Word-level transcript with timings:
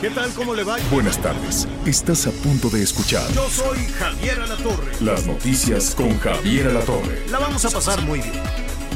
¿Qué 0.00 0.10
tal? 0.10 0.30
¿Cómo 0.34 0.54
le 0.54 0.62
va? 0.62 0.76
Buenas 0.90 1.18
tardes. 1.20 1.66
Estás 1.86 2.26
a 2.26 2.30
punto 2.30 2.68
de 2.68 2.82
escuchar 2.82 3.26
Yo 3.32 3.48
soy 3.48 3.78
Javier 3.98 4.40
Alatorre. 4.40 4.92
las 5.00 5.26
noticias 5.26 5.94
con 5.94 6.18
Javier 6.18 6.68
Alatorre. 6.68 7.26
La 7.30 7.38
vamos 7.38 7.64
a 7.64 7.70
pasar 7.70 8.02
muy 8.02 8.20
bien. 8.20 8.42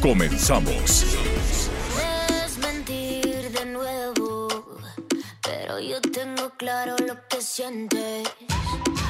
Comenzamos. 0.02 1.04
Es 2.44 2.58
mentir 2.58 3.50
de 3.50 3.64
nuevo, 3.66 4.48
pero 5.42 5.80
yo 5.80 6.00
tengo 6.02 6.50
claro 6.58 6.96
lo 7.06 7.16
que 7.28 7.40
sientes. 7.40 8.28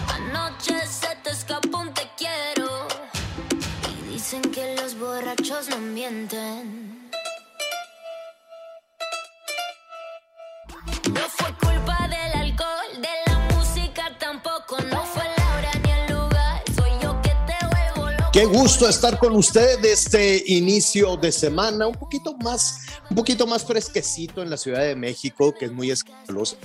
Anoche 0.09 0.75
se 0.87 1.17
te 1.25 1.31
escapó 1.31 1.79
un 1.79 1.93
te 1.93 2.09
quiero 2.17 2.87
y 4.09 4.13
dicen 4.13 4.43
que 4.43 4.77
los 4.77 4.97
borrachos 4.97 5.69
no 5.69 5.79
mienten. 5.79 7.01
Qué 18.41 18.47
gusto 18.47 18.89
estar 18.89 19.19
con 19.19 19.37
usted 19.37 19.85
este 19.85 20.43
inicio 20.47 21.15
de 21.19 21.31
semana, 21.31 21.87
un 21.87 21.95
poquito 21.95 22.35
más, 22.39 22.87
un 23.11 23.17
poquito 23.17 23.47
más 23.47 23.63
fresquecito 23.63 24.41
en 24.41 24.49
la 24.49 24.57
Ciudad 24.57 24.81
de 24.81 24.97
México, 24.97 25.53
que 25.53 25.67
es 25.67 25.73
muy 25.73 25.91
escalosa. 25.91 26.57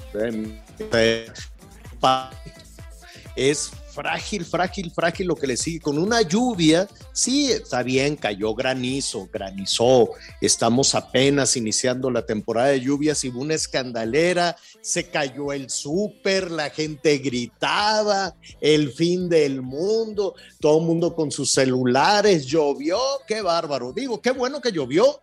Es 3.36 3.72
frágil, 3.96 4.46
frágil, 4.46 4.92
frágil 4.92 5.28
lo 5.28 5.36
que 5.36 5.48
le 5.48 5.56
sigue. 5.56 5.80
Con 5.80 5.98
una 5.98 6.22
lluvia, 6.22 6.88
sí, 7.14 7.52
está 7.52 7.82
bien, 7.82 8.18
cayó 8.18 8.54
granizo, 8.54 9.30
granizó. 9.32 10.10
Estamos 10.42 10.94
apenas 10.94 11.56
iniciando 11.56 12.12
la 12.12 12.26
temporada 12.26 12.68
de 12.68 12.82
lluvias 12.82 13.24
y 13.24 13.30
hubo 13.30 13.40
una 13.40 13.54
escandalera. 13.54 14.58
Se 14.82 15.10
cayó 15.10 15.54
el 15.54 15.70
súper, 15.70 16.52
la 16.52 16.70
gente 16.70 17.18
gritaba, 17.20 18.36
el 18.60 18.92
fin 18.92 19.30
del 19.30 19.62
mundo, 19.62 20.36
todo 20.60 20.80
el 20.80 20.86
mundo 20.86 21.16
con 21.16 21.32
sus 21.32 21.52
celulares, 21.52 22.46
llovió, 22.46 23.00
qué 23.26 23.42
bárbaro. 23.42 23.94
Digo, 23.94 24.22
qué 24.22 24.32
bueno 24.32 24.60
que 24.60 24.74
llovió, 24.74 25.22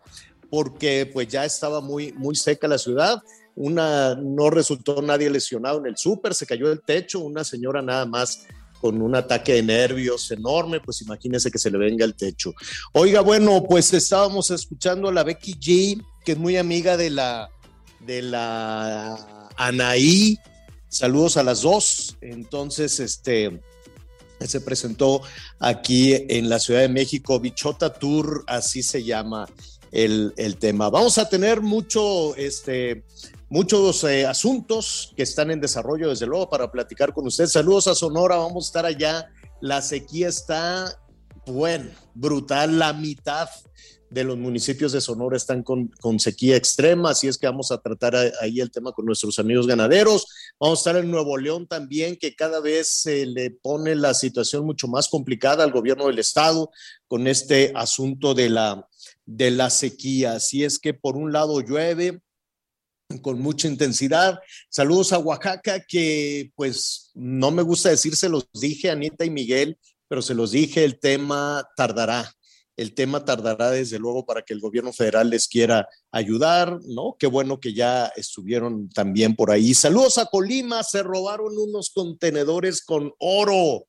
porque 0.50 1.10
pues 1.12 1.28
ya 1.28 1.44
estaba 1.44 1.80
muy, 1.80 2.12
muy 2.12 2.34
seca 2.34 2.66
la 2.66 2.78
ciudad. 2.78 3.22
Una, 3.54 4.14
no 4.14 4.48
resultó 4.48 5.02
nadie 5.02 5.28
lesionado 5.28 5.78
en 5.78 5.86
el 5.86 5.98
súper, 5.98 6.32
se 6.32 6.46
cayó 6.46 6.72
el 6.72 6.80
techo, 6.80 7.20
una 7.20 7.44
señora 7.44 7.82
nada 7.82 8.06
más 8.06 8.46
con 8.82 9.00
un 9.00 9.14
ataque 9.14 9.54
de 9.54 9.62
nervios 9.62 10.28
enorme, 10.32 10.80
pues 10.80 11.00
imagínense 11.02 11.52
que 11.52 11.58
se 11.58 11.70
le 11.70 11.78
venga 11.78 12.04
el 12.04 12.16
techo. 12.16 12.52
Oiga, 12.92 13.20
bueno, 13.20 13.62
pues 13.62 13.92
estábamos 13.92 14.50
escuchando 14.50 15.08
a 15.08 15.12
la 15.12 15.22
Becky 15.22 15.54
G, 15.54 16.04
que 16.24 16.32
es 16.32 16.38
muy 16.38 16.56
amiga 16.56 16.96
de 16.96 17.10
la, 17.10 17.48
de 18.00 18.22
la 18.22 19.48
Anaí. 19.56 20.36
Saludos 20.88 21.36
a 21.36 21.44
las 21.44 21.62
dos. 21.62 22.16
Entonces, 22.20 22.98
este, 22.98 23.60
se 24.40 24.60
presentó 24.60 25.22
aquí 25.60 26.14
en 26.28 26.48
la 26.48 26.58
Ciudad 26.58 26.80
de 26.80 26.88
México, 26.88 27.38
Bichota 27.38 27.92
Tour, 27.92 28.42
así 28.48 28.82
se 28.82 29.04
llama 29.04 29.48
el, 29.92 30.34
el 30.36 30.56
tema. 30.56 30.90
Vamos 30.90 31.18
a 31.18 31.28
tener 31.28 31.60
mucho, 31.60 32.34
este, 32.34 33.04
muchos 33.52 34.02
eh, 34.04 34.24
asuntos 34.24 35.12
que 35.14 35.24
están 35.24 35.50
en 35.50 35.60
desarrollo, 35.60 36.08
desde 36.08 36.26
luego, 36.26 36.48
para 36.48 36.72
platicar 36.72 37.12
con 37.12 37.26
usted. 37.26 37.44
Saludos 37.44 37.86
a 37.86 37.94
Sonora, 37.94 38.36
vamos 38.36 38.64
a 38.64 38.68
estar 38.68 38.86
allá. 38.86 39.30
La 39.60 39.82
sequía 39.82 40.28
está, 40.28 40.98
bueno, 41.44 41.90
brutal, 42.14 42.78
la 42.78 42.94
mitad 42.94 43.50
de 44.08 44.24
los 44.24 44.38
municipios 44.38 44.92
de 44.92 45.02
Sonora 45.02 45.36
están 45.36 45.62
con, 45.62 45.90
sequía 46.18 46.56
extrema, 46.56 47.10
así 47.10 47.28
es 47.28 47.36
que 47.36 47.46
vamos 47.46 47.70
a 47.72 47.78
tratar 47.78 48.16
ahí 48.40 48.58
el 48.58 48.70
tema 48.70 48.92
con 48.92 49.04
nuestros 49.04 49.38
amigos 49.38 49.66
ganaderos. 49.66 50.26
Vamos 50.58 50.78
a 50.78 50.80
estar 50.80 51.04
en 51.04 51.10
Nuevo 51.10 51.36
León 51.36 51.66
también, 51.66 52.16
que 52.16 52.34
cada 52.34 52.58
vez 52.60 52.88
se 52.88 53.26
le 53.26 53.50
pone 53.50 53.94
la 53.94 54.14
situación 54.14 54.64
mucho 54.64 54.88
más 54.88 55.08
complicada 55.08 55.62
al 55.62 55.72
gobierno 55.72 56.06
del 56.06 56.18
estado 56.18 56.70
con 57.06 57.26
este 57.26 57.70
asunto 57.74 58.32
de 58.32 58.48
la, 58.48 58.88
de 59.26 59.50
la 59.50 59.68
sequía. 59.68 60.36
Así 60.36 60.64
es 60.64 60.78
que 60.78 60.94
por 60.94 61.18
un 61.18 61.32
lado 61.32 61.60
llueve, 61.60 62.22
con 63.18 63.40
mucha 63.40 63.68
intensidad. 63.68 64.38
Saludos 64.68 65.12
a 65.12 65.18
Oaxaca, 65.18 65.84
que 65.86 66.52
pues 66.54 67.10
no 67.14 67.50
me 67.50 67.62
gusta 67.62 67.90
decir, 67.90 68.16
se 68.16 68.28
los 68.28 68.48
dije, 68.52 68.90
Anita 68.90 69.24
y 69.24 69.30
Miguel, 69.30 69.78
pero 70.08 70.22
se 70.22 70.34
los 70.34 70.52
dije, 70.52 70.84
el 70.84 71.00
tema 71.00 71.66
tardará. 71.76 72.32
El 72.76 72.94
tema 72.94 73.24
tardará 73.24 73.70
desde 73.70 73.98
luego 73.98 74.24
para 74.24 74.42
que 74.42 74.54
el 74.54 74.60
gobierno 74.60 74.92
federal 74.92 75.28
les 75.30 75.46
quiera 75.46 75.86
ayudar, 76.10 76.78
¿no? 76.86 77.16
Qué 77.18 77.26
bueno 77.26 77.60
que 77.60 77.74
ya 77.74 78.06
estuvieron 78.16 78.88
también 78.88 79.36
por 79.36 79.50
ahí. 79.50 79.74
Saludos 79.74 80.18
a 80.18 80.26
Colima, 80.26 80.82
se 80.82 81.02
robaron 81.02 81.56
unos 81.56 81.90
contenedores 81.90 82.82
con 82.82 83.12
oro. 83.18 83.86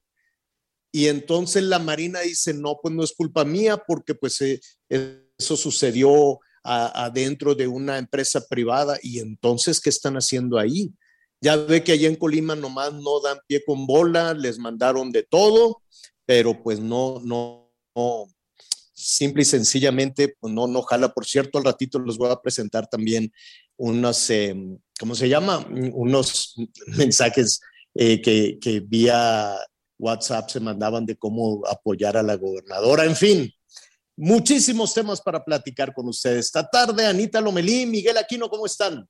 Y 0.91 1.07
entonces 1.07 1.63
la 1.63 1.79
Marina 1.79 2.19
dice, 2.19 2.53
no, 2.53 2.77
pues 2.81 2.93
no 2.93 3.03
es 3.03 3.13
culpa 3.13 3.45
mía 3.45 3.81
porque 3.87 4.13
pues 4.15 4.39
eh, 4.41 4.59
eso 4.89 5.57
sucedió 5.57 6.39
adentro 6.63 7.55
de 7.55 7.67
una 7.67 7.97
empresa 7.97 8.45
privada 8.47 8.97
y 9.01 9.19
entonces, 9.19 9.81
¿qué 9.81 9.89
están 9.89 10.15
haciendo 10.15 10.57
ahí? 10.57 10.93
Ya 11.41 11.57
ve 11.57 11.83
que 11.83 11.91
allá 11.91 12.07
en 12.07 12.15
Colima 12.15 12.55
nomás 12.55 12.93
no 12.93 13.19
dan 13.19 13.37
pie 13.47 13.63
con 13.65 13.85
bola, 13.85 14.33
les 14.33 14.57
mandaron 14.59 15.11
de 15.11 15.23
todo, 15.23 15.81
pero 16.25 16.63
pues 16.63 16.79
no, 16.79 17.19
no, 17.23 17.69
no 17.95 18.27
simple 18.93 19.41
y 19.41 19.45
sencillamente, 19.45 20.35
pues 20.39 20.53
no, 20.53 20.67
no 20.67 20.81
jala. 20.83 21.13
Por 21.13 21.25
cierto, 21.25 21.57
al 21.57 21.65
ratito 21.65 21.99
les 21.99 22.17
voy 22.17 22.31
a 22.31 22.41
presentar 22.41 22.87
también 22.87 23.31
unos, 23.75 24.29
eh, 24.29 24.55
¿cómo 24.99 25.15
se 25.15 25.27
llama? 25.27 25.67
Unos 25.93 26.55
mensajes 26.87 27.59
eh, 27.93 28.21
que, 28.21 28.57
que 28.61 28.79
vía 28.79 29.57
WhatsApp 29.99 30.49
se 30.49 30.59
mandaban 30.59 31.05
de 31.05 31.17
cómo 31.17 31.61
apoyar 31.67 32.17
a 32.17 32.23
la 32.23 32.35
gobernadora. 32.35 33.05
En 33.05 33.15
fin, 33.15 33.51
muchísimos 34.15 34.93
temas 34.93 35.21
para 35.21 35.43
platicar 35.43 35.93
con 35.93 36.07
ustedes. 36.07 36.45
Esta 36.45 36.67
tarde, 36.67 37.05
Anita 37.05 37.41
Lomelí, 37.41 37.85
Miguel 37.85 38.17
Aquino, 38.17 38.49
¿cómo 38.49 38.65
están? 38.65 39.07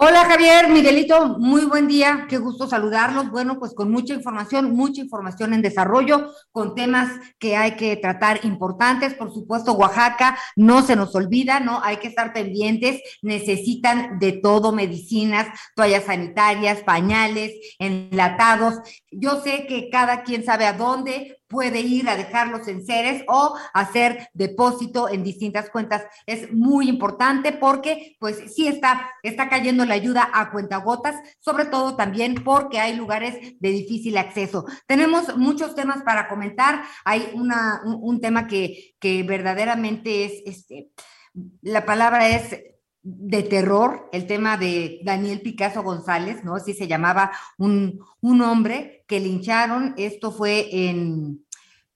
Hola 0.00 0.26
Javier, 0.26 0.68
Miguelito, 0.68 1.40
muy 1.40 1.64
buen 1.64 1.88
día, 1.88 2.26
qué 2.28 2.38
gusto 2.38 2.68
saludarlos. 2.68 3.32
Bueno, 3.32 3.58
pues 3.58 3.74
con 3.74 3.90
mucha 3.90 4.14
información, 4.14 4.76
mucha 4.76 5.00
información 5.00 5.54
en 5.54 5.60
desarrollo, 5.60 6.32
con 6.52 6.76
temas 6.76 7.10
que 7.40 7.56
hay 7.56 7.72
que 7.72 7.96
tratar 7.96 8.44
importantes. 8.44 9.14
Por 9.14 9.34
supuesto, 9.34 9.72
Oaxaca 9.72 10.38
no 10.54 10.82
se 10.82 10.94
nos 10.94 11.16
olvida, 11.16 11.58
¿no? 11.58 11.82
Hay 11.82 11.96
que 11.96 12.06
estar 12.06 12.32
pendientes, 12.32 13.02
necesitan 13.22 14.20
de 14.20 14.34
todo, 14.34 14.70
medicinas, 14.70 15.48
toallas 15.74 16.04
sanitarias, 16.04 16.84
pañales, 16.84 17.50
enlatados. 17.80 18.76
Yo 19.10 19.42
sé 19.42 19.66
que 19.66 19.90
cada 19.90 20.22
quien 20.22 20.44
sabe 20.44 20.66
a 20.66 20.74
dónde, 20.74 21.37
puede 21.48 21.80
ir 21.80 22.08
a 22.08 22.16
dejarlos 22.16 22.68
en 22.68 22.84
seres 22.84 23.24
o 23.26 23.56
hacer 23.72 24.28
depósito 24.34 25.08
en 25.08 25.24
distintas 25.24 25.70
cuentas. 25.70 26.04
Es 26.26 26.52
muy 26.52 26.88
importante 26.88 27.52
porque 27.52 28.16
pues 28.20 28.54
sí 28.54 28.68
está, 28.68 29.10
está 29.22 29.48
cayendo 29.48 29.84
la 29.84 29.94
ayuda 29.94 30.30
a 30.32 30.50
cuentagotas, 30.50 31.16
sobre 31.40 31.64
todo 31.64 31.96
también 31.96 32.44
porque 32.44 32.78
hay 32.78 32.94
lugares 32.94 33.56
de 33.58 33.70
difícil 33.70 34.18
acceso. 34.18 34.66
Tenemos 34.86 35.36
muchos 35.36 35.74
temas 35.74 36.02
para 36.02 36.28
comentar. 36.28 36.82
Hay 37.04 37.30
una, 37.34 37.80
un, 37.84 37.98
un 38.00 38.20
tema 38.20 38.46
que, 38.46 38.94
que 38.98 39.22
verdaderamente 39.22 40.24
es, 40.24 40.42
este, 40.44 40.90
la 41.62 41.84
palabra 41.84 42.28
es 42.28 42.56
de 43.10 43.42
terror, 43.42 44.08
el 44.12 44.26
tema 44.26 44.58
de 44.58 45.00
Daniel 45.02 45.40
Picasso 45.40 45.82
González, 45.82 46.44
¿no? 46.44 46.56
Así 46.56 46.74
se 46.74 46.86
llamaba 46.86 47.32
un, 47.56 48.04
un 48.20 48.42
hombre 48.42 49.04
que 49.06 49.18
lincharon, 49.18 49.94
esto 49.96 50.30
fue 50.30 50.68
en 50.88 51.42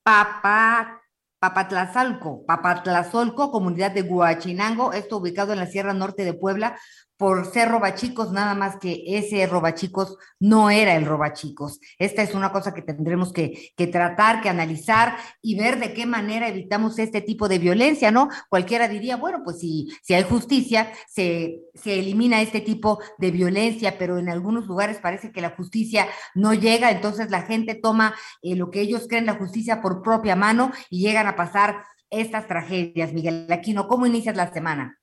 Papa, 0.03 1.03
Papatlazalco, 1.39 2.47
Papatlazolco, 2.47 3.51
comunidad 3.51 3.91
de 3.93 4.03
Huachinango, 4.03 4.95
esto 4.95 5.19
ubicado 5.19 5.53
en 5.53 5.59
la 5.59 5.67
Sierra 5.67 5.93
Norte 5.93 6.25
de 6.25 6.33
Puebla, 6.33 6.79
por 7.23 7.47
ser 7.47 7.69
robachicos, 7.69 8.33
nada 8.33 8.57
más 8.57 8.79
que 8.81 9.05
ese 9.07 9.47
robachicos 9.47 10.17
no 10.41 10.71
era 10.71 10.97
el 10.97 11.07
robachicos. 11.07 11.79
Esta 11.97 12.21
es 12.21 12.35
una 12.35 12.51
cosa 12.51 12.75
que 12.75 12.83
tendremos 12.83 13.33
que, 13.33 13.71
que 13.77 13.87
tratar, 13.87 14.43
que 14.43 14.49
analizar 14.49 15.17
y 15.41 15.57
ver 15.57 15.79
de 15.79 15.95
qué 15.95 16.05
manera 16.05 16.49
evitamos 16.49 16.99
este 16.99 17.21
tipo 17.21 17.49
de 17.49 17.61
violencia, 17.61 18.11
¿no? 18.11 18.29
Cualquiera 18.49 18.89
diría, 18.89 19.15
bueno, 19.15 19.43
pues 19.45 19.61
si, 19.61 19.87
si 20.03 20.15
hay 20.15 20.25
justicia, 20.25 20.91
se, 21.07 21.61
se 21.75 22.01
elimina 22.01 22.43
este 22.43 22.61
tipo 22.61 22.99
de 23.19 23.31
violencia, 23.31 23.99
pero 23.99 24.19
en 24.19 24.29
algunos 24.29 24.67
lugares 24.67 24.99
parece 24.99 25.31
que 25.31 25.41
la 25.41 25.51
justicia 25.51 26.09
no 26.35 26.55
llega, 26.55 26.91
entonces 26.91 27.31
la 27.31 27.43
gente 27.43 27.77
toma 27.77 28.17
eh, 28.43 28.57
lo 28.57 28.69
que 28.69 28.81
ellos 28.81 29.07
creen 29.09 29.27
la 29.27 29.37
justicia 29.37 29.81
por 29.81 30.03
propia 30.03 30.35
mano 30.35 30.73
y 30.91 31.03
llegan 31.03 31.29
a 31.29 31.37
pasar 31.37 31.85
estas 32.11 32.49
tragedias. 32.49 33.13
Miguel 33.13 33.47
Aquino, 33.49 33.87
¿cómo 33.87 34.07
inicias 34.07 34.35
la 34.35 34.53
semana? 34.53 34.99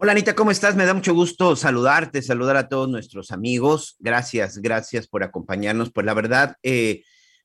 Hola 0.00 0.12
Anita, 0.12 0.36
¿cómo 0.36 0.52
estás? 0.52 0.76
Me 0.76 0.86
da 0.86 0.94
mucho 0.94 1.12
gusto 1.12 1.56
saludarte, 1.56 2.22
saludar 2.22 2.56
a 2.56 2.68
todos 2.68 2.88
nuestros 2.88 3.32
amigos. 3.32 3.96
Gracias, 3.98 4.58
gracias 4.58 5.08
por 5.08 5.24
acompañarnos. 5.24 5.90
Pues 5.90 6.06
la 6.06 6.14
verdad, 6.14 6.54
eh, 6.62 7.02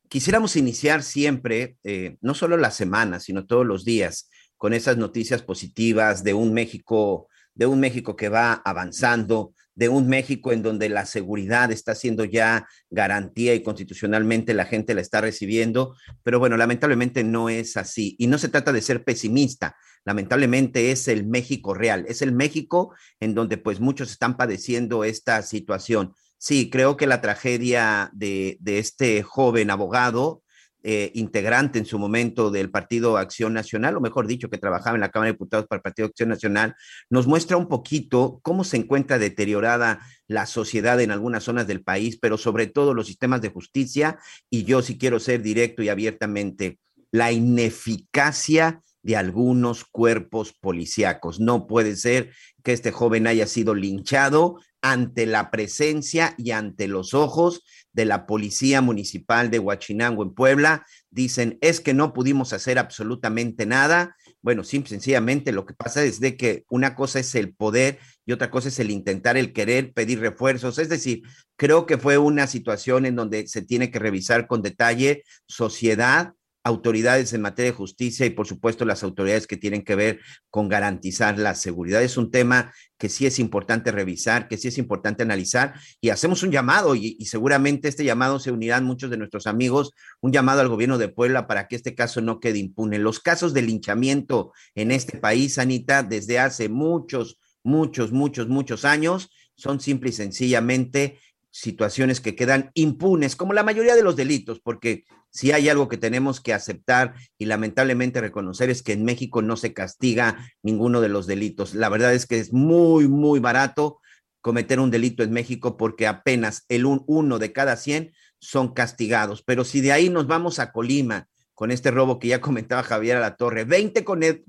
quisiéramos 0.08 0.56
iniciar 0.56 1.02
siempre, 1.02 1.78
eh, 1.84 2.18
no 2.22 2.36
solo 2.36 2.56
la 2.58 2.70
semana, 2.70 3.20
sino 3.20 3.48
todos 3.48 3.66
los 3.66 3.86
días, 3.86 4.30
con 4.56 4.74
esas 4.74 4.98
noticias 4.98 5.42
positivas 5.42 6.24
de 6.24 6.36
un 6.36 6.54
México, 6.54 7.28
de 7.56 7.66
un 7.66 7.80
México 7.80 8.16
que 8.16 8.30
va 8.30 8.54
avanzando, 8.64 9.56
de 9.76 9.90
un 9.90 10.08
México 10.08 10.52
en 10.52 10.62
donde 10.62 10.90
la 10.90 11.06
seguridad 11.06 11.72
está 11.72 11.96
siendo 11.96 12.26
ya 12.26 12.68
garantía 12.90 13.54
y 13.56 13.64
constitucionalmente 13.64 14.54
la 14.54 14.66
gente 14.66 14.94
la 14.94 15.02
está 15.02 15.22
recibiendo, 15.22 15.96
pero 16.24 16.40
bueno, 16.40 16.58
lamentablemente 16.58 17.24
no 17.24 17.50
es 17.50 17.78
así. 17.78 18.16
Y 18.20 18.28
no 18.28 18.38
se 18.38 18.50
trata 18.50 18.72
de 18.72 18.82
ser 18.82 19.04
pesimista, 19.04 19.76
lamentablemente 20.06 20.92
es 20.92 21.08
el 21.08 21.26
México 21.26 21.74
real, 21.74 22.06
es 22.08 22.22
el 22.22 22.34
México 22.34 22.94
en 23.20 23.34
donde 23.34 23.58
pues 23.58 23.80
muchos 23.80 24.12
están 24.12 24.38
padeciendo 24.38 25.04
esta 25.04 25.42
situación. 25.42 26.14
Sí, 26.38 26.70
creo 26.70 26.98
que 26.98 27.08
la 27.08 27.22
tragedia 27.22 28.12
de, 28.14 28.58
de 28.60 28.80
este 28.80 29.24
joven 29.24 29.72
abogado, 29.72 30.43
eh, 30.86 31.12
integrante 31.16 31.80
en 31.80 31.86
su 31.86 31.98
momento 31.98 32.52
del 32.52 32.70
Partido 32.70 33.18
Acción 33.18 33.54
Nacional, 33.54 33.96
o 33.96 34.02
mejor 34.02 34.28
dicho, 34.28 34.50
que 34.50 34.58
trabajaba 34.58 34.96
en 34.96 35.02
la 35.02 35.12
Cámara 35.12 35.28
de 35.28 35.34
Diputados 35.34 35.66
para 35.66 35.78
el 35.78 35.82
Partido 35.84 36.08
Acción 36.08 36.28
Nacional, 36.30 36.76
nos 37.10 37.26
muestra 37.26 37.56
un 37.56 37.70
poquito 37.70 38.40
cómo 38.44 38.66
se 38.66 38.78
encuentra 38.78 39.18
deteriorada 39.18 40.02
la 40.28 40.46
sociedad 40.46 41.00
en 41.00 41.12
algunas 41.12 41.44
zonas 41.44 41.68
del 41.68 41.84
país, 41.84 42.20
pero 42.22 42.38
sobre 42.38 42.68
todo 42.68 42.94
los 42.94 43.08
sistemas 43.08 43.42
de 43.42 43.50
justicia, 43.50 44.20
y 44.50 44.66
yo 44.66 44.82
sí 44.82 44.98
quiero 44.98 45.20
ser 45.20 45.42
directo 45.42 45.84
y 45.84 45.90
abiertamente, 45.90 46.80
la 47.12 47.32
ineficacia 47.32 48.82
de 49.04 49.16
algunos 49.16 49.86
cuerpos 49.86 50.54
policíacos. 50.54 51.40
No 51.40 51.68
puede 51.68 51.96
ser 51.96 52.32
que 52.64 52.74
este 52.74 52.92
joven 52.92 53.28
haya 53.28 53.48
sido 53.48 53.76
linchado 53.76 54.60
ante 54.84 55.26
la 55.26 55.50
presencia 55.50 56.36
y 56.38 56.52
ante 56.52 56.90
los 56.90 57.14
ojos 57.14 57.64
de 57.94 58.04
la 58.04 58.26
Policía 58.26 58.82
Municipal 58.82 59.50
de 59.50 59.60
Huachinango 59.60 60.24
en 60.24 60.34
Puebla. 60.34 60.86
Dicen, 61.10 61.58
es 61.62 61.80
que 61.80 61.94
no 61.94 62.12
pudimos 62.12 62.52
hacer 62.52 62.78
absolutamente 62.78 63.66
nada. 63.66 64.18
Bueno, 64.42 64.66
simple, 64.66 64.90
sencillamente 64.90 65.54
lo 65.54 65.66
que 65.66 65.74
pasa 65.74 66.04
es 66.04 66.20
de 66.20 66.36
que 66.36 66.66
una 66.70 66.96
cosa 66.96 67.20
es 67.20 67.34
el 67.34 67.56
poder 67.56 67.98
y 68.26 68.34
otra 68.34 68.52
cosa 68.52 68.68
es 68.68 68.78
el 68.78 68.92
intentar, 68.92 69.38
el 69.38 69.54
querer 69.54 69.94
pedir 69.94 70.20
refuerzos. 70.20 70.78
Es 70.78 70.90
decir, 70.90 71.24
creo 71.56 71.86
que 71.86 71.98
fue 71.98 72.18
una 72.18 72.46
situación 72.46 73.06
en 73.06 73.16
donde 73.16 73.48
se 73.48 73.62
tiene 73.62 73.90
que 73.90 74.00
revisar 74.00 74.48
con 74.48 74.62
detalle 74.62 75.24
sociedad, 75.48 76.34
autoridades 76.64 77.34
en 77.34 77.42
materia 77.42 77.72
de 77.72 77.78
justicia 77.78 78.26
y 78.26 78.30
por 78.30 78.48
supuesto 78.48 78.86
las 78.86 79.04
autoridades 79.04 79.48
que 79.48 79.58
tienen 79.58 79.84
que 79.84 79.96
ver 79.96 80.20
con 80.50 80.70
garantizar 80.70 81.38
la 81.38 81.56
seguridad. 81.56 82.02
Es 82.02 82.18
un 82.18 82.32
tema 82.32 82.74
que 82.98 83.10
sí 83.10 83.26
es 83.26 83.38
importante 83.40 83.92
revisar, 83.92 84.48
que 84.48 84.58
sí 84.58 84.70
es 84.70 84.78
importante 84.78 85.24
analizar 85.24 85.74
y 86.00 86.10
hacemos 86.10 86.42
un 86.42 86.52
llamado 86.52 86.96
y, 86.96 87.18
seguramente 87.26 87.90
este 87.90 88.06
llamado 88.06 88.40
se 88.40 88.52
unirán 88.52 88.86
muchos 88.86 89.10
de 89.10 89.18
nuestros 89.18 89.46
amigos, 89.46 89.92
un 90.22 90.32
llamado 90.32 90.62
al 90.62 90.70
gobierno 90.70 90.98
de 90.98 91.10
Puebla 91.10 91.48
para 91.48 91.68
que 91.68 91.76
este 91.76 91.96
caso 91.96 92.22
no 92.22 92.40
quede 92.40 92.60
impune. 92.60 92.98
Los 92.98 93.20
casos 93.20 93.54
de 93.54 93.62
linchamiento 93.62 94.54
en 94.76 94.92
este 94.92 95.18
país, 95.18 95.58
Anita, 95.58 96.04
desde 96.04 96.40
hace 96.40 96.70
muchos, 96.70 97.40
muchos, 97.64 98.12
muchos, 98.12 98.48
muchos 98.48 98.86
años 98.86 99.30
son 99.56 99.80
simple 99.80 100.10
y 100.10 100.14
sencillamente 100.14 101.20
situaciones 101.52 102.20
que 102.20 102.36
quedan 102.36 102.72
impunes, 102.74 103.36
como 103.36 103.54
la 103.54 103.64
mayoría 103.64 103.96
de 103.96 104.02
los 104.02 104.16
delitos, 104.16 104.60
porque 104.60 105.06
si 105.34 105.52
hay 105.52 105.68
algo 105.68 105.88
que 105.90 105.98
tenemos 105.98 106.40
que 106.40 106.54
aceptar 106.54 107.16
y 107.40 107.46
lamentablemente 107.46 108.22
reconocer 108.22 108.70
es 108.70 108.84
que 108.84 108.94
en 108.94 109.04
México 109.04 109.42
no 109.42 109.58
se 109.58 109.74
castiga 109.74 110.38
ninguno 110.62 111.02
de 111.02 111.10
los 111.10 111.26
delitos. 111.26 111.74
La 111.74 111.90
verdad 111.90 112.14
es 112.14 112.28
que 112.28 112.38
es 112.38 112.54
muy, 112.54 113.08
muy 113.08 113.40
barato 113.40 114.00
cometer 114.42 114.80
un 114.80 114.92
delito 114.92 115.24
en 115.24 115.32
México 115.32 115.76
porque 115.76 116.06
apenas 116.06 116.66
el 116.70 116.86
uno 116.86 117.40
de 117.40 117.52
cada 117.52 117.78
100 117.78 118.14
son 118.38 118.74
castigados. 118.76 119.42
Pero 119.42 119.66
si 119.66 119.82
de 119.82 119.92
ahí 119.92 120.10
nos 120.10 120.28
vamos 120.28 120.60
a 120.60 120.72
Colima, 120.72 121.28
con 121.56 121.72
este 121.72 121.90
robo 121.90 122.20
que 122.20 122.28
ya 122.28 122.42
comentaba 122.42 122.84
Javier 122.84 123.18
a 123.18 123.22
la 123.22 123.36
Torre, 123.36 123.64
20, 123.64 124.04
con 124.04 124.20
20 124.20 124.46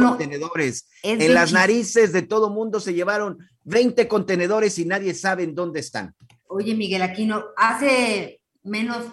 contenedores 0.00 0.88
en 1.02 1.34
las 1.34 1.52
narices 1.52 2.12
de 2.12 2.22
todo 2.22 2.50
mundo 2.50 2.78
se 2.78 2.94
llevaron 2.94 3.38
20 3.64 4.06
contenedores 4.06 4.78
y 4.78 4.84
nadie 4.84 5.14
sabe 5.14 5.44
en 5.44 5.54
dónde 5.54 5.80
están. 5.80 6.14
Oye, 6.46 6.74
Miguel 6.74 7.02
Aquino, 7.02 7.44
hace 7.56 8.40
menos 8.62 9.06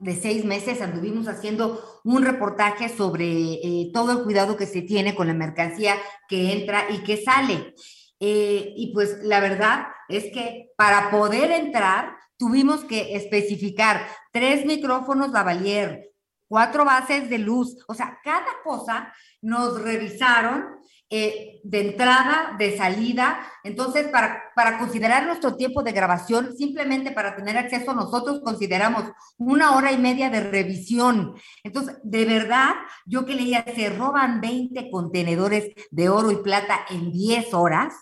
de 0.00 0.16
seis 0.16 0.44
meses 0.44 0.80
anduvimos 0.80 1.28
haciendo 1.28 2.00
un 2.04 2.24
reportaje 2.24 2.88
sobre 2.88 3.24
eh, 3.26 3.90
todo 3.92 4.12
el 4.12 4.24
cuidado 4.24 4.56
que 4.56 4.66
se 4.66 4.82
tiene 4.82 5.14
con 5.14 5.26
la 5.26 5.34
mercancía 5.34 5.96
que 6.28 6.52
entra 6.52 6.86
y 6.90 6.98
que 7.02 7.16
sale. 7.16 7.74
Eh, 8.20 8.74
y 8.76 8.92
pues 8.92 9.18
la 9.22 9.40
verdad 9.40 9.86
es 10.08 10.24
que 10.32 10.70
para 10.76 11.10
poder 11.10 11.50
entrar 11.50 12.16
tuvimos 12.36 12.84
que 12.84 13.16
especificar 13.16 14.06
tres 14.32 14.64
micrófonos 14.64 15.30
lavalier, 15.30 16.10
cuatro 16.48 16.84
bases 16.84 17.28
de 17.28 17.38
luz, 17.38 17.76
o 17.86 17.94
sea, 17.94 18.18
cada 18.24 18.62
cosa 18.64 19.12
nos 19.42 19.80
revisaron 19.82 20.64
eh, 21.10 21.60
de 21.64 21.88
entrada, 21.88 22.54
de 22.58 22.76
salida. 22.76 23.40
Entonces, 23.64 24.08
para, 24.08 24.42
para 24.54 24.78
considerar 24.78 25.26
nuestro 25.26 25.56
tiempo 25.56 25.82
de 25.82 25.92
grabación, 25.92 26.56
simplemente 26.56 27.12
para 27.12 27.34
tener 27.34 27.56
acceso, 27.56 27.94
nosotros 27.94 28.40
consideramos 28.44 29.04
una 29.38 29.76
hora 29.76 29.92
y 29.92 29.98
media 29.98 30.30
de 30.30 30.40
revisión. 30.40 31.34
Entonces, 31.64 31.96
de 32.02 32.24
verdad, 32.24 32.74
yo 33.06 33.24
que 33.24 33.34
leía, 33.34 33.64
se 33.74 33.90
roban 33.90 34.40
20 34.40 34.90
contenedores 34.90 35.72
de 35.90 36.08
oro 36.08 36.30
y 36.30 36.36
plata 36.36 36.80
en 36.90 37.12
10 37.12 37.54
horas. 37.54 37.94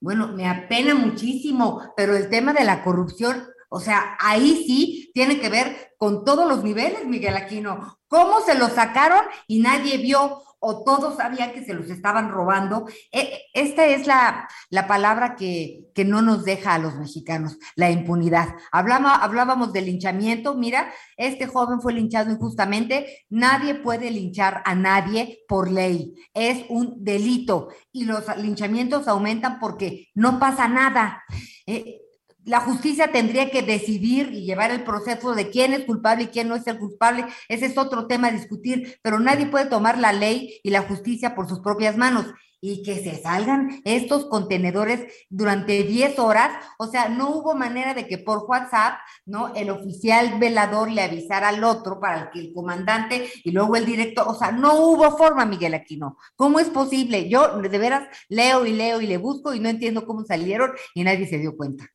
Bueno, 0.00 0.28
me 0.28 0.48
apena 0.48 0.94
muchísimo, 0.94 1.82
pero 1.96 2.16
el 2.16 2.28
tema 2.28 2.52
de 2.52 2.64
la 2.64 2.82
corrupción 2.82 3.44
o 3.70 3.80
sea, 3.80 4.16
ahí 4.18 4.64
sí 4.66 5.10
tiene 5.12 5.40
que 5.40 5.50
ver 5.50 5.94
con 5.98 6.24
todos 6.24 6.48
los 6.48 6.64
niveles, 6.64 7.04
Miguel 7.04 7.36
Aquino. 7.36 7.98
¿Cómo 8.08 8.40
se 8.40 8.54
lo 8.54 8.68
sacaron 8.68 9.24
y 9.46 9.60
nadie 9.60 9.98
vio? 9.98 10.42
O 10.60 10.84
todos 10.84 11.16
sabían 11.16 11.52
que 11.52 11.64
se 11.64 11.74
los 11.74 11.90
estaban 11.90 12.30
robando. 12.30 12.86
E, 13.12 13.42
esta 13.52 13.86
es 13.86 14.06
la, 14.06 14.48
la 14.70 14.86
palabra 14.86 15.36
que, 15.36 15.84
que, 15.94 16.04
no 16.04 16.22
nos 16.22 16.44
deja 16.44 16.74
a 16.74 16.78
los 16.78 16.96
mexicanos, 16.96 17.58
la 17.76 17.90
impunidad. 17.90 18.48
Hablamos, 18.72 19.12
hablábamos 19.20 19.72
del 19.72 19.86
linchamiento, 19.86 20.54
mira, 20.54 20.92
este 21.16 21.46
joven 21.46 21.80
fue 21.80 21.92
linchado 21.92 22.30
injustamente, 22.30 23.24
nadie 23.28 23.74
puede 23.74 24.10
linchar 24.10 24.62
a 24.64 24.74
nadie 24.74 25.40
por 25.48 25.70
ley, 25.70 26.14
es 26.34 26.64
un 26.68 27.04
delito 27.04 27.68
y 27.92 28.04
los 28.04 28.24
linchamientos 28.38 29.08
aumentan 29.08 29.58
porque 29.58 30.08
no 30.14 30.38
pasa 30.38 30.68
nada. 30.68 31.22
Eh, 31.66 32.00
la 32.44 32.60
justicia 32.60 33.12
tendría 33.12 33.50
que 33.50 33.62
decidir 33.62 34.30
y 34.32 34.44
llevar 34.44 34.70
el 34.70 34.84
proceso 34.84 35.34
de 35.34 35.50
quién 35.50 35.72
es 35.72 35.84
culpable 35.84 36.24
y 36.24 36.28
quién 36.28 36.48
no 36.48 36.56
es 36.56 36.66
el 36.66 36.78
culpable. 36.78 37.26
Ese 37.48 37.66
es 37.66 37.76
otro 37.76 38.06
tema 38.06 38.28
a 38.28 38.32
discutir, 38.32 38.98
pero 39.02 39.20
nadie 39.20 39.46
puede 39.46 39.66
tomar 39.66 39.98
la 39.98 40.12
ley 40.12 40.60
y 40.62 40.70
la 40.70 40.82
justicia 40.82 41.34
por 41.34 41.48
sus 41.48 41.60
propias 41.60 41.96
manos 41.96 42.26
y 42.60 42.82
que 42.82 42.96
se 43.02 43.20
salgan 43.20 43.80
estos 43.84 44.26
contenedores 44.26 45.12
durante 45.28 45.84
10 45.84 46.18
horas. 46.18 46.50
O 46.78 46.86
sea, 46.86 47.08
no 47.08 47.30
hubo 47.30 47.54
manera 47.54 47.94
de 47.94 48.06
que 48.06 48.18
por 48.18 48.44
WhatsApp, 48.48 48.98
¿no? 49.26 49.54
El 49.54 49.70
oficial 49.70 50.38
velador 50.38 50.90
le 50.90 51.02
avisara 51.02 51.48
al 51.48 51.62
otro 51.64 52.00
para 52.00 52.30
que 52.30 52.40
el 52.40 52.52
comandante 52.52 53.30
y 53.44 53.50
luego 53.52 53.76
el 53.76 53.86
director, 53.86 54.26
o 54.26 54.34
sea, 54.34 54.52
no 54.52 54.74
hubo 54.80 55.16
forma, 55.16 55.46
Miguel 55.46 55.74
Aquino. 55.74 56.18
¿Cómo 56.36 56.58
es 56.60 56.68
posible? 56.68 57.28
Yo 57.28 57.60
de 57.60 57.78
veras 57.78 58.08
leo 58.28 58.66
y 58.66 58.72
leo 58.72 59.00
y 59.00 59.06
le 59.06 59.18
busco 59.18 59.54
y 59.54 59.60
no 59.60 59.68
entiendo 59.68 60.06
cómo 60.06 60.24
salieron 60.24 60.72
y 60.94 61.04
nadie 61.04 61.26
se 61.26 61.38
dio 61.38 61.56
cuenta. 61.56 61.88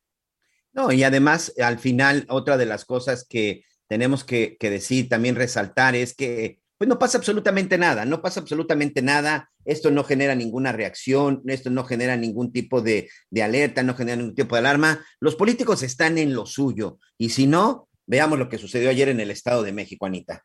No, 0.74 0.90
y 0.90 1.04
además, 1.04 1.52
al 1.62 1.78
final, 1.78 2.26
otra 2.28 2.56
de 2.56 2.66
las 2.66 2.84
cosas 2.84 3.24
que 3.28 3.64
tenemos 3.86 4.24
que, 4.24 4.56
decir, 4.60 5.08
también 5.08 5.36
resaltar, 5.36 5.94
es 5.94 6.14
que 6.14 6.58
pues 6.76 6.88
no 6.88 6.98
pasa 6.98 7.18
absolutamente 7.18 7.78
nada, 7.78 8.04
no 8.04 8.20
pasa 8.20 8.40
absolutamente 8.40 9.00
nada, 9.00 9.52
esto 9.64 9.92
no 9.92 10.02
genera 10.02 10.34
ninguna 10.34 10.72
reacción, 10.72 11.40
esto 11.46 11.70
no 11.70 11.84
genera 11.84 12.16
ningún 12.16 12.52
tipo 12.52 12.82
de, 12.82 13.08
alerta, 13.40 13.84
no 13.84 13.94
genera 13.94 14.16
ningún 14.16 14.34
tipo 14.34 14.56
de 14.56 14.58
alarma. 14.58 15.06
Los 15.20 15.36
políticos 15.36 15.84
están 15.84 16.18
en 16.18 16.34
lo 16.34 16.44
suyo, 16.44 16.98
y 17.16 17.30
si 17.30 17.46
no, 17.46 17.88
veamos 18.06 18.40
lo 18.40 18.48
que 18.48 18.58
sucedió 18.58 18.90
ayer 18.90 19.08
en 19.08 19.20
el 19.20 19.30
Estado 19.30 19.62
de 19.62 19.72
México, 19.72 20.04
Anita. 20.04 20.44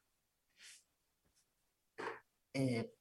Eh, 2.54 2.92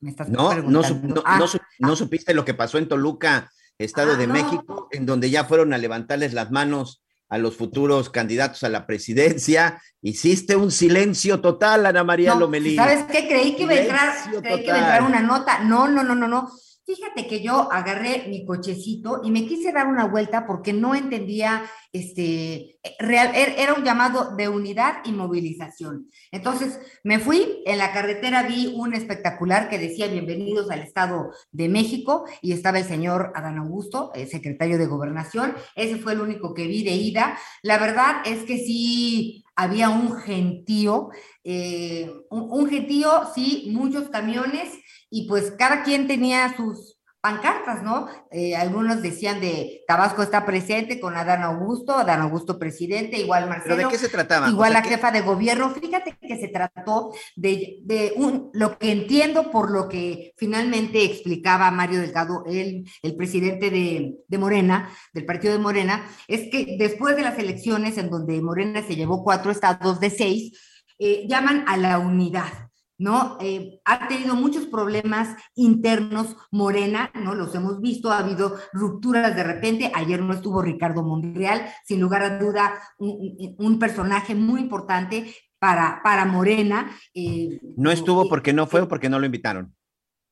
Me 0.00 0.10
estás 0.10 0.30
no, 0.30 0.54
no, 0.54 0.80
no, 0.80 1.22
Ah, 1.26 1.38
no 1.80 1.96
supiste 1.96 2.32
lo 2.32 2.46
que 2.46 2.54
pasó 2.54 2.78
en 2.78 2.88
Toluca, 2.88 3.50
Estado 3.78 4.12
Ah, 4.14 4.16
de 4.16 4.26
no. 4.26 4.34
México, 4.34 4.88
en 4.90 5.06
donde 5.06 5.30
ya 5.30 5.44
fueron 5.44 5.72
a 5.72 5.78
levantarles 5.78 6.32
las 6.34 6.50
manos 6.50 7.02
a 7.28 7.38
los 7.38 7.56
futuros 7.56 8.10
candidatos 8.10 8.62
a 8.64 8.68
la 8.68 8.86
presidencia. 8.86 9.80
Hiciste 10.02 10.56
un 10.56 10.70
silencio 10.72 11.40
total, 11.40 11.86
Ana 11.86 12.02
María 12.02 12.34
no, 12.34 12.40
Lomelí. 12.40 12.74
¿Sabes 12.76 13.04
qué? 13.04 13.28
Creí 13.28 13.54
que 13.54 13.62
iba 13.64 13.72
a 13.74 13.76
entrar, 13.76 14.14
creí 14.42 14.60
que 14.60 14.64
iba 14.66 14.74
a 14.76 14.78
entrar 14.78 15.02
una 15.02 15.20
nota. 15.20 15.60
No, 15.60 15.86
no, 15.88 16.02
no, 16.02 16.14
no, 16.14 16.26
no. 16.26 16.50
Fíjate 16.88 17.26
que 17.26 17.42
yo 17.42 17.70
agarré 17.70 18.28
mi 18.30 18.46
cochecito 18.46 19.20
y 19.22 19.30
me 19.30 19.46
quise 19.46 19.72
dar 19.72 19.88
una 19.88 20.06
vuelta 20.06 20.46
porque 20.46 20.72
no 20.72 20.94
entendía, 20.94 21.64
este, 21.92 22.78
real, 22.98 23.34
er- 23.34 23.56
era 23.58 23.74
un 23.74 23.84
llamado 23.84 24.34
de 24.36 24.48
unidad 24.48 25.02
y 25.04 25.12
movilización. 25.12 26.08
Entonces 26.32 26.80
me 27.04 27.18
fui, 27.18 27.62
en 27.66 27.76
la 27.76 27.92
carretera 27.92 28.44
vi 28.44 28.72
un 28.74 28.94
espectacular 28.94 29.68
que 29.68 29.78
decía 29.78 30.06
bienvenidos 30.06 30.70
al 30.70 30.78
Estado 30.80 31.30
de 31.52 31.68
México 31.68 32.24
y 32.40 32.52
estaba 32.52 32.78
el 32.78 32.86
señor 32.86 33.32
Adán 33.34 33.58
Augusto, 33.58 34.10
el 34.14 34.26
secretario 34.26 34.78
de 34.78 34.86
Gobernación. 34.86 35.54
Ese 35.76 35.98
fue 35.98 36.14
el 36.14 36.22
único 36.22 36.54
que 36.54 36.66
vi 36.66 36.84
de 36.84 36.92
ida. 36.92 37.38
La 37.62 37.76
verdad 37.76 38.22
es 38.24 38.44
que 38.44 38.56
sí 38.56 39.44
había 39.54 39.90
un 39.90 40.16
gentío, 40.16 41.10
eh, 41.44 42.10
un 42.30 42.66
gentío, 42.70 43.10
sí, 43.34 43.68
muchos 43.74 44.08
camiones 44.08 44.70
y 45.10 45.28
pues 45.28 45.52
cada 45.58 45.82
quien 45.82 46.06
tenía 46.06 46.54
sus 46.56 46.96
pancartas, 47.20 47.82
¿no? 47.82 48.06
Eh, 48.30 48.54
algunos 48.54 49.02
decían 49.02 49.40
de 49.40 49.82
Tabasco 49.88 50.22
está 50.22 50.46
presente 50.46 51.00
con 51.00 51.16
Adán 51.16 51.42
Augusto, 51.42 51.94
Adán 51.96 52.20
Augusto 52.20 52.60
presidente, 52.60 53.18
igual 53.18 53.48
Marcelo. 53.48 53.74
¿Pero 53.74 53.88
de 53.88 53.92
qué 53.92 53.98
se 53.98 54.08
trataba? 54.08 54.48
Igual 54.48 54.70
O 54.70 54.72
sea, 54.72 54.80
la 54.80 54.82
¿qué- 54.82 54.94
jefa 54.94 55.10
de 55.10 55.22
gobierno, 55.22 55.68
fíjate 55.70 56.16
que 56.16 56.38
se 56.38 56.46
trató 56.46 57.12
de, 57.34 57.80
de 57.82 58.12
un, 58.16 58.50
lo 58.52 58.78
que 58.78 58.92
entiendo 58.92 59.50
por 59.50 59.72
lo 59.72 59.88
que 59.88 60.32
finalmente 60.36 61.04
explicaba 61.04 61.72
Mario 61.72 62.00
Delgado, 62.00 62.44
el, 62.46 62.88
el 63.02 63.16
presidente 63.16 63.68
de, 63.70 64.14
de 64.28 64.38
Morena, 64.38 64.88
del 65.12 65.26
partido 65.26 65.52
de 65.52 65.58
Morena, 65.58 66.08
es 66.28 66.48
que 66.52 66.76
después 66.78 67.16
de 67.16 67.22
las 67.22 67.36
elecciones 67.38 67.98
en 67.98 68.10
donde 68.10 68.40
Morena 68.40 68.86
se 68.86 68.94
llevó 68.94 69.24
cuatro 69.24 69.50
estados 69.50 69.98
de 69.98 70.10
seis, 70.10 70.52
eh, 71.00 71.26
llaman 71.28 71.64
a 71.66 71.76
la 71.76 71.98
unidad. 71.98 72.67
¿No? 72.98 73.38
Eh, 73.40 73.80
ha 73.84 74.08
tenido 74.08 74.34
muchos 74.34 74.66
problemas 74.66 75.36
internos 75.54 76.36
Morena, 76.50 77.10
¿no? 77.14 77.34
Los 77.34 77.54
hemos 77.54 77.80
visto, 77.80 78.10
ha 78.10 78.18
habido 78.18 78.56
rupturas 78.72 79.34
de 79.36 79.44
repente, 79.44 79.92
ayer 79.94 80.20
no 80.20 80.34
estuvo 80.34 80.60
Ricardo 80.60 81.02
Monreal, 81.02 81.66
sin 81.86 82.00
lugar 82.00 82.22
a 82.22 82.38
duda, 82.38 82.74
un, 82.98 83.54
un- 83.58 83.78
personaje 83.78 84.34
muy 84.34 84.60
importante 84.60 85.34
para, 85.60 86.00
para 86.02 86.24
Morena. 86.24 86.90
eh, 87.14 87.60
No 87.76 87.90
estuvo 87.90 88.24
eh, 88.24 88.26
porque 88.28 88.52
no 88.52 88.66
fue 88.66 88.82
o 88.82 88.88
porque 88.88 89.08
no 89.08 89.18
lo 89.20 89.26
invitaron. 89.26 89.74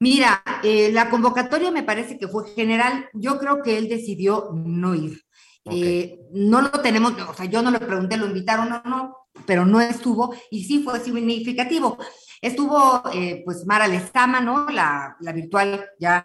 Mira, 0.00 0.42
eh, 0.62 0.90
la 0.92 1.08
convocatoria 1.08 1.70
me 1.70 1.82
parece 1.82 2.18
que 2.18 2.28
fue 2.28 2.48
general. 2.50 3.08
Yo 3.14 3.38
creo 3.38 3.62
que 3.62 3.78
él 3.78 3.88
decidió 3.88 4.50
no 4.54 4.94
ir. 4.94 5.22
Eh, 5.70 6.20
no 6.32 6.60
lo 6.60 6.70
tenemos, 6.70 7.14
o 7.28 7.34
sea, 7.34 7.46
yo 7.46 7.60
no 7.62 7.70
le 7.72 7.80
pregunté, 7.80 8.16
lo 8.16 8.26
invitaron 8.26 8.70
o 8.72 8.82
no, 8.88 9.16
pero 9.46 9.64
no 9.66 9.80
estuvo 9.80 10.32
y 10.50 10.62
sí 10.64 10.82
fue 10.84 11.00
significativo. 11.00 11.98
Estuvo, 12.46 13.02
eh, 13.12 13.42
pues, 13.44 13.66
Mara 13.66 13.88
Lezama, 13.88 14.40
¿no? 14.40 14.68
La, 14.70 15.16
la 15.20 15.32
virtual 15.32 15.84
ya 15.98 16.24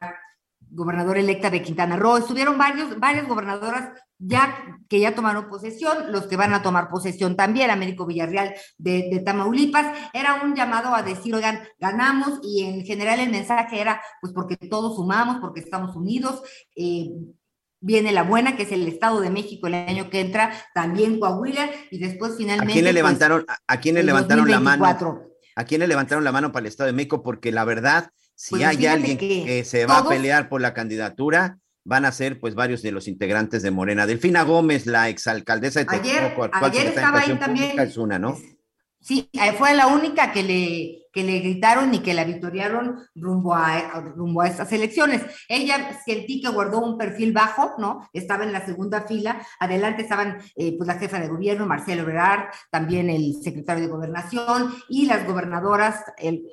gobernadora 0.69 1.19
electa 1.19 1.49
de 1.49 1.61
Quintana 1.61 1.97
Roo. 1.97 2.17
Estuvieron 2.17 2.57
varios, 2.57 2.99
varias 2.99 3.27
gobernadoras 3.27 3.89
ya 4.23 4.77
que 4.87 4.99
ya 4.99 5.15
tomaron 5.15 5.49
posesión, 5.49 6.11
los 6.11 6.27
que 6.27 6.37
van 6.37 6.53
a 6.53 6.61
tomar 6.61 6.89
posesión 6.89 7.35
también, 7.35 7.71
Américo 7.71 8.05
Villarreal 8.05 8.53
de, 8.77 9.09
de 9.11 9.19
Tamaulipas, 9.19 9.97
era 10.13 10.43
un 10.43 10.53
llamado 10.55 10.93
a 10.93 11.01
decir, 11.01 11.33
oigan, 11.33 11.59
ganamos 11.79 12.39
y 12.43 12.63
en 12.63 12.85
general 12.85 13.19
el 13.19 13.31
mensaje 13.31 13.81
era, 13.81 13.99
pues 14.21 14.31
porque 14.31 14.57
todos 14.57 14.95
sumamos, 14.95 15.37
porque 15.41 15.59
estamos 15.59 15.95
unidos, 15.95 16.43
eh, 16.75 17.09
viene 17.79 18.11
la 18.11 18.21
buena, 18.21 18.55
que 18.55 18.63
es 18.63 18.71
el 18.71 18.87
Estado 18.87 19.21
de 19.21 19.31
México 19.31 19.65
el 19.65 19.73
año 19.73 20.11
que 20.11 20.19
entra, 20.19 20.51
también 20.75 21.19
Coahuila, 21.19 21.71
y 21.89 21.97
después 21.97 22.33
¿A 22.33 22.37
finalmente... 22.37 22.73
quién 22.73 22.85
le 22.85 22.91
pues, 22.91 22.95
levantaron, 22.95 23.45
a, 23.47 23.57
a 23.65 23.79
quién 23.79 23.95
le 23.95 24.03
levantaron 24.03 24.51
la 24.51 24.59
mano? 24.59 25.30
2024. 25.55 25.61
¿A 25.61 25.65
quién 25.65 25.79
le 25.79 25.87
levantaron 25.87 26.23
la 26.23 26.31
mano 26.31 26.51
para 26.51 26.61
el 26.61 26.67
Estado 26.67 26.87
de 26.87 26.93
México? 26.93 27.23
Porque 27.23 27.51
la 27.51 27.65
verdad, 27.65 28.11
si 28.35 28.51
Pues 28.51 28.65
hay 28.65 28.85
alguien 28.85 29.17
que, 29.17 29.43
que 29.45 29.65
se 29.65 29.85
va 29.85 29.99
a 29.99 30.07
pelear 30.07 30.49
por 30.49 30.61
la 30.61 30.73
candidatura, 30.73 31.59
van 31.83 32.05
a 32.05 32.11
ser 32.11 32.39
pues 32.39 32.55
varios 32.55 32.81
de 32.81 32.91
los 32.91 33.07
integrantes 33.07 33.63
de 33.63 33.71
Morena. 33.71 34.05
Delfina 34.05 34.43
Gómez, 34.43 34.85
la 34.85 35.09
exalcaldesa 35.09 35.79
de 35.79 35.85
Texcoco, 35.85 36.49
ayer 36.51 36.87
estaba 36.87 37.19
ahí 37.19 37.37
también. 37.37 37.71
Pública, 37.71 37.83
es 37.83 37.97
una, 37.97 38.19
¿no? 38.19 38.37
Sí, 38.99 39.29
eh, 39.33 39.53
fue 39.53 39.73
la 39.73 39.87
única 39.87 40.31
que 40.31 40.43
le, 40.43 41.00
que 41.11 41.23
le 41.23 41.39
gritaron 41.39 41.93
y 41.93 41.99
que 41.99 42.13
la 42.13 42.23
victoriaron 42.23 42.99
rumbo 43.15 43.53
a, 43.53 44.01
rumbo 44.15 44.41
a 44.41 44.47
estas 44.47 44.71
elecciones. 44.71 45.23
Ella 45.47 45.99
sentí 46.05 46.41
que 46.41 46.49
guardó 46.49 46.79
un 46.79 46.97
perfil 46.97 47.33
bajo, 47.33 47.75
¿no? 47.77 48.09
Estaba 48.13 48.43
en 48.43 48.53
la 48.53 48.65
segunda 48.65 49.01
fila. 49.01 49.41
Adelante 49.59 50.03
estaban 50.03 50.39
eh, 50.55 50.75
pues 50.77 50.87
la 50.87 50.99
jefa 50.99 51.19
de 51.19 51.27
gobierno, 51.27 51.65
Marcelo 51.65 52.03
Ebrard, 52.03 52.49
también 52.69 53.09
el 53.09 53.35
secretario 53.41 53.83
de 53.83 53.89
gobernación 53.89 54.73
y 54.89 55.05
las 55.05 55.25
gobernadoras, 55.25 56.03
el, 56.17 56.43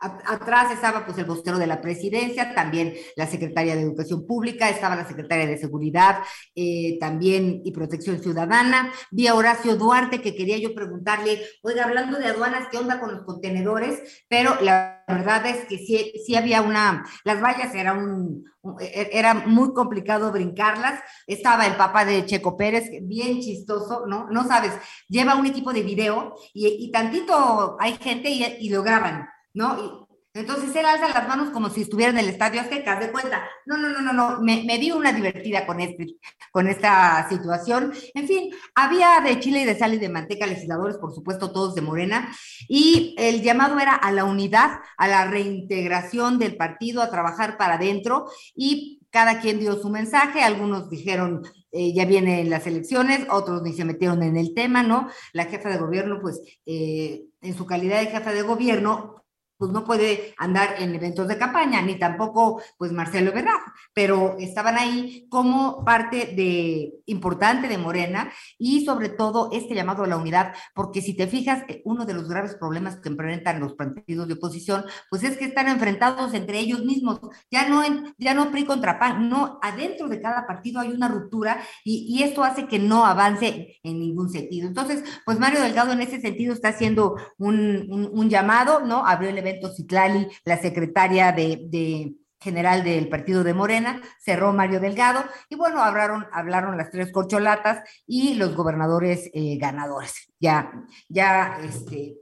Atrás 0.00 0.72
estaba 0.72 1.04
pues 1.04 1.18
el 1.18 1.26
vocero 1.26 1.58
de 1.58 1.66
la 1.66 1.80
presidencia, 1.82 2.54
también 2.54 2.94
la 3.16 3.26
secretaria 3.26 3.74
de 3.74 3.82
Educación 3.82 4.26
Pública, 4.26 4.70
estaba 4.70 4.96
la 4.96 5.06
secretaria 5.06 5.46
de 5.46 5.58
Seguridad 5.58 6.20
eh, 6.54 6.98
también 6.98 7.60
y 7.64 7.72
Protección 7.72 8.18
Ciudadana. 8.22 8.92
Vi 9.10 9.26
a 9.26 9.34
Horacio 9.34 9.76
Duarte 9.76 10.22
que 10.22 10.34
quería 10.34 10.56
yo 10.58 10.74
preguntarle, 10.74 11.42
oiga, 11.62 11.84
hablando 11.84 12.18
de 12.18 12.26
aduanas, 12.26 12.68
¿qué 12.70 12.78
onda 12.78 12.98
con 12.98 13.12
los 13.12 13.24
contenedores? 13.24 14.24
Pero 14.28 14.56
la 14.62 15.04
verdad 15.06 15.44
es 15.46 15.66
que 15.66 15.76
sí, 15.78 16.12
sí 16.24 16.34
había 16.34 16.62
una, 16.62 17.04
las 17.24 17.42
vallas 17.42 17.74
era 17.74 17.92
un, 17.92 18.44
e- 18.80 19.10
era 19.12 19.34
muy 19.34 19.74
complicado 19.74 20.32
brincarlas. 20.32 21.00
Estaba 21.26 21.66
el 21.66 21.74
papá 21.76 22.04
de 22.04 22.24
Checo 22.26 22.56
Pérez, 22.56 22.88
bien 23.02 23.40
chistoso, 23.40 24.06
¿no? 24.06 24.28
No 24.30 24.46
sabes, 24.46 24.72
lleva 25.08 25.34
un 25.36 25.46
equipo 25.46 25.72
de 25.72 25.82
video 25.82 26.34
y, 26.54 26.66
y 26.68 26.90
tantito 26.90 27.76
hay 27.80 27.94
gente 27.98 28.30
y, 28.30 28.44
y 28.60 28.70
lo 28.70 28.82
graban. 28.82 29.28
¿No? 29.54 29.78
Y 29.78 30.10
entonces 30.32 30.74
él 30.76 30.86
alza 30.86 31.08
las 31.08 31.26
manos 31.26 31.50
como 31.50 31.70
si 31.70 31.82
estuviera 31.82 32.12
en 32.12 32.18
el 32.18 32.28
estadio 32.28 32.60
Azteca, 32.60 33.00
de 33.00 33.10
cuenta. 33.10 33.42
No, 33.66 33.76
no, 33.76 33.88
no, 33.88 34.00
no, 34.00 34.12
no, 34.12 34.40
me, 34.40 34.62
me 34.64 34.78
di 34.78 34.92
una 34.92 35.12
divertida 35.12 35.66
con, 35.66 35.80
este, 35.80 36.06
con 36.52 36.68
esta 36.68 37.28
situación. 37.28 37.92
En 38.14 38.28
fin, 38.28 38.50
había 38.76 39.20
de 39.22 39.40
chile 39.40 39.62
y 39.62 39.64
de 39.64 39.76
sal 39.76 39.94
y 39.94 39.98
de 39.98 40.08
manteca 40.08 40.46
legisladores, 40.46 40.98
por 40.98 41.12
supuesto, 41.12 41.50
todos 41.50 41.74
de 41.74 41.80
Morena, 41.80 42.32
y 42.68 43.16
el 43.18 43.42
llamado 43.42 43.80
era 43.80 43.94
a 43.94 44.12
la 44.12 44.24
unidad, 44.24 44.78
a 44.96 45.08
la 45.08 45.24
reintegración 45.24 46.38
del 46.38 46.56
partido, 46.56 47.02
a 47.02 47.10
trabajar 47.10 47.58
para 47.58 47.74
adentro, 47.74 48.26
y 48.54 49.00
cada 49.10 49.40
quien 49.40 49.58
dio 49.58 49.82
su 49.82 49.90
mensaje, 49.90 50.42
algunos 50.42 50.88
dijeron, 50.88 51.42
eh, 51.72 51.92
ya 51.92 52.04
vienen 52.04 52.50
las 52.50 52.68
elecciones, 52.68 53.26
otros 53.30 53.62
ni 53.62 53.72
se 53.72 53.84
metieron 53.84 54.22
en 54.22 54.36
el 54.36 54.54
tema, 54.54 54.84
¿no? 54.84 55.08
La 55.32 55.46
jefa 55.46 55.70
de 55.70 55.78
gobierno, 55.78 56.20
pues, 56.22 56.40
eh, 56.66 57.24
en 57.40 57.56
su 57.56 57.66
calidad 57.66 57.98
de 57.98 58.06
jefa 58.06 58.32
de 58.32 58.42
gobierno, 58.42 59.19
pues 59.60 59.72
no 59.72 59.84
puede 59.84 60.34
andar 60.38 60.76
en 60.78 60.94
eventos 60.94 61.28
de 61.28 61.36
campaña, 61.36 61.82
ni 61.82 61.98
tampoco 61.98 62.62
pues 62.78 62.92
Marcelo 62.92 63.30
Ebrard, 63.30 63.60
pero 63.92 64.36
estaban 64.38 64.78
ahí 64.78 65.26
como 65.28 65.84
parte 65.84 66.32
de 66.34 66.94
importante 67.04 67.68
de 67.68 67.76
Morena 67.76 68.32
y 68.58 68.86
sobre 68.86 69.10
todo 69.10 69.50
este 69.52 69.74
llamado 69.74 70.02
a 70.02 70.06
la 70.06 70.16
unidad, 70.16 70.54
porque 70.74 71.02
si 71.02 71.14
te 71.14 71.26
fijas, 71.26 71.62
eh, 71.68 71.82
uno 71.84 72.06
de 72.06 72.14
los 72.14 72.26
graves 72.26 72.54
problemas 72.54 72.96
que 72.96 73.10
enfrentan 73.10 73.60
los 73.60 73.74
partidos 73.74 74.28
de 74.28 74.34
oposición, 74.34 74.86
pues 75.10 75.24
es 75.24 75.36
que 75.36 75.44
están 75.44 75.68
enfrentados 75.68 76.32
entre 76.32 76.58
ellos 76.58 76.82
mismos, 76.86 77.20
ya 77.50 77.68
no, 77.68 77.84
en, 77.84 78.14
ya 78.16 78.32
no 78.32 78.50
PRI 78.50 78.64
contra 78.64 78.98
PAN, 78.98 79.28
no, 79.28 79.58
adentro 79.60 80.08
de 80.08 80.22
cada 80.22 80.46
partido 80.46 80.80
hay 80.80 80.88
una 80.88 81.08
ruptura 81.08 81.62
y, 81.84 82.20
esto 82.20 82.44
hace 82.44 82.66
que 82.66 82.78
no 82.78 83.06
avance 83.06 83.78
en 83.82 83.98
ningún 83.98 84.30
sentido. 84.30 84.68
Entonces, 84.68 85.02
pues 85.24 85.38
Mario 85.38 85.60
Delgado 85.60 85.92
en 85.92 86.02
ese 86.02 86.20
sentido 86.20 86.52
está 86.52 86.68
haciendo 86.68 87.16
un, 87.38 87.86
un, 87.90 88.10
un 88.12 88.28
llamado, 88.28 88.80
¿no? 88.80 89.06
Abrió 89.06 89.30
el 89.30 89.38
evento 89.38 89.49
Citlali, 89.74 90.28
la 90.44 90.60
secretaria 90.60 91.32
de, 91.32 91.66
de 91.68 92.14
general 92.40 92.84
del 92.84 93.08
partido 93.08 93.44
de 93.44 93.54
Morena, 93.54 94.00
cerró 94.18 94.52
Mario 94.52 94.80
Delgado, 94.80 95.24
y 95.48 95.56
bueno, 95.56 95.82
hablaron, 95.82 96.26
hablaron 96.32 96.76
las 96.76 96.90
tres 96.90 97.12
corcholatas 97.12 97.82
y 98.06 98.34
los 98.34 98.54
gobernadores 98.54 99.30
eh, 99.34 99.56
ganadores. 99.58 100.32
Ya, 100.38 100.72
ya, 101.08 101.58
este, 101.62 102.16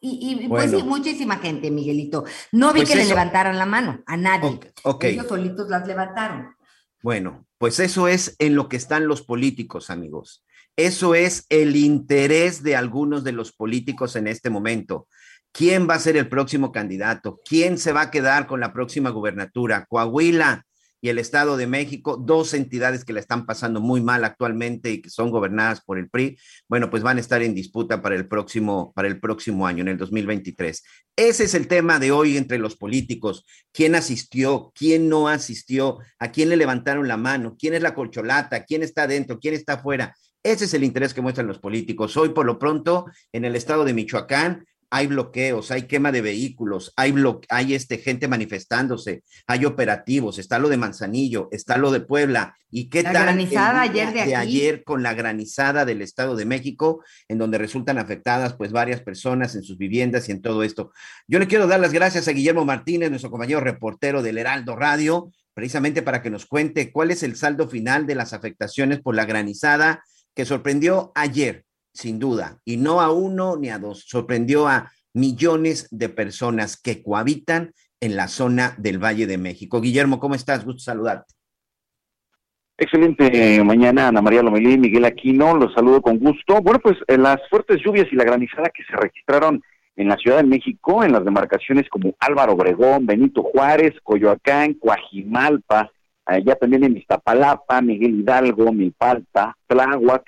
y, 0.00 0.42
y 0.44 0.48
pues 0.48 0.70
sí, 0.70 0.82
muchísima 0.82 1.36
gente, 1.36 1.70
Miguelito. 1.70 2.24
No 2.50 2.72
vi 2.72 2.80
Pues 2.80 2.90
que 2.90 2.96
le 2.96 3.04
levantaran 3.04 3.56
la 3.56 3.66
mano 3.66 4.02
a 4.06 4.16
nadie. 4.16 4.48
Ok, 4.50 4.66
ok. 4.82 5.04
Ellos 5.04 5.28
solitos 5.28 5.68
las 5.68 5.86
levantaron. 5.86 6.56
Bueno, 7.02 7.46
pues 7.58 7.78
eso 7.78 8.08
es 8.08 8.34
en 8.38 8.56
lo 8.56 8.68
que 8.68 8.76
están 8.76 9.06
los 9.06 9.22
políticos, 9.22 9.90
amigos. 9.90 10.44
Eso 10.76 11.14
es 11.14 11.46
el 11.50 11.76
interés 11.76 12.62
de 12.62 12.74
algunos 12.74 13.24
de 13.24 13.32
los 13.32 13.52
políticos 13.52 14.16
en 14.16 14.26
este 14.26 14.50
momento. 14.50 15.06
¿Quién 15.52 15.88
va 15.88 15.94
a 15.94 16.00
ser 16.00 16.16
el 16.16 16.28
próximo 16.28 16.72
candidato? 16.72 17.40
¿Quién 17.44 17.78
se 17.78 17.92
va 17.92 18.02
a 18.02 18.10
quedar 18.10 18.46
con 18.46 18.60
la 18.60 18.72
próxima 18.72 19.10
gubernatura? 19.10 19.86
Coahuila, 19.86 20.64
y 21.04 21.08
el 21.08 21.18
Estado 21.18 21.56
de 21.56 21.66
México, 21.66 22.16
dos 22.16 22.54
entidades 22.54 23.04
que 23.04 23.12
la 23.12 23.18
están 23.18 23.44
pasando 23.44 23.80
muy 23.80 24.00
mal 24.00 24.24
actualmente 24.24 24.92
y 24.92 25.02
que 25.02 25.10
son 25.10 25.32
gobernadas 25.32 25.80
por 25.80 25.98
el 25.98 26.08
PRI, 26.08 26.38
bueno, 26.68 26.90
pues 26.90 27.02
van 27.02 27.16
a 27.16 27.20
estar 27.20 27.42
en 27.42 27.56
disputa 27.56 28.00
para 28.00 28.14
el 28.14 28.28
próximo, 28.28 28.92
para 28.94 29.08
el 29.08 29.18
próximo 29.18 29.66
año, 29.66 29.82
en 29.82 29.88
el 29.88 29.98
2023. 29.98 30.82
Ese 31.16 31.44
es 31.44 31.54
el 31.54 31.66
tema 31.66 31.98
de 31.98 32.12
hoy 32.12 32.36
entre 32.36 32.58
los 32.58 32.76
políticos. 32.76 33.44
¿Quién 33.72 33.96
asistió? 33.96 34.70
¿Quién 34.76 35.08
no 35.08 35.26
asistió? 35.26 35.98
¿A 36.20 36.30
quién 36.30 36.48
le 36.48 36.56
levantaron 36.56 37.08
la 37.08 37.16
mano? 37.16 37.56
¿Quién 37.58 37.74
es 37.74 37.82
la 37.82 37.96
colcholata? 37.96 38.64
¿Quién 38.64 38.84
está 38.84 39.08
dentro? 39.08 39.40
¿Quién 39.40 39.54
está 39.54 39.74
afuera? 39.74 40.14
Ese 40.44 40.66
es 40.66 40.74
el 40.74 40.84
interés 40.84 41.12
que 41.14 41.20
muestran 41.20 41.48
los 41.48 41.58
políticos. 41.58 42.16
Hoy, 42.16 42.28
por 42.28 42.46
lo 42.46 42.60
pronto, 42.60 43.06
en 43.32 43.44
el 43.44 43.56
estado 43.56 43.84
de 43.84 43.94
Michoacán, 43.94 44.64
hay 44.94 45.06
bloqueos, 45.06 45.70
hay 45.70 45.84
quema 45.84 46.12
de 46.12 46.20
vehículos, 46.20 46.92
hay, 46.96 47.14
hay 47.48 47.74
este, 47.74 47.96
gente 47.96 48.28
manifestándose, 48.28 49.24
hay 49.46 49.64
operativos, 49.64 50.38
está 50.38 50.58
lo 50.58 50.68
de 50.68 50.76
Manzanillo, 50.76 51.48
está 51.50 51.78
lo 51.78 51.90
de 51.90 52.00
Puebla. 52.00 52.58
¿Y 52.70 52.90
qué 52.90 53.02
la 53.02 53.12
tal? 53.14 53.22
granizada 53.22 53.80
ayer 53.80 54.12
de 54.12 54.20
aquí. 54.20 54.34
ayer 54.34 54.84
con 54.84 55.02
la 55.02 55.14
granizada 55.14 55.86
del 55.86 56.02
Estado 56.02 56.36
de 56.36 56.44
México, 56.44 57.02
en 57.28 57.38
donde 57.38 57.56
resultan 57.56 57.96
afectadas 57.96 58.52
pues 58.52 58.70
varias 58.70 59.00
personas 59.00 59.54
en 59.54 59.62
sus 59.62 59.78
viviendas 59.78 60.28
y 60.28 60.32
en 60.32 60.42
todo 60.42 60.62
esto. 60.62 60.92
Yo 61.26 61.38
le 61.38 61.46
quiero 61.46 61.66
dar 61.66 61.80
las 61.80 61.94
gracias 61.94 62.28
a 62.28 62.32
Guillermo 62.32 62.66
Martínez, 62.66 63.08
nuestro 63.08 63.30
compañero 63.30 63.60
reportero 63.60 64.22
del 64.22 64.36
Heraldo 64.36 64.76
Radio, 64.76 65.32
precisamente 65.54 66.02
para 66.02 66.20
que 66.20 66.28
nos 66.28 66.44
cuente 66.44 66.92
cuál 66.92 67.10
es 67.10 67.22
el 67.22 67.36
saldo 67.36 67.66
final 67.66 68.06
de 68.06 68.14
las 68.14 68.34
afectaciones 68.34 69.00
por 69.00 69.14
la 69.14 69.24
granizada 69.24 70.04
que 70.34 70.44
sorprendió 70.44 71.12
ayer 71.14 71.64
sin 71.92 72.18
duda, 72.18 72.58
y 72.64 72.76
no 72.76 73.00
a 73.00 73.10
uno 73.12 73.56
ni 73.56 73.70
a 73.70 73.78
dos, 73.78 74.04
sorprendió 74.06 74.66
a 74.68 74.90
millones 75.14 75.88
de 75.90 76.08
personas 76.08 76.80
que 76.80 77.02
cohabitan 77.02 77.72
en 78.00 78.16
la 78.16 78.28
zona 78.28 78.74
del 78.78 78.98
Valle 78.98 79.26
de 79.26 79.38
México. 79.38 79.80
Guillermo, 79.80 80.18
¿cómo 80.18 80.34
estás? 80.34 80.64
Gusto 80.64 80.80
saludarte. 80.80 81.34
Excelente 82.78 83.62
mañana, 83.62 84.08
Ana 84.08 84.22
María 84.22 84.42
Lomelí, 84.42 84.76
Miguel 84.76 85.04
Aquino, 85.04 85.56
los 85.56 85.72
saludo 85.74 86.02
con 86.02 86.18
gusto. 86.18 86.60
Bueno, 86.62 86.80
pues 86.82 86.96
eh, 87.06 87.16
las 87.16 87.38
fuertes 87.48 87.80
lluvias 87.84 88.08
y 88.10 88.16
la 88.16 88.24
granizada 88.24 88.70
que 88.70 88.82
se 88.84 88.96
registraron 88.96 89.62
en 89.94 90.08
la 90.08 90.16
Ciudad 90.16 90.38
de 90.38 90.44
México, 90.48 91.04
en 91.04 91.12
las 91.12 91.24
demarcaciones 91.24 91.88
como 91.88 92.14
Álvaro 92.18 92.54
Obregón, 92.54 93.06
Benito 93.06 93.42
Juárez, 93.42 93.92
Coyoacán, 94.02 94.74
Coajimalpa, 94.74 95.92
allá 96.24 96.54
también 96.56 96.84
en 96.84 96.96
Iztapalapa, 96.96 97.80
Miguel 97.82 98.20
Hidalgo, 98.20 98.72
Milpalta, 98.72 99.56
Tláhuac, 99.66 100.24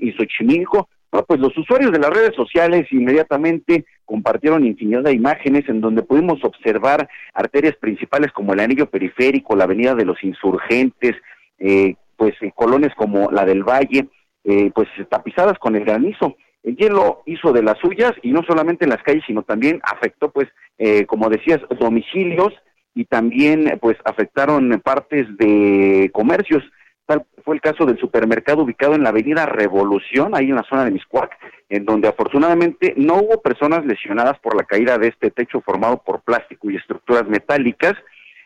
Y 0.00 0.12
Xochimilco. 0.12 0.88
pues 1.26 1.40
los 1.40 1.56
usuarios 1.56 1.90
de 1.90 1.98
las 1.98 2.10
redes 2.10 2.34
sociales 2.34 2.86
inmediatamente 2.92 3.86
compartieron 4.04 4.66
infinidad 4.66 5.02
de 5.02 5.12
imágenes 5.12 5.68
en 5.68 5.80
donde 5.80 6.02
pudimos 6.02 6.42
observar 6.44 7.08
arterias 7.34 7.76
principales 7.76 8.32
como 8.32 8.52
el 8.52 8.60
anillo 8.60 8.90
periférico, 8.90 9.56
la 9.56 9.64
avenida 9.64 9.94
de 9.94 10.04
los 10.04 10.22
insurgentes, 10.22 11.14
eh, 11.58 11.94
pues 12.16 12.34
en 12.40 12.50
colones 12.50 12.94
como 12.94 13.30
la 13.30 13.44
del 13.44 13.62
Valle, 13.62 14.08
eh, 14.44 14.70
pues 14.74 14.88
tapizadas 15.08 15.58
con 15.58 15.76
el 15.76 15.84
granizo. 15.84 16.36
El 16.62 16.76
hielo 16.76 17.22
hizo 17.26 17.52
de 17.52 17.62
las 17.62 17.78
suyas 17.78 18.12
y 18.22 18.32
no 18.32 18.42
solamente 18.42 18.84
en 18.84 18.90
las 18.90 19.02
calles, 19.02 19.24
sino 19.26 19.42
también 19.42 19.80
afectó, 19.82 20.30
pues, 20.30 20.48
eh, 20.78 21.06
como 21.06 21.28
decías, 21.28 21.60
domicilios 21.78 22.52
y 22.94 23.04
también, 23.04 23.78
pues, 23.80 23.96
afectaron 24.04 24.80
partes 24.84 25.26
de 25.38 26.10
comercios 26.12 26.62
fue 27.44 27.54
el 27.54 27.60
caso 27.60 27.86
del 27.86 27.98
supermercado 27.98 28.62
ubicado 28.62 28.94
en 28.94 29.02
la 29.02 29.08
avenida 29.08 29.46
Revolución, 29.46 30.34
ahí 30.34 30.50
en 30.50 30.56
la 30.56 30.66
zona 30.68 30.84
de 30.84 30.90
Miscuac, 30.90 31.30
en 31.68 31.84
donde 31.84 32.08
afortunadamente 32.08 32.94
no 32.96 33.14
hubo 33.16 33.40
personas 33.40 33.84
lesionadas 33.86 34.38
por 34.40 34.54
la 34.56 34.64
caída 34.64 34.98
de 34.98 35.08
este 35.08 35.30
techo 35.30 35.60
formado 35.60 36.02
por 36.02 36.20
plástico 36.20 36.70
y 36.70 36.76
estructuras 36.76 37.26
metálicas. 37.26 37.94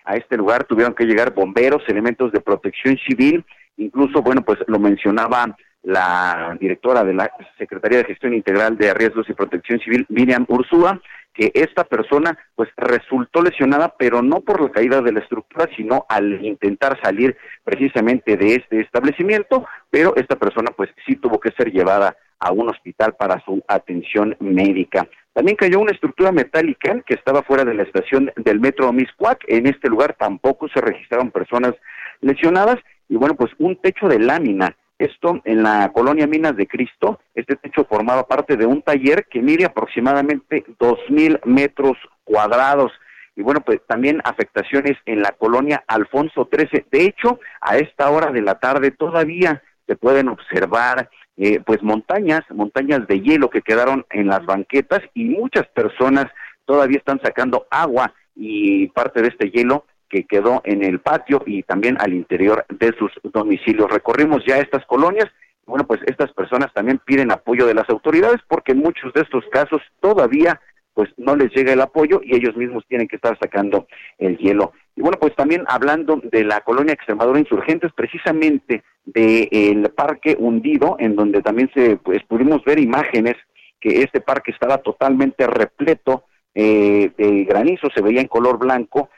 A 0.05 0.17
este 0.17 0.37
lugar 0.37 0.65
tuvieron 0.65 0.95
que 0.95 1.05
llegar 1.05 1.35
bomberos, 1.35 1.83
elementos 1.89 2.33
de 2.33 2.41
protección 2.41 2.97
civil, 3.07 3.45
incluso, 3.77 4.23
bueno, 4.23 4.43
pues 4.43 4.59
lo 4.67 4.79
mencionaba 4.79 5.57
la 5.83 6.57
directora 6.61 7.03
de 7.03 7.15
la 7.15 7.31
Secretaría 7.59 7.99
de 7.99 8.05
Gestión 8.05 8.35
Integral 8.35 8.77
de 8.79 8.95
Riesgos 8.95 9.29
y 9.29 9.35
Protección 9.35 9.81
Civil, 9.81 10.07
Miriam 10.09 10.45
Ursúa, 10.49 11.01
que 11.35 11.51
esta 11.55 11.85
persona 11.85 12.39
pues 12.55 12.69
resultó 12.77 13.43
lesionada, 13.43 13.95
pero 13.99 14.23
no 14.23 14.41
por 14.41 14.61
la 14.61 14.71
caída 14.71 15.01
de 15.01 15.13
la 15.13 15.21
estructura, 15.21 15.69
sino 15.77 16.05
al 16.09 16.45
intentar 16.45 16.99
salir 17.03 17.37
precisamente 17.65 18.37
de 18.37 18.57
este 18.57 18.81
establecimiento, 18.81 19.67
pero 19.91 20.15
esta 20.17 20.37
persona 20.37 20.71
pues 20.77 20.91
sí 21.07 21.17
tuvo 21.17 21.41
que 21.41 21.53
ser 21.53 21.73
llevada 21.73 22.17
a 22.39 22.53
un 22.53 22.69
hospital 22.69 23.15
para 23.15 23.43
su 23.45 23.63
atención 23.69 24.37
médica. 24.41 25.09
También 25.33 25.57
cayó 25.57 25.81
una 25.81 25.93
estructura 25.93 26.33
metálica 26.33 27.01
que 27.07 27.15
estaba 27.15 27.43
fuera 27.43 27.65
de 27.65 27.75
la 27.75 27.85
estación 27.85 28.31
del 28.37 28.61
metro 28.61 28.93
Miscuac. 28.93 29.45
En 29.49 29.67
este 29.67 29.89
lugar 29.89 30.15
tampoco 30.19 30.69
se 30.69 30.81
registraron 30.81 31.31
personas 31.31 31.75
lesionadas 32.21 32.77
y 33.09 33.17
bueno, 33.17 33.35
pues 33.35 33.51
un 33.59 33.77
techo 33.77 34.09
de 34.09 34.19
lámina 34.19 34.77
esto 35.05 35.41
en 35.45 35.63
la 35.63 35.91
colonia 35.93 36.27
Minas 36.27 36.57
de 36.57 36.67
Cristo, 36.67 37.21
este 37.35 37.57
techo 37.57 37.85
formaba 37.85 38.27
parte 38.27 38.57
de 38.57 38.67
un 38.67 38.83
taller 38.83 39.27
que 39.31 39.43
mide 39.43 39.65
aproximadamente 39.65 40.65
dos 40.79 40.99
mil 41.09 41.39
metros 41.45 41.97
cuadrados. 42.25 42.93
Y 43.35 43.43
bueno, 43.43 43.61
pues 43.61 43.81
también 43.87 44.21
afectaciones 44.25 44.99
en 45.07 45.23
la 45.23 45.33
colonia 45.33 45.83
Alfonso 45.87 46.49
XIII. 46.53 46.85
De 46.91 47.05
hecho, 47.05 47.41
a 47.61 47.79
esta 47.79 48.11
hora 48.11 48.31
de 48.31 48.43
la 48.43 48.57
tarde 48.57 48.91
todavía 48.91 49.63
se 49.87 49.97
pueden 49.97 50.29
observar 50.29 51.09
eh, 51.37 51.61
pues 51.65 51.83
montañas, 51.83 52.43
montañas 52.51 53.07
de 53.09 53.21
hielo 53.21 53.49
que 53.49 53.63
quedaron 53.63 54.05
en 54.11 54.27
las 54.27 54.45
banquetas 54.45 55.01
y 55.15 55.25
muchas 55.25 55.67
personas 55.69 56.27
todavía 56.67 56.99
están 56.99 57.21
sacando 57.23 57.67
agua 57.71 58.13
y 58.37 58.89
parte 58.89 59.23
de 59.23 59.29
este 59.29 59.51
hielo 59.51 59.87
que 60.13 60.25
quedó 60.25 60.61
en 60.65 60.85
el 60.85 61.01
patio 61.01 61.43
y 61.47 61.63
también 61.63 61.97
al 61.99 62.13
interior 62.13 62.67
de 62.69 62.93
sus 62.99 63.11
domicilios. 63.33 63.91
Recorrimos 63.91 64.45
ya 64.47 64.59
estas 64.59 64.85
colonias. 64.85 65.25
Bueno, 65.65 65.87
pues 65.87 66.01
estas 66.07 66.31
personas 66.33 66.71
también 66.75 67.01
piden 67.03 67.33
apoyo 67.33 67.67
de 67.67 67.73
las 67.73 67.89
autoridades 67.89 68.41
porque 68.47 68.73
en 68.73 68.81
muchos 68.81 69.11
de 69.15 69.23
estos 69.23 69.43
casos 69.51 69.81
todavía 70.01 70.61
pues 70.93 71.09
no 71.17 71.35
les 71.35 71.51
llega 71.55 71.73
el 71.73 71.81
apoyo 71.81 72.21
y 72.23 72.37
ellos 72.37 72.55
mismos 72.55 72.85
tienen 72.87 73.09
que 73.09 73.17
estar 73.17 73.39
sacando 73.39 73.87
el 74.19 74.37
hielo. 74.37 74.75
Y 74.95 75.01
bueno, 75.01 75.17
pues 75.19 75.35
también 75.35 75.65
hablando 75.67 76.21
de 76.23 76.45
la 76.45 76.61
colonia 76.61 76.93
Extremadura 76.93 77.41
Insurgentes, 77.41 77.91
precisamente 77.95 78.83
del 79.07 79.91
parque 79.97 80.37
hundido, 80.39 80.97
en 80.99 81.17
donde 81.17 81.41
también 81.41 81.71
se 81.73 81.97
pues 81.97 82.23
pudimos 82.25 82.63
ver 82.65 82.79
imágenes 82.79 83.37
que 83.81 84.03
este 84.03 84.21
parque 84.21 84.51
estaba 84.51 84.77
totalmente 84.79 85.47
repleto 85.47 86.25
eh, 86.55 87.11
de 87.17 87.45
granizo, 87.45 87.89
se 87.95 88.03
veía 88.03 88.21
en 88.21 88.29
color 88.29 88.59
blanco, 88.59 89.09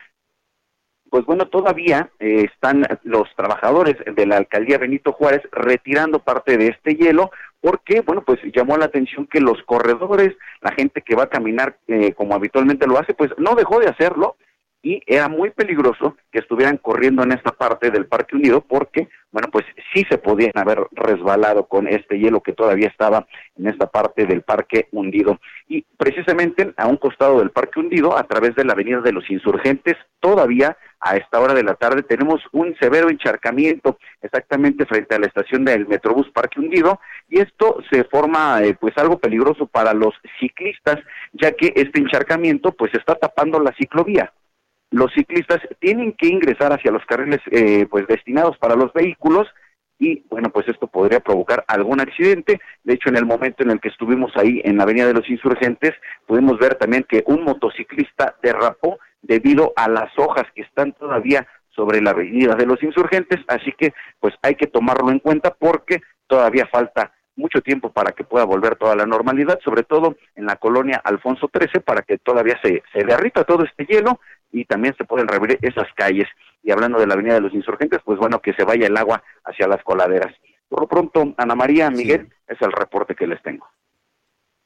pues 1.15 1.27
bueno, 1.27 1.47
todavía 1.47 2.11
eh, 2.19 2.49
están 2.53 2.85
los 3.05 3.29
trabajadores 3.37 3.95
de 4.05 4.27
la 4.27 4.37
alcaldía 4.37 4.79
Benito 4.79 5.13
Juárez 5.13 5.43
retirando 5.53 6.19
parte 6.19 6.59
de 6.59 6.67
este 6.67 6.97
hielo 6.97 7.31
porque, 7.61 8.01
bueno, 8.01 8.25
pues 8.27 8.41
llamó 8.53 8.77
la 8.77 8.87
atención 8.87 9.29
que 9.29 9.39
los 9.39 9.63
corredores, 9.63 10.35
la 10.61 10.73
gente 10.73 11.03
que 11.03 11.15
va 11.15 11.23
a 11.23 11.31
caminar 11.31 11.77
eh, 11.87 12.15
como 12.15 12.35
habitualmente 12.35 12.89
lo 12.89 12.99
hace, 12.99 13.15
pues 13.15 13.31
no 13.39 13.55
dejó 13.55 13.79
de 13.79 13.87
hacerlo 13.87 14.35
y 14.85 15.03
era 15.07 15.29
muy 15.29 15.51
peligroso 15.51 16.15
que 16.31 16.41
estuvieran 16.41 16.77
corriendo 16.77 17.23
en 17.23 17.33
esta 17.33 17.53
parte 17.53 17.91
del 17.91 18.05
Parque 18.05 18.37
Unido 18.37 18.61
porque, 18.61 19.09
bueno, 19.33 19.49
pues 19.51 19.65
sí 19.95 20.05
se 20.11 20.19
podían 20.19 20.53
haber 20.55 20.87
resbalado 20.93 21.65
con 21.67 21.89
este 21.89 22.19
hielo 22.19 22.43
que 22.43 22.53
todavía 22.53 22.89
estaba 22.89 23.27
en 23.57 23.67
esta 23.67 23.87
parte 23.87 24.27
del 24.27 24.43
Parque 24.43 24.89
Hundido. 24.93 25.41
Y 25.69 25.87
precisamente 25.97 26.75
a 26.77 26.87
un 26.87 26.99
costado 26.99 27.39
del 27.39 27.51
Parque 27.51 27.81
Hundido, 27.81 28.17
a 28.17 28.25
través 28.25 28.55
de 28.57 28.65
la 28.65 28.75
Avenida 28.75 29.01
de 29.01 29.13
los 29.13 29.29
Insurgentes, 29.31 29.97
todavía 30.21 30.77
a 31.01 31.17
esta 31.17 31.41
hora 31.41 31.55
de 31.55 31.63
la 31.63 31.77
tarde 31.77 32.03
tenemos 32.03 32.43
un 32.53 32.77
severo 32.79 33.09
encharcamiento 33.09 33.99
exactamente 34.21 34.85
frente 34.85 35.15
a 35.15 35.19
la 35.19 35.27
estación 35.27 35.65
del 35.65 35.87
Metrobús 35.87 36.31
Parque 36.31 36.61
Hundido 36.61 37.01
y 37.31 37.41
esto 37.41 37.79
se 37.91 38.05
forma 38.05 38.63
eh, 38.63 38.77
pues 38.79 38.97
algo 38.99 39.19
peligroso 39.19 39.67
para 39.67 39.95
los 39.95 40.15
ciclistas 40.39 40.99
ya 41.33 41.53
que 41.53 41.73
este 41.75 42.01
encharcamiento 42.01 42.73
pues 42.73 42.93
está 42.95 43.15
tapando 43.15 43.61
la 43.61 43.75
ciclovía 43.79 44.33
los 44.91 45.13
ciclistas 45.13 45.61
tienen 45.81 46.13
que 46.13 46.29
ingresar 46.29 46.73
hacia 46.73 46.93
los 46.93 47.05
carriles 47.07 47.41
eh, 47.51 47.87
pues 47.91 48.07
destinados 48.07 48.57
para 48.59 48.77
los 48.77 48.93
vehículos 48.93 49.49
y 49.99 50.25
bueno 50.29 50.51
pues 50.51 50.69
esto 50.69 50.87
podría 50.87 51.21
provocar 51.21 51.65
algún 51.67 52.01
accidente. 52.01 52.61
De 52.83 52.95
hecho 52.95 53.09
en 53.09 53.17
el 53.17 53.27
momento 53.27 53.63
en 53.63 53.71
el 53.71 53.81
que 53.81 53.89
estuvimos 53.89 54.33
ahí 54.37 54.61
en 54.65 54.77
la 54.77 54.85
avenida 54.85 55.07
de 55.07 55.15
los 55.15 55.29
insurgentes 55.29 55.93
pudimos 56.27 56.59
ver 56.59 56.77
también 56.77 57.05
que 57.09 57.25
un 57.27 57.45
motociclista 57.45 58.37
derrapó 58.43 58.99
debido 59.23 59.73
a 59.77 59.89
las 59.89 60.17
hojas 60.19 60.45
que 60.55 60.63
están 60.63 60.93
todavía 60.93 61.47
sobre 61.75 62.01
la 62.01 62.11
avenida 62.11 62.55
de 62.55 62.67
los 62.67 62.83
insurgentes. 62.83 63.41
Así 63.49 63.73
que 63.77 63.93
pues 64.21 64.35
hay 64.43 64.55
que 64.55 64.67
tomarlo 64.67 65.11
en 65.11 65.19
cuenta 65.19 65.55
porque 65.55 66.01
todavía 66.27 66.67
falta 66.67 67.13
mucho 67.37 67.61
tiempo 67.61 67.91
para 67.91 68.13
que 68.13 68.25
pueda 68.25 68.45
volver 68.45 68.77
toda 68.77 68.95
la 68.95 69.07
normalidad, 69.07 69.59
sobre 69.65 69.83
todo 69.83 70.17
en 70.37 70.47
la 70.47 70.57
colonia 70.57 71.01
Alfonso 71.05 71.51
XIII, 71.53 71.81
para 71.81 72.03
que 72.03 72.19
todavía 72.19 72.59
se, 72.63 72.83
se 72.93 73.05
derrita 73.05 73.45
todo 73.45 73.65
este 73.65 73.87
hielo 73.87 74.21
y 74.53 74.65
también 74.65 74.95
se 74.97 75.05
pueden 75.05 75.29
reabrir 75.29 75.59
esas 75.63 75.89
calles. 75.97 76.29
Y 76.63 76.71
hablando 76.71 76.99
de 76.99 77.07
la 77.07 77.15
Avenida 77.15 77.35
de 77.35 77.41
los 77.41 77.55
Insurgentes, 77.55 78.01
pues 78.05 78.19
bueno, 78.19 78.41
que 78.41 78.55
se 78.55 78.65
vaya 78.65 78.87
el 78.87 78.97
agua 78.97 79.23
hacia 79.45 79.67
las 79.67 79.83
coladeras. 79.83 80.35
Por 80.69 80.81
lo 80.81 80.89
pronto, 80.89 81.35
Ana 81.37 81.55
María, 81.55 81.91
Miguel, 81.91 82.29
es 82.47 82.61
el 82.61 82.73
reporte 82.73 83.15
que 83.15 83.27
les 83.27 83.43
tengo. 83.43 83.67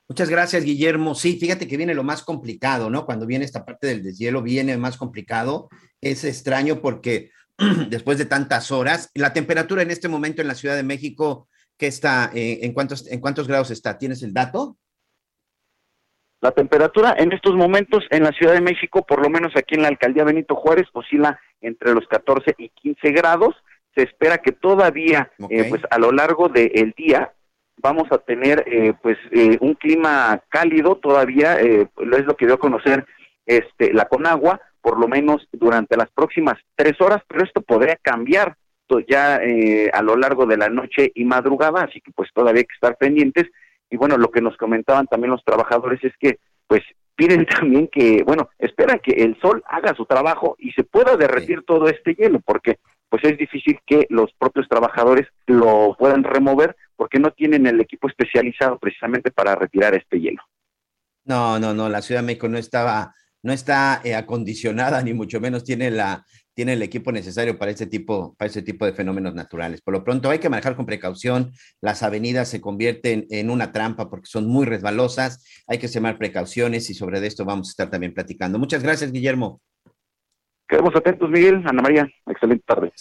Muchas 0.08 0.30
gracias, 0.30 0.64
Guillermo. 0.64 1.14
Sí, 1.14 1.38
fíjate 1.38 1.68
que 1.68 1.76
viene 1.76 1.94
lo 1.94 2.02
más 2.02 2.22
complicado, 2.22 2.88
¿no? 2.88 3.04
Cuando 3.04 3.26
viene 3.26 3.44
esta 3.44 3.66
parte 3.66 3.88
del 3.88 4.02
deshielo, 4.02 4.42
viene 4.42 4.78
más 4.78 4.96
complicado. 4.96 5.68
Es 6.00 6.24
extraño 6.24 6.80
porque 6.80 7.30
después 7.90 8.18
de 8.18 8.24
tantas 8.24 8.70
horas. 8.70 9.10
La 9.14 9.32
temperatura 9.32 9.82
en 9.82 9.90
este 9.90 10.08
momento 10.08 10.40
en 10.40 10.48
la 10.48 10.54
Ciudad 10.54 10.76
de 10.76 10.82
México, 10.82 11.48
¿qué 11.76 11.88
está? 11.88 12.30
Eh, 12.34 12.60
¿en, 12.62 12.72
cuántos, 12.72 13.06
¿En 13.10 13.20
cuántos 13.20 13.48
grados 13.48 13.70
está? 13.70 13.98
¿Tienes 13.98 14.22
el 14.22 14.32
dato? 14.32 14.78
La 16.40 16.52
temperatura 16.52 17.16
en 17.18 17.32
estos 17.32 17.56
momentos 17.56 18.04
en 18.10 18.22
la 18.22 18.30
Ciudad 18.30 18.52
de 18.52 18.60
México, 18.60 19.04
por 19.04 19.20
lo 19.20 19.28
menos 19.28 19.56
aquí 19.56 19.74
en 19.74 19.82
la 19.82 19.88
alcaldía 19.88 20.22
Benito 20.22 20.54
Juárez, 20.54 20.86
oscila 20.92 21.40
entre 21.60 21.92
los 21.92 22.06
14 22.06 22.54
y 22.58 22.68
15 22.68 23.10
grados. 23.10 23.56
Se 23.96 24.04
espera 24.04 24.38
que 24.38 24.52
todavía, 24.52 25.32
eh, 25.50 25.66
pues 25.68 25.82
a 25.90 25.98
lo 25.98 26.12
largo 26.12 26.48
del 26.48 26.94
día, 26.96 27.32
vamos 27.78 28.06
a 28.12 28.18
tener 28.18 28.62
eh, 28.68 28.92
pues 29.02 29.18
eh, 29.32 29.58
un 29.60 29.74
clima 29.74 30.40
cálido 30.48 30.96
todavía, 30.96 31.58
es 31.58 31.88
lo 31.96 32.36
que 32.36 32.46
dio 32.46 32.54
a 32.54 32.60
conocer 32.60 33.04
este 33.44 33.92
la 33.92 34.04
Conagua, 34.04 34.60
por 34.80 35.00
lo 35.00 35.08
menos 35.08 35.48
durante 35.50 35.96
las 35.96 36.10
próximas 36.10 36.56
tres 36.76 37.00
horas, 37.00 37.20
pero 37.26 37.44
esto 37.44 37.62
podría 37.62 37.96
cambiar 37.96 38.56
ya 39.06 39.40
a 39.92 40.02
lo 40.02 40.16
largo 40.16 40.46
de 40.46 40.56
la 40.56 40.70
noche 40.70 41.12
y 41.14 41.24
madrugada, 41.24 41.82
así 41.82 42.00
que 42.00 42.10
pues 42.12 42.30
todavía 42.32 42.60
hay 42.60 42.66
que 42.66 42.74
estar 42.74 42.96
pendientes 42.96 43.46
y 43.90 43.96
bueno, 43.96 44.16
lo 44.16 44.30
que 44.30 44.40
nos 44.40 44.56
comentaban 44.56 45.06
también 45.06 45.30
los 45.30 45.44
trabajadores 45.44 46.02
es 46.04 46.12
que 46.18 46.38
pues 46.66 46.82
piden 47.16 47.46
también 47.60 47.88
que, 47.88 48.22
bueno, 48.24 48.48
esperan 48.58 49.00
que 49.00 49.12
el 49.12 49.38
sol 49.40 49.62
haga 49.68 49.94
su 49.94 50.06
trabajo 50.06 50.56
y 50.58 50.72
se 50.72 50.84
pueda 50.84 51.16
derretir 51.16 51.64
todo 51.66 51.88
este 51.88 52.14
hielo, 52.14 52.40
porque 52.40 52.78
pues 53.08 53.24
es 53.24 53.38
difícil 53.38 53.80
que 53.86 54.06
los 54.10 54.32
propios 54.38 54.68
trabajadores 54.68 55.26
lo 55.46 55.96
puedan 55.98 56.24
remover 56.24 56.76
porque 56.96 57.18
no 57.18 57.30
tienen 57.30 57.66
el 57.66 57.80
equipo 57.80 58.08
especializado 58.08 58.78
precisamente 58.78 59.30
para 59.30 59.54
retirar 59.54 59.94
este 59.94 60.20
hielo. 60.20 60.42
No, 61.24 61.58
no, 61.58 61.74
no, 61.74 61.88
la 61.88 62.02
Ciudad 62.02 62.20
de 62.20 62.26
México 62.26 62.48
no 62.48 62.58
estaba, 62.58 63.14
no 63.42 63.52
está 63.52 64.00
eh, 64.04 64.14
acondicionada, 64.14 65.02
ni 65.02 65.14
mucho 65.14 65.40
menos 65.40 65.64
tiene 65.64 65.90
la, 65.90 66.24
tiene 66.58 66.72
el 66.72 66.82
equipo 66.82 67.12
necesario 67.12 67.56
para 67.56 67.70
este 67.70 67.86
tipo, 67.86 68.34
para 68.36 68.48
este 68.48 68.62
tipo 68.62 68.84
de 68.84 68.92
fenómenos 68.92 69.32
naturales. 69.32 69.80
Por 69.80 69.94
lo 69.94 70.02
pronto 70.02 70.28
hay 70.28 70.40
que 70.40 70.48
manejar 70.48 70.74
con 70.74 70.86
precaución. 70.86 71.52
Las 71.80 72.02
avenidas 72.02 72.48
se 72.48 72.60
convierten 72.60 73.28
en 73.30 73.50
una 73.50 73.70
trampa 73.70 74.10
porque 74.10 74.26
son 74.26 74.48
muy 74.48 74.66
resbalosas. 74.66 75.44
Hay 75.68 75.78
que 75.78 75.86
tomar 75.86 76.18
precauciones 76.18 76.90
y 76.90 76.94
sobre 76.94 77.24
esto 77.24 77.44
vamos 77.44 77.68
a 77.68 77.70
estar 77.70 77.90
también 77.90 78.12
platicando. 78.12 78.58
Muchas 78.58 78.82
gracias, 78.82 79.12
Guillermo. 79.12 79.60
Quedamos 80.66 80.96
atentos, 80.96 81.30
Miguel, 81.30 81.62
Ana 81.64 81.80
María. 81.80 82.08
Excelente 82.26 82.64
tarde. 82.66 82.92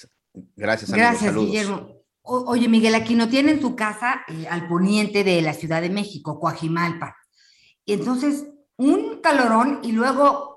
Gracias, 0.56 0.94
amigos. 0.94 1.10
Gracias, 1.10 1.36
Guillermo. 1.36 2.04
oye, 2.22 2.70
Miguel, 2.70 2.94
aquí 2.94 3.16
no 3.16 3.28
tienen 3.28 3.60
su 3.60 3.76
casa 3.76 4.22
eh, 4.28 4.46
al 4.48 4.68
poniente 4.68 5.24
de 5.24 5.42
la 5.42 5.56
Ciudad 5.56 5.82
de 5.82 5.90
México, 5.90 6.40
Coajimalpa. 6.40 7.18
Y 7.86 7.94
entonces, 7.94 8.46
un 8.76 9.20
calorón 9.20 9.80
y 9.82 9.94
luego 9.94 10.57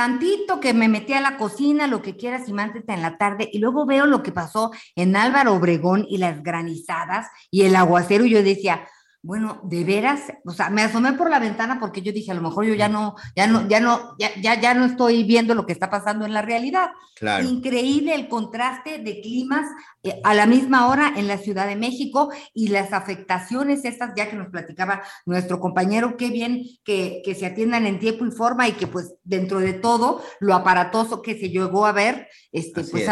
tantito 0.00 0.60
que 0.60 0.72
me 0.72 0.88
metí 0.88 1.12
a 1.12 1.20
la 1.20 1.36
cocina, 1.36 1.86
lo 1.86 2.00
que 2.00 2.16
quieras 2.16 2.48
y 2.48 2.54
mántete 2.54 2.94
en 2.94 3.02
la 3.02 3.18
tarde, 3.18 3.50
y 3.52 3.58
luego 3.58 3.84
veo 3.84 4.06
lo 4.06 4.22
que 4.22 4.32
pasó 4.32 4.70
en 4.96 5.14
Álvaro 5.14 5.52
Obregón 5.52 6.06
y 6.08 6.16
las 6.16 6.42
granizadas 6.42 7.26
y 7.50 7.64
el 7.64 7.76
aguacero, 7.76 8.24
y 8.24 8.30
yo 8.30 8.42
decía, 8.42 8.88
bueno, 9.22 9.60
de 9.64 9.84
veras, 9.84 10.32
o 10.46 10.52
sea, 10.52 10.70
me 10.70 10.82
asomé 10.82 11.12
por 11.12 11.28
la 11.28 11.38
ventana 11.38 11.78
porque 11.78 12.00
yo 12.00 12.10
dije, 12.10 12.30
a 12.30 12.34
lo 12.34 12.40
mejor 12.40 12.64
yo 12.64 12.74
ya 12.74 12.88
no, 12.88 13.16
ya 13.36 13.46
no, 13.46 13.68
ya 13.68 13.78
no, 13.78 14.16
ya, 14.18 14.30
ya, 14.40 14.58
ya 14.58 14.72
no 14.72 14.86
estoy 14.86 15.24
viendo 15.24 15.54
lo 15.54 15.66
que 15.66 15.74
está 15.74 15.90
pasando 15.90 16.24
en 16.24 16.32
la 16.32 16.40
realidad. 16.40 16.88
Claro. 17.16 17.46
Increíble 17.46 18.14
el 18.14 18.28
contraste 18.28 18.98
de 18.98 19.20
climas 19.20 19.66
eh, 20.02 20.20
a 20.24 20.32
la 20.32 20.46
misma 20.46 20.88
hora 20.88 21.12
en 21.16 21.28
la 21.28 21.36
Ciudad 21.36 21.66
de 21.66 21.76
México 21.76 22.32
y 22.54 22.68
las 22.68 22.94
afectaciones 22.94 23.84
estas, 23.84 24.14
ya 24.16 24.30
que 24.30 24.36
nos 24.36 24.48
platicaba 24.48 25.02
nuestro 25.26 25.60
compañero, 25.60 26.16
qué 26.16 26.30
bien 26.30 26.62
que, 26.82 27.20
que 27.22 27.34
se 27.34 27.44
atiendan 27.44 27.86
en 27.86 27.98
tiempo 27.98 28.24
y 28.24 28.30
forma 28.30 28.68
y 28.68 28.72
que 28.72 28.86
pues 28.86 29.14
dentro 29.22 29.60
de 29.60 29.74
todo 29.74 30.22
lo 30.40 30.54
aparatoso 30.54 31.20
que 31.20 31.38
se 31.38 31.50
llegó 31.50 31.84
a 31.84 31.92
ver, 31.92 32.26
este, 32.52 32.84
pues 32.84 33.06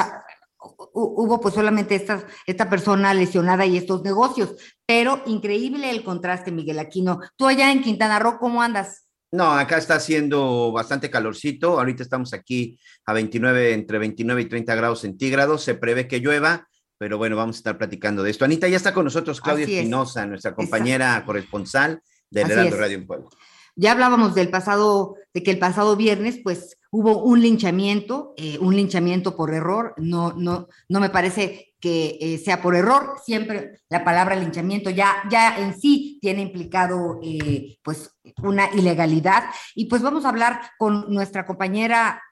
hubo 0.92 1.40
pues 1.40 1.54
solamente 1.54 1.94
esta, 1.94 2.24
esta 2.46 2.68
persona 2.68 3.14
lesionada 3.14 3.66
y 3.66 3.76
estos 3.76 4.02
negocios, 4.02 4.54
pero 4.87 5.22
increíble 5.26 5.90
el 5.90 6.04
contraste, 6.04 6.50
Miguel 6.50 6.78
Aquino. 6.78 7.20
Tú 7.37 7.46
allá 7.46 7.70
en 7.72 7.83
Quintana 7.83 8.18
Roo, 8.18 8.38
¿cómo 8.38 8.62
andas? 8.62 9.09
No, 9.31 9.52
acá 9.52 9.76
está 9.76 9.96
haciendo 9.96 10.72
bastante 10.72 11.11
calorcito. 11.11 11.78
Ahorita 11.78 12.02
estamos 12.02 12.33
aquí 12.33 12.78
a 13.04 13.12
29, 13.12 13.74
entre 13.74 13.98
29 13.98 14.42
y 14.42 14.44
30 14.46 14.74
grados 14.74 15.00
centígrados. 15.00 15.62
Se 15.62 15.74
prevé 15.74 16.09
que 16.09 16.20
llueva, 16.20 16.66
pero 16.96 17.18
bueno, 17.18 17.37
vamos 17.37 17.57
a 17.57 17.59
estar 17.59 17.78
platicando 17.78 18.22
de 18.22 18.31
esto. 18.31 18.46
Anita, 18.46 18.68
ya 18.68 18.78
está 18.78 18.94
con 18.94 19.04
nosotros 19.04 19.40
Claudia 19.40 19.66
Espinosa, 19.66 20.26
nuestra 20.26 20.54
compañera 20.54 21.22
corresponsal 21.26 22.00
de 22.31 22.40
Heraldo 22.40 22.76
Radio 22.76 22.96
en 22.96 23.07
Puebla. 23.07 23.28
Ya 23.76 23.92
hablábamos 23.92 24.35
del 24.35 24.50
pasado, 24.50 25.14
que 25.42 25.51
el 25.51 25.59
pasado 25.59 25.96
viernes, 25.96 26.40
pues 26.42 26.79
hubo 26.90 27.22
un 27.22 27.40
linchamiento, 27.40 28.35
eh, 28.37 28.59
un 28.61 28.74
linchamiento 28.74 29.37
por 29.37 29.53
error. 29.53 29.94
No, 29.96 30.33
no, 30.33 30.68
no 30.88 31.01
me 31.01 31.11
parece 31.11 31.74
que 31.81 32.18
eh, 32.20 32.38
sea 32.38 32.62
por 32.62 32.74
error. 32.74 33.16
Siempre 33.24 33.81
la 33.88 34.05
palabra 34.05 34.37
linchamiento 34.37 34.90
ya, 34.90 35.22
ya 35.31 35.59
en 35.59 35.79
sí 35.79 36.18
tiene 36.20 36.42
implicado, 36.42 37.20
eh, 37.22 37.79
pues, 37.83 38.11
una 38.42 38.70
ilegalidad. 38.74 39.44
Y 39.74 39.87
pues 39.87 40.03
vamos 40.03 40.24
a 40.24 40.31
hablar 40.31 40.61
con 40.79 41.12
nuestra 41.12 41.46
compañera 41.46 42.22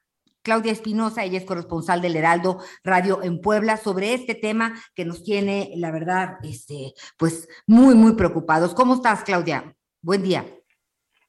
Claudia 0.46 0.70
Espinosa, 0.70 1.24
ella 1.24 1.38
es 1.38 1.44
corresponsal 1.44 2.00
del 2.00 2.14
Heraldo 2.14 2.60
Radio 2.84 3.20
en 3.24 3.40
Puebla, 3.40 3.76
sobre 3.76 4.14
este 4.14 4.36
tema 4.36 4.80
que 4.94 5.04
nos 5.04 5.24
tiene, 5.24 5.72
la 5.74 5.90
verdad, 5.90 6.36
este, 6.44 6.94
pues 7.18 7.48
muy, 7.66 7.96
muy 7.96 8.12
preocupados. 8.12 8.72
¿Cómo 8.72 8.94
estás, 8.94 9.24
Claudia? 9.24 9.74
Buen 10.02 10.22
día. 10.22 10.46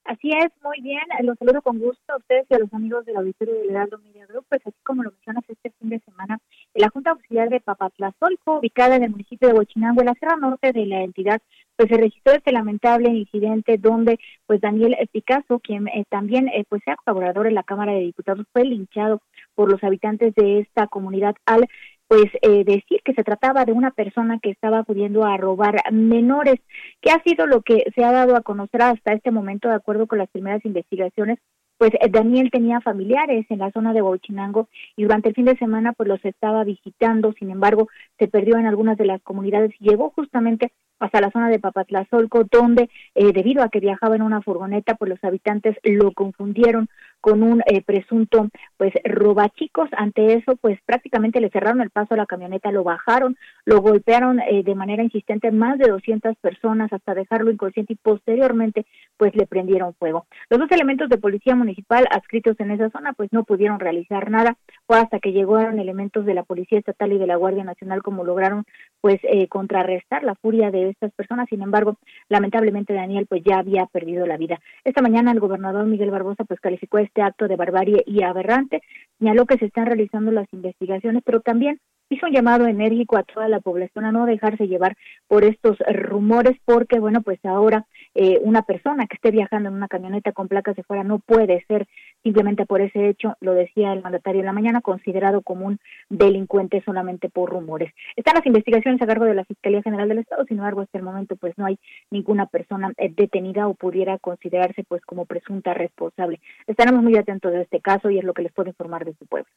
Así 0.08 0.32
es, 0.32 0.50
muy 0.64 0.80
bien. 0.82 1.02
Los 1.24 1.38
saludo 1.38 1.62
con 1.62 1.80
gusto 1.80 2.14
a 2.14 2.16
ustedes 2.16 2.46
y 2.50 2.54
a 2.54 2.60
los 2.60 2.74
amigos 2.74 3.06
del 3.06 3.18
auditorio 3.18 3.54
del 3.56 3.72
Heraldo 3.72 3.98
Media 3.98 4.26
Group. 4.26 4.46
Pues 4.48 4.62
así 4.66 4.78
como 4.84 5.04
lo 5.04 5.12
mencionas 5.12 5.44
este 5.50 5.70
fin 5.72 5.90
de 5.90 6.00
semana, 6.00 6.40
la 6.74 6.88
Junta 6.90 7.12
Auxiliar 7.12 7.50
de 7.50 7.60
Papatlazolco, 7.60 8.60
ubicada 8.60 8.96
en 8.96 9.04
el 9.04 9.10
municipio 9.10 9.50
de 9.50 9.54
Huachinango, 9.54 10.00
en 10.00 10.06
la 10.06 10.14
Sierra 10.14 10.38
Norte 10.38 10.72
de 10.72 10.86
la 10.86 11.02
entidad, 11.02 11.42
pues 11.76 11.90
se 11.90 11.98
registró 11.98 12.32
este 12.32 12.54
lamentable 12.54 13.10
incidente 13.10 13.78
donde 13.78 14.18
pues 14.46 14.62
Daniel 14.62 14.96
Picasso, 15.12 15.60
quien 15.60 15.90
eh, 15.90 16.06
también 16.08 16.48
eh, 16.48 16.64
pues 16.70 16.82
sea 16.86 16.96
colaborador 16.96 17.48
en 17.48 17.56
la 17.56 17.64
Cámara 17.64 17.92
de 17.92 18.00
Diputados, 18.00 18.46
fue 18.54 18.64
linchado 18.64 19.20
por 19.56 19.70
los 19.70 19.84
habitantes 19.84 20.34
de 20.36 20.60
esta 20.60 20.88
comunidad 20.88 21.36
al 21.46 21.68
pues 22.08 22.26
eh, 22.42 22.64
decir 22.64 23.02
que 23.04 23.14
se 23.14 23.24
trataba 23.24 23.66
de 23.66 23.74
una 23.74 23.92
persona 23.92 24.40
que 24.40 24.50
estaba 24.50 24.84
pudiendo 24.84 25.26
a 25.26 25.38
robar 25.38 25.82
menores, 25.92 26.60
que 27.02 27.12
ha 27.12 27.22
sido 27.24 27.48
lo 27.48 27.62
que 27.62 27.84
se 27.96 28.04
ha 28.04 28.12
dado 28.12 28.36
a 28.36 28.42
conocer 28.42 28.82
hasta 28.82 29.14
este 29.14 29.32
momento 29.32 29.68
de 29.68 29.76
acuerdo 29.76 30.08
con 30.08 30.20
las 30.20 30.30
primeras 30.30 30.64
investigaciones 30.66 31.40
pues 31.78 31.92
eh, 31.94 32.10
Daniel 32.10 32.50
tenía 32.52 32.82
familiares 32.82 33.46
en 33.50 33.60
la 33.60 33.72
zona 33.72 33.94
de 33.94 34.02
Huachinango 34.02 34.68
y 34.96 35.04
durante 35.04 35.30
el 35.30 35.36
fin 35.36 35.46
de 35.46 35.58
semana 35.58 35.94
pues 35.94 36.10
los 36.10 36.24
estaba 36.26 36.64
visitando, 36.64 37.34
sin 37.34 37.52
embargo 37.52 37.88
se 38.18 38.28
perdió 38.28 38.58
en 38.58 38.66
algunas 38.66 38.98
de 38.98 39.06
las 39.06 39.22
comunidades 39.22 39.72
y 39.80 39.90
llegó 39.90 40.10
justamente 40.10 40.72
hasta 41.00 41.22
la 41.22 41.30
zona 41.30 41.50
de 41.50 41.60
Papatlazolco, 41.60 42.46
donde 42.52 42.90
eh, 43.14 43.32
debido 43.32 43.64
a 43.64 43.70
que 43.70 43.80
viajaba 43.80 44.16
en 44.16 44.24
una 44.24 44.42
furgoneta, 44.42 44.96
pues 44.96 45.10
los 45.10 45.24
habitantes 45.24 45.78
lo 45.84 46.12
confundieron 46.12 46.90
con 47.22 47.44
un 47.44 47.62
eh, 47.66 47.82
presunto 47.82 48.50
pues 48.78 48.94
robachicos. 49.04 49.90
Ante 49.98 50.34
eso, 50.34 50.56
pues 50.58 50.80
prácticamente 50.86 51.42
le 51.42 51.50
cerraron 51.50 51.82
el 51.82 51.90
paso 51.90 52.14
a 52.14 52.18
la 52.18 52.26
camioneta, 52.26 52.72
lo 52.72 52.84
bajaron, 52.84 53.38
lo 53.66 53.82
golpearon 53.82 54.40
eh, 54.40 54.64
de 54.64 54.76
manera 54.76 55.04
insistente 55.04 55.52
más 55.52 55.78
de 55.78 55.90
200 55.90 56.36
personas 56.38 56.92
hasta 56.94 57.14
dejarlo 57.14 57.52
inconsciente 57.52 57.94
y 57.94 57.98
posteriormente 57.98 58.86
pues 59.18 59.36
le 59.36 59.48
prendieron 59.48 59.94
fuego. 59.96 60.28
Los 60.50 60.60
dos 60.60 60.72
elementos 60.72 61.10
de 61.10 61.18
policía 61.18 61.56
municipal 61.56 62.08
adscritos 62.12 62.60
en 62.60 62.72
esa 62.72 62.90
zona 62.90 63.14
pues 63.14 63.32
no 63.32 63.44
pudieron 63.44 63.80
realizar 63.80 64.30
nada. 64.30 64.58
Fue 64.86 64.98
hasta 64.98 65.20
que 65.20 65.32
llegaron 65.32 65.80
elementos 65.80 66.26
de 66.26 66.34
la 66.34 66.44
Policía 66.44 66.80
Estatal 66.80 67.14
y 67.14 67.18
de 67.18 67.28
la 67.28 67.36
Guardia 67.36 67.64
Nacional 67.64 68.04
como 68.04 68.24
lograron 68.24 68.66
pues 69.02 69.20
eh, 69.24 69.48
contrarrestar 69.48 70.24
la 70.24 70.36
furia 70.36 70.72
de 70.72 70.90
estas 70.90 71.12
personas. 71.14 71.48
Sin 71.50 71.62
embargo, 71.62 71.98
lamentablemente 72.30 72.94
Daniel 72.94 73.28
pues 73.28 73.44
ya 73.44 73.60
había 73.60 73.86
perdido 73.86 74.26
la 74.26 74.38
vida. 74.38 74.60
Esta 74.84 75.02
mañana 75.02 75.32
el 75.32 75.40
gobernador 75.40 75.86
Miguel 75.86 76.12
Barbosa 76.12 76.44
pues 76.44 76.60
calificó 76.60 76.98
este 76.98 77.22
acto 77.22 77.48
de 77.48 77.56
barbarie 77.56 78.04
y 78.06 78.24
aberrante, 78.24 78.82
señaló 79.20 79.46
que 79.46 79.58
se 79.58 79.66
están 79.66 79.86
realizando 79.86 80.32
las 80.32 80.52
investigaciones, 80.54 81.24
pero 81.26 81.42
también 81.42 81.80
hizo 82.10 82.26
un 82.26 82.32
llamado 82.32 82.68
enérgico 82.68 83.18
a 83.18 83.24
toda 83.24 83.48
la 83.48 83.60
población 83.60 84.06
a 84.06 84.12
no 84.12 84.26
dejarse 84.26 84.68
llevar 84.68 84.96
por 85.28 85.44
estos 85.44 85.78
rumores, 85.94 86.58
porque, 86.66 87.00
bueno, 87.00 87.22
pues 87.22 87.44
ahora 87.46 87.86
eh, 88.16 88.40
una 88.42 88.62
persona 88.62 89.08
que 89.08 89.16
esté 89.16 89.32
viajando 89.32 89.70
en 89.70 89.76
una 89.76 89.88
camioneta 89.88 90.32
con 90.32 90.48
placas 90.48 90.76
de 90.76 90.84
fuera 90.84 91.04
no 91.04 91.20
puede 91.20 91.64
ser 91.68 91.88
simplemente 92.24 92.66
por 92.66 92.82
ese 92.82 93.10
hecho, 93.10 93.36
lo 93.42 93.54
decía 93.54 93.94
el 93.94 94.02
mandatario 94.02 94.42
en 94.42 94.48
la 94.48 94.54
mañana, 94.54 94.82
considerado 94.82 95.42
como 95.42 95.66
un 95.68 95.80
delincuente 96.10 96.82
solamente 96.84 97.30
por 97.30 97.50
rumores. 97.50 97.94
Están 98.16 98.36
las 98.36 98.46
investigaciones 98.46 99.02
a 99.02 99.08
cargo 99.08 99.26
de 99.26 99.36
la 99.36 99.46
Fiscalía 99.46 99.82
General 99.82 100.10
del 100.10 100.20
Estado, 100.20 100.46
sin 100.46 100.58
embargo, 100.58 100.82
hasta 100.82 100.98
el 100.98 101.04
momento 101.04 101.36
pues 101.36 101.54
no 101.58 101.66
hay 101.66 101.78
ninguna 102.12 102.46
persona 102.48 102.92
eh, 102.98 103.12
detenida 103.16 103.68
o 103.68 103.74
pudiera 103.74 104.18
considerarse 104.18 104.84
pues 104.84 105.02
como 105.04 105.26
presunta 105.26 105.74
responsable. 105.74 106.40
Estaremos 106.68 107.04
muy 107.04 107.18
atentos 107.18 107.52
de 107.52 107.62
este 107.62 107.82
caso 107.82 108.10
y 108.10 108.18
es 108.18 108.24
lo 108.24 108.34
que 108.34 108.44
les 108.44 108.52
puedo 108.54 108.70
informar 108.70 109.06
de 109.06 109.14
su 109.14 109.26
pueblo. 109.26 109.50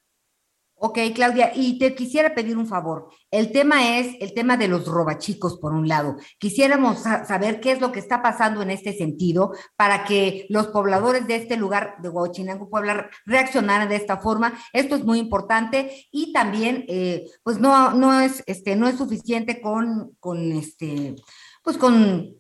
Ok, 0.83 0.99
Claudia, 1.15 1.53
y 1.55 1.79
te 1.79 1.95
quisiera 1.95 2.35
pedir 2.35 2.57
un 2.57 2.67
favor. 2.67 3.11
El 3.31 3.53
tema 3.53 3.99
es 3.99 4.17
el 4.19 4.33
tema 4.33 4.57
de 4.57 4.67
los 4.67 4.87
robachicos, 4.87 5.59
por 5.59 5.75
un 5.75 5.87
lado. 5.87 6.17
Quisiéramos 6.39 7.01
saber 7.01 7.61
qué 7.61 7.73
es 7.73 7.83
lo 7.83 7.93
que 7.93 7.99
está 7.99 8.23
pasando 8.23 8.63
en 8.63 8.71
este 8.71 8.95
sentido 8.95 9.53
para 9.77 10.05
que 10.07 10.47
los 10.49 10.69
pobladores 10.69 11.27
de 11.27 11.37
este 11.37 11.59
lugar 11.59 11.97
de 12.01 12.09
Huachinango, 12.09 12.71
Puebla, 12.71 13.11
reaccionaran 13.27 13.91
de 13.91 13.97
esta 13.97 14.17
forma. 14.17 14.55
Esto 14.73 14.97
es 14.97 15.05
muy 15.05 15.19
importante 15.19 16.07
y 16.11 16.33
también, 16.33 16.87
eh, 16.89 17.27
pues 17.43 17.61
no, 17.61 17.93
no, 17.93 18.19
es, 18.19 18.43
este, 18.47 18.75
no 18.75 18.89
es 18.89 18.97
suficiente 18.97 19.61
con, 19.61 20.17
con 20.19 20.51
este, 20.51 21.15
pues 21.63 21.77
con, 21.77 22.37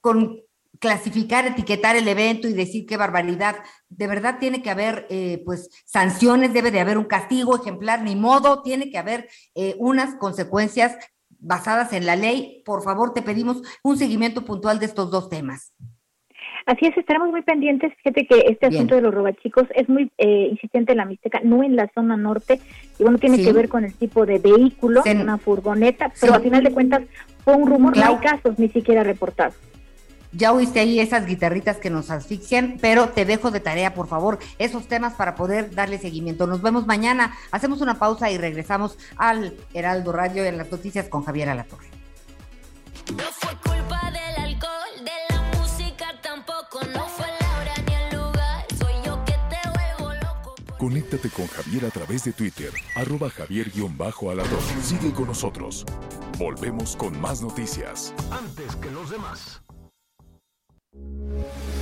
con 0.00 0.45
clasificar, 0.80 1.46
etiquetar 1.46 1.96
el 1.96 2.08
evento 2.08 2.48
y 2.48 2.52
decir 2.52 2.86
qué 2.86 2.96
barbaridad. 2.96 3.56
De 3.88 4.06
verdad 4.06 4.38
tiene 4.38 4.62
que 4.62 4.70
haber, 4.70 5.06
eh, 5.10 5.42
pues, 5.44 5.70
sanciones, 5.84 6.52
debe 6.52 6.70
de 6.70 6.80
haber 6.80 6.98
un 6.98 7.04
castigo 7.04 7.56
ejemplar, 7.56 8.02
ni 8.02 8.16
modo, 8.16 8.62
tiene 8.62 8.90
que 8.90 8.98
haber 8.98 9.28
eh, 9.54 9.74
unas 9.78 10.14
consecuencias 10.16 10.96
basadas 11.38 11.92
en 11.92 12.06
la 12.06 12.16
ley. 12.16 12.62
Por 12.64 12.82
favor, 12.82 13.12
te 13.12 13.22
pedimos 13.22 13.62
un 13.82 13.96
seguimiento 13.96 14.44
puntual 14.44 14.78
de 14.78 14.86
estos 14.86 15.10
dos 15.10 15.28
temas. 15.28 15.72
Así 16.66 16.86
es, 16.86 16.96
estaremos 16.96 17.30
muy 17.30 17.42
pendientes. 17.42 17.92
Fíjate 17.98 18.26
que 18.26 18.40
este 18.48 18.66
asunto 18.66 18.96
de 18.96 19.00
los 19.00 19.14
robachicos 19.14 19.68
es 19.72 19.88
muy 19.88 20.10
eh, 20.18 20.48
insistente 20.50 20.92
en 20.92 20.98
la 20.98 21.04
Mixteca, 21.04 21.40
no 21.44 21.62
en 21.62 21.76
la 21.76 21.88
zona 21.94 22.16
norte, 22.16 22.60
y 22.98 23.04
bueno, 23.04 23.18
tiene 23.18 23.40
que 23.40 23.52
ver 23.52 23.68
con 23.68 23.84
el 23.84 23.94
tipo 23.94 24.26
de 24.26 24.40
vehículo, 24.40 25.04
una 25.06 25.38
furgoneta, 25.38 26.12
pero 26.20 26.34
a 26.34 26.40
final 26.40 26.64
de 26.64 26.72
cuentas 26.72 27.02
fue 27.44 27.54
un 27.54 27.70
rumor, 27.70 27.96
no 27.96 28.04
hay 28.04 28.16
casos 28.16 28.58
ni 28.58 28.68
siquiera 28.68 29.04
reportados. 29.04 29.54
Ya 30.36 30.52
oíste 30.52 30.80
ahí 30.80 31.00
esas 31.00 31.24
guitarritas 31.24 31.78
que 31.78 31.88
nos 31.88 32.10
asfixian, 32.10 32.76
pero 32.80 33.08
te 33.08 33.24
dejo 33.24 33.50
de 33.50 33.60
tarea, 33.60 33.94
por 33.94 34.06
favor, 34.06 34.38
esos 34.58 34.86
temas 34.86 35.14
para 35.14 35.34
poder 35.34 35.74
darle 35.74 35.98
seguimiento. 35.98 36.46
Nos 36.46 36.60
vemos 36.60 36.86
mañana. 36.86 37.34
Hacemos 37.50 37.80
una 37.80 37.98
pausa 37.98 38.30
y 38.30 38.36
regresamos 38.36 38.98
al 39.16 39.56
Heraldo 39.72 40.12
Radio 40.12 40.44
en 40.44 40.58
las 40.58 40.70
noticias 40.70 41.08
con 41.08 41.24
Javier 41.24 41.48
Alatorre. 41.48 41.88
No 43.16 43.24
fue 43.32 43.50
culpa 43.64 44.10
del 44.10 44.44
alcohol, 44.44 45.04
de 45.04 45.34
la 45.34 45.58
música 45.58 46.06
tampoco, 46.22 46.80
no 46.94 47.06
fue 47.06 47.26
la 47.40 47.58
hora 47.58 47.74
ni 47.86 47.94
el 47.94 48.16
lugar, 48.16 48.66
soy 48.78 48.94
yo 49.06 49.24
que 49.24 49.32
te 49.32 49.70
vuelvo 49.70 50.14
loco. 50.14 50.54
Conéctate 50.76 51.30
con 51.30 51.46
Javier 51.46 51.86
a 51.86 51.90
través 51.90 52.24
de 52.24 52.32
Twitter, 52.32 52.72
arroba 52.94 53.30
javier-alatorre. 53.30 54.82
Sigue 54.82 55.12
con 55.12 55.28
nosotros. 55.28 55.86
Volvemos 56.36 56.94
con 56.94 57.18
más 57.20 57.40
noticias. 57.40 58.12
Antes 58.30 58.76
que 58.76 58.90
los 58.90 59.08
demás. 59.08 59.62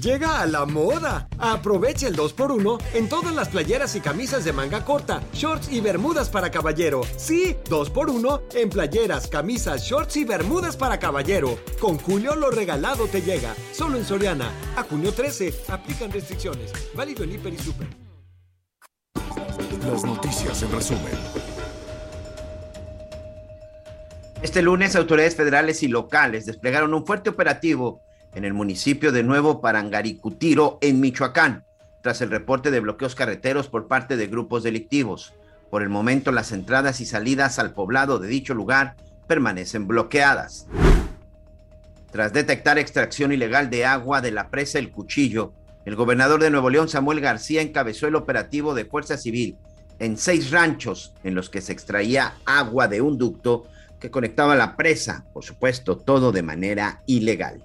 Llega 0.00 0.40
a 0.40 0.46
la 0.46 0.64
moda. 0.64 1.28
Aprovecha 1.38 2.08
el 2.08 2.16
2x1 2.16 2.80
en 2.94 3.10
todas 3.10 3.34
las 3.34 3.50
playeras 3.50 3.94
y 3.94 4.00
camisas 4.00 4.42
de 4.42 4.54
manga 4.54 4.86
corta, 4.86 5.22
shorts 5.34 5.70
y 5.70 5.82
bermudas 5.82 6.30
para 6.30 6.50
caballero. 6.50 7.02
Sí, 7.18 7.56
2x1 7.68 8.54
en 8.54 8.70
playeras, 8.70 9.28
camisas, 9.28 9.82
shorts 9.82 10.16
y 10.16 10.24
bermudas 10.24 10.78
para 10.78 10.98
caballero. 10.98 11.58
Con 11.78 11.98
Julio 11.98 12.34
lo 12.36 12.50
regalado 12.50 13.06
te 13.06 13.20
llega. 13.20 13.54
Solo 13.72 13.98
en 13.98 14.06
Soriana. 14.06 14.50
A 14.76 14.82
junio 14.82 15.12
13. 15.12 15.52
Aplican 15.68 16.10
restricciones. 16.10 16.72
Válido 16.94 17.24
en 17.24 17.32
Hiper 17.32 17.52
y 17.52 17.58
Super. 17.58 17.88
Las 19.86 20.04
noticias 20.04 20.62
en 20.62 20.72
resumen. 20.72 21.12
Este 24.40 24.62
lunes, 24.62 24.96
autoridades 24.96 25.36
federales 25.36 25.82
y 25.82 25.88
locales 25.88 26.46
desplegaron 26.46 26.94
un 26.94 27.04
fuerte 27.04 27.28
operativo 27.28 28.00
en 28.34 28.44
el 28.44 28.54
municipio 28.54 29.12
de 29.12 29.22
Nuevo 29.22 29.60
Parangaricutiro, 29.60 30.78
en 30.80 31.00
Michoacán, 31.00 31.64
tras 32.02 32.20
el 32.20 32.30
reporte 32.30 32.70
de 32.70 32.80
bloqueos 32.80 33.14
carreteros 33.14 33.68
por 33.68 33.86
parte 33.86 34.16
de 34.16 34.26
grupos 34.26 34.62
delictivos. 34.62 35.34
Por 35.70 35.82
el 35.82 35.88
momento, 35.88 36.32
las 36.32 36.52
entradas 36.52 37.00
y 37.00 37.06
salidas 37.06 37.58
al 37.58 37.72
poblado 37.72 38.18
de 38.18 38.28
dicho 38.28 38.54
lugar 38.54 38.96
permanecen 39.26 39.86
bloqueadas. 39.86 40.66
Tras 42.10 42.32
detectar 42.32 42.78
extracción 42.78 43.32
ilegal 43.32 43.70
de 43.70 43.86
agua 43.86 44.20
de 44.20 44.32
la 44.32 44.50
presa 44.50 44.78
El 44.78 44.90
Cuchillo, 44.90 45.52
el 45.84 45.96
gobernador 45.96 46.42
de 46.42 46.50
Nuevo 46.50 46.70
León, 46.70 46.88
Samuel 46.88 47.20
García, 47.20 47.62
encabezó 47.62 48.06
el 48.06 48.16
operativo 48.16 48.74
de 48.74 48.84
Fuerza 48.84 49.16
Civil 49.16 49.56
en 49.98 50.16
seis 50.18 50.50
ranchos 50.50 51.14
en 51.24 51.34
los 51.34 51.48
que 51.48 51.60
se 51.60 51.72
extraía 51.72 52.34
agua 52.44 52.88
de 52.88 53.00
un 53.00 53.18
ducto 53.18 53.64
que 53.98 54.10
conectaba 54.10 54.56
la 54.56 54.76
presa, 54.76 55.24
por 55.32 55.44
supuesto, 55.44 55.96
todo 55.96 56.32
de 56.32 56.42
manera 56.42 57.02
ilegal. 57.06 57.62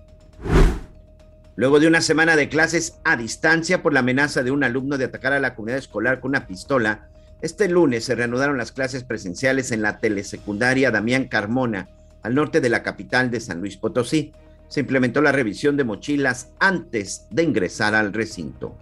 Luego 1.55 1.79
de 1.79 1.87
una 1.87 2.01
semana 2.01 2.35
de 2.35 2.49
clases 2.49 2.99
a 3.03 3.17
distancia 3.17 3.81
por 3.81 3.91
la 3.91 4.01
amenaza 4.01 4.43
de 4.43 4.51
un 4.51 4.63
alumno 4.63 4.97
de 4.97 5.05
atacar 5.05 5.33
a 5.33 5.39
la 5.39 5.55
comunidad 5.55 5.79
escolar 5.79 6.19
con 6.19 6.29
una 6.29 6.45
pistola, 6.45 7.09
este 7.41 7.67
lunes 7.67 8.05
se 8.05 8.15
reanudaron 8.15 8.57
las 8.57 8.71
clases 8.71 9.03
presenciales 9.03 9.71
en 9.71 9.81
la 9.81 9.97
telesecundaria 9.97 10.91
Damián 10.91 11.25
Carmona, 11.25 11.89
al 12.21 12.35
norte 12.35 12.61
de 12.61 12.69
la 12.69 12.83
capital 12.83 13.31
de 13.31 13.39
San 13.39 13.59
Luis 13.59 13.77
Potosí. 13.77 14.33
Se 14.67 14.81
implementó 14.81 15.21
la 15.21 15.31
revisión 15.31 15.77
de 15.77 15.83
mochilas 15.83 16.49
antes 16.59 17.25
de 17.31 17.43
ingresar 17.43 17.95
al 17.95 18.13
recinto. 18.13 18.75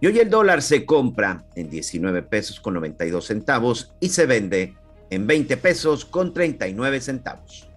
Y 0.00 0.06
hoy 0.06 0.18
el 0.18 0.30
dólar 0.30 0.62
se 0.62 0.84
compra 0.84 1.44
en 1.56 1.70
19 1.70 2.22
pesos 2.22 2.60
con 2.60 2.74
92 2.74 3.24
centavos 3.24 3.94
y 3.98 4.10
se 4.10 4.26
vende 4.26 4.74
en 5.10 5.26
20 5.26 5.56
pesos 5.56 6.04
con 6.04 6.34
39 6.34 7.00
centavos. 7.00 7.68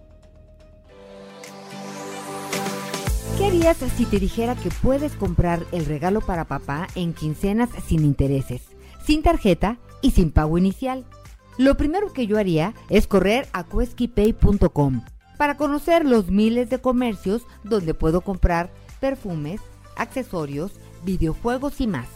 ¿Qué 3.38 3.46
harías 3.46 3.76
si 3.96 4.04
te 4.04 4.18
dijera 4.18 4.56
que 4.56 4.68
puedes 4.82 5.12
comprar 5.12 5.64
el 5.70 5.86
regalo 5.86 6.20
para 6.20 6.46
papá 6.46 6.88
en 6.96 7.14
quincenas 7.14 7.70
sin 7.86 8.04
intereses, 8.04 8.62
sin 9.06 9.22
tarjeta 9.22 9.78
y 10.02 10.10
sin 10.10 10.32
pago 10.32 10.58
inicial? 10.58 11.04
Lo 11.56 11.76
primero 11.76 12.12
que 12.12 12.26
yo 12.26 12.36
haría 12.36 12.74
es 12.88 13.06
correr 13.06 13.46
a 13.52 13.62
cueskipay.com 13.62 15.04
para 15.36 15.56
conocer 15.56 16.04
los 16.04 16.32
miles 16.32 16.68
de 16.68 16.80
comercios 16.80 17.42
donde 17.62 17.94
puedo 17.94 18.22
comprar 18.22 18.72
perfumes, 18.98 19.60
accesorios, 19.94 20.72
videojuegos 21.04 21.80
y 21.80 21.86
más. 21.86 22.08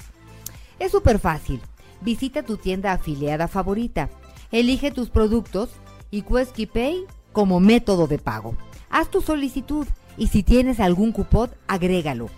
Es 0.80 0.90
súper 0.90 1.20
fácil. 1.20 1.60
Visita 2.00 2.42
tu 2.42 2.56
tienda 2.56 2.90
afiliada 2.90 3.46
favorita, 3.46 4.10
elige 4.50 4.90
tus 4.90 5.08
productos 5.08 5.70
y 6.10 6.22
Cueskipay 6.22 7.04
como 7.30 7.60
método 7.60 8.08
de 8.08 8.18
pago. 8.18 8.56
Haz 8.90 9.08
tu 9.08 9.22
solicitud 9.22 9.86
y 10.22 10.28
si 10.28 10.44
tienes 10.44 10.78
algún 10.78 11.10
cupón, 11.10 11.50
agrégalo. 11.66 12.30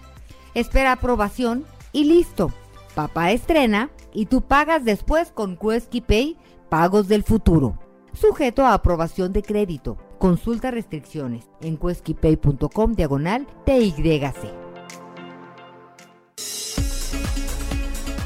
Espera 0.54 0.92
aprobación 0.92 1.66
y 1.92 2.04
listo. 2.04 2.50
Papá 2.94 3.30
estrena 3.30 3.90
y 4.14 4.24
tú 4.24 4.40
pagas 4.40 4.86
después 4.86 5.32
con 5.32 5.58
Quesky 5.58 6.00
Pay 6.00 6.38
Pagos 6.70 7.08
del 7.08 7.24
Futuro. 7.24 7.78
Sujeto 8.14 8.64
a 8.64 8.72
aprobación 8.72 9.34
de 9.34 9.42
crédito. 9.42 9.98
Consulta 10.18 10.70
restricciones 10.70 11.44
en 11.60 11.76
queskypay.com 11.76 12.94
diagonal 12.94 13.46
TYC. 13.66 14.54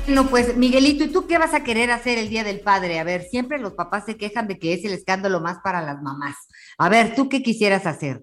No, 0.07 0.31
pues 0.31 0.57
Miguelito, 0.57 1.03
¿y 1.03 1.09
tú 1.09 1.27
qué 1.27 1.37
vas 1.37 1.53
a 1.53 1.65
querer 1.65 1.91
hacer 1.91 2.17
el 2.17 2.29
Día 2.29 2.45
del 2.45 2.61
Padre? 2.61 3.01
A 3.01 3.05
ver, 3.05 3.23
siempre 3.23 3.59
los 3.59 3.73
papás 3.73 4.05
se 4.07 4.17
quejan 4.17 4.47
de 4.47 4.61
que 4.61 4.73
es 4.75 4.85
el 4.85 4.93
escándalo 4.93 5.41
más 5.41 5.59
para 5.65 5.83
las 5.83 6.01
mamás. 6.01 6.37
A 6.79 6.89
ver, 6.89 7.17
¿tú 7.17 7.29
qué 7.29 7.43
quisieras 7.43 7.87
hacer? 7.87 8.23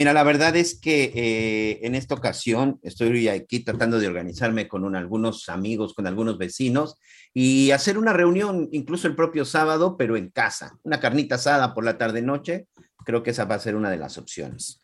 Mira, 0.00 0.14
la 0.14 0.22
verdad 0.22 0.56
es 0.56 0.80
que 0.80 1.12
eh, 1.14 1.80
en 1.82 1.94
esta 1.94 2.14
ocasión 2.14 2.80
estoy 2.82 3.28
aquí 3.28 3.60
tratando 3.60 3.98
de 3.98 4.06
organizarme 4.06 4.66
con 4.66 4.96
algunos 4.96 5.50
amigos, 5.50 5.92
con 5.92 6.06
algunos 6.06 6.38
vecinos 6.38 6.96
y 7.34 7.70
hacer 7.72 7.98
una 7.98 8.14
reunión 8.14 8.70
incluso 8.72 9.08
el 9.08 9.14
propio 9.14 9.44
sábado, 9.44 9.98
pero 9.98 10.16
en 10.16 10.30
casa. 10.30 10.78
Una 10.84 11.00
carnita 11.00 11.34
asada 11.34 11.74
por 11.74 11.84
la 11.84 11.98
tarde-noche. 11.98 12.66
Creo 13.04 13.22
que 13.22 13.32
esa 13.32 13.44
va 13.44 13.56
a 13.56 13.58
ser 13.58 13.76
una 13.76 13.90
de 13.90 13.98
las 13.98 14.16
opciones. 14.16 14.80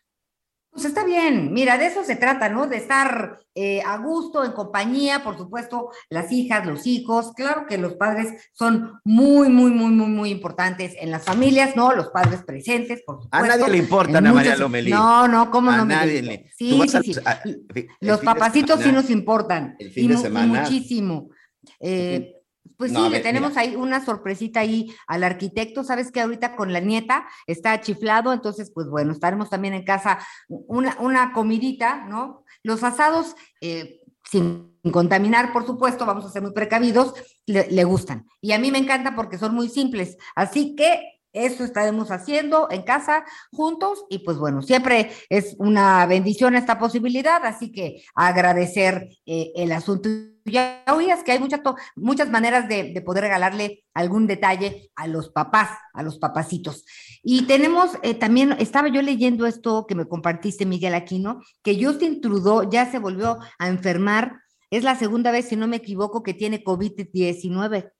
Pues 0.77 0.85
está 0.85 1.03
bien, 1.03 1.53
mira, 1.53 1.75
de 1.79 1.87
eso 1.87 2.03
se 2.03 2.15
trata, 2.15 2.49
¿no? 2.49 2.67
De 2.67 2.77
estar 2.77 3.39
eh, 3.55 3.81
a 3.81 3.97
gusto, 3.97 4.45
en 4.45 4.51
compañía, 4.51 5.23
por 5.23 5.35
supuesto, 5.35 5.89
las 6.07 6.31
hijas, 6.31 6.67
los 6.67 6.85
hijos. 6.85 7.31
Claro 7.35 7.65
que 7.67 7.79
los 7.79 7.95
padres 7.95 8.51
son 8.53 8.99
muy, 9.03 9.49
muy, 9.49 9.71
muy, 9.71 9.89
muy, 9.89 10.05
muy 10.05 10.29
importantes 10.29 10.93
en 10.99 11.09
las 11.09 11.23
familias, 11.23 11.75
¿no? 11.75 11.93
Los 11.93 12.09
padres 12.09 12.43
presentes, 12.43 13.01
por 13.03 13.23
supuesto. 13.23 13.43
A 13.43 13.57
nadie 13.57 13.71
le 13.71 13.77
importa, 13.79 14.19
Ana 14.19 14.31
María 14.31 14.55
Lomelí. 14.55 14.91
No, 14.91 15.27
no, 15.27 15.49
¿cómo 15.49 15.71
no? 15.71 15.83
Nadie 15.83 16.21
le... 16.21 16.51
Sí, 16.55 16.79
sí, 16.87 17.15
sí. 17.15 17.87
los 18.01 18.19
papacitos 18.19 18.79
sí 18.79 18.91
nos 18.91 19.09
importan. 19.09 19.75
El 19.79 19.89
fin 19.89 20.09
de 20.09 20.17
semana. 20.17 20.61
muchísimo. 20.61 21.31
Eh, 21.79 22.36
Pues 22.75 22.91
No, 22.91 23.05
sí, 23.05 23.11
le 23.11 23.19
tenemos 23.21 23.51
mira. 23.51 23.61
ahí 23.61 23.75
una 23.75 24.03
sorpresita 24.03 24.59
ahí 24.61 24.93
al 25.07 25.23
arquitecto. 25.23 25.83
Sabes 25.83 26.11
que 26.11 26.21
ahorita 26.21 26.55
con 26.55 26.73
la 26.73 26.79
nieta 26.79 27.27
está 27.45 27.79
chiflado, 27.81 28.33
entonces, 28.33 28.71
pues 28.73 28.87
bueno, 28.87 29.11
estaremos 29.13 29.49
también 29.49 29.73
en 29.73 29.83
casa 29.85 30.19
una, 30.47 30.97
una 30.99 31.31
comidita, 31.33 32.05
¿no? 32.05 32.43
Los 32.63 32.83
asados, 32.83 33.35
eh, 33.61 34.01
sin 34.29 34.73
contaminar, 34.91 35.53
por 35.53 35.65
supuesto, 35.65 36.05
vamos 36.05 36.25
a 36.25 36.29
ser 36.29 36.41
muy 36.41 36.51
precavidos, 36.51 37.13
le, 37.45 37.67
le 37.71 37.83
gustan. 37.85 38.25
Y 38.41 38.51
a 38.51 38.59
mí 38.59 38.71
me 38.71 38.77
encanta 38.77 39.15
porque 39.15 39.37
son 39.37 39.53
muy 39.55 39.69
simples. 39.69 40.17
Así 40.35 40.75
que 40.75 41.16
eso 41.45 41.63
estaremos 41.63 42.11
haciendo 42.11 42.67
en 42.71 42.83
casa 42.83 43.25
juntos 43.51 44.05
y 44.09 44.19
pues 44.19 44.37
bueno, 44.37 44.61
siempre 44.61 45.11
es 45.29 45.55
una 45.59 46.05
bendición 46.05 46.55
esta 46.55 46.79
posibilidad, 46.79 47.45
así 47.45 47.71
que 47.71 48.03
agradecer 48.15 49.09
eh, 49.25 49.51
el 49.55 49.71
asunto. 49.71 50.09
Ya 50.45 50.83
oías 50.93 51.23
que 51.23 51.33
hay 51.33 51.39
muchas, 51.39 51.59
muchas 51.95 52.29
maneras 52.29 52.69
de, 52.69 52.93
de 52.93 53.01
poder 53.01 53.23
regalarle 53.25 53.83
algún 53.93 54.27
detalle 54.27 54.91
a 54.95 55.07
los 55.07 55.29
papás, 55.29 55.71
a 55.93 56.03
los 56.03 56.19
papacitos. 56.19 56.85
Y 57.23 57.43
tenemos 57.43 57.91
eh, 58.03 58.13
también, 58.13 58.53
estaba 58.59 58.87
yo 58.87 59.01
leyendo 59.01 59.45
esto 59.45 59.85
que 59.87 59.95
me 59.95 60.07
compartiste, 60.07 60.65
Miguel 60.65 60.93
Aquino, 60.93 61.41
que 61.63 61.83
Justin 61.83 62.21
Trudeau 62.21 62.69
ya 62.69 62.89
se 62.89 62.99
volvió 62.99 63.39
a 63.59 63.67
enfermar. 63.67 64.39
Es 64.69 64.83
la 64.83 64.95
segunda 64.95 65.31
vez, 65.31 65.49
si 65.49 65.55
no 65.55 65.67
me 65.67 65.77
equivoco, 65.77 66.23
que 66.23 66.33
tiene 66.33 66.63
COVID-19. 66.63 67.91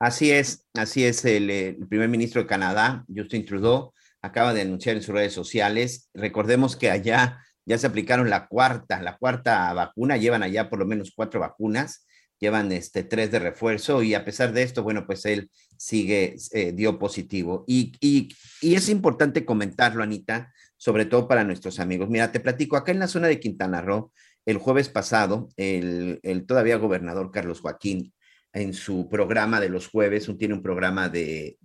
Así 0.00 0.30
es, 0.30 0.66
así 0.72 1.04
es. 1.04 1.22
El, 1.26 1.50
eh, 1.50 1.76
el 1.78 1.86
primer 1.86 2.08
ministro 2.08 2.40
de 2.40 2.48
Canadá, 2.48 3.04
Justin 3.14 3.44
Trudeau, 3.44 3.92
acaba 4.22 4.54
de 4.54 4.62
anunciar 4.62 4.96
en 4.96 5.02
sus 5.02 5.14
redes 5.14 5.34
sociales. 5.34 6.08
Recordemos 6.14 6.74
que 6.74 6.90
allá 6.90 7.38
ya 7.66 7.76
se 7.76 7.86
aplicaron 7.86 8.30
la 8.30 8.46
cuarta, 8.48 9.02
la 9.02 9.18
cuarta 9.18 9.70
vacuna, 9.74 10.16
llevan 10.16 10.42
allá 10.42 10.70
por 10.70 10.78
lo 10.78 10.86
menos 10.86 11.12
cuatro 11.14 11.38
vacunas, 11.40 12.06
llevan 12.38 12.72
este, 12.72 13.02
tres 13.04 13.30
de 13.30 13.40
refuerzo 13.40 14.02
y 14.02 14.14
a 14.14 14.24
pesar 14.24 14.54
de 14.54 14.62
esto, 14.62 14.82
bueno, 14.82 15.04
pues 15.06 15.26
él 15.26 15.50
sigue, 15.76 16.34
eh, 16.52 16.72
dio 16.72 16.98
positivo. 16.98 17.64
Y, 17.68 17.92
y, 18.00 18.34
y 18.62 18.76
es 18.76 18.88
importante 18.88 19.44
comentarlo, 19.44 20.02
Anita, 20.02 20.50
sobre 20.78 21.04
todo 21.04 21.28
para 21.28 21.44
nuestros 21.44 21.78
amigos. 21.78 22.08
Mira, 22.08 22.32
te 22.32 22.40
platico, 22.40 22.78
acá 22.78 22.90
en 22.90 23.00
la 23.00 23.06
zona 23.06 23.28
de 23.28 23.38
Quintana 23.38 23.82
Roo, 23.82 24.12
el 24.46 24.56
jueves 24.56 24.88
pasado, 24.88 25.50
el 25.58 26.46
todavía 26.46 26.76
gobernador 26.76 27.30
Carlos 27.30 27.60
Joaquín 27.60 28.14
en 28.52 28.74
su 28.74 29.08
programa 29.08 29.60
de 29.60 29.68
los 29.68 29.88
jueves, 29.88 30.28
un, 30.28 30.38
tiene 30.38 30.54
un 30.54 30.62
programa 30.62 31.08
de, 31.08 31.58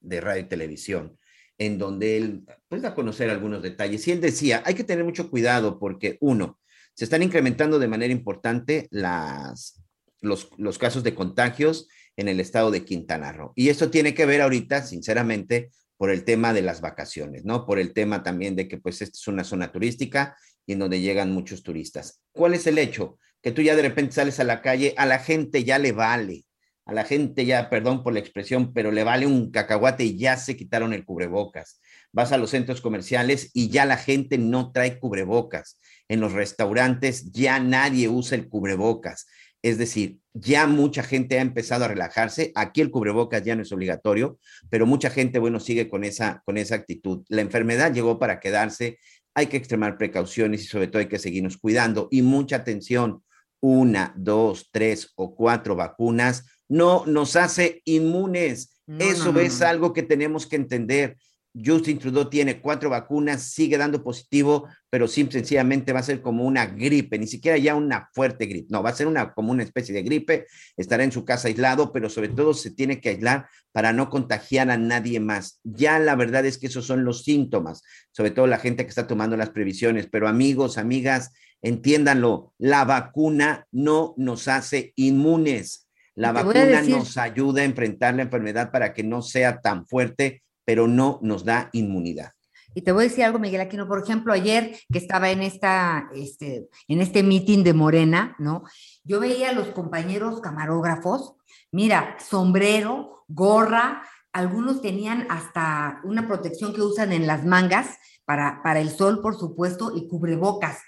radio 0.00 0.42
y 0.42 0.48
televisión, 0.48 1.18
en 1.58 1.78
donde 1.78 2.16
él 2.16 2.44
pues 2.68 2.82
da 2.82 2.90
a 2.90 2.94
conocer 2.94 3.30
algunos 3.30 3.62
detalles. 3.62 4.06
Y 4.06 4.12
él 4.12 4.20
decía, 4.20 4.62
hay 4.64 4.74
que 4.74 4.84
tener 4.84 5.04
mucho 5.04 5.30
cuidado 5.30 5.78
porque, 5.78 6.16
uno, 6.20 6.58
se 6.94 7.04
están 7.04 7.22
incrementando 7.22 7.78
de 7.78 7.88
manera 7.88 8.12
importante 8.12 8.88
los 8.90 10.78
casos 10.78 11.02
de 11.02 11.14
contagios 11.14 11.88
en 12.16 12.28
el 12.28 12.40
estado 12.40 12.70
de 12.70 12.84
Quintana 12.84 13.32
Roo. 13.32 13.52
Y 13.54 13.68
esto 13.68 13.90
tiene 13.90 14.14
que 14.14 14.26
ver 14.26 14.40
ahorita, 14.40 14.82
sinceramente, 14.82 15.70
por 15.96 16.10
el 16.10 16.24
tema 16.24 16.52
de 16.52 16.62
las 16.62 16.80
vacaciones, 16.80 17.44
¿no? 17.44 17.66
Por 17.66 17.78
el 17.78 17.92
tema 17.92 18.22
también 18.22 18.56
de 18.56 18.68
que 18.68 18.78
pues 18.78 19.02
esta 19.02 19.16
es 19.16 19.28
una 19.28 19.44
zona 19.44 19.72
turística 19.72 20.36
y 20.66 20.72
en 20.72 20.80
donde 20.80 21.00
llegan 21.00 21.32
muchos 21.32 21.62
turistas. 21.62 22.22
¿Cuál 22.32 22.54
es 22.54 22.66
el 22.66 22.78
hecho? 22.78 23.18
Que 23.46 23.52
tú 23.52 23.62
ya 23.62 23.76
de 23.76 23.82
repente 23.82 24.12
sales 24.12 24.40
a 24.40 24.44
la 24.44 24.60
calle, 24.60 24.92
a 24.96 25.06
la 25.06 25.20
gente 25.20 25.62
ya 25.62 25.78
le 25.78 25.92
vale, 25.92 26.46
a 26.84 26.92
la 26.92 27.04
gente 27.04 27.46
ya, 27.46 27.70
perdón 27.70 28.02
por 28.02 28.12
la 28.12 28.18
expresión, 28.18 28.74
pero 28.74 28.90
le 28.90 29.04
vale 29.04 29.24
un 29.24 29.52
cacahuate 29.52 30.02
y 30.02 30.18
ya 30.18 30.36
se 30.36 30.56
quitaron 30.56 30.92
el 30.92 31.04
cubrebocas. 31.04 31.80
Vas 32.10 32.32
a 32.32 32.38
los 32.38 32.50
centros 32.50 32.80
comerciales 32.80 33.52
y 33.54 33.68
ya 33.68 33.84
la 33.84 33.98
gente 33.98 34.36
no 34.36 34.72
trae 34.72 34.98
cubrebocas. 34.98 35.78
En 36.08 36.18
los 36.18 36.32
restaurantes 36.32 37.30
ya 37.30 37.60
nadie 37.60 38.08
usa 38.08 38.36
el 38.36 38.48
cubrebocas. 38.48 39.28
Es 39.62 39.78
decir, 39.78 40.18
ya 40.34 40.66
mucha 40.66 41.04
gente 41.04 41.38
ha 41.38 41.42
empezado 41.42 41.84
a 41.84 41.88
relajarse. 41.88 42.50
Aquí 42.56 42.80
el 42.80 42.90
cubrebocas 42.90 43.44
ya 43.44 43.54
no 43.54 43.62
es 43.62 43.70
obligatorio, 43.70 44.40
pero 44.70 44.86
mucha 44.86 45.08
gente, 45.08 45.38
bueno, 45.38 45.60
sigue 45.60 45.88
con 45.88 46.02
esa, 46.02 46.42
con 46.44 46.56
esa 46.56 46.74
actitud. 46.74 47.24
La 47.28 47.42
enfermedad 47.42 47.94
llegó 47.94 48.18
para 48.18 48.40
quedarse. 48.40 48.98
Hay 49.34 49.46
que 49.46 49.56
extremar 49.56 49.98
precauciones 49.98 50.64
y 50.64 50.66
sobre 50.66 50.88
todo 50.88 50.98
hay 50.98 51.06
que 51.06 51.20
seguirnos 51.20 51.58
cuidando. 51.58 52.08
Y 52.10 52.22
mucha 52.22 52.56
atención, 52.56 53.22
una, 53.60 54.14
dos, 54.16 54.68
tres 54.70 55.12
o 55.16 55.34
cuatro 55.34 55.76
vacunas 55.76 56.44
no 56.68 57.04
nos 57.06 57.36
hace 57.36 57.82
inmunes. 57.84 58.80
No, 58.86 59.04
Eso 59.04 59.26
no, 59.26 59.32
no, 59.32 59.40
es 59.40 59.62
algo 59.62 59.92
que 59.92 60.02
tenemos 60.02 60.46
que 60.46 60.56
entender. 60.56 61.16
Justin 61.64 61.98
Trudeau 61.98 62.28
tiene 62.28 62.60
cuatro 62.60 62.90
vacunas, 62.90 63.42
sigue 63.42 63.78
dando 63.78 64.02
positivo, 64.02 64.68
pero 64.90 65.08
simple, 65.08 65.38
sencillamente 65.38 65.92
va 65.92 66.00
a 66.00 66.04
ser 66.04 66.20
como 66.20 66.44
una 66.44 66.66
gripe, 66.66 67.18
ni 67.18 67.26
siquiera 67.26 67.56
ya 67.56 67.74
una 67.74 68.10
fuerte 68.12 68.46
gripe, 68.46 68.68
no, 68.70 68.82
va 68.82 68.90
a 68.90 68.94
ser 68.94 69.06
una, 69.06 69.32
como 69.32 69.52
una 69.52 69.62
especie 69.62 69.94
de 69.94 70.02
gripe, 70.02 70.46
estará 70.76 71.04
en 71.04 71.12
su 71.12 71.24
casa 71.24 71.48
aislado, 71.48 71.92
pero 71.92 72.10
sobre 72.10 72.28
todo 72.28 72.52
se 72.52 72.70
tiene 72.72 73.00
que 73.00 73.10
aislar 73.10 73.48
para 73.72 73.92
no 73.92 74.10
contagiar 74.10 74.70
a 74.70 74.76
nadie 74.76 75.18
más. 75.18 75.60
Ya 75.64 75.98
la 75.98 76.14
verdad 76.14 76.44
es 76.44 76.58
que 76.58 76.66
esos 76.66 76.86
son 76.86 77.04
los 77.04 77.22
síntomas, 77.24 77.82
sobre 78.12 78.32
todo 78.32 78.46
la 78.46 78.58
gente 78.58 78.84
que 78.84 78.90
está 78.90 79.06
tomando 79.06 79.36
las 79.36 79.50
previsiones, 79.50 80.08
pero 80.10 80.28
amigos, 80.28 80.76
amigas, 80.76 81.32
entiéndanlo, 81.62 82.52
la 82.58 82.84
vacuna 82.84 83.66
no 83.72 84.14
nos 84.16 84.48
hace 84.48 84.92
inmunes. 84.96 85.88
La 86.14 86.28
Te 86.28 86.34
vacuna 86.34 86.64
decir- 86.64 86.96
nos 86.96 87.16
ayuda 87.18 87.62
a 87.62 87.64
enfrentar 87.64 88.14
la 88.14 88.22
enfermedad 88.22 88.70
para 88.70 88.94
que 88.94 89.02
no 89.02 89.22
sea 89.22 89.60
tan 89.60 89.86
fuerte, 89.86 90.42
pero 90.64 90.88
no 90.88 91.18
nos 91.22 91.44
da 91.44 91.68
inmunidad. 91.72 92.32
Y 92.74 92.82
te 92.82 92.92
voy 92.92 93.04
a 93.04 93.08
decir 93.08 93.24
algo, 93.24 93.38
Miguel 93.38 93.62
Aquino, 93.62 93.88
por 93.88 94.02
ejemplo, 94.02 94.32
ayer 94.34 94.78
que 94.92 94.98
estaba 94.98 95.30
en 95.30 95.42
esta, 95.42 96.08
este, 96.14 96.68
en 96.88 97.00
este 97.00 97.22
meeting 97.22 97.64
de 97.64 97.72
Morena, 97.72 98.36
¿no? 98.38 98.64
Yo 99.02 99.18
veía 99.18 99.50
a 99.50 99.52
los 99.54 99.68
compañeros 99.68 100.40
camarógrafos, 100.42 101.36
mira, 101.72 102.16
sombrero, 102.18 103.24
gorra, 103.28 104.02
algunos 104.32 104.82
tenían 104.82 105.26
hasta 105.30 106.00
una 106.04 106.26
protección 106.26 106.74
que 106.74 106.82
usan 106.82 107.12
en 107.12 107.26
las 107.26 107.46
mangas 107.46 107.96
para, 108.26 108.60
para 108.62 108.80
el 108.80 108.90
sol, 108.90 109.22
por 109.22 109.38
supuesto, 109.38 109.92
y 109.96 110.06
cubrebocas. 110.08 110.78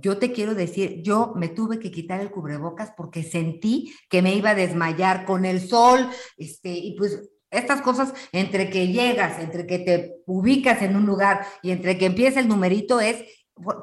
Yo 0.00 0.18
te 0.18 0.32
quiero 0.32 0.54
decir, 0.54 1.02
yo 1.02 1.32
me 1.34 1.48
tuve 1.48 1.78
que 1.78 1.90
quitar 1.90 2.20
el 2.20 2.30
cubrebocas 2.30 2.92
porque 2.96 3.22
sentí 3.22 3.92
que 4.08 4.22
me 4.22 4.34
iba 4.34 4.50
a 4.50 4.54
desmayar 4.54 5.24
con 5.24 5.44
el 5.44 5.60
sol, 5.60 6.08
este, 6.36 6.70
y 6.70 6.96
pues 6.96 7.28
estas 7.50 7.80
cosas, 7.82 8.12
entre 8.32 8.70
que 8.70 8.88
llegas, 8.88 9.40
entre 9.40 9.66
que 9.66 9.78
te 9.78 10.16
ubicas 10.26 10.82
en 10.82 10.96
un 10.96 11.06
lugar 11.06 11.46
y 11.62 11.70
entre 11.70 11.98
que 11.98 12.06
empieza 12.06 12.40
el 12.40 12.48
numerito, 12.48 13.00
es 13.00 13.24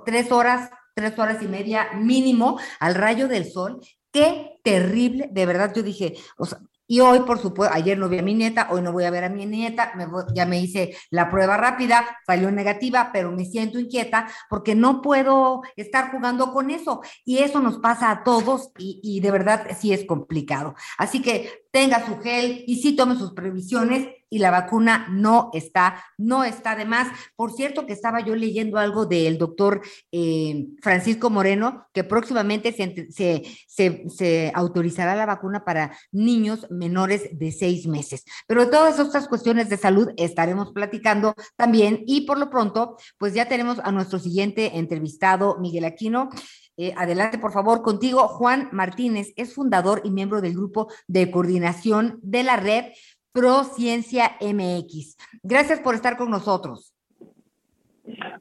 tres 0.06 0.32
horas, 0.32 0.70
tres 0.94 1.18
horas 1.20 1.42
y 1.42 1.48
media 1.48 1.90
mínimo 1.96 2.60
al 2.80 2.96
rayo 2.96 3.28
del 3.28 3.52
sol. 3.52 3.82
Qué 4.12 4.60
terrible, 4.64 5.30
de 5.32 5.46
verdad, 5.46 5.74
yo 5.76 5.84
dije, 5.84 6.16
o 6.38 6.46
sea, 6.46 6.60
y 6.88 7.00
hoy, 7.00 7.20
por 7.22 7.40
supuesto, 7.40 7.74
ayer 7.76 7.98
no 7.98 8.10
vi 8.10 8.20
a 8.20 8.24
mi 8.24 8.34
nieta, 8.34 8.68
hoy 8.72 8.82
no 8.82 8.92
voy 8.92 9.06
a 9.06 9.12
ver 9.12 9.24
a 9.24 9.30
mi 9.30 9.46
nieta, 9.46 9.92
me 9.96 10.06
voy- 10.06 10.24
ya 10.34 10.46
me 10.46 10.60
hice 10.60 10.96
la 11.12 11.30
prueba 11.32 11.58
rápida, 11.58 12.06
salió 12.26 12.52
negativa, 12.52 13.10
pero 13.14 13.32
me 13.32 13.46
siento 13.46 13.80
inquieta 13.80 14.28
porque 14.50 14.76
no 14.76 15.02
puedo 15.02 15.62
estar 15.76 16.12
jugando 16.12 16.52
con 16.54 16.70
eso. 16.72 17.02
Y 17.24 17.40
eso 17.40 17.60
nos 17.60 17.78
pasa 17.80 18.12
a 18.12 18.24
todos 18.24 18.72
y, 18.78 19.00
y 19.04 19.20
de 19.20 19.32
verdad 19.32 19.68
sí 19.80 19.94
es 19.94 20.06
complicado. 20.06 20.76
Así 20.98 21.22
que 21.22 21.66
tenga 21.72 22.06
su 22.06 22.20
gel 22.20 22.64
y 22.68 22.82
sí 22.82 22.96
tome 22.96 23.16
sus 23.18 23.34
previsiones 23.34 24.08
y 24.36 24.40
la 24.40 24.52
vacuna 24.52 25.08
no 25.10 25.50
está, 25.54 26.04
no 26.18 26.44
está 26.44 26.76
de 26.76 26.84
más. 26.84 27.08
Por 27.38 27.54
cierto 27.54 27.86
que 27.86 27.94
estaba 27.94 28.20
yo 28.20 28.36
leyendo 28.36 28.78
algo 28.78 29.06
del 29.06 29.38
doctor 29.38 29.82
eh, 30.12 30.68
Francisco 30.82 31.30
Moreno, 31.30 31.88
que 31.94 32.04
próximamente 32.04 32.74
se, 32.74 33.10
se, 33.14 33.44
se, 33.66 34.04
se 34.10 34.52
autorizará 34.54 35.16
la 35.16 35.26
vacuna 35.26 35.64
para 35.64 35.98
niños 36.12 36.68
menores 36.70 37.30
de 37.32 37.54
seis 37.54 37.88
meses. 37.88 38.26
Pero 38.46 38.66
de 38.66 38.72
todas 38.72 39.00
estas 39.00 39.30
cuestiones 39.30 39.70
de 39.70 39.78
salud 39.78 40.10
estaremos 40.18 40.74
platicando 40.74 41.34
también 41.56 42.04
y 42.06 42.26
por 42.26 42.38
lo 42.38 42.50
pronto, 42.50 42.98
pues 43.18 43.34
ya 43.34 43.48
tenemos 43.48 43.80
a 43.80 43.94
nuestro 43.94 44.20
siguiente 44.20 44.78
entrevistado, 44.78 45.60
Miguel 45.62 45.86
Aquino. 45.86 46.30
Eh, 46.78 46.94
adelante, 46.98 47.38
por 47.38 47.54
favor, 47.54 47.82
contigo. 47.82 48.28
Juan 48.28 48.68
Martínez 48.74 49.32
es 49.38 49.54
fundador 49.54 50.02
y 50.04 50.12
miembro 50.12 50.42
del 50.42 50.56
grupo 50.56 50.92
de 51.08 51.32
coordinación 51.32 52.20
de 52.22 52.44
la 52.44 52.58
red 52.58 52.86
Prociencia 53.36 54.38
MX. 54.40 55.18
Gracias 55.44 55.82
por 55.82 55.94
estar 55.94 56.16
con 56.16 56.32
nosotros. 56.32 56.94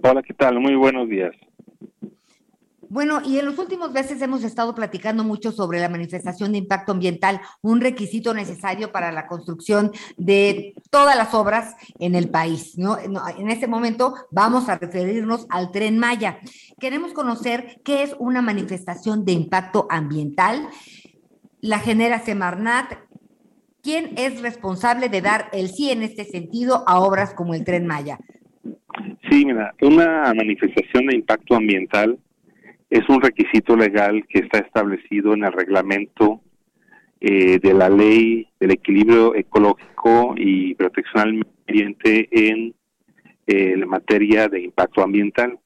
Hola, 0.00 0.22
¿qué 0.22 0.32
tal? 0.32 0.60
Muy 0.60 0.76
buenos 0.76 1.08
días. 1.08 1.34
Bueno, 2.88 3.20
y 3.24 3.40
en 3.40 3.46
los 3.46 3.58
últimos 3.58 3.90
meses 3.90 4.22
hemos 4.22 4.44
estado 4.44 4.72
platicando 4.72 5.24
mucho 5.24 5.50
sobre 5.50 5.80
la 5.80 5.88
manifestación 5.88 6.52
de 6.52 6.58
impacto 6.58 6.92
ambiental, 6.92 7.40
un 7.60 7.80
requisito 7.80 8.34
necesario 8.34 8.92
para 8.92 9.10
la 9.10 9.26
construcción 9.26 9.90
de 10.16 10.74
todas 10.92 11.16
las 11.16 11.34
obras 11.34 11.74
en 11.98 12.14
el 12.14 12.30
país. 12.30 12.78
¿no? 12.78 12.96
En 12.96 13.50
este 13.50 13.66
momento 13.66 14.14
vamos 14.30 14.68
a 14.68 14.78
referirnos 14.78 15.48
al 15.50 15.72
tren 15.72 15.98
Maya. 15.98 16.38
Queremos 16.78 17.12
conocer 17.14 17.80
qué 17.84 18.04
es 18.04 18.14
una 18.20 18.42
manifestación 18.42 19.24
de 19.24 19.32
impacto 19.32 19.88
ambiental. 19.90 20.68
La 21.60 21.80
genera 21.80 22.20
Semarnat. 22.20 22.92
¿Quién 23.84 24.14
es 24.16 24.40
responsable 24.40 25.10
de 25.10 25.20
dar 25.20 25.50
el 25.52 25.68
sí 25.68 25.90
en 25.90 26.02
este 26.02 26.24
sentido 26.24 26.84
a 26.86 27.00
obras 27.00 27.34
como 27.34 27.52
el 27.52 27.64
tren 27.64 27.86
Maya? 27.86 28.18
Sí, 29.28 29.44
mira, 29.44 29.74
una 29.82 30.32
manifestación 30.32 31.06
de 31.06 31.16
impacto 31.16 31.54
ambiental 31.54 32.18
es 32.88 33.06
un 33.10 33.20
requisito 33.20 33.76
legal 33.76 34.24
que 34.26 34.38
está 34.38 34.60
establecido 34.60 35.34
en 35.34 35.44
el 35.44 35.52
reglamento 35.52 36.40
eh, 37.20 37.58
de 37.58 37.74
la 37.74 37.90
ley 37.90 38.48
del 38.58 38.70
equilibrio 38.70 39.34
ecológico 39.34 40.34
y 40.34 40.74
protección 40.76 41.22
al 41.22 41.46
ambiente 41.68 42.28
en 42.30 42.74
eh, 43.46 43.76
la 43.76 43.84
materia 43.84 44.48
de 44.48 44.62
impacto 44.62 45.02
ambiental. 45.02 45.58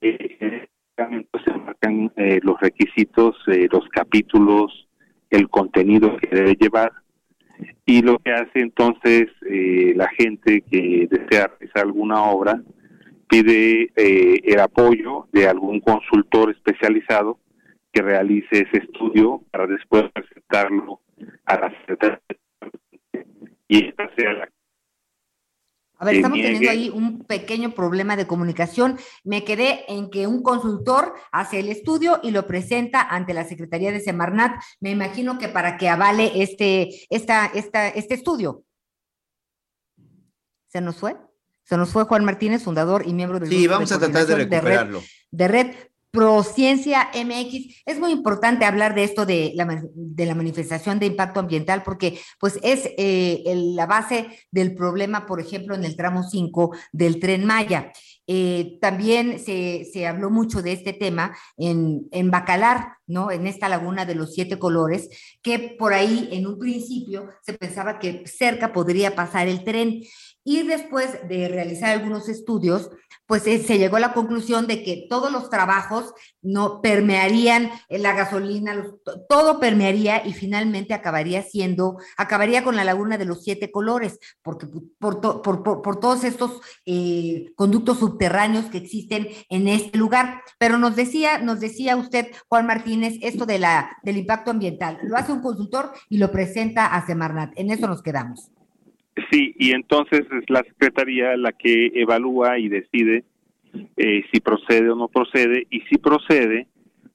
Eh, 0.00 0.68
se 0.96 1.52
marcan 1.58 2.12
los 2.42 2.60
requisitos, 2.60 3.34
los 3.46 3.88
capítulos, 3.88 4.86
el 5.30 5.48
contenido 5.48 6.16
que 6.18 6.28
debe 6.28 6.54
llevar 6.54 7.01
y 7.84 8.02
lo 8.02 8.18
que 8.18 8.32
hace 8.32 8.60
entonces 8.60 9.28
la 9.40 10.08
gente 10.08 10.62
que 10.70 11.08
desea 11.10 11.48
realizar 11.48 11.84
alguna 11.84 12.22
obra 12.22 12.62
pide 13.28 13.90
el 13.96 14.60
apoyo 14.60 15.26
de 15.32 15.48
algún 15.48 15.80
consultor 15.80 16.50
especializado 16.50 17.38
que 17.92 18.02
realice 18.02 18.46
ese 18.52 18.84
estudio 18.84 19.42
para 19.50 19.66
después 19.66 20.04
presentarlo 20.12 21.00
a 21.44 21.58
la 21.58 21.70
Secretaría 21.80 22.20
y 23.72 23.86
esta 23.86 24.10
sea 24.16 24.32
la 24.34 24.48
a 26.02 26.04
ver, 26.04 26.16
estamos 26.16 26.38
teniendo 26.40 26.68
ahí 26.68 26.90
un 26.90 27.22
pequeño 27.22 27.76
problema 27.76 28.16
de 28.16 28.26
comunicación. 28.26 28.98
Me 29.22 29.44
quedé 29.44 29.84
en 29.86 30.10
que 30.10 30.26
un 30.26 30.42
consultor 30.42 31.14
hace 31.30 31.60
el 31.60 31.68
estudio 31.68 32.18
y 32.24 32.32
lo 32.32 32.44
presenta 32.48 33.02
ante 33.02 33.32
la 33.32 33.44
Secretaría 33.44 33.92
de 33.92 34.00
Semarnat. 34.00 34.60
Me 34.80 34.90
imagino 34.90 35.38
que 35.38 35.48
para 35.48 35.76
que 35.76 35.88
avale 35.88 36.42
este, 36.42 36.88
esta, 37.08 37.46
esta, 37.46 37.86
este 37.86 38.14
estudio. 38.14 38.64
¿Se 40.66 40.80
nos 40.80 40.96
fue? 40.96 41.16
Se 41.62 41.76
nos 41.76 41.90
fue 41.90 42.02
Juan 42.02 42.24
Martínez, 42.24 42.64
fundador 42.64 43.04
y 43.06 43.14
miembro 43.14 43.38
del 43.38 43.48
Sí, 43.48 43.68
vamos 43.68 43.92
a 43.92 44.00
tratar 44.00 44.26
de 44.26 44.34
recuperarlo. 44.34 45.02
De 45.30 45.46
red, 45.46 45.68
de 45.68 45.70
red 45.70 45.91
Prociencia 46.12 47.08
MX. 47.14 47.82
Es 47.86 47.98
muy 47.98 48.12
importante 48.12 48.66
hablar 48.66 48.94
de 48.94 49.02
esto 49.02 49.24
de 49.24 49.52
la, 49.54 50.34
manifestación 50.34 50.98
de 50.98 51.06
impacto 51.06 51.40
ambiental 51.40 51.82
porque 51.82 52.20
pues 52.38 52.58
es 52.62 52.90
eh, 52.98 53.42
la 53.74 53.86
base 53.86 54.26
del 54.50 54.74
problema, 54.74 55.24
por 55.24 55.40
ejemplo, 55.40 55.74
en 55.74 55.84
el 55.84 55.96
tramo 55.96 56.22
5 56.22 56.76
del 56.92 57.18
tren 57.18 57.46
Maya. 57.46 57.92
Eh, 58.26 58.78
también 58.80 59.38
se, 59.38 59.88
se, 59.90 60.06
habló 60.06 60.30
mucho 60.30 60.62
de 60.62 60.72
este 60.72 60.92
tema 60.92 61.36
en, 61.56 62.06
en, 62.12 62.30
Bacalar, 62.30 62.96
¿no? 63.06 63.30
En 63.30 63.46
esta 63.46 63.68
laguna 63.68 64.04
de 64.04 64.14
los 64.14 64.34
siete 64.34 64.58
colores, 64.58 65.08
que 65.42 65.74
por 65.78 65.92
ahí 65.92 66.28
en 66.30 66.46
un 66.46 66.58
principio 66.58 67.28
se 67.42 67.54
pensaba 67.54 67.98
que 67.98 68.24
cerca 68.26 68.72
podría 68.72 69.14
pasar 69.14 69.48
el 69.48 69.64
tren. 69.64 70.02
Y 70.44 70.62
después 70.62 71.26
de 71.28 71.48
realizar 71.48 71.90
algunos 71.90 72.28
estudios, 72.28 72.90
pues 73.26 73.46
eh, 73.46 73.58
se 73.58 73.78
llegó 73.78 73.96
a 73.96 74.00
la 74.00 74.12
conclusión 74.12 74.66
de 74.66 74.82
que 74.82 75.06
todos 75.08 75.30
los 75.32 75.48
trabajos 75.50 76.12
no 76.42 76.80
permearían 76.80 77.70
la 77.88 78.14
gasolina, 78.14 78.84
todo 79.28 79.60
permearía 79.60 80.26
y 80.26 80.32
finalmente 80.32 80.94
acabaría 80.94 81.42
siendo, 81.42 81.98
acabaría 82.16 82.64
con 82.64 82.76
la 82.76 82.84
laguna 82.84 83.18
de 83.18 83.24
los 83.24 83.42
siete 83.42 83.70
colores, 83.70 84.18
porque 84.42 84.66
por, 84.98 85.20
por, 85.20 86.00
todos 86.00 86.24
estos 86.24 86.60
eh, 86.86 87.52
conductos 87.54 87.98
subterráneos 87.98 88.66
que 88.66 88.78
existen 88.78 89.28
en 89.48 89.68
este 89.68 89.98
lugar. 89.98 90.42
Pero 90.58 90.78
nos 90.78 90.96
decía, 90.96 91.38
nos 91.38 91.60
decía 91.60 91.96
usted, 91.96 92.28
Juan 92.48 92.66
Martínez, 92.66 93.14
esto 93.22 93.46
de 93.46 93.58
la, 93.58 93.96
del 94.02 94.16
impacto 94.16 94.50
ambiental. 94.50 94.98
Lo 95.02 95.16
hace 95.16 95.32
un 95.32 95.42
consultor 95.42 95.92
y 96.08 96.18
lo 96.18 96.30
presenta 96.30 96.86
a 96.86 97.06
Semarnat. 97.06 97.52
En 97.56 97.70
eso 97.70 97.86
nos 97.86 98.02
quedamos. 98.02 98.50
Sí, 99.30 99.54
y 99.58 99.72
entonces 99.72 100.20
es 100.20 100.48
la 100.48 100.62
Secretaría 100.62 101.36
la 101.36 101.52
que 101.52 101.92
evalúa 101.94 102.58
y 102.58 102.68
decide 102.68 103.24
eh, 103.96 104.24
si 104.32 104.40
procede 104.40 104.90
o 104.90 104.96
no 104.96 105.08
procede, 105.08 105.66
y 105.70 105.80
si 105.82 105.96
procede, 105.96 106.66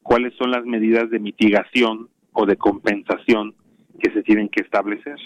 cuáles 0.01 0.33
son 0.35 0.51
las 0.51 0.65
medidas 0.65 1.09
de 1.09 1.19
mitigación 1.19 2.09
o 2.31 2.45
de 2.45 2.55
compensación 2.55 3.55
que 3.99 4.11
se 4.11 4.23
tienen 4.23 4.49
que 4.49 4.63
establecer. 4.63 5.17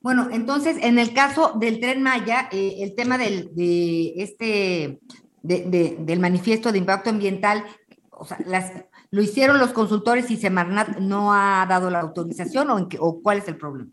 Bueno, 0.00 0.28
entonces, 0.32 0.78
en 0.82 0.98
el 0.98 1.14
caso 1.14 1.52
del 1.58 1.80
tren 1.80 2.02
Maya, 2.02 2.48
eh, 2.52 2.76
el 2.80 2.94
tema 2.94 3.18
del, 3.18 3.54
de 3.54 4.14
este, 4.16 5.00
de, 5.42 5.96
del 5.98 6.20
manifiesto 6.20 6.72
de 6.72 6.78
impacto 6.78 7.10
ambiental, 7.10 7.64
o 8.10 8.24
sea, 8.24 8.38
las, 8.46 8.84
¿lo 9.10 9.22
hicieron 9.22 9.58
los 9.58 9.72
consultores 9.72 10.30
y 10.30 10.36
Semarnat 10.36 10.98
no 10.98 11.32
ha 11.32 11.66
dado 11.68 11.90
la 11.90 12.00
autorización 12.00 12.70
o, 12.70 12.78
en 12.78 12.88
o 12.98 13.22
cuál 13.22 13.38
es 13.38 13.48
el 13.48 13.56
problema? 13.56 13.90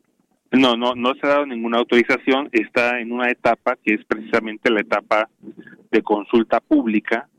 No, 0.51 0.75
no, 0.75 0.95
no 0.95 1.13
se 1.15 1.25
ha 1.25 1.29
dado 1.29 1.45
ninguna 1.45 1.77
autorización. 1.77 2.49
Está 2.51 2.99
en 2.99 3.11
una 3.11 3.29
etapa 3.29 3.77
que 3.83 3.93
es 3.93 4.05
precisamente 4.05 4.69
la 4.69 4.81
etapa 4.81 5.29
de 5.89 6.01
consulta 6.01 6.59
pública. 6.59 7.29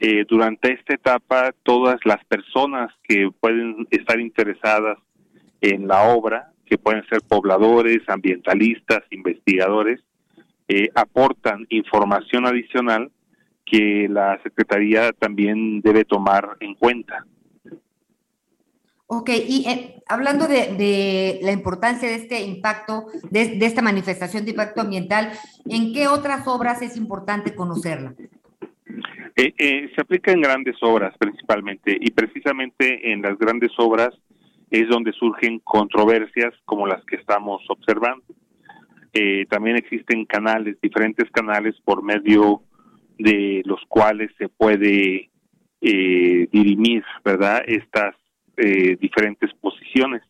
Eh, 0.00 0.24
durante 0.28 0.72
esta 0.72 0.94
etapa, 0.94 1.52
todas 1.62 2.00
las 2.04 2.24
personas 2.24 2.90
que 3.06 3.28
pueden 3.38 3.86
estar 3.90 4.18
interesadas 4.18 4.98
en 5.60 5.86
la 5.86 6.04
obra, 6.04 6.52
que 6.66 6.78
pueden 6.78 7.06
ser 7.08 7.20
pobladores, 7.28 8.00
ambientalistas, 8.08 9.02
investigadores, 9.10 10.00
eh, 10.66 10.88
aportan 10.94 11.66
información 11.68 12.46
adicional 12.46 13.10
que 13.64 14.08
la 14.08 14.40
Secretaría 14.42 15.12
también 15.12 15.80
debe 15.82 16.04
tomar 16.04 16.56
en 16.60 16.74
cuenta. 16.74 17.26
Ok, 19.16 19.30
y 19.48 19.64
eh, 19.68 20.02
hablando 20.08 20.48
de, 20.48 21.38
la 21.40 21.52
importancia 21.52 22.08
de 22.08 22.16
este 22.16 22.42
impacto, 22.42 23.06
de, 23.30 23.58
esta 23.60 23.80
manifestación 23.80 24.44
de 24.44 24.50
impacto 24.50 24.80
ambiental, 24.80 25.30
¿en 25.66 25.92
qué 25.92 26.08
otras 26.08 26.48
obras 26.48 26.82
es 26.82 26.96
importante 26.96 27.54
conocerla? 27.54 28.14
Eh, 29.36 29.54
eh, 29.56 29.90
se 29.94 30.00
aplica 30.00 30.32
en 30.32 30.40
grandes 30.40 30.76
obras 30.82 31.16
principalmente 31.16 31.96
y 32.00 32.10
precisamente 32.10 33.12
en 33.12 33.22
las 33.22 33.38
grandes 33.38 33.70
obras 33.78 34.10
es 34.70 34.88
donde 34.88 35.12
surgen 35.12 35.60
controversias 35.60 36.52
como 36.64 36.86
las 36.88 37.04
que 37.04 37.16
estamos 37.16 37.62
observando. 37.68 38.24
también 39.48 39.76
existen 39.76 40.24
canales, 40.24 40.76
diferentes 40.82 41.30
canales 41.30 41.76
por 41.84 42.02
medio 42.02 42.62
de 43.16 43.62
los 43.64 43.80
cuales 43.88 44.32
se 44.38 44.48
puede 44.48 45.30
dirimir, 45.80 47.04
¿verdad? 47.24 47.62
Estas 47.66 48.16
eh, 48.56 48.96
diferentes 49.00 49.52
posiciones. 49.54 50.22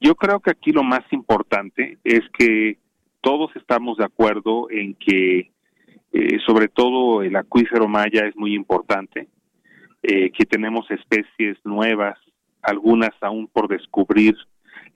Yo 0.00 0.16
creo 0.16 0.40
que 0.40 0.50
aquí 0.50 0.72
lo 0.72 0.82
más 0.82 1.04
importante 1.12 1.98
es 2.02 2.22
que 2.36 2.78
todos 3.20 3.54
estamos 3.54 3.98
de 3.98 4.04
acuerdo 4.04 4.68
en 4.68 4.94
que 4.94 5.52
eh, 6.12 6.38
sobre 6.44 6.66
todo 6.66 7.22
el 7.22 7.36
acuífero 7.36 7.86
maya 7.86 8.26
es 8.26 8.36
muy 8.36 8.54
importante, 8.54 9.28
eh, 10.02 10.32
que 10.32 10.44
tenemos 10.44 10.90
especies 10.90 11.56
nuevas, 11.62 12.18
algunas 12.62 13.10
aún 13.20 13.46
por 13.46 13.68
descubrir 13.68 14.34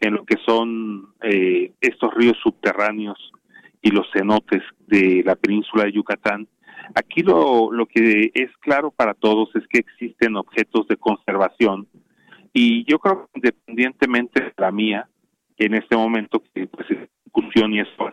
en 0.01 0.15
lo 0.15 0.25
que 0.25 0.37
son 0.45 1.15
estos 1.81 2.13
ríos 2.15 2.37
subterráneos 2.43 3.33
y 3.81 3.91
los 3.93 4.07
cenotes 4.13 4.63
de 4.89 5.23
la 5.25 5.37
península 5.37 5.85
de 5.85 5.93
Yucatán. 5.93 6.49
Aquí 6.97 7.23
lo, 7.23 7.71
lo 7.71 7.87
que 7.87 8.33
es 8.35 8.51
claro 8.59 8.91
para 8.91 9.15
todos 9.15 9.55
es 9.55 9.67
que 9.69 9.79
existen 9.79 10.37
objetos 10.37 10.89
de 10.89 10.97
conservación 10.97 11.87
y 12.59 12.85
yo 12.91 12.99
creo 12.99 13.27
que 13.27 13.33
independientemente 13.35 14.43
de 14.43 14.53
la 14.57 14.73
mía, 14.73 15.07
en 15.59 15.75
este 15.75 15.95
momento 15.95 16.43
que 16.55 16.67
pues, 16.67 16.91
es 16.91 17.09
discusión 17.23 17.75
y 17.75 17.81
eso, 17.81 18.11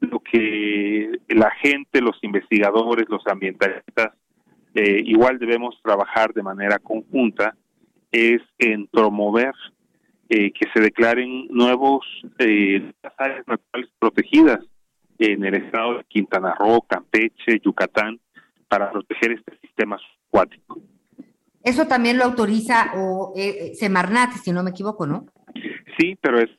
lo 0.00 0.18
que 0.18 1.20
la 1.28 1.52
gente, 1.62 2.00
los 2.00 2.18
investigadores, 2.22 3.08
los 3.08 3.24
ambientalistas, 3.28 4.12
eh, 4.74 5.02
igual 5.04 5.38
debemos 5.38 5.80
trabajar 5.84 6.34
de 6.34 6.42
manera 6.42 6.80
conjunta, 6.80 7.54
es 8.10 8.42
en 8.58 8.88
promover 8.88 9.52
eh, 10.28 10.50
que 10.50 10.68
se 10.74 10.80
declaren 10.80 11.46
nuevos 11.48 12.04
eh, 12.40 12.92
áreas 13.18 13.46
naturales 13.46 13.90
protegidas 14.00 14.58
en 15.20 15.44
el 15.44 15.54
estado 15.54 15.98
de 15.98 16.04
Quintana 16.08 16.56
Roo, 16.58 16.82
Campeche, 16.88 17.60
Yucatán, 17.64 18.18
para 18.66 18.90
proteger 18.90 19.30
este 19.30 19.56
sistema 19.60 19.96
acuático. 20.26 20.80
Eso 21.64 21.86
también 21.86 22.18
lo 22.18 22.24
autoriza 22.24 22.92
o 22.94 23.32
eh, 23.34 23.70
eh, 23.70 23.74
Semarnat, 23.74 24.32
si 24.32 24.52
no 24.52 24.62
me 24.62 24.70
equivoco, 24.70 25.06
¿no? 25.06 25.26
Sí, 25.98 26.16
pero 26.20 26.38
es, 26.38 26.50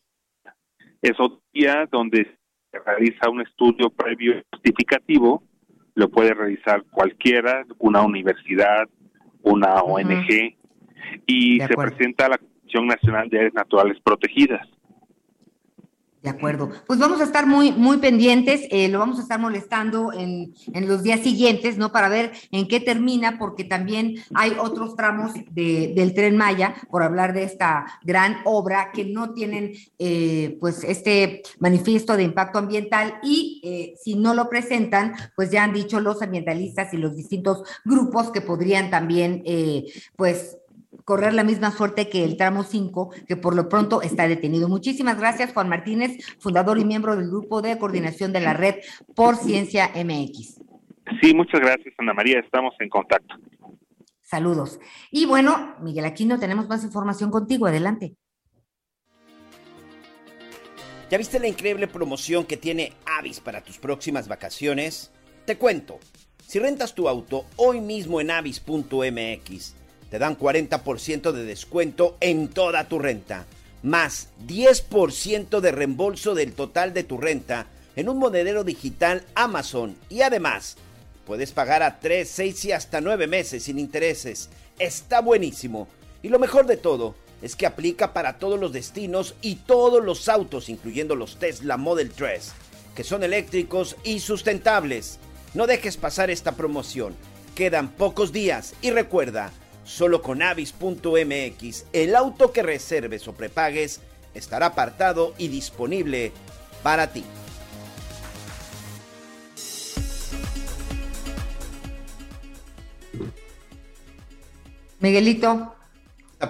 es 1.02 1.12
otro 1.20 1.42
día 1.54 1.88
donde 1.92 2.38
se 2.72 2.80
realiza 2.80 3.30
un 3.30 3.42
estudio 3.42 3.92
previo 3.92 4.42
justificativo, 4.52 5.44
lo 5.94 6.10
puede 6.10 6.34
realizar 6.34 6.84
cualquiera, 6.92 7.66
una 7.78 8.02
universidad, 8.02 8.90
una 9.44 9.76
ONG, 9.76 10.58
y 11.28 11.60
se 11.60 11.76
presenta 11.76 12.26
a 12.26 12.30
la 12.30 12.38
Comisión 12.40 12.88
Nacional 12.88 13.30
de 13.30 13.38
Áreas 13.38 13.54
Naturales 13.54 13.98
Protegidas. 14.04 14.68
De 16.26 16.32
acuerdo. 16.32 16.72
Pues 16.88 16.98
vamos 16.98 17.22
a 17.22 17.24
estar 17.24 17.46
muy, 17.46 17.72
muy 17.72 17.98
pendientes, 17.98 18.62
eh, 18.72 18.90
lo 18.90 18.98
vamos 18.98 19.20
a 19.20 19.22
estar 19.22 19.40
molestando 19.40 20.12
en, 20.12 20.56
en, 20.74 20.88
los 20.88 21.04
días 21.04 21.20
siguientes, 21.20 21.78
¿no? 21.78 21.92
Para 21.92 22.10
ver 22.10 22.32
en 22.50 22.68
qué 22.68 22.80
termina, 22.80 23.38
porque 23.38 23.64
también 23.64 24.16
hay 24.34 24.58
otros 24.60 24.96
tramos 24.96 25.34
de, 25.52 25.94
del 25.96 26.16
tren 26.16 26.36
Maya, 26.36 26.74
por 26.90 27.04
hablar 27.04 27.34
de 27.34 27.44
esta 27.44 27.86
gran 28.04 28.38
obra, 28.44 28.90
que 28.92 29.06
no 29.06 29.36
tienen, 29.36 29.74
eh, 30.00 30.58
pues, 30.60 30.84
este 30.84 31.44
manifiesto 31.60 32.18
de 32.18 32.24
impacto 32.24 32.58
ambiental 32.58 33.20
y 33.22 33.62
eh, 33.64 33.94
si 34.04 34.16
no 34.16 34.34
lo 34.34 34.50
presentan, 34.50 35.14
pues 35.36 35.52
ya 35.52 35.64
han 35.64 35.74
dicho 35.74 36.00
los 36.00 36.24
ambientalistas 36.24 36.92
y 36.92 36.98
los 36.98 37.16
distintos 37.16 37.62
grupos 37.86 38.32
que 38.32 38.42
podrían 38.42 38.90
también, 38.90 39.44
pues, 40.16 40.58
correr 41.04 41.34
la 41.34 41.44
misma 41.44 41.72
suerte 41.72 42.10
que 42.10 42.24
el 42.24 42.38
tramo 42.38 42.64
5, 42.64 43.12
que 43.28 43.36
por 43.36 43.56
lo 43.56 43.70
pronto 43.70 44.02
está 44.02 44.28
detenido. 44.28 44.70
Muchísimas 44.70 45.18
gracias, 45.18 45.54
Juan 45.54 45.70
Martínez, 45.70 46.18
fundador 46.40 46.78
y 46.78 46.86
miembro 46.86 47.16
del 47.16 47.28
grupo 47.28 47.62
de 47.62 47.78
coordinación 47.78 48.32
de 48.34 48.42
la 48.42 48.54
red 48.54 48.76
por 49.16 49.36
Ciencia 49.36 49.92
MX. 49.96 50.62
Sí, 51.22 51.34
muchas 51.34 51.62
gracias, 51.62 51.94
Ana 51.98 52.14
María. 52.14 52.40
Estamos 52.40 52.74
en 52.80 52.90
contacto. 52.90 53.36
Saludos. 54.22 54.80
Y 55.12 55.26
bueno, 55.26 55.76
Miguel 55.82 56.06
Aquino, 56.06 56.40
tenemos 56.40 56.68
más 56.68 56.84
información 56.84 57.30
contigo. 57.30 57.68
Adelante. 57.68 58.16
¿Ya 61.12 61.20
viste 61.20 61.40
la 61.40 61.48
increíble 61.48 61.88
promoción 61.88 62.46
que 62.46 62.58
tiene 62.58 62.94
Avis 63.06 63.40
para 63.40 63.62
tus 63.62 63.78
próximas 63.78 64.28
vacaciones? 64.28 65.12
Te 65.46 65.58
cuento. 65.58 66.00
Si 66.48 66.58
rentas 66.60 66.96
tu 66.96 67.08
auto 67.08 67.46
hoy 67.56 67.82
mismo 67.82 68.20
en 68.20 68.32
avis.mx, 68.32 69.76
te 70.16 70.20
dan 70.20 70.40
40% 70.40 71.34
de 71.34 71.44
descuento 71.44 72.16
en 72.22 72.48
toda 72.48 72.88
tu 72.88 73.00
renta, 73.00 73.46
más 73.84 74.30
10% 74.48 75.60
de 75.60 75.72
reembolso 75.74 76.34
del 76.34 76.54
total 76.54 76.94
de 76.94 77.04
tu 77.04 77.18
renta 77.18 77.68
en 77.98 78.08
un 78.08 78.18
monedero 78.18 78.64
digital 78.64 79.26
Amazon 79.36 79.98
y 80.08 80.22
además 80.22 80.78
puedes 81.26 81.52
pagar 81.52 81.84
a 81.84 82.00
3, 82.00 82.30
6 82.30 82.64
y 82.64 82.72
hasta 82.72 83.02
9 83.02 83.28
meses 83.28 83.64
sin 83.64 83.78
intereses. 83.78 84.48
Está 84.80 85.20
buenísimo. 85.20 85.90
Y 86.24 86.30
lo 86.30 86.40
mejor 86.40 86.66
de 86.66 86.78
todo 86.78 87.14
es 87.42 87.58
que 87.58 87.66
aplica 87.66 88.14
para 88.14 88.40
todos 88.40 88.58
los 88.58 88.72
destinos 88.72 89.36
y 89.42 89.56
todos 89.56 90.02
los 90.02 90.30
autos, 90.30 90.70
incluyendo 90.70 91.18
los 91.18 91.40
Tesla 91.40 91.76
Model 91.76 92.10
3, 92.12 92.54
que 92.96 93.04
son 93.04 93.22
eléctricos 93.22 93.98
y 94.06 94.22
sustentables. 94.22 95.20
No 95.54 95.68
dejes 95.68 95.98
pasar 95.98 96.30
esta 96.30 96.54
promoción. 96.54 97.14
Quedan 97.54 97.90
pocos 97.90 98.32
días 98.32 98.76
y 98.82 98.92
recuerda, 98.92 99.52
solo 99.86 100.22
con 100.22 100.42
avis.mx, 100.42 101.86
el 101.94 102.16
auto 102.16 102.52
que 102.52 102.64
reserves 102.64 103.28
o 103.28 103.34
prepagues 103.34 104.02
estará 104.34 104.68
apartado 104.68 105.34
y 105.38 105.48
disponible 105.48 106.34
para 106.84 107.14
ti. 107.14 107.24
Miguelito. 115.00 115.76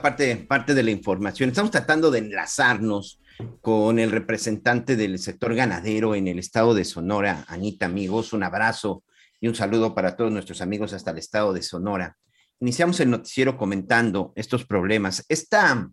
Parte, 0.02 0.36
parte 0.38 0.74
de 0.74 0.84
la 0.84 0.92
información. 0.92 1.50
Estamos 1.50 1.72
tratando 1.72 2.10
de 2.10 2.20
enlazarnos 2.20 3.20
con 3.62 4.00
el 4.00 4.12
representante 4.12 4.96
del 4.96 5.20
sector 5.20 5.56
ganadero 5.56 6.16
en 6.16 6.28
el 6.28 6.40
estado 6.40 6.74
de 6.74 6.86
Sonora, 6.86 7.46
Anita 7.48 7.86
Amigos. 7.86 8.34
Un 8.34 8.44
abrazo 8.44 9.04
y 9.40 9.48
un 9.48 9.56
saludo 9.56 9.94
para 9.94 10.16
todos 10.16 10.32
nuestros 10.32 10.62
amigos 10.62 10.94
hasta 10.94 11.12
el 11.12 11.18
estado 11.18 11.54
de 11.54 11.62
Sonora. 11.62 12.18
Iniciamos 12.60 13.00
el 13.00 13.10
noticiero 13.10 13.58
comentando 13.58 14.32
estos 14.36 14.66
problemas. 14.66 15.26
Esta, 15.28 15.90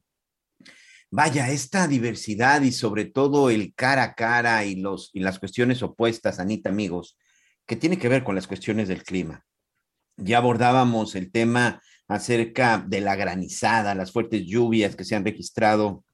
vaya, 1.10 1.50
esta 1.50 1.88
diversidad 1.88 2.62
y 2.62 2.72
sobre 2.72 3.04
todo 3.04 3.50
el 3.50 3.74
cara 3.74 4.04
a 4.04 4.14
cara 4.14 4.64
y, 4.64 4.76
los, 4.76 5.10
y 5.12 5.20
las 5.20 5.38
cuestiones 5.38 5.82
opuestas, 5.82 6.38
Anita 6.38 6.70
Amigos, 6.70 7.18
que 7.66 7.76
tiene 7.76 7.98
que 7.98 8.08
ver 8.08 8.22
con 8.22 8.34
las 8.34 8.46
cuestiones 8.46 8.88
del 8.88 9.02
clima. 9.02 9.44
Ya 10.16 10.38
abordábamos 10.38 11.14
el 11.16 11.32
tema 11.32 11.82
acerca 12.06 12.84
de 12.86 13.00
la 13.00 13.16
granizada, 13.16 13.94
las 13.94 14.12
fuertes 14.12 14.44
lluvias 14.46 14.94
que 14.94 15.04
se 15.04 15.16
han 15.16 15.24
registrado 15.24 16.04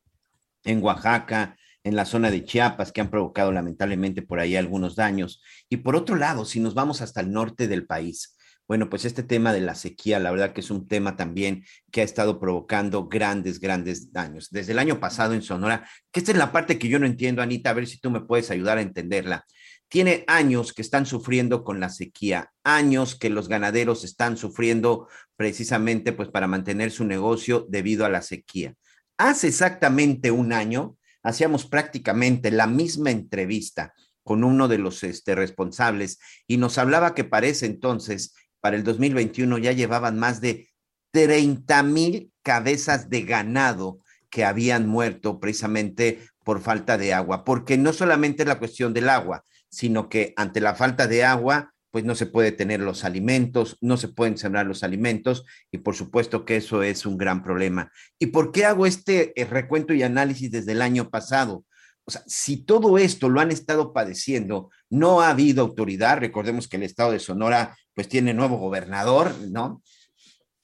en 0.64 0.82
Oaxaca, 0.82 1.56
en 1.84 1.96
la 1.96 2.04
zona 2.04 2.30
de 2.30 2.44
Chiapas, 2.44 2.92
que 2.92 3.00
han 3.00 3.10
provocado 3.10 3.52
lamentablemente 3.52 4.22
por 4.22 4.40
ahí 4.40 4.56
algunos 4.56 4.96
daños. 4.96 5.42
Y 5.68 5.78
por 5.78 5.96
otro 5.96 6.16
lado, 6.16 6.44
si 6.44 6.60
nos 6.60 6.74
vamos 6.74 7.00
hasta 7.02 7.20
el 7.20 7.32
norte 7.32 7.68
del 7.68 7.86
país, 7.86 8.36
bueno, 8.68 8.90
pues 8.90 9.06
este 9.06 9.22
tema 9.22 9.54
de 9.54 9.62
la 9.62 9.74
sequía, 9.74 10.18
la 10.18 10.30
verdad 10.30 10.52
que 10.52 10.60
es 10.60 10.70
un 10.70 10.86
tema 10.86 11.16
también 11.16 11.64
que 11.90 12.02
ha 12.02 12.04
estado 12.04 12.38
provocando 12.38 13.08
grandes, 13.08 13.60
grandes 13.60 14.12
daños. 14.12 14.50
Desde 14.50 14.72
el 14.72 14.78
año 14.78 15.00
pasado 15.00 15.32
en 15.32 15.40
Sonora, 15.40 15.88
que 16.12 16.20
esta 16.20 16.32
es 16.32 16.38
la 16.38 16.52
parte 16.52 16.78
que 16.78 16.88
yo 16.88 16.98
no 16.98 17.06
entiendo, 17.06 17.40
Anita, 17.40 17.70
a 17.70 17.72
ver 17.72 17.86
si 17.86 17.98
tú 17.98 18.10
me 18.10 18.20
puedes 18.20 18.50
ayudar 18.50 18.76
a 18.76 18.82
entenderla. 18.82 19.46
Tiene 19.88 20.24
años 20.26 20.74
que 20.74 20.82
están 20.82 21.06
sufriendo 21.06 21.64
con 21.64 21.80
la 21.80 21.88
sequía, 21.88 22.52
años 22.62 23.18
que 23.18 23.30
los 23.30 23.48
ganaderos 23.48 24.04
están 24.04 24.36
sufriendo 24.36 25.08
precisamente 25.34 26.12
pues 26.12 26.28
para 26.28 26.46
mantener 26.46 26.90
su 26.90 27.06
negocio 27.06 27.66
debido 27.70 28.04
a 28.04 28.10
la 28.10 28.20
sequía. 28.20 28.74
Hace 29.16 29.48
exactamente 29.48 30.30
un 30.30 30.52
año 30.52 30.98
hacíamos 31.22 31.64
prácticamente 31.66 32.50
la 32.50 32.66
misma 32.66 33.12
entrevista 33.12 33.94
con 34.22 34.44
uno 34.44 34.68
de 34.68 34.76
los 34.76 35.04
este, 35.04 35.34
responsables 35.34 36.18
y 36.46 36.58
nos 36.58 36.76
hablaba 36.76 37.14
que 37.14 37.24
para 37.24 37.46
ese 37.46 37.64
entonces, 37.64 38.34
para 38.60 38.76
el 38.76 38.84
2021, 38.84 39.58
ya 39.58 39.72
llevaban 39.72 40.18
más 40.18 40.40
de 40.40 40.68
30 41.12 41.82
mil 41.82 42.32
cabezas 42.42 43.08
de 43.08 43.22
ganado 43.22 44.00
que 44.30 44.44
habían 44.44 44.86
muerto 44.86 45.40
precisamente 45.40 46.20
por 46.44 46.60
falta 46.60 46.98
de 46.98 47.14
agua, 47.14 47.44
porque 47.44 47.76
no 47.76 47.92
solamente 47.92 48.42
es 48.42 48.48
la 48.48 48.58
cuestión 48.58 48.94
del 48.94 49.08
agua, 49.08 49.44
sino 49.70 50.08
que 50.08 50.32
ante 50.36 50.60
la 50.60 50.74
falta 50.74 51.06
de 51.06 51.24
agua, 51.24 51.74
pues 51.90 52.04
no 52.04 52.14
se 52.14 52.26
puede 52.26 52.52
tener 52.52 52.80
los 52.80 53.04
alimentos, 53.04 53.76
no 53.80 53.96
se 53.96 54.08
pueden 54.08 54.36
sembrar 54.36 54.66
los 54.66 54.82
alimentos 54.82 55.44
y 55.70 55.78
por 55.78 55.94
supuesto 55.94 56.44
que 56.44 56.56
eso 56.56 56.82
es 56.82 57.06
un 57.06 57.16
gran 57.16 57.42
problema. 57.42 57.90
¿Y 58.18 58.26
por 58.26 58.52
qué 58.52 58.66
hago 58.66 58.86
este 58.86 59.38
eh, 59.40 59.44
recuento 59.44 59.94
y 59.94 60.02
análisis 60.02 60.50
desde 60.50 60.72
el 60.72 60.82
año 60.82 61.10
pasado? 61.10 61.64
O 62.08 62.10
sea, 62.10 62.22
si 62.26 62.64
todo 62.64 62.96
esto 62.96 63.28
lo 63.28 63.38
han 63.38 63.50
estado 63.50 63.92
padeciendo, 63.92 64.70
no 64.88 65.20
ha 65.20 65.28
habido 65.28 65.60
autoridad, 65.60 66.16
recordemos 66.16 66.66
que 66.66 66.78
el 66.78 66.84
estado 66.84 67.12
de 67.12 67.18
Sonora 67.18 67.76
pues 67.92 68.08
tiene 68.08 68.32
nuevo 68.32 68.56
gobernador, 68.56 69.34
¿no? 69.50 69.82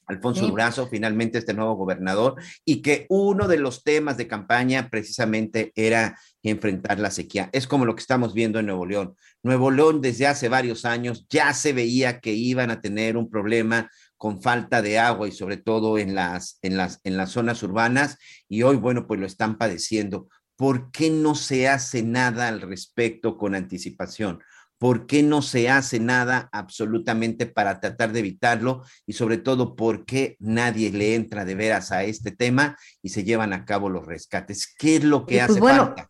Alfonso 0.06 0.46
Durazo, 0.46 0.86
finalmente 0.86 1.36
este 1.36 1.52
nuevo 1.52 1.74
gobernador, 1.74 2.36
y 2.64 2.80
que 2.80 3.04
uno 3.10 3.46
de 3.46 3.58
los 3.58 3.84
temas 3.84 4.16
de 4.16 4.26
campaña 4.26 4.88
precisamente 4.88 5.70
era 5.76 6.18
enfrentar 6.42 6.98
la 6.98 7.10
sequía. 7.10 7.50
Es 7.52 7.66
como 7.66 7.84
lo 7.84 7.94
que 7.94 8.00
estamos 8.00 8.32
viendo 8.32 8.58
en 8.58 8.64
Nuevo 8.64 8.86
León. 8.86 9.14
Nuevo 9.42 9.70
León 9.70 10.00
desde 10.00 10.26
hace 10.26 10.48
varios 10.48 10.86
años 10.86 11.26
ya 11.28 11.52
se 11.52 11.74
veía 11.74 12.20
que 12.20 12.32
iban 12.32 12.70
a 12.70 12.80
tener 12.80 13.18
un 13.18 13.28
problema 13.28 13.90
con 14.16 14.40
falta 14.40 14.80
de 14.80 14.98
agua 14.98 15.28
y 15.28 15.32
sobre 15.32 15.58
todo 15.58 15.98
en 15.98 16.14
las, 16.14 16.58
en 16.62 16.78
las, 16.78 17.00
en 17.04 17.18
las 17.18 17.32
zonas 17.32 17.62
urbanas 17.62 18.16
y 18.48 18.62
hoy, 18.62 18.76
bueno, 18.76 19.06
pues 19.06 19.20
lo 19.20 19.26
están 19.26 19.58
padeciendo. 19.58 20.28
¿Por 20.56 20.90
qué 20.90 21.10
no 21.10 21.34
se 21.34 21.68
hace 21.68 22.02
nada 22.02 22.48
al 22.48 22.60
respecto 22.60 23.36
con 23.36 23.54
anticipación? 23.54 24.40
¿Por 24.78 25.06
qué 25.06 25.22
no 25.22 25.40
se 25.40 25.70
hace 25.70 25.98
nada 26.00 26.48
absolutamente 26.52 27.46
para 27.46 27.80
tratar 27.80 28.12
de 28.12 28.20
evitarlo? 28.20 28.82
Y 29.06 29.14
sobre 29.14 29.38
todo, 29.38 29.76
¿por 29.76 30.04
qué 30.04 30.36
nadie 30.40 30.90
le 30.90 31.14
entra 31.14 31.44
de 31.44 31.54
veras 31.54 31.90
a 31.90 32.04
este 32.04 32.32
tema 32.32 32.76
y 33.02 33.08
se 33.08 33.24
llevan 33.24 33.52
a 33.52 33.64
cabo 33.64 33.88
los 33.88 34.04
rescates? 34.06 34.74
¿Qué 34.76 34.96
es 34.96 35.04
lo 35.04 35.26
que 35.26 35.38
pues 35.38 35.50
hace 35.50 35.60
falta? 35.60 36.08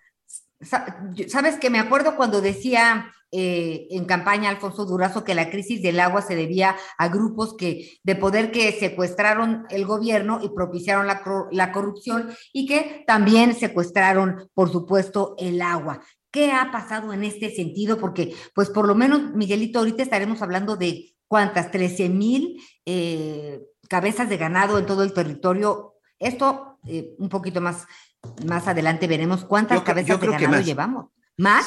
Sabes 1.28 1.56
que 1.56 1.70
me 1.70 1.78
acuerdo 1.78 2.16
cuando 2.16 2.40
decía 2.40 3.12
eh, 3.36 3.88
en 3.90 4.04
campaña 4.04 4.48
Alfonso 4.48 4.84
Durazo 4.84 5.24
que 5.24 5.34
la 5.34 5.50
crisis 5.50 5.82
del 5.82 5.98
agua 5.98 6.22
se 6.22 6.36
debía 6.36 6.76
a 6.98 7.08
grupos 7.08 7.56
que 7.56 7.98
de 8.04 8.14
poder 8.14 8.52
que 8.52 8.70
secuestraron 8.72 9.66
el 9.70 9.86
gobierno 9.86 10.38
y 10.42 10.50
propiciaron 10.50 11.08
la, 11.08 11.22
la 11.50 11.72
corrupción 11.72 12.30
y 12.52 12.66
que 12.66 13.02
también 13.06 13.54
secuestraron, 13.54 14.50
por 14.54 14.70
supuesto, 14.70 15.34
el 15.38 15.62
agua. 15.62 16.00
¿Qué 16.30 16.52
ha 16.52 16.70
pasado 16.70 17.12
en 17.12 17.24
este 17.24 17.54
sentido? 17.54 17.98
Porque, 17.98 18.34
pues 18.54 18.70
por 18.70 18.86
lo 18.86 18.94
menos, 18.94 19.34
Miguelito, 19.34 19.80
ahorita 19.80 20.02
estaremos 20.02 20.42
hablando 20.42 20.76
de 20.76 21.14
cuántas, 21.26 21.70
13 21.70 22.08
mil 22.08 22.60
eh, 22.84 23.60
cabezas 23.88 24.28
de 24.28 24.36
ganado 24.36 24.78
en 24.78 24.86
todo 24.86 25.02
el 25.02 25.12
territorio. 25.12 25.94
Esto, 26.18 26.78
eh, 26.86 27.14
un 27.18 27.28
poquito 27.28 27.60
más, 27.60 27.86
más 28.46 28.66
adelante 28.68 29.06
veremos 29.06 29.44
cuántas 29.44 29.82
cabezas 29.82 30.20
de 30.20 30.26
ganado 30.26 30.62
llevamos. 30.62 31.06
¿Más? 31.36 31.66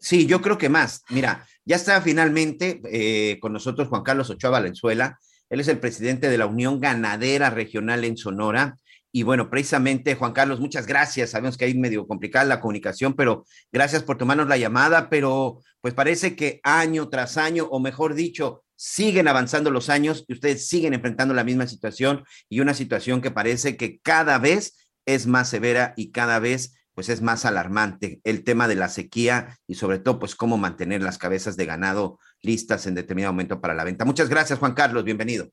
Sí, 0.00 0.26
yo 0.26 0.42
creo 0.42 0.58
que 0.58 0.68
más. 0.68 1.02
Mira, 1.10 1.46
ya 1.64 1.76
está 1.76 2.00
finalmente 2.00 2.80
eh, 2.84 3.38
con 3.40 3.52
nosotros 3.52 3.88
Juan 3.88 4.02
Carlos 4.02 4.30
Ochoa 4.30 4.50
Valenzuela. 4.50 5.18
Él 5.48 5.60
es 5.60 5.68
el 5.68 5.78
presidente 5.78 6.28
de 6.28 6.38
la 6.38 6.46
Unión 6.46 6.80
Ganadera 6.80 7.50
Regional 7.50 8.04
en 8.04 8.16
Sonora. 8.16 8.76
Y 9.12 9.22
bueno, 9.22 9.48
precisamente, 9.48 10.14
Juan 10.14 10.32
Carlos, 10.32 10.60
muchas 10.60 10.86
gracias. 10.86 11.30
Sabemos 11.30 11.56
que 11.56 11.64
hay 11.64 11.74
medio 11.74 12.06
complicada 12.06 12.44
la 12.44 12.60
comunicación, 12.60 13.14
pero 13.14 13.46
gracias 13.72 14.02
por 14.02 14.18
tomarnos 14.18 14.48
la 14.48 14.58
llamada. 14.58 15.08
Pero 15.08 15.62
pues 15.80 15.94
parece 15.94 16.36
que 16.36 16.60
año 16.62 17.08
tras 17.08 17.36
año, 17.36 17.64
o 17.70 17.80
mejor 17.80 18.14
dicho, 18.14 18.64
siguen 18.76 19.26
avanzando 19.26 19.70
los 19.70 19.88
años 19.88 20.24
y 20.28 20.34
ustedes 20.34 20.68
siguen 20.68 20.94
enfrentando 20.94 21.32
la 21.32 21.44
misma 21.44 21.66
situación 21.66 22.24
y 22.48 22.60
una 22.60 22.74
situación 22.74 23.22
que 23.22 23.30
parece 23.30 23.76
que 23.76 23.98
cada 24.00 24.38
vez 24.38 24.85
es 25.06 25.26
más 25.26 25.48
severa 25.48 25.94
y 25.96 26.12
cada 26.12 26.38
vez 26.38 26.76
pues 26.94 27.10
es 27.10 27.20
más 27.20 27.44
alarmante 27.44 28.20
el 28.24 28.42
tema 28.42 28.68
de 28.68 28.74
la 28.74 28.88
sequía 28.88 29.58
y 29.66 29.74
sobre 29.74 29.98
todo 29.98 30.18
pues 30.18 30.34
cómo 30.34 30.56
mantener 30.56 31.02
las 31.02 31.18
cabezas 31.18 31.56
de 31.56 31.66
ganado 31.66 32.18
listas 32.42 32.86
en 32.86 32.94
determinado 32.94 33.34
momento 33.34 33.60
para 33.60 33.74
la 33.74 33.84
venta. 33.84 34.06
Muchas 34.06 34.30
gracias, 34.30 34.58
Juan 34.58 34.72
Carlos, 34.72 35.04
bienvenido. 35.04 35.46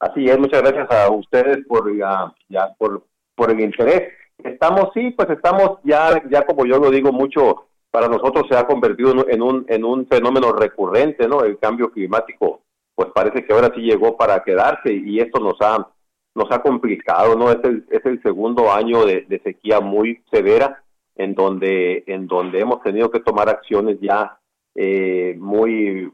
Así 0.00 0.24
es, 0.24 0.38
muchas 0.38 0.62
gracias 0.62 0.90
a 0.90 1.10
ustedes 1.10 1.58
por 1.66 1.94
ya, 1.96 2.34
por, 2.78 3.06
por 3.34 3.50
el 3.50 3.60
interés. 3.60 4.14
Estamos, 4.38 4.88
sí, 4.94 5.10
pues 5.10 5.28
estamos 5.30 5.78
ya, 5.84 6.22
ya 6.30 6.44
como 6.46 6.64
yo 6.64 6.78
lo 6.78 6.90
digo 6.90 7.12
mucho, 7.12 7.68
para 7.90 8.08
nosotros 8.08 8.46
se 8.48 8.56
ha 8.56 8.66
convertido 8.66 9.28
en 9.28 9.42
un, 9.42 9.66
en 9.68 9.84
un 9.84 10.06
fenómeno 10.06 10.52
recurrente, 10.52 11.28
¿no? 11.28 11.44
El 11.44 11.58
cambio 11.58 11.92
climático, 11.92 12.62
pues 12.94 13.10
parece 13.14 13.44
que 13.44 13.52
ahora 13.52 13.70
sí 13.74 13.82
llegó 13.82 14.16
para 14.16 14.42
quedarse 14.42 14.92
y 14.92 15.20
esto 15.20 15.38
nos 15.38 15.60
ha, 15.60 15.86
nos 16.34 16.50
ha 16.50 16.62
complicado, 16.62 17.36
¿no? 17.36 17.50
Es 17.50 17.58
el, 17.64 17.84
es 17.90 18.04
el 18.06 18.22
segundo 18.22 18.72
año 18.72 19.04
de, 19.04 19.40
sequía 19.44 19.80
muy 19.80 20.22
severa 20.30 20.82
en 21.14 21.34
donde, 21.34 22.04
en 22.06 22.26
donde 22.26 22.60
hemos 22.60 22.82
tenido 22.82 23.10
que 23.10 23.20
tomar 23.20 23.48
acciones 23.48 23.98
ya 24.00 24.38
eh, 24.74 25.36
muy, 25.38 26.10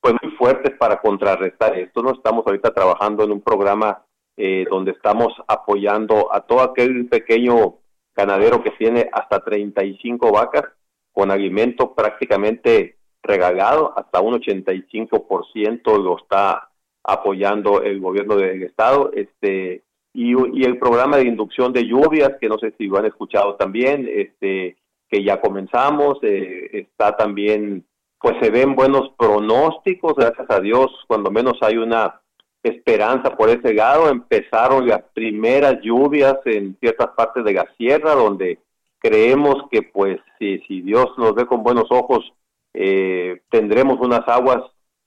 pues 0.00 0.14
muy 0.20 0.32
fuertes 0.32 0.76
para 0.76 1.00
contrarrestar 1.00 1.78
esto. 1.78 2.02
No 2.02 2.12
estamos 2.12 2.44
ahorita 2.46 2.74
trabajando 2.74 3.24
en 3.24 3.32
un 3.32 3.40
programa 3.40 4.04
eh, 4.36 4.66
donde 4.68 4.90
estamos 4.90 5.32
apoyando 5.46 6.34
a 6.34 6.40
todo 6.40 6.60
aquel 6.62 7.08
pequeño 7.08 7.76
ganadero 8.14 8.62
que 8.62 8.70
tiene 8.72 9.08
hasta 9.12 9.40
35 9.40 10.32
vacas 10.32 10.64
con 11.12 11.30
alimento 11.30 11.94
prácticamente 11.94 12.96
regalado, 13.22 13.94
hasta 13.96 14.20
un 14.20 14.40
85% 14.40 16.02
lo 16.02 16.18
está 16.18 16.70
apoyando 17.06 17.82
el 17.82 18.00
gobierno 18.00 18.36
del 18.36 18.62
estado, 18.64 19.10
este 19.14 19.82
y, 20.12 20.64
el 20.64 20.78
programa 20.78 21.18
de 21.18 21.24
inducción 21.24 21.72
de 21.72 21.86
lluvias, 21.86 22.32
que 22.40 22.48
no 22.48 22.58
sé 22.58 22.72
si 22.78 22.86
lo 22.86 22.98
han 22.98 23.06
escuchado 23.06 23.54
también, 23.54 24.08
este 24.10 24.76
que 25.08 25.22
ya 25.22 25.40
comenzamos, 25.40 26.18
eh, 26.22 26.70
está 26.72 27.16
también, 27.16 27.84
pues 28.18 28.34
se 28.40 28.50
ven 28.50 28.74
buenos 28.74 29.10
pronósticos, 29.16 30.14
gracias 30.16 30.50
a 30.50 30.58
Dios, 30.58 30.90
cuando 31.06 31.30
menos 31.30 31.58
hay 31.60 31.76
una 31.76 32.20
esperanza 32.62 33.36
por 33.36 33.48
ese 33.50 33.72
lado, 33.72 34.08
empezaron 34.08 34.88
las 34.88 35.02
primeras 35.14 35.80
lluvias 35.80 36.38
en 36.44 36.76
ciertas 36.80 37.08
partes 37.16 37.44
de 37.44 37.52
la 37.52 37.66
sierra, 37.76 38.14
donde 38.14 38.58
creemos 38.98 39.68
que 39.70 39.82
pues 39.82 40.18
si, 40.40 40.58
si 40.66 40.80
Dios 40.80 41.06
nos 41.18 41.34
ve 41.36 41.46
con 41.46 41.62
buenos 41.62 41.86
ojos, 41.90 42.32
eh, 42.74 43.42
tendremos 43.50 44.00
unas 44.00 44.26
aguas 44.26 44.62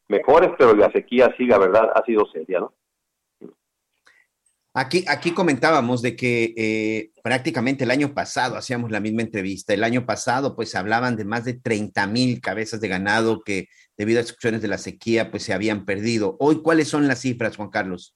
mejores, 0.10 0.49
pero 0.57 0.76
la 0.76 0.91
sequía 0.91 1.34
sí, 1.38 1.45
la 1.45 1.57
verdad, 1.57 1.89
ha 1.95 2.03
sido 2.03 2.26
seria, 2.32 2.60
¿no? 2.60 2.74
Aquí, 4.74 5.03
aquí 5.07 5.34
comentábamos 5.34 6.01
de 6.01 6.16
que 6.16 6.53
eh, 6.55 7.12
prácticamente 7.24 7.86
el 7.86 7.91
año 7.91 8.14
pasado 8.14 8.55
hacíamos 8.55 8.91
la 8.91 8.99
misma 8.99 9.24
entrevista. 9.24 9.74
El 9.74 9.84
año 9.84 10.05
pasado, 10.05 10.55
pues 10.55 10.76
hablaban 10.76 11.16
de 11.16 11.26
más 11.26 11.43
de 11.43 11.55
30 11.55 12.05
mil 12.07 12.39
cabezas 12.39 12.80
de 12.80 12.88
ganado 12.88 13.41
que 13.43 13.68
debido 13.97 14.20
a 14.20 14.22
excursiones 14.22 14.62
de 14.62 14.68
la 14.68 14.78
sequía, 14.78 15.32
pues 15.32 15.43
se 15.43 15.53
habían 15.53 15.86
perdido. 15.86 16.38
Hoy, 16.39 16.62
¿cuáles 16.62 16.88
son 16.88 17.07
las 17.07 17.20
cifras, 17.20 17.57
Juan 17.57 17.70
Carlos? 17.70 18.16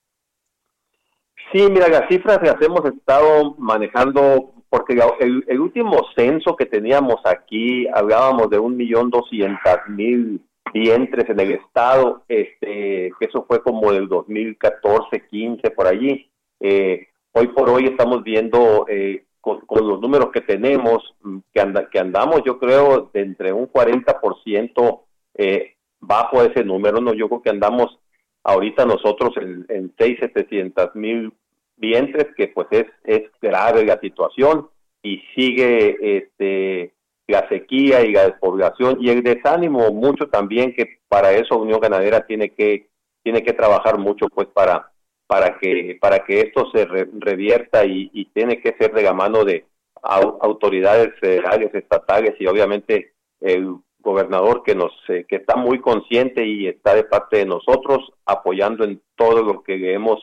Sí, 1.52 1.68
mira, 1.70 1.88
las 1.88 2.08
cifras 2.08 2.39
las 2.44 2.62
hemos 2.62 2.86
estado 2.86 3.56
manejando 3.58 4.54
porque 4.70 4.94
el, 5.20 5.44
el 5.48 5.60
último 5.60 6.02
censo 6.16 6.56
que 6.56 6.66
teníamos 6.66 7.18
aquí 7.26 7.88
hablábamos 7.94 8.50
de 8.50 8.60
un 8.60 8.78
millón 8.78 9.10
doscientas 9.10 9.88
mil 9.88 10.41
vientres 10.72 11.30
en 11.30 11.39
el 11.39 11.51
estado, 11.53 12.24
este, 12.28 13.11
que 13.20 13.26
eso 13.26 13.45
fue 13.47 13.61
como 13.61 13.91
del 13.91 14.07
2014, 14.07 15.28
15 15.30 15.72
por 15.72 15.88
allí. 15.88 16.30
Eh, 16.59 17.07
hoy 17.32 17.47
por 17.47 17.70
hoy 17.70 17.86
estamos 17.86 18.24
viendo 18.24 18.86
eh, 18.88 19.26
con, 19.41 19.61
los 19.70 19.99
números 19.99 20.30
que 20.32 20.41
tenemos, 20.41 21.16
mm, 21.22 21.38
que, 21.53 21.59
anda, 21.59 21.89
que 21.89 21.99
andamos 21.99 22.41
yo 22.45 22.59
creo 22.59 23.09
de 23.14 23.22
entre 23.22 23.51
un 23.51 23.68
40% 23.68 25.01
eh, 25.36 25.76
bajo 25.99 26.41
ese 26.41 26.64
número, 26.64 27.01
no 27.01 27.14
yo 27.14 27.28
creo 27.28 27.41
que 27.41 27.49
andamos 27.49 27.99
ahorita 28.43 28.86
nosotros 28.86 29.36
en, 29.38 29.66
en 29.70 29.93
6, 29.97 30.18
700 30.20 30.95
mil 30.95 31.34
vientres, 31.76 32.28
que 32.36 32.47
pues 32.47 32.68
es, 32.72 32.86
es 33.03 33.24
grave 33.41 33.86
la 33.86 33.99
situación 33.99 34.70
y 35.01 35.22
sigue 35.36 36.18
este, 36.18 36.93
la 37.28 37.47
sequía 37.49 38.01
y 38.01 38.11
la 38.11 38.26
despoblación 38.26 38.97
y 38.99 39.09
el 39.09 39.24
desánimo 39.24 39.91
mucho 39.91 40.28
también 40.28 40.74
que 40.76 40.99
para 41.07 41.32
eso 41.32 41.57
Unión 41.57 41.80
Ganadera 41.80 42.26
tiene 42.26 42.49
que 42.49 42.88
tiene 43.24 43.43
que 43.43 43.53
trabajar 43.53 43.97
mucho 43.97 44.28
pues 44.28 44.47
para 44.49 44.93
para 45.34 45.57
que, 45.57 45.97
para 45.99 46.19
que 46.19 46.41
esto 46.41 46.69
se 46.71 46.86
revierta 46.86 47.86
y, 47.86 48.26
tiene 48.34 48.61
que 48.61 48.76
ser 48.78 48.93
de 48.93 49.01
la 49.01 49.13
mano 49.13 49.43
de 49.43 49.65
autoridades 50.03 51.17
federales, 51.19 51.74
estatales 51.74 52.36
y 52.39 52.45
obviamente 52.45 53.13
el 53.39 53.78
gobernador 53.99 54.63
que 54.63 54.76
nos 54.76 54.91
eh, 55.07 55.26
que 55.28 55.38
está 55.38 55.55
muy 55.55 55.80
consciente 55.80 56.45
y 56.45 56.67
está 56.67 56.93
de 56.93 57.05
parte 57.05 57.38
de 57.38 57.45
nosotros 57.45 58.11
apoyando 58.26 58.84
en 58.84 59.01
todo 59.15 59.41
lo 59.41 59.63
que 59.63 59.93
hemos 59.93 60.19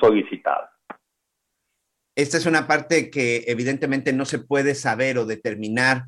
solicitado. 0.00 0.73
Esta 2.16 2.36
es 2.36 2.46
una 2.46 2.66
parte 2.66 3.10
que 3.10 3.44
evidentemente 3.48 4.12
no 4.12 4.24
se 4.24 4.38
puede 4.38 4.74
saber 4.74 5.18
o 5.18 5.26
determinar 5.26 6.06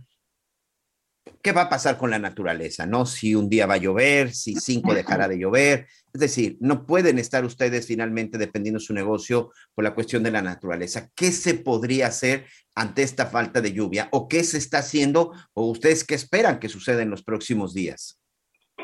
qué 1.42 1.52
va 1.52 1.62
a 1.62 1.68
pasar 1.68 1.98
con 1.98 2.10
la 2.10 2.18
naturaleza, 2.18 2.86
¿no? 2.86 3.06
Si 3.06 3.34
un 3.34 3.48
día 3.48 3.66
va 3.66 3.74
a 3.74 3.78
llover, 3.78 4.32
si 4.32 4.54
cinco 4.54 4.94
dejará 4.94 5.28
de 5.28 5.38
llover. 5.38 5.86
Es 6.12 6.20
decir, 6.20 6.56
no 6.60 6.86
pueden 6.86 7.18
estar 7.18 7.44
ustedes 7.44 7.86
finalmente 7.86 8.38
dependiendo 8.38 8.80
su 8.80 8.94
negocio 8.94 9.50
por 9.74 9.84
la 9.84 9.94
cuestión 9.94 10.22
de 10.22 10.30
la 10.30 10.42
naturaleza. 10.42 11.10
¿Qué 11.14 11.32
se 11.32 11.54
podría 11.54 12.06
hacer 12.08 12.46
ante 12.74 13.02
esta 13.02 13.26
falta 13.26 13.60
de 13.60 13.72
lluvia? 13.72 14.08
¿O 14.12 14.28
qué 14.28 14.44
se 14.44 14.58
está 14.58 14.78
haciendo? 14.78 15.32
¿O 15.54 15.70
ustedes 15.70 16.04
qué 16.04 16.14
esperan 16.14 16.58
que 16.58 16.68
suceda 16.68 17.02
en 17.02 17.10
los 17.10 17.22
próximos 17.22 17.74
días? 17.74 18.20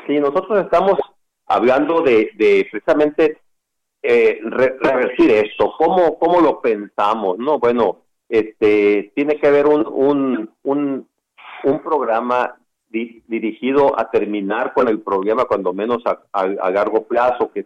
Sí, 0.07 0.19
nosotros 0.19 0.63
estamos 0.63 0.99
hablando 1.45 2.01
de, 2.01 2.29
precisamente 2.71 3.37
eh, 4.03 4.39
revertir 4.43 5.31
esto. 5.31 5.73
¿Cómo, 5.77 6.19
¿Cómo 6.19 6.41
lo 6.41 6.61
pensamos? 6.61 7.37
No, 7.37 7.57
bueno, 7.57 8.01
este, 8.27 9.11
tiene 9.15 9.39
que 9.39 9.47
haber 9.47 9.65
un, 9.65 10.49
un, 10.63 11.07
un 11.63 11.79
programa 11.81 12.55
dirigido 12.89 13.99
a 13.99 14.11
terminar 14.11 14.73
con 14.73 14.87
el 14.87 14.99
problema, 15.01 15.45
cuando 15.45 15.73
menos 15.73 16.03
a, 16.05 16.69
largo 16.69 17.05
plazo, 17.05 17.51
que, 17.51 17.65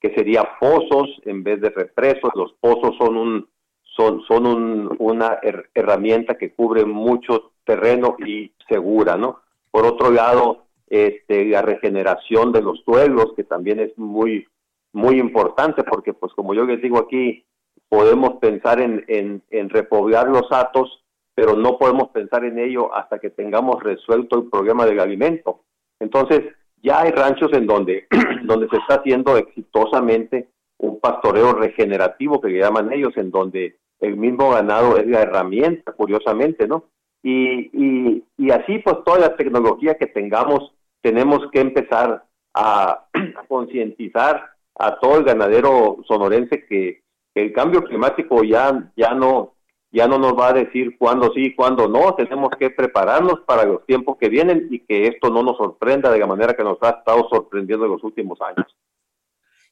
que 0.00 0.14
sería 0.14 0.48
pozos 0.60 1.08
en 1.24 1.42
vez 1.42 1.60
de 1.60 1.70
represos. 1.70 2.30
Los 2.34 2.52
pozos 2.60 2.94
son 2.96 3.16
un 3.16 3.48
son, 3.96 4.22
son 4.28 4.46
un, 4.46 4.96
una 5.00 5.40
herramienta 5.74 6.38
que 6.38 6.52
cubre 6.52 6.84
mucho 6.84 7.50
terreno 7.64 8.16
y 8.24 8.52
segura, 8.68 9.16
¿no? 9.16 9.40
Por 9.72 9.86
otro 9.86 10.12
lado, 10.12 10.66
este, 10.86 11.46
la 11.46 11.62
regeneración 11.62 12.52
de 12.52 12.62
los 12.62 12.80
suelos, 12.84 13.32
que 13.34 13.42
también 13.42 13.80
es 13.80 13.98
muy, 13.98 14.46
muy 14.92 15.18
importante, 15.18 15.84
porque 15.84 16.14
pues 16.14 16.32
como 16.34 16.54
yo 16.54 16.64
les 16.64 16.80
digo 16.80 16.98
aquí, 16.98 17.44
podemos 17.88 18.34
pensar 18.40 18.80
en, 18.80 19.04
en, 19.08 19.42
en 19.50 19.70
repoblar 19.70 20.28
los 20.28 20.50
atos, 20.50 21.04
pero 21.34 21.54
no 21.54 21.78
podemos 21.78 22.08
pensar 22.08 22.44
en 22.44 22.58
ello 22.58 22.94
hasta 22.94 23.18
que 23.18 23.30
tengamos 23.30 23.82
resuelto 23.82 24.38
el 24.38 24.50
problema 24.50 24.84
del 24.84 25.00
alimento. 25.00 25.60
Entonces, 26.00 26.42
ya 26.82 27.00
hay 27.00 27.10
ranchos 27.10 27.52
en 27.52 27.66
donde, 27.66 28.06
donde 28.44 28.68
se 28.68 28.76
está 28.76 28.96
haciendo 28.96 29.36
exitosamente 29.36 30.48
un 30.78 31.00
pastoreo 31.00 31.52
regenerativo 31.52 32.40
que 32.40 32.48
le 32.48 32.60
llaman 32.60 32.92
ellos, 32.92 33.16
en 33.16 33.30
donde 33.30 33.76
el 34.00 34.16
mismo 34.16 34.50
ganado 34.50 34.96
es 34.96 35.06
la 35.06 35.22
herramienta, 35.22 35.92
curiosamente, 35.92 36.68
¿no? 36.68 36.84
Y, 37.22 37.70
y, 37.72 38.24
y 38.36 38.50
así, 38.50 38.78
pues, 38.78 38.96
toda 39.04 39.18
la 39.18 39.36
tecnología 39.36 39.94
que 39.94 40.06
tengamos, 40.06 40.72
tenemos 41.02 41.50
que 41.50 41.60
empezar 41.60 42.24
a, 42.54 43.06
a 43.12 43.44
concientizar 43.48 44.57
a 44.78 44.98
todo 44.98 45.18
el 45.18 45.24
ganadero 45.24 45.98
sonorense 46.06 46.64
que, 46.66 47.02
el 47.34 47.52
cambio 47.52 47.84
climático 47.84 48.42
ya, 48.42 48.90
ya 48.96 49.14
no 49.14 49.54
ya 49.90 50.06
no 50.06 50.18
nos 50.18 50.32
va 50.32 50.48
a 50.48 50.52
decir 50.52 50.98
cuándo 50.98 51.32
sí, 51.32 51.54
cuándo 51.54 51.88
no, 51.88 52.14
tenemos 52.14 52.50
que 52.58 52.70
prepararnos 52.70 53.40
para 53.46 53.64
los 53.64 53.86
tiempos 53.86 54.18
que 54.18 54.28
vienen 54.28 54.66
y 54.70 54.80
que 54.80 55.06
esto 55.06 55.30
no 55.30 55.42
nos 55.42 55.56
sorprenda 55.56 56.10
de 56.10 56.18
la 56.18 56.26
manera 56.26 56.54
que 56.54 56.64
nos 56.64 56.78
ha 56.82 56.90
estado 56.90 57.28
sorprendiendo 57.30 57.86
en 57.86 57.92
los 57.92 58.04
últimos 58.04 58.38
años. 58.40 58.66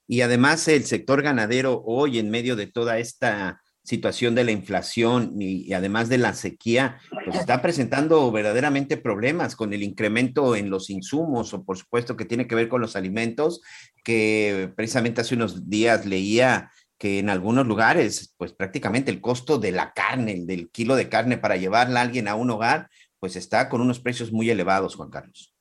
Y 0.07 0.21
además 0.21 0.69
el 0.69 0.85
sector 0.85 1.23
ganadero 1.23 1.83
hoy 1.85 2.19
en 2.19 2.31
medio 2.31 2.57
de 2.57 2.67
toda 2.67 2.99
esta 2.99 3.61
situación 3.87 4.35
de 4.35 4.45
la 4.45 4.51
inflación 4.51 5.37
y, 5.41 5.73
además 5.73 6.09
de 6.09 6.19
la 6.19 6.35
sequía, 6.35 6.99
pues 7.25 7.39
está 7.39 7.63
presentando 7.63 8.31
verdaderamente 8.33 8.97
problemas 8.97 9.55
con 9.55 9.73
el 9.73 9.83
incremento 9.83 10.57
en 10.57 10.71
los 10.71 10.91
insumos 10.91 11.55
o 11.55 11.65
por 11.65 11.79
supuesto 11.79 12.17
que 12.17 12.25
tiene 12.25 12.49
que 12.49 12.57
ver 12.57 12.69
con 12.69 12.81
los 12.81 12.97
alimentos, 12.97 13.63
que 14.03 14.71
precisamente 14.75 15.21
hace 15.21 15.37
unos 15.37 15.71
días 15.71 16.05
leía 16.05 16.71
que 16.99 17.21
en 17.21 17.31
algunos 17.31 17.67
lugares, 17.67 18.35
pues 18.37 18.53
prácticamente 18.53 19.11
el 19.11 19.21
costo 19.21 19.59
de 19.59 19.71
la 19.71 19.93
carne, 19.93 20.43
del 20.45 20.71
kilo 20.71 20.97
de 20.97 21.09
carne 21.09 21.39
para 21.39 21.57
llevarla 21.57 22.01
a 22.01 22.03
alguien 22.03 22.27
a 22.27 22.35
un 22.35 22.51
hogar, 22.51 22.89
pues 23.21 23.37
está 23.37 23.69
con 23.69 23.81
unos 23.81 24.01
precios 24.01 24.33
muy 24.33 24.51
elevados, 24.51 24.97
Juan 24.97 25.11
Carlos. 25.11 25.55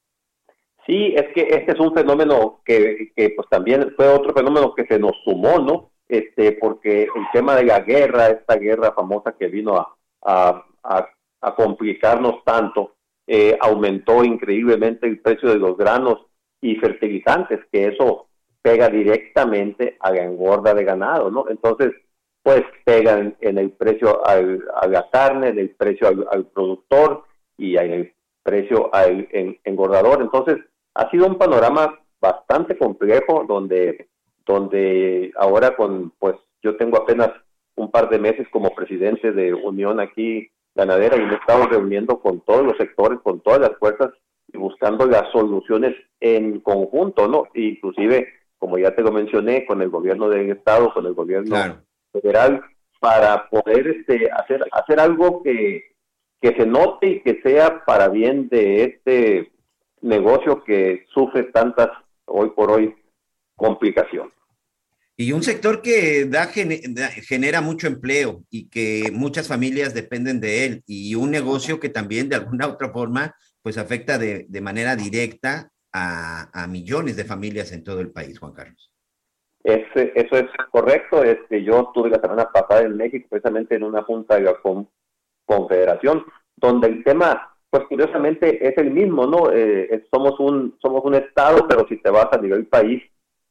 Sí, 0.85 1.13
es 1.15 1.25
que 1.33 1.41
este 1.49 1.73
es 1.73 1.79
un 1.79 1.93
fenómeno 1.93 2.61
que, 2.63 3.11
pues 3.35 3.47
también 3.49 3.93
fue 3.95 4.07
otro 4.07 4.33
fenómeno 4.33 4.73
que 4.75 4.85
se 4.85 4.99
nos 4.99 5.13
sumó, 5.23 5.59
¿no? 5.59 5.91
Este, 6.07 6.51
porque 6.53 7.03
el 7.03 7.25
tema 7.33 7.55
de 7.55 7.65
la 7.65 7.79
guerra, 7.79 8.27
esta 8.27 8.55
guerra 8.57 8.91
famosa 8.91 9.35
que 9.37 9.47
vino 9.47 9.75
a, 9.77 9.95
a, 10.21 11.09
a, 11.41 11.55
complicarnos 11.55 12.43
tanto, 12.43 12.95
eh, 13.25 13.57
aumentó 13.59 14.23
increíblemente 14.23 15.07
el 15.07 15.19
precio 15.19 15.49
de 15.49 15.57
los 15.57 15.75
granos 15.75 16.27
y 16.61 16.75
fertilizantes, 16.75 17.59
que 17.71 17.87
eso 17.87 18.27
pega 18.61 18.89
directamente 18.89 19.97
a 19.99 20.11
la 20.11 20.23
engorda 20.23 20.73
de 20.73 20.83
ganado, 20.83 21.31
¿no? 21.31 21.45
Entonces, 21.49 21.91
pues 22.45 22.63
pegan 22.83 23.35
en 23.41 23.57
el 23.57 23.71
precio 23.71 24.23
al, 24.25 24.63
a 24.75 24.87
la 24.87 25.09
carne, 25.09 25.49
en 25.49 25.57
el 25.57 25.71
precio 25.71 26.07
al, 26.07 26.45
productor 26.45 27.23
y 27.57 27.75
en 27.75 27.91
el 27.91 28.13
precio 28.43 28.93
al 28.93 29.27
engordador. 29.63 30.21
Entonces, 30.21 30.57
ha 30.93 31.09
sido 31.09 31.25
un 31.25 31.39
panorama 31.39 31.99
bastante 32.21 32.77
complejo 32.77 33.45
donde 33.47 34.09
donde 34.45 35.31
ahora 35.37 35.75
con, 35.75 36.11
pues 36.19 36.35
yo 36.61 36.77
tengo 36.77 36.97
apenas 36.97 37.29
un 37.75 37.91
par 37.91 38.09
de 38.09 38.19
meses 38.19 38.47
como 38.51 38.73
presidente 38.73 39.31
de 39.31 39.53
Unión 39.53 39.99
aquí 39.99 40.49
ganadera 40.73 41.17
y 41.17 41.25
me 41.25 41.33
he 41.33 41.37
estado 41.37 41.67
reuniendo 41.67 42.19
con 42.19 42.41
todos 42.41 42.63
los 42.63 42.77
sectores, 42.77 43.19
con 43.21 43.39
todas 43.41 43.61
las 43.61 43.77
fuerzas 43.77 44.11
y 44.51 44.57
buscando 44.57 45.05
las 45.05 45.31
soluciones 45.31 45.95
en 46.19 46.59
conjunto, 46.59 47.27
¿no? 47.27 47.47
Inclusive, 47.53 48.27
como 48.57 48.77
ya 48.77 48.93
te 48.93 49.01
lo 49.01 49.11
mencioné, 49.11 49.65
con 49.65 49.81
el 49.81 49.89
gobierno 49.89 50.29
del 50.29 50.51
estado, 50.51 50.93
con 50.93 51.05
el 51.05 51.13
gobierno 51.13 51.55
federal, 52.11 52.61
para 52.99 53.49
poder 53.49 53.87
este 53.87 54.29
hacer 54.31 54.63
hacer 54.71 54.99
algo 54.99 55.43
que, 55.43 55.95
que 56.41 56.55
se 56.55 56.65
note 56.65 57.07
y 57.07 57.19
que 57.21 57.41
sea 57.41 57.83
para 57.85 58.09
bien 58.09 58.49
de 58.49 58.83
este 58.83 59.51
negocio 60.01 60.63
que 60.63 61.05
sufre 61.13 61.43
tantas 61.43 61.89
hoy 62.25 62.49
por 62.49 62.71
hoy 62.71 62.95
complicaciones. 63.55 64.33
Y 65.17 65.31
un 65.31 65.43
sector 65.43 65.81
que 65.81 66.25
da, 66.25 66.47
genera 66.47 67.61
mucho 67.61 67.87
empleo 67.87 68.43
y 68.49 68.69
que 68.69 69.11
muchas 69.13 69.47
familias 69.47 69.93
dependen 69.93 70.41
de 70.41 70.65
él 70.65 70.83
y 70.87 71.15
un 71.15 71.31
negocio 71.31 71.79
que 71.79 71.87
también 71.87 72.27
de 72.27 72.35
alguna 72.35 72.67
otra 72.67 72.89
forma 72.89 73.33
pues 73.61 73.77
afecta 73.77 74.17
de, 74.17 74.45
de 74.49 74.61
manera 74.61 74.95
directa 74.95 75.71
a, 75.93 76.49
a, 76.53 76.67
millones 76.67 77.15
de 77.15 77.23
familias 77.23 77.71
en 77.71 77.83
todo 77.83 78.01
el 78.01 78.11
país, 78.11 78.37
Juan 78.37 78.51
Carlos. 78.51 78.91
Es, 79.63 79.87
eso 79.95 80.35
es 80.35 80.45
correcto. 80.69 81.23
Este, 81.23 81.63
yo 81.63 81.83
estuve 81.87 82.09
la 82.09 82.19
semana 82.19 82.51
pasada 82.51 82.81
en 82.81 82.97
México 82.97 83.25
precisamente 83.29 83.75
en 83.75 83.83
una 83.83 84.03
junta 84.03 84.35
de 84.35 84.41
la 84.41 84.57
confederación 85.45 86.25
donde 86.57 86.87
el 86.87 87.03
tema 87.03 87.55
pues 87.69 87.87
curiosamente 87.87 88.65
es 88.67 88.77
el 88.77 88.91
mismo, 88.91 89.25
¿no? 89.25 89.51
Eh, 89.51 90.05
somos 90.13 90.39
un 90.39 90.77
somos 90.81 91.03
un 91.03 91.15
estado, 91.15 91.67
pero 91.67 91.85
si 91.87 91.97
te 91.97 92.09
vas 92.09 92.27
a 92.31 92.37
nivel 92.37 92.67
país, 92.67 93.03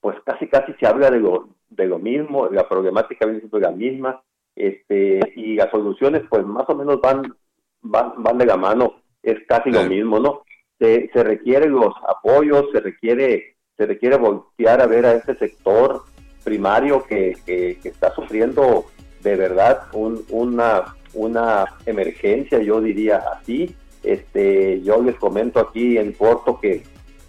pues 0.05 0.19
casi 0.23 0.49
casi 0.49 0.75
se 0.75 0.87
habla 0.87 1.11
de 1.11 1.19
lo, 1.19 1.49
de 1.71 1.87
lo 1.87 1.99
mismo, 1.99 2.51
la 2.51 2.69
problemática 2.69 3.25
viene 3.25 3.41
siendo 3.41 3.59
la 3.59 3.71
misma, 3.71 4.21
este, 4.55 5.19
y 5.35 5.55
las 5.55 5.71
soluciones 5.71 6.25
pues 6.29 6.45
más 6.45 6.69
o 6.69 6.75
menos 6.75 7.01
van, 7.01 7.35
van, 7.81 8.13
van 8.23 8.37
de 8.37 8.45
la 8.45 8.59
mano, 8.59 8.97
es 9.23 9.39
casi 9.49 9.71
lo 9.71 9.83
mismo, 9.85 10.19
¿no? 10.19 10.43
Se, 10.79 11.09
se 11.11 11.25
requieren 11.25 11.73
los 11.73 11.95
apoyos, 12.07 12.67
se 12.71 12.81
requiere, 12.81 13.57
se 13.79 13.87
requiere 13.87 14.19
voltear 14.19 14.83
a 14.83 14.87
ver 14.87 15.07
a 15.07 15.15
este 15.15 15.37
sector 15.37 16.03
primario 16.45 17.03
que, 17.05 17.39
que, 17.47 17.79
está 17.83 18.15
sufriendo 18.15 18.85
de 19.23 19.37
verdad 19.37 19.85
un, 19.95 20.23
una, 20.29 20.97
una 21.15 21.65
emergencia, 21.87 22.59
yo 22.59 22.83
diría 22.83 23.25
así. 23.33 23.75
Este, 24.03 24.83
yo 24.83 25.03
les 25.03 25.15
comento 25.15 25.61
aquí 25.61 25.97
en 25.97 26.13
corto 26.13 26.61
que 26.61 26.83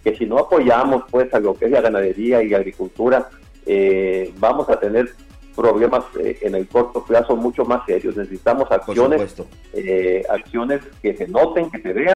que 0.06 0.16
si 0.16 0.24
no 0.24 0.38
apoyamos 0.38 1.02
pues 1.10 1.34
a 1.34 1.40
lo 1.40 1.54
que 1.54 1.64
es 1.64 1.72
la 1.72 1.80
ganadería 1.80 2.40
y 2.40 2.48
la 2.48 2.58
agricultura, 2.58 3.28
eh, 3.66 4.32
vamos 4.38 4.70
a 4.70 4.78
tener 4.78 5.10
problemas 5.56 6.04
eh, 6.20 6.38
en 6.42 6.54
el 6.54 6.68
corto 6.68 7.04
plazo 7.04 7.34
mucho 7.34 7.64
más 7.64 7.84
serios. 7.86 8.16
Necesitamos 8.16 8.70
acciones, 8.70 9.34
eh, 9.72 10.22
acciones 10.28 10.82
que 11.02 11.16
se 11.16 11.26
noten, 11.26 11.72
que 11.72 11.82
se 11.82 11.92
vean. 11.92 12.14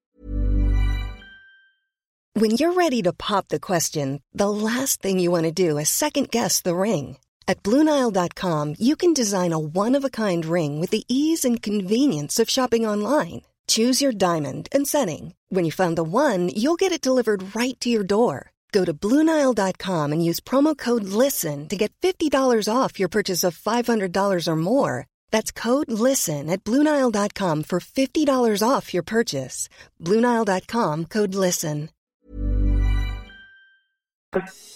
When 2.33 2.51
you're 2.51 2.71
ready 2.71 3.01
to 3.01 3.11
pop 3.11 3.49
the 3.49 3.59
question, 3.59 4.21
the 4.33 4.49
last 4.49 5.01
thing 5.01 5.19
you 5.19 5.29
want 5.29 5.43
to 5.43 5.51
do 5.51 5.77
is 5.77 5.89
second 5.89 6.29
guess 6.31 6.61
the 6.61 6.73
ring. 6.73 7.17
At 7.45 7.61
BlueNile.com, 7.61 8.75
you 8.79 8.95
can 8.95 9.13
design 9.13 9.51
a 9.51 9.59
one-of-a-kind 9.59 10.45
ring 10.45 10.79
with 10.79 10.91
the 10.91 11.03
ease 11.09 11.43
and 11.43 11.61
convenience 11.61 12.39
of 12.39 12.49
shopping 12.49 12.87
online. 12.87 13.41
Choose 13.67 14.01
your 14.01 14.13
diamond 14.13 14.69
and 14.71 14.87
setting. 14.87 15.33
When 15.49 15.65
you 15.65 15.71
find 15.71 15.97
the 15.97 16.03
one, 16.03 16.47
you'll 16.55 16.79
get 16.79 16.93
it 16.93 17.01
delivered 17.01 17.53
right 17.53 17.77
to 17.81 17.89
your 17.89 18.05
door. 18.05 18.51
Go 18.71 18.85
to 18.85 18.93
Bluenile.com 18.93 20.13
and 20.13 20.23
use 20.23 20.39
promo 20.39 20.77
code 20.77 21.03
LISTEN 21.03 21.67
to 21.67 21.75
get 21.75 21.91
$50 22.01 22.31
off 22.73 23.01
your 23.01 23.09
purchase 23.09 23.43
of 23.43 23.57
$500 23.57 24.47
or 24.47 24.55
more. 24.55 25.07
That's 25.29 25.51
code 25.51 25.91
LISTEN 25.91 26.49
at 26.49 26.63
Bluenile.com 26.63 27.63
for 27.63 27.79
$50 27.81 28.63
off 28.65 28.93
your 28.93 29.03
purchase. 29.03 29.67
Bluenile.com 29.99 31.05
code 31.05 31.35
LISTEN. 31.35 31.89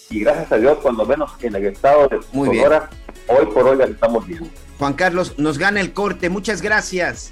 Y 0.10 0.20
gracias 0.20 0.52
a 0.52 0.58
Dios, 0.58 0.80
cuando 0.80 1.06
menos 1.06 1.32
en 1.42 1.56
el 1.56 1.68
estado 1.68 2.10
de 2.10 2.22
Sonora, 2.24 2.90
hoy 3.28 3.46
por 3.46 3.66
hoy 3.66 3.82
estamos 3.90 4.28
bien. 4.28 4.52
Juan 4.78 4.94
Carlos, 4.94 5.40
nos 5.40 5.58
gana 5.58 5.80
el 5.80 5.94
corte. 5.94 6.30
Muchas 6.30 6.62
gracias. 6.62 7.32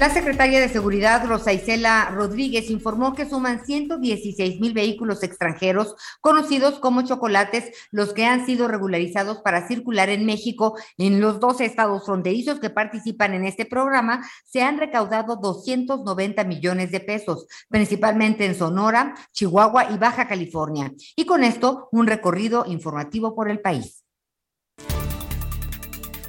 La 0.00 0.10
secretaria 0.10 0.60
de 0.60 0.68
Seguridad, 0.68 1.26
Rosa 1.26 1.52
Isela 1.52 2.10
Rodríguez, 2.14 2.70
informó 2.70 3.14
que 3.14 3.28
suman 3.28 3.66
116 3.66 4.60
mil 4.60 4.72
vehículos 4.72 5.24
extranjeros, 5.24 5.96
conocidos 6.20 6.78
como 6.78 7.02
chocolates, 7.02 7.72
los 7.90 8.12
que 8.12 8.24
han 8.24 8.46
sido 8.46 8.68
regularizados 8.68 9.38
para 9.38 9.66
circular 9.66 10.08
en 10.08 10.24
México. 10.24 10.78
En 10.98 11.20
los 11.20 11.40
12 11.40 11.64
estados 11.64 12.04
fronterizos 12.06 12.60
que 12.60 12.70
participan 12.70 13.34
en 13.34 13.44
este 13.44 13.66
programa, 13.66 14.24
se 14.44 14.62
han 14.62 14.78
recaudado 14.78 15.34
290 15.34 16.44
millones 16.44 16.92
de 16.92 17.00
pesos, 17.00 17.48
principalmente 17.68 18.46
en 18.46 18.54
Sonora, 18.54 19.16
Chihuahua 19.32 19.90
y 19.90 19.98
Baja 19.98 20.28
California. 20.28 20.92
Y 21.16 21.26
con 21.26 21.42
esto, 21.42 21.88
un 21.90 22.06
recorrido 22.06 22.66
informativo 22.68 23.34
por 23.34 23.50
el 23.50 23.58
país 23.58 24.04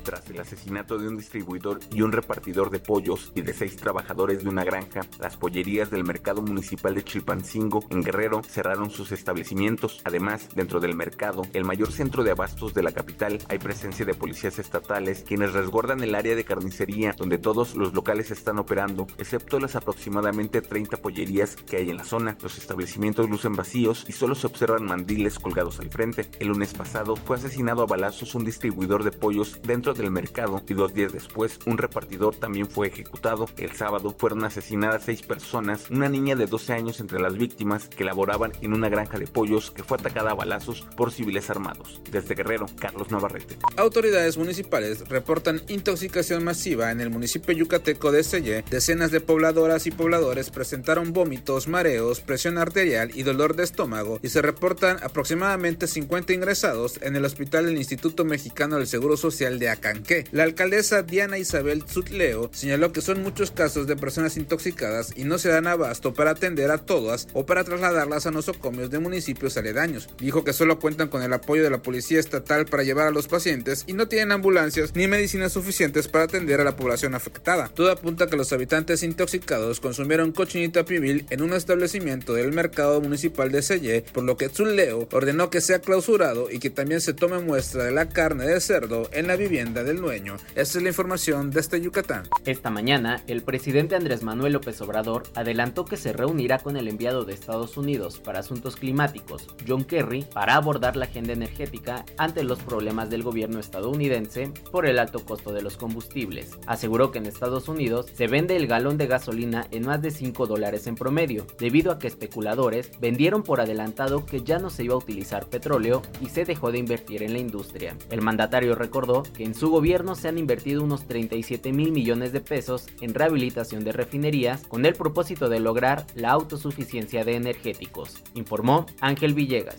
tras 0.10 0.28
el 0.32 0.40
asesinato 0.40 0.98
de 0.98 1.08
un 1.08 1.18
distribuidor 1.18 1.80
y 1.94 2.02
un 2.02 2.12
repartidor 2.12 2.72
de 2.72 2.80
pollos 2.80 3.32
y 3.36 3.42
de 3.42 3.54
seis 3.54 3.76
trabajadores 3.76 4.44
de 4.44 4.50
una 4.50 4.64
granja, 4.64 5.02
las 5.20 5.38
pollerías 5.38 5.92
del 5.92 6.04
mercado 6.04 6.42
municipal 6.42 6.96
de 6.96 7.04
Chilpancingo 7.04 7.84
en 7.92 8.02
Guerrero 8.02 8.42
cerraron 8.42 8.90
sus 8.90 9.12
establecimientos. 9.12 10.02
Además, 10.06 10.50
dentro 10.56 10.80
del 10.80 10.96
mercado, 10.96 11.44
el 11.54 11.64
mayor 11.64 11.92
centro 11.92 12.24
de 12.24 12.32
abastos 12.32 12.74
de 12.74 12.82
la 12.82 12.92
capital, 12.92 13.38
hay 13.50 13.60
presencia 13.60 14.04
de 14.04 14.16
policías 14.16 14.58
estatales 14.58 15.24
quienes 15.28 15.54
resguardan 15.54 16.02
el 16.02 16.16
área 16.16 16.36
de 16.36 16.44
carnicería 16.44 17.14
donde 17.16 17.38
todos 17.38 17.76
los 17.76 17.94
locales 17.94 18.32
están 18.32 18.58
operando, 18.58 19.06
excepto 19.20 19.60
las 19.60 19.76
aproximadamente 19.76 20.64
30 20.64 20.98
pollerías 21.04 21.56
que 21.56 21.78
hay 21.78 21.92
en 21.92 21.98
la 21.98 22.04
zona. 22.04 22.36
Los 22.42 22.58
establecimientos 22.58 23.30
lucen 23.30 23.54
vacíos 23.54 24.06
y 24.08 24.14
solo 24.14 24.34
se 24.34 24.48
observan 24.48 24.86
mandiles 24.86 25.38
colgados 25.38 25.80
al 25.80 25.92
frente. 25.92 26.28
El 26.40 26.48
lunes 26.48 26.74
pasado 26.74 27.16
fue 27.16 27.36
asesinado 27.36 27.84
a 27.84 27.86
balazos 27.86 28.34
un 28.34 28.44
distribuidor 28.44 29.04
de 29.04 29.12
pollos 29.12 29.60
dentro 29.62 29.94
de 29.94 29.99
del 30.00 30.12
mercado 30.12 30.64
y 30.68 30.74
dos 30.74 30.94
días 30.94 31.14
después 31.14 31.60
un 31.66 31.78
repartidor 31.78 32.36
también 32.36 32.68
fue 32.70 32.88
ejecutado. 32.88 33.48
El 33.58 33.74
sábado 33.74 34.16
fueron 34.18 34.44
asesinadas 34.44 35.04
seis 35.06 35.22
personas, 35.22 35.90
una 35.90 36.10
niña 36.10 36.36
de 36.36 36.48
12 36.48 36.74
años 36.74 37.00
entre 37.00 37.20
las 37.20 37.38
víctimas 37.38 37.88
que 37.88 38.04
laboraban 38.04 38.52
en 38.62 38.74
una 38.74 38.90
granja 38.90 39.20
de 39.20 39.28
pollos 39.28 39.72
que 39.72 39.84
fue 39.84 39.98
atacada 39.98 40.32
a 40.32 40.36
balazos 40.36 40.88
por 40.96 41.12
civiles 41.12 41.50
armados. 41.50 42.02
Desde 42.10 42.36
Guerrero, 42.36 42.66
Carlos 42.80 43.12
Navarrete. 43.12 43.58
Autoridades 43.78 44.38
municipales 44.38 45.08
reportan 45.08 45.62
intoxicación 45.68 46.44
masiva 46.44 46.92
en 46.92 47.02
el 47.02 47.10
municipio 47.10 47.54
yucateco 47.54 48.12
de 48.12 48.24
Selle. 48.24 48.64
Decenas 48.70 49.12
de 49.12 49.22
pobladoras 49.22 49.86
y 49.86 49.92
pobladores 49.92 50.50
presentaron 50.50 51.14
vómitos, 51.14 51.68
mareos, 51.68 52.22
presión 52.22 52.58
arterial 52.58 53.12
y 53.14 53.24
dolor 53.24 53.56
de 53.56 53.64
estómago 53.64 54.20
y 54.24 54.30
se 54.30 54.42
reportan 54.42 54.98
aproximadamente 55.04 55.88
50 55.88 56.34
ingresados 56.34 57.00
en 57.02 57.16
el 57.16 57.26
hospital 57.26 57.66
del 57.66 57.78
Instituto 57.78 58.24
Mexicano 58.24 58.78
del 58.78 58.88
Seguro 58.88 59.18
Social 59.18 59.60
de 59.60 59.70
Acá 59.70 59.89
la 60.32 60.44
alcaldesa 60.44 61.04
Diana 61.04 61.38
Isabel 61.38 61.84
Zutleo 61.88 62.50
señaló 62.54 62.92
que 62.92 63.02
son 63.02 63.22
muchos 63.22 63.52
casos 63.52 63.88
de 63.88 63.96
personas 63.96 64.38
intoxicadas 64.38 65.14
y 65.16 65.24
no 65.24 65.38
se 65.38 65.50
dan 65.50 65.68
abasto 65.68 66.14
para 66.14 66.32
atender 66.32 66.72
a 66.72 66.80
todas 66.80 67.28
o 67.34 67.46
para 67.46 67.64
trasladarlas 67.64 68.26
a 68.26 68.32
nosocomios 68.32 68.90
de 68.90 69.00
municipios 69.00 69.58
aledaños. 69.58 70.10
Dijo 70.20 70.44
que 70.44 70.54
solo 70.54 70.80
cuentan 70.80 71.10
con 71.10 71.24
el 71.24 71.34
apoyo 71.34 71.64
de 71.64 71.70
la 71.70 71.82
policía 71.82 72.20
estatal 72.20 72.66
para 72.66 72.84
llevar 72.84 73.08
a 73.08 73.12
los 73.12 73.28
pacientes 73.28 73.84
y 73.88 73.94
no 73.94 74.08
tienen 74.08 74.32
ambulancias 74.32 74.96
ni 74.96 75.08
medicinas 75.08 75.54
suficientes 75.54 76.08
para 76.08 76.26
atender 76.26 76.62
a 76.62 76.64
la 76.64 76.76
población 76.76 77.16
afectada. 77.16 77.70
Todo 77.74 77.92
apunta 77.92 78.26
a 78.26 78.28
que 78.28 78.38
los 78.38 78.54
habitantes 78.54 79.04
intoxicados 79.04 79.80
consumieron 79.80 80.32
cochinita 80.32 80.86
pibil 80.86 81.26
en 81.30 81.42
un 81.42 81.54
establecimiento 81.54 82.34
del 82.34 82.54
mercado 82.54 83.02
municipal 83.02 83.52
de 83.52 83.62
Selle, 83.62 84.04
por 84.14 84.24
lo 84.24 84.38
que 84.38 84.50
Zutleo 84.50 85.08
ordenó 85.12 85.50
que 85.50 85.62
sea 85.62 85.80
clausurado 85.80 86.50
y 86.52 86.60
que 86.60 86.70
también 86.70 87.02
se 87.02 87.14
tome 87.14 87.40
muestra 87.40 87.84
de 87.84 87.92
la 87.92 88.10
carne 88.10 88.46
de 88.46 88.60
cerdo 88.62 89.10
en 89.12 89.28
la 89.28 89.36
vivienda 89.36 89.69
del 89.74 90.02
dueño. 90.02 90.36
Esta 90.56 90.80
es 90.80 90.84
la 90.84 90.90
información 90.90 91.52
desde 91.52 91.80
Yucatán. 91.80 92.24
Esta 92.44 92.72
mañana, 92.72 93.22
el 93.28 93.44
presidente 93.44 93.96
Andrés 93.96 94.24
Manuel 94.24 94.54
López 94.54 94.82
Obrador 94.82 95.24
adelantó 95.36 95.86
que 95.86 95.96
se 95.96 96.12
reunirá 96.12 96.58
con 96.58 96.76
el 96.76 96.88
enviado 96.88 97.24
de 97.24 97.34
Estados 97.34 97.78
Unidos 97.78 98.20
para 98.20 98.40
asuntos 98.40 98.76
climáticos, 98.76 99.48
John 99.68 99.84
Kerry, 99.84 100.26
para 100.34 100.56
abordar 100.56 100.96
la 100.96 101.06
agenda 101.06 101.34
energética 101.34 102.04
ante 102.18 102.44
los 102.44 102.60
problemas 102.64 103.12
del 103.12 103.22
gobierno 103.22 103.60
estadounidense 103.60 104.52
por 104.72 104.88
el 104.88 104.98
alto 104.98 105.24
costo 105.24 105.54
de 105.54 105.62
los 105.62 105.78
combustibles. 105.78 106.58
Aseguró 106.66 107.12
que 107.12 107.20
en 107.20 107.28
Estados 107.28 107.70
Unidos 107.70 108.08
se 108.16 108.26
vende 108.26 108.56
el 108.56 108.66
galón 108.66 108.98
de 108.98 109.06
gasolina 109.06 109.68
en 109.70 109.86
más 109.86 110.02
de 110.02 110.10
5 110.10 110.48
dólares 110.48 110.88
en 110.88 110.96
promedio, 110.96 111.46
debido 111.60 111.92
a 111.92 112.00
que 112.00 112.08
especuladores 112.08 112.92
vendieron 113.00 113.44
por 113.44 113.62
adelantado 113.62 114.26
que 114.26 114.42
ya 114.42 114.58
no 114.58 114.72
se 114.72 114.84
iba 114.84 114.96
a 114.96 115.00
utilizar 115.00 115.46
petróleo 115.48 116.02
y 116.22 116.30
se 116.30 116.44
dejó 116.44 116.72
de 116.72 116.80
invertir 116.80 117.22
en 117.22 117.34
la 117.34 117.40
industria. 117.40 117.96
El 118.10 118.24
mandatario 118.24 118.74
recordó 118.74 119.22
que 119.24 119.44
en 119.44 119.59
su 119.60 119.70
gobierno 119.70 120.16
se 120.16 120.30
han 120.30 120.38
invertido 120.38 120.82
unos 120.82 121.06
37 121.06 121.74
mil 121.74 121.92
millones 121.92 122.32
de 122.32 122.40
pesos 122.40 122.88
en 123.02 123.14
rehabilitación 123.14 123.84
de 123.84 123.92
refinerías 123.92 124.66
con 124.66 124.86
el 124.86 124.94
propósito 124.94 125.50
de 125.50 125.60
lograr 125.60 126.08
la 126.16 126.32
autosuficiencia 126.32 127.26
de 127.26 127.36
energéticos, 127.36 128.24
informó 128.36 128.86
Ángel 129.02 129.34
Villegas. 129.34 129.76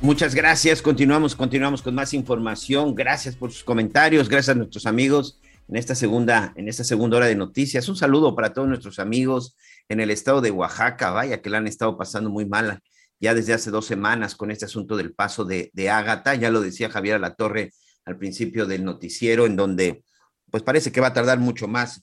Muchas 0.00 0.34
gracias. 0.34 0.82
Continuamos, 0.82 1.36
continuamos 1.36 1.80
con 1.80 1.94
más 1.94 2.12
información. 2.12 2.96
Gracias 2.96 3.36
por 3.36 3.52
sus 3.52 3.62
comentarios. 3.62 4.28
Gracias 4.28 4.56
a 4.56 4.58
nuestros 4.58 4.84
amigos 4.86 5.38
en 5.68 5.76
esta 5.76 5.94
segunda, 5.94 6.52
en 6.56 6.68
esta 6.68 6.82
segunda 6.82 7.18
hora 7.18 7.26
de 7.26 7.36
noticias. 7.36 7.88
Un 7.88 7.94
saludo 7.94 8.34
para 8.34 8.52
todos 8.52 8.66
nuestros 8.66 8.98
amigos 8.98 9.56
en 9.88 10.00
el 10.00 10.10
estado 10.10 10.40
de 10.40 10.50
Oaxaca. 10.50 11.12
Vaya 11.12 11.40
que 11.40 11.50
la 11.50 11.58
han 11.58 11.68
estado 11.68 11.96
pasando 11.96 12.30
muy 12.30 12.46
mal 12.46 12.80
ya 13.20 13.34
desde 13.34 13.52
hace 13.52 13.70
dos 13.70 13.86
semanas 13.86 14.34
con 14.34 14.50
este 14.50 14.64
asunto 14.64 14.96
del 14.96 15.14
paso 15.14 15.44
de, 15.44 15.70
de. 15.74 15.84
Ya 15.84 16.50
lo 16.50 16.60
decía 16.60 16.90
Javier 16.90 17.20
La 17.20 17.34
Torre 17.34 17.72
al 18.04 18.16
principio 18.16 18.66
del 18.66 18.84
noticiero, 18.84 19.46
en 19.46 19.56
donde 19.56 20.04
pues 20.50 20.62
parece 20.62 20.90
que 20.90 21.00
va 21.00 21.08
a 21.08 21.12
tardar 21.12 21.38
mucho 21.38 21.68
más 21.68 22.02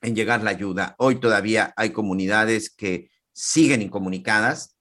en 0.00 0.16
llegar 0.16 0.42
la 0.42 0.50
ayuda. 0.50 0.94
Hoy 0.98 1.20
todavía 1.20 1.72
hay 1.76 1.90
comunidades 1.90 2.74
que 2.74 3.10
siguen 3.32 3.82
incomunicadas, 3.82 4.76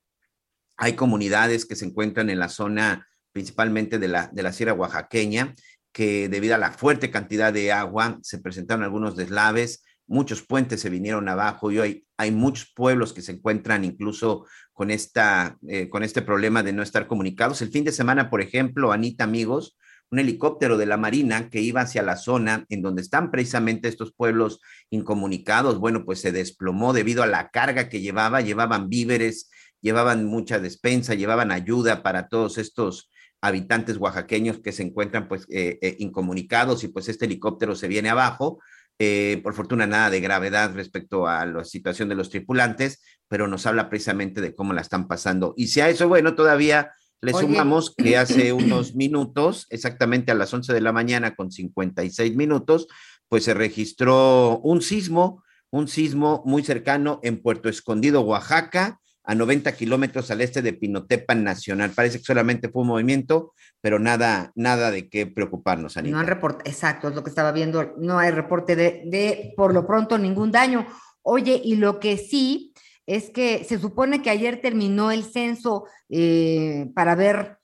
hay 0.78 0.93
comunidades 0.93 1.66
que 1.66 1.76
se 1.76 1.86
encuentran 1.86 2.30
en 2.30 2.39
la 2.39 2.49
zona 2.49 3.05
principalmente 3.32 3.99
de 3.99 4.07
la, 4.07 4.28
de 4.28 4.41
la 4.41 4.53
Sierra 4.53 4.74
Oaxaqueña, 4.74 5.53
que 5.91 6.30
debido 6.30 6.55
a 6.55 6.57
la 6.57 6.72
fuerte 6.72 7.12
cantidad 7.12 7.51
de 7.51 7.72
agua 7.72 8.18
se 8.22 8.39
presentaron 8.39 8.84
algunos 8.84 9.16
deslaves, 9.16 9.84
muchos 10.07 10.41
puentes 10.41 10.82
se 10.82 10.89
vinieron 10.89 11.30
abajo 11.30 11.72
y 11.72 11.80
hoy 11.80 12.07
hay 12.18 12.32
muchos 12.32 12.72
pueblos 12.76 13.14
que 13.14 13.22
se 13.22 13.34
encuentran 13.34 13.86
incluso 13.86 14.47
con, 14.80 14.91
esta, 14.91 15.57
eh, 15.67 15.89
con 15.89 16.03
este 16.03 16.21
problema 16.21 16.63
de 16.63 16.71
no 16.71 16.82
estar 16.82 17.05
comunicados. 17.05 17.61
El 17.61 17.69
fin 17.69 17.84
de 17.84 17.91
semana, 17.91 18.30
por 18.30 18.39
ejemplo, 18.39 18.93
Anita, 18.93 19.25
amigos, 19.25 19.77
un 20.09 20.19
helicóptero 20.19 20.77
de 20.77 20.86
la 20.86 20.95
Marina 20.95 21.49
que 21.49 21.59
iba 21.59 21.82
hacia 21.82 22.01
la 22.01 22.15
zona 22.15 22.65
en 22.69 22.82
donde 22.82 23.01
están 23.01 23.30
precisamente 23.30 23.89
estos 23.89 24.13
pueblos 24.13 24.61
incomunicados, 24.89 25.80
bueno, 25.80 26.05
pues 26.05 26.21
se 26.21 26.32
desplomó 26.32 26.93
debido 26.93 27.23
a 27.23 27.27
la 27.27 27.49
carga 27.49 27.89
que 27.89 27.99
llevaba, 27.99 28.39
llevaban 28.39 28.88
víveres, 28.88 29.49
llevaban 29.82 30.23
mucha 30.23 30.59
despensa, 30.59 31.13
llevaban 31.13 31.51
ayuda 31.51 32.01
para 32.01 32.30
todos 32.30 32.57
estos 32.57 33.11
habitantes 33.41 33.97
oaxaqueños 33.97 34.59
que 34.59 34.71
se 34.71 34.84
encuentran 34.84 35.27
pues 35.27 35.45
eh, 35.49 35.77
eh, 35.82 35.97
incomunicados 35.99 36.86
y 36.86 36.88
pues 36.88 37.09
este 37.09 37.25
helicóptero 37.25 37.75
se 37.75 37.89
viene 37.89 38.07
abajo. 38.07 38.59
Eh, 39.02 39.39
por 39.43 39.54
fortuna 39.54 39.88
nada 39.88 40.10
de 40.10 40.20
gravedad 40.20 40.74
respecto 40.76 41.26
a 41.26 41.45
la 41.45 41.64
situación 41.64 42.10
de 42.10 42.16
los 42.16 42.30
tripulantes, 42.30 43.02
pero 43.30 43.47
nos 43.47 43.66
habla 43.66 43.89
precisamente 43.89 44.41
de 44.41 44.54
cómo 44.54 44.74
la 44.74 44.82
están 44.82 45.08
pasando. 45.08 45.54
Y 45.56 45.68
si 45.68 45.80
a 45.80 45.88
eso, 45.88 46.10
bueno, 46.10 46.36
todavía 46.36 46.91
le 47.22 47.32
sumamos 47.32 47.95
que 47.95 48.18
hace 48.18 48.52
unos 48.54 48.95
minutos, 48.95 49.68
exactamente 49.70 50.34
a 50.34 50.36
las 50.36 50.54
11 50.54 50.74
de 50.74 50.82
la 50.82 50.91
mañana 50.91 51.34
con 51.36 51.50
56 51.50 52.36
minutos, 52.36 52.88
pues 53.30 53.45
se 53.45 53.54
registró 53.54 54.60
un 54.64 54.82
sismo, 54.82 55.43
un 55.70 55.88
sismo 55.88 56.43
muy 56.45 56.64
cercano 56.64 57.22
en 57.24 57.41
Puerto 57.41 57.70
Escondido, 57.70 58.22
Oaxaca, 58.22 59.00
a 59.24 59.36
90 59.36 59.72
kilómetros 59.76 60.32
al 60.32 60.41
este 60.41 60.62
de 60.62 60.74
Pinotepan 60.74 61.43
Nacional. 61.43 61.91
Parece 61.91 62.18
que 62.18 62.24
solamente 62.24 62.70
fue 62.70 62.82
un 62.82 62.88
movimiento, 62.88 63.54
pero 63.82 63.99
nada, 63.99 64.51
nada 64.55 64.91
de 64.91 65.09
qué 65.09 65.27
preocuparnos, 65.27 65.97
Anita. 65.97 66.13
No 66.13 66.21
hay 66.21 66.27
reporte, 66.27 66.69
exacto, 66.69 67.07
es 67.07 67.15
lo 67.15 67.23
que 67.23 67.30
estaba 67.30 67.51
viendo, 67.51 67.93
no 67.97 68.19
hay 68.19 68.32
reporte 68.32 68.75
de, 68.75 69.03
de, 69.05 69.53
por 69.55 69.73
lo 69.73 69.86
pronto, 69.86 70.17
ningún 70.17 70.51
daño. 70.51 70.86
Oye, 71.21 71.61
y 71.63 71.75
lo 71.75 71.99
que 71.99 72.17
sí 72.17 72.73
es 73.05 73.30
que 73.30 73.63
se 73.63 73.80
supone 73.80 74.21
que 74.21 74.30
ayer 74.30 74.61
terminó 74.61 75.11
el 75.11 75.23
censo 75.23 75.86
eh, 76.09 76.91
para 76.93 77.15
ver 77.15 77.59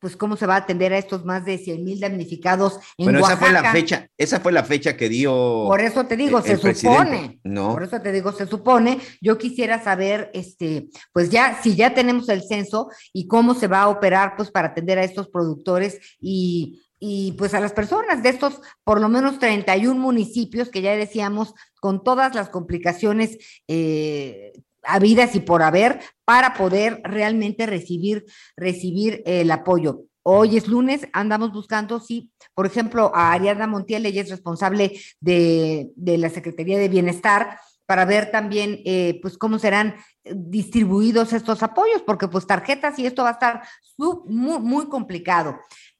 pues 0.00 0.16
cómo 0.16 0.36
se 0.36 0.46
va 0.46 0.54
a 0.54 0.58
atender 0.58 0.92
a 0.92 0.98
estos 0.98 1.24
más 1.24 1.44
de 1.44 1.58
100 1.58 1.84
mil 1.84 2.00
damnificados 2.00 2.78
en 2.96 3.06
bueno, 3.06 3.20
esa 3.20 3.36
fue 3.36 3.52
la 3.52 3.72
fecha, 3.72 4.08
esa 4.16 4.40
fue 4.40 4.52
la 4.52 4.64
fecha 4.64 4.96
que 4.96 5.08
dio. 5.08 5.32
Por 5.66 5.80
eso 5.80 6.06
te 6.06 6.16
digo, 6.16 6.42
se 6.42 6.56
supone. 6.56 7.40
No. 7.44 7.72
Por 7.72 7.84
eso 7.84 8.00
te 8.00 8.12
digo, 8.12 8.32
se 8.32 8.46
supone. 8.46 8.98
Yo 9.20 9.38
quisiera 9.38 9.82
saber, 9.82 10.30
este, 10.34 10.88
pues 11.12 11.30
ya, 11.30 11.60
si 11.62 11.76
ya 11.76 11.94
tenemos 11.94 12.28
el 12.28 12.42
censo 12.42 12.88
y 13.12 13.26
cómo 13.26 13.54
se 13.54 13.68
va 13.68 13.82
a 13.82 13.88
operar, 13.88 14.34
pues 14.36 14.50
para 14.50 14.68
atender 14.68 14.98
a 14.98 15.04
estos 15.04 15.28
productores 15.28 15.98
y, 16.20 16.82
y 16.98 17.32
pues 17.32 17.54
a 17.54 17.60
las 17.60 17.72
personas 17.72 18.22
de 18.22 18.28
estos 18.28 18.60
por 18.84 19.00
lo 19.00 19.08
menos 19.08 19.38
31 19.38 19.98
municipios 20.00 20.68
que 20.68 20.82
ya 20.82 20.94
decíamos 20.94 21.54
con 21.80 22.04
todas 22.04 22.34
las 22.34 22.48
complicaciones 22.48 23.38
eh, 23.66 24.52
habidas 24.82 25.34
y 25.34 25.40
por 25.40 25.62
haber 25.62 26.00
para 26.24 26.54
poder 26.54 27.00
realmente 27.04 27.66
recibir, 27.66 28.24
recibir 28.56 29.22
el 29.26 29.50
apoyo. 29.50 30.02
Hoy 30.24 30.56
es 30.56 30.68
lunes, 30.68 31.08
andamos 31.12 31.52
buscando, 31.52 31.98
sí, 31.98 32.30
por 32.54 32.66
ejemplo, 32.66 33.10
a 33.14 33.32
Ariadna 33.32 33.66
Montiel, 33.66 34.06
ella 34.06 34.22
es 34.22 34.30
responsable 34.30 35.00
de, 35.20 35.90
de 35.96 36.18
la 36.18 36.30
Secretaría 36.30 36.78
de 36.78 36.88
Bienestar, 36.88 37.58
para 37.86 38.04
ver 38.04 38.30
también, 38.30 38.80
eh, 38.84 39.18
pues, 39.20 39.36
cómo 39.36 39.58
serán 39.58 39.96
distribuidos 40.24 41.32
estos 41.32 41.62
apoyos, 41.62 42.02
porque 42.06 42.28
pues 42.28 42.46
tarjetas 42.46 42.98
y 42.98 43.06
esto 43.06 43.22
va 43.22 43.30
a 43.30 43.32
estar 43.32 43.62
muy, 43.98 44.60
muy 44.60 44.88
complicado. 44.88 45.58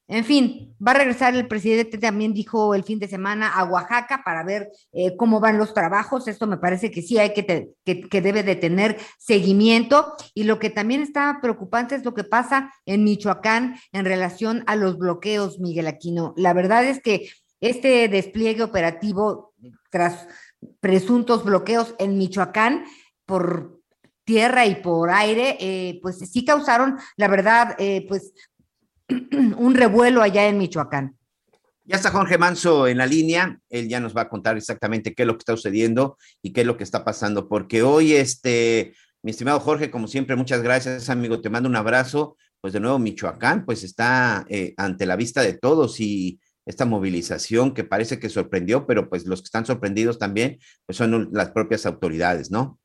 En 0.08 0.24
fin, 0.24 0.74
va 0.84 0.90
a 0.90 0.94
regresar 0.94 1.34
el 1.34 1.46
presidente, 1.46 1.96
también 1.96 2.34
dijo 2.34 2.74
el 2.74 2.84
fin 2.84 2.98
de 2.98 3.08
semana 3.08 3.48
a 3.48 3.64
Oaxaca 3.64 4.22
para 4.24 4.42
ver 4.42 4.70
eh, 4.92 5.16
cómo 5.16 5.40
van 5.40 5.58
los 5.58 5.72
trabajos. 5.72 6.28
Esto 6.28 6.46
me 6.46 6.58
parece 6.58 6.90
que 6.90 7.02
sí 7.02 7.18
hay 7.18 7.32
que, 7.32 7.70
que, 7.84 8.20
debe 8.20 8.42
de 8.42 8.56
tener 8.56 8.98
seguimiento. 9.18 10.14
Y 10.34 10.44
lo 10.44 10.58
que 10.58 10.70
también 10.70 11.02
está 11.02 11.38
preocupante 11.40 11.94
es 11.94 12.04
lo 12.04 12.14
que 12.14 12.24
pasa 12.24 12.72
en 12.84 13.04
Michoacán 13.04 13.76
en 13.92 14.04
relación 14.04 14.64
a 14.66 14.76
los 14.76 14.98
bloqueos, 14.98 15.60
Miguel 15.60 15.86
Aquino. 15.86 16.34
La 16.36 16.52
verdad 16.52 16.84
es 16.84 17.00
que 17.00 17.30
este 17.60 18.08
despliegue 18.08 18.64
operativo 18.64 19.54
tras 19.90 20.26
presuntos 20.80 21.44
bloqueos 21.44 21.94
en 21.98 22.18
Michoacán 22.18 22.84
por 23.24 23.82
tierra 24.24 24.66
y 24.66 24.76
por 24.76 25.10
aire, 25.10 25.56
eh, 25.60 25.98
pues 26.02 26.18
sí 26.18 26.44
causaron, 26.44 26.98
la 27.16 27.28
verdad, 27.28 27.74
eh, 27.78 28.06
pues 28.08 28.32
un 29.58 29.74
revuelo 29.74 30.22
allá 30.22 30.48
en 30.48 30.58
Michoacán. 30.58 31.16
Ya 31.84 31.96
está 31.96 32.10
Jorge 32.10 32.38
Manso 32.38 32.86
en 32.86 32.98
la 32.98 33.06
línea, 33.06 33.58
él 33.68 33.88
ya 33.88 33.98
nos 33.98 34.16
va 34.16 34.22
a 34.22 34.28
contar 34.28 34.56
exactamente 34.56 35.14
qué 35.14 35.24
es 35.24 35.26
lo 35.26 35.34
que 35.34 35.40
está 35.40 35.56
sucediendo 35.56 36.16
y 36.40 36.52
qué 36.52 36.60
es 36.60 36.66
lo 36.66 36.76
que 36.76 36.84
está 36.84 37.04
pasando, 37.04 37.48
porque 37.48 37.82
hoy, 37.82 38.12
este, 38.12 38.94
mi 39.22 39.32
estimado 39.32 39.58
Jorge, 39.58 39.90
como 39.90 40.06
siempre, 40.06 40.36
muchas 40.36 40.62
gracias, 40.62 41.10
amigo, 41.10 41.40
te 41.40 41.50
mando 41.50 41.68
un 41.68 41.74
abrazo, 41.74 42.36
pues 42.60 42.72
de 42.72 42.78
nuevo 42.78 43.00
Michoacán, 43.00 43.64
pues 43.64 43.82
está 43.82 44.46
eh, 44.48 44.74
ante 44.76 45.06
la 45.06 45.16
vista 45.16 45.42
de 45.42 45.54
todos 45.54 45.98
y 45.98 46.38
esta 46.66 46.84
movilización 46.84 47.74
que 47.74 47.82
parece 47.82 48.20
que 48.20 48.28
sorprendió, 48.28 48.86
pero 48.86 49.08
pues 49.08 49.26
los 49.26 49.40
que 49.40 49.46
están 49.46 49.66
sorprendidos 49.66 50.18
también, 50.18 50.58
pues 50.86 50.96
son 50.96 51.30
las 51.32 51.50
propias 51.50 51.84
autoridades, 51.86 52.52
¿no? 52.52 52.78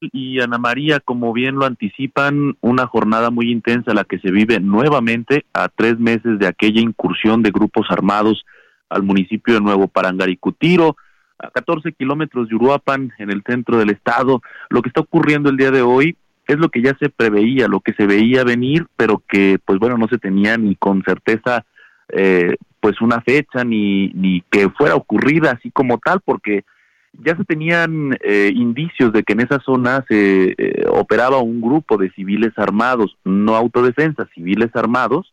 Y 0.00 0.40
Ana 0.40 0.58
María, 0.58 1.00
como 1.00 1.32
bien 1.32 1.56
lo 1.56 1.66
anticipan, 1.66 2.56
una 2.60 2.86
jornada 2.86 3.30
muy 3.30 3.50
intensa 3.50 3.94
la 3.94 4.04
que 4.04 4.18
se 4.18 4.30
vive 4.30 4.60
nuevamente 4.60 5.44
a 5.52 5.68
tres 5.68 5.98
meses 5.98 6.38
de 6.38 6.46
aquella 6.46 6.80
incursión 6.80 7.42
de 7.42 7.50
grupos 7.50 7.86
armados 7.90 8.44
al 8.88 9.02
municipio 9.02 9.54
de 9.54 9.60
Nuevo 9.60 9.88
Parangaricutiro, 9.88 10.96
a 11.38 11.50
14 11.50 11.92
kilómetros 11.92 12.48
de 12.48 12.56
Uruapan, 12.56 13.12
en 13.18 13.30
el 13.30 13.42
centro 13.46 13.78
del 13.78 13.90
estado. 13.90 14.40
Lo 14.70 14.82
que 14.82 14.88
está 14.88 15.00
ocurriendo 15.00 15.50
el 15.50 15.56
día 15.56 15.70
de 15.70 15.82
hoy 15.82 16.16
es 16.46 16.56
lo 16.56 16.70
que 16.70 16.82
ya 16.82 16.96
se 16.98 17.10
preveía, 17.10 17.68
lo 17.68 17.80
que 17.80 17.92
se 17.92 18.06
veía 18.06 18.42
venir, 18.44 18.86
pero 18.96 19.22
que, 19.28 19.58
pues 19.64 19.78
bueno, 19.78 19.98
no 19.98 20.08
se 20.08 20.18
tenía 20.18 20.56
ni 20.56 20.74
con 20.76 21.02
certeza, 21.02 21.66
eh, 22.08 22.56
pues 22.80 23.00
una 23.00 23.20
fecha 23.20 23.64
ni, 23.64 24.08
ni 24.08 24.42
que 24.50 24.70
fuera 24.70 24.94
ocurrida 24.94 25.52
así 25.52 25.70
como 25.70 25.98
tal, 25.98 26.20
porque 26.24 26.64
ya 27.12 27.36
se 27.36 27.44
tenían 27.44 28.16
eh, 28.22 28.50
indicios 28.54 29.12
de 29.12 29.22
que 29.22 29.32
en 29.32 29.40
esa 29.40 29.60
zona 29.60 30.04
se 30.08 30.54
eh, 30.56 30.84
operaba 30.88 31.38
un 31.38 31.60
grupo 31.60 31.96
de 31.96 32.10
civiles 32.10 32.52
armados, 32.56 33.16
no 33.24 33.56
autodefensa, 33.56 34.28
civiles 34.34 34.70
armados, 34.74 35.32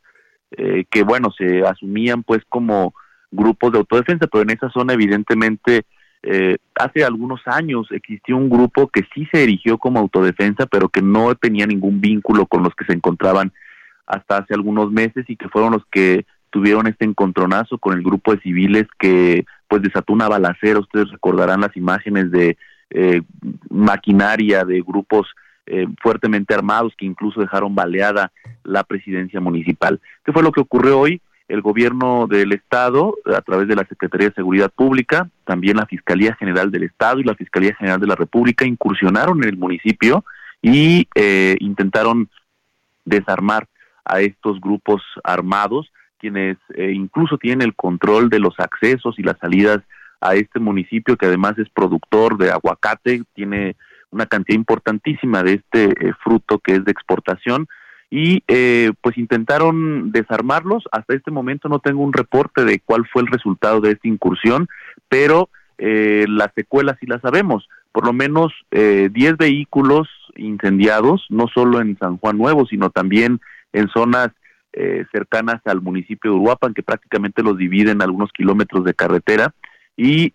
eh, 0.52 0.86
que 0.90 1.04
bueno, 1.04 1.32
se 1.38 1.62
asumían 1.62 2.24
pues 2.24 2.42
como 2.50 2.94
grupos 3.32 3.74
de 3.74 3.80
autodefensa, 3.80 4.28
pero 4.28 4.44
en 4.44 4.52
esa 4.52 4.70
zona 4.70 4.94
evidentemente 4.94 5.86
eh, 6.28 6.58
hace 6.74 7.04
algunos 7.04 7.42
años 7.46 7.88
existió 7.92 8.36
un 8.36 8.50
grupo 8.50 8.88
que 8.88 9.02
sí 9.14 9.28
se 9.32 9.44
erigió 9.44 9.78
como 9.78 10.00
autodefensa, 10.00 10.66
pero 10.66 10.90
que 10.90 11.04
no 11.04 11.36
tenía 11.36 11.68
ningún 11.68 12.02
vínculo 12.02 12.48
con 12.48 12.64
los 12.64 12.74
que 12.74 12.86
se 12.86 12.94
encontraban 12.94 13.54
hasta 14.08 14.38
hace 14.38 14.56
algunos 14.56 14.92
meses 14.92 15.26
y 15.28 15.36
que 15.36 15.50
fueron 15.50 15.74
los 15.74 15.86
que 15.92 16.26
tuvieron 16.50 16.88
este 16.88 17.06
encontronazo 17.06 17.78
con 17.78 17.96
el 17.96 18.04
grupo 18.04 18.34
de 18.34 18.42
civiles 18.42 18.86
que 18.98 19.46
pues 19.68 19.82
desató 19.82 20.14
una 20.14 20.28
balacera. 20.28 20.80
Ustedes 20.80 21.10
recordarán 21.12 21.62
las 21.62 21.76
imágenes 21.76 22.32
de 22.32 22.58
eh, 22.90 23.22
maquinaria 23.70 24.64
de 24.64 24.82
grupos 24.82 25.28
eh, 25.66 25.88
fuertemente 26.02 26.54
armados 26.54 26.94
que 26.98 27.06
incluso 27.06 27.42
dejaron 27.42 27.74
baleada 27.74 28.32
la 28.64 28.84
presidencia 28.84 29.40
municipal. 29.40 30.00
¿Qué 30.24 30.32
fue 30.32 30.44
lo 30.44 30.52
que 30.52 30.62
ocurrió 30.62 31.00
hoy? 31.00 31.22
El 31.48 31.62
gobierno 31.62 32.28
del 32.28 32.54
Estado, 32.54 33.16
a 33.26 33.42
través 33.42 33.68
de 33.68 33.76
la 33.76 33.86
Secretaría 33.86 34.30
de 34.30 34.36
Seguridad 34.36 34.72
Pública, 34.72 35.30
también 35.44 35.78
la 35.78 35.86
Fiscalía 35.86 36.36
General 36.36 36.72
del 36.72 36.84
Estado 36.84 37.20
y 37.20 37.24
la 37.24 37.36
Fiscalía 37.36 37.76
General 37.76 38.00
de 38.00 38.08
la 38.08 38.16
República 38.16 38.66
incursionaron 38.66 39.44
en 39.44 39.50
el 39.50 39.58
municipio 39.58 40.24
y 40.62 41.08
eh, 41.14 41.56
intentaron 41.60 42.30
desarmar 43.04 43.68
a 44.04 44.22
estos 44.22 44.60
grupos 44.60 45.02
armados, 45.24 45.92
quienes 46.20 46.58
eh, 46.76 46.92
incluso 46.92 47.38
tienen 47.38 47.62
el 47.62 47.76
control 47.76 48.30
de 48.30 48.40
los 48.40 48.60
accesos 48.60 49.18
y 49.20 49.24
las 49.24 49.38
salidas 49.40 49.82
a 50.22 50.36
este 50.36 50.60
municipio, 50.60 51.18
que 51.18 51.26
además 51.28 51.58
es 51.58 51.70
productor 51.70 52.38
de 52.38 52.52
aguacate, 52.52 53.24
tiene 53.34 53.76
una 54.12 54.26
cantidad 54.26 54.58
importantísima 54.58 55.44
de 55.44 55.54
este 55.54 55.86
eh, 55.86 56.14
fruto 56.24 56.60
que 56.60 56.76
es 56.76 56.86
de 56.86 56.92
exportación 56.92 57.68
y 58.10 58.44
eh, 58.48 58.92
pues 59.02 59.18
intentaron 59.18 60.12
desarmarlos. 60.12 60.84
Hasta 60.92 61.16
este 61.16 61.32
momento 61.32 61.68
no 61.68 61.80
tengo 61.80 62.02
un 62.02 62.14
reporte 62.14 62.64
de 62.64 62.80
cuál 62.80 63.06
fue 63.12 63.24
el 63.24 63.28
resultado 63.28 63.82
de 63.82 63.92
esta 63.92 64.08
incursión, 64.08 64.68
pero 65.10 65.50
eh, 65.78 66.26
las 66.30 66.50
secuelas 66.56 66.98
sí 67.00 67.08
las 67.08 67.22
sabemos. 67.22 67.68
Por 67.92 68.06
lo 68.06 68.14
menos 68.14 68.52
10 68.72 69.38
vehículos 69.38 70.10
incendiados, 70.36 71.26
no 71.30 71.48
solo 71.48 71.80
en 71.80 71.98
San 71.98 72.18
Juan 72.18 72.38
Nuevo, 72.38 72.66
sino 72.66 72.90
también 72.90 73.40
en 73.72 73.88
zonas 73.88 74.32
cercanas 75.12 75.62
al 75.66 75.82
municipio 75.82 76.32
de 76.32 76.38
Uruapan, 76.38 76.74
que 76.74 76.84
prácticamente 76.84 77.42
los 77.42 77.58
dividen 77.58 78.02
algunos 78.02 78.32
kilómetros 78.34 78.84
de 78.84 78.94
carretera. 78.94 79.54
Y 79.96 80.32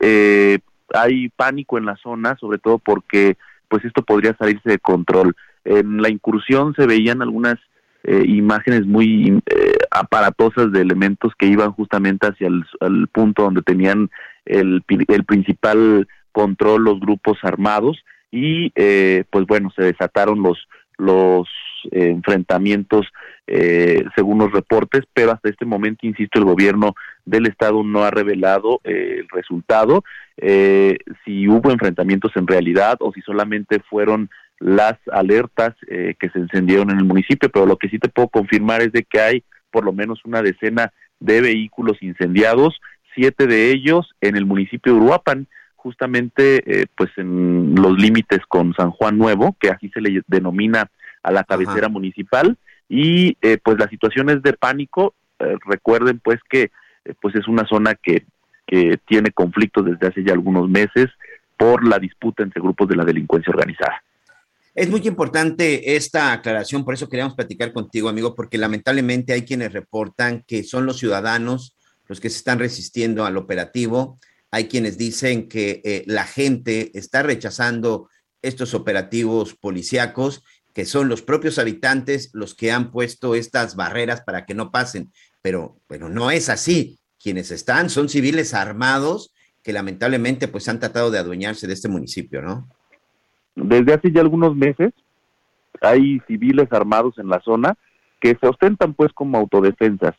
hay 0.94 1.28
pánico 1.30 1.78
en 1.78 1.84
la 1.84 1.96
zona, 1.96 2.36
sobre 2.40 2.58
todo 2.58 2.78
porque 2.78 3.36
pues 3.68 3.84
esto 3.84 4.02
podría 4.02 4.36
salirse 4.36 4.68
de 4.68 4.78
control. 4.78 5.34
En 5.64 6.00
la 6.02 6.08
incursión 6.08 6.74
se 6.74 6.86
veían 6.86 7.22
algunas 7.22 7.56
eh, 8.02 8.24
imágenes 8.26 8.86
muy 8.86 9.42
eh, 9.44 9.76
aparatosas 9.90 10.72
de 10.72 10.80
elementos 10.80 11.34
que 11.38 11.46
iban 11.46 11.72
justamente 11.72 12.28
hacia 12.28 12.48
el, 12.48 13.08
punto 13.08 13.42
donde 13.42 13.60
tenían 13.60 14.10
el, 14.46 14.82
el, 14.88 15.24
principal 15.24 16.08
control 16.32 16.84
los 16.84 16.98
grupos 16.98 17.36
armados 17.42 18.02
y 18.30 18.72
eh, 18.74 19.24
pues 19.30 19.44
bueno 19.46 19.70
se 19.76 19.82
desataron 19.82 20.42
los 20.42 20.66
los 20.96 21.46
enfrentamientos 21.90 23.06
según 24.14 24.38
los 24.38 24.52
reportes 24.52 25.02
pero 25.12 25.32
hasta 25.32 25.48
este 25.48 25.64
momento 25.64 26.06
insisto 26.06 26.38
el 26.38 26.44
gobierno 26.44 26.94
del 27.24 27.46
estado 27.46 27.82
no 27.82 28.04
ha 28.04 28.10
revelado 28.10 28.80
el 28.84 29.26
resultado. 29.28 30.04
Eh, 30.36 30.96
si 31.24 31.48
hubo 31.48 31.70
enfrentamientos 31.70 32.32
en 32.34 32.46
realidad 32.46 32.96
o 33.00 33.12
si 33.12 33.20
solamente 33.20 33.80
fueron 33.80 34.30
las 34.58 34.94
alertas 35.12 35.74
eh, 35.88 36.14
que 36.18 36.30
se 36.30 36.38
encendieron 36.38 36.90
en 36.90 36.98
el 36.98 37.04
municipio, 37.04 37.50
pero 37.50 37.66
lo 37.66 37.76
que 37.76 37.88
sí 37.88 37.98
te 37.98 38.08
puedo 38.08 38.28
confirmar 38.28 38.82
es 38.82 38.92
de 38.92 39.04
que 39.04 39.20
hay 39.20 39.44
por 39.70 39.84
lo 39.84 39.92
menos 39.92 40.24
una 40.24 40.42
decena 40.42 40.92
de 41.18 41.40
vehículos 41.40 42.02
incendiados, 42.02 42.80
siete 43.14 43.46
de 43.46 43.70
ellos 43.70 44.10
en 44.20 44.36
el 44.36 44.46
municipio 44.46 44.94
de 44.94 45.00
Uruapan, 45.00 45.46
justamente 45.76 46.62
eh, 46.66 46.86
pues 46.96 47.10
en 47.16 47.74
los 47.74 47.98
límites 47.98 48.40
con 48.48 48.74
San 48.74 48.90
Juan 48.90 49.16
Nuevo, 49.16 49.56
que 49.60 49.70
así 49.70 49.88
se 49.90 50.00
le 50.00 50.22
denomina 50.26 50.90
a 51.22 51.32
la 51.32 51.44
cabecera 51.44 51.88
municipal, 51.88 52.56
y 52.88 53.34
pues 53.62 53.78
la 53.78 53.88
situación 53.88 54.30
es 54.30 54.42
de 54.42 54.52
pánico, 54.52 55.14
recuerden 55.66 56.20
pues 56.20 56.40
que 56.48 56.70
pues 57.20 57.34
es 57.34 57.48
una 57.48 57.66
zona 57.66 57.94
que 57.94 58.24
que 58.70 59.00
tiene 59.04 59.32
conflictos 59.32 59.84
desde 59.84 60.06
hace 60.06 60.22
ya 60.22 60.32
algunos 60.32 60.68
meses 60.68 61.08
por 61.56 61.84
la 61.86 61.98
disputa 61.98 62.44
entre 62.44 62.62
grupos 62.62 62.88
de 62.88 62.94
la 62.94 63.04
delincuencia 63.04 63.50
organizada. 63.50 64.00
Es 64.76 64.88
muy 64.88 65.00
importante 65.08 65.96
esta 65.96 66.32
aclaración, 66.32 66.84
por 66.84 66.94
eso 66.94 67.08
queríamos 67.08 67.34
platicar 67.34 67.72
contigo, 67.72 68.08
amigo, 68.08 68.36
porque 68.36 68.58
lamentablemente 68.58 69.32
hay 69.32 69.42
quienes 69.42 69.72
reportan 69.72 70.44
que 70.46 70.62
son 70.62 70.86
los 70.86 70.98
ciudadanos 70.98 71.76
los 72.06 72.20
que 72.20 72.30
se 72.30 72.38
están 72.38 72.60
resistiendo 72.60 73.24
al 73.24 73.36
operativo. 73.36 74.18
Hay 74.52 74.68
quienes 74.68 74.96
dicen 74.96 75.48
que 75.48 75.80
eh, 75.84 76.04
la 76.06 76.24
gente 76.24 76.96
está 76.96 77.24
rechazando 77.24 78.08
estos 78.40 78.72
operativos 78.74 79.54
policíacos, 79.54 80.44
que 80.74 80.84
son 80.84 81.08
los 81.08 81.22
propios 81.22 81.58
habitantes 81.58 82.30
los 82.32 82.54
que 82.54 82.72
han 82.72 82.90
puesto 82.90 83.34
estas 83.34 83.76
barreras 83.76 84.22
para 84.22 84.46
que 84.46 84.54
no 84.54 84.70
pasen. 84.70 85.10
Pero, 85.42 85.76
pero 85.86 86.08
no 86.08 86.30
es 86.30 86.48
así 86.48 86.98
quienes 87.22 87.50
están 87.50 87.90
son 87.90 88.08
civiles 88.08 88.54
armados 88.54 89.34
que 89.62 89.72
lamentablemente 89.72 90.48
pues 90.48 90.68
han 90.68 90.80
tratado 90.80 91.10
de 91.10 91.18
adueñarse 91.18 91.66
de 91.66 91.74
este 91.74 91.88
municipio, 91.88 92.40
¿no? 92.40 92.68
Desde 93.54 93.92
hace 93.92 94.10
ya 94.10 94.22
algunos 94.22 94.56
meses 94.56 94.92
hay 95.82 96.20
civiles 96.26 96.72
armados 96.72 97.18
en 97.18 97.28
la 97.28 97.40
zona 97.40 97.76
que 98.20 98.36
se 98.40 98.46
ostentan 98.46 98.94
pues 98.94 99.12
como 99.12 99.38
autodefensas. 99.38 100.14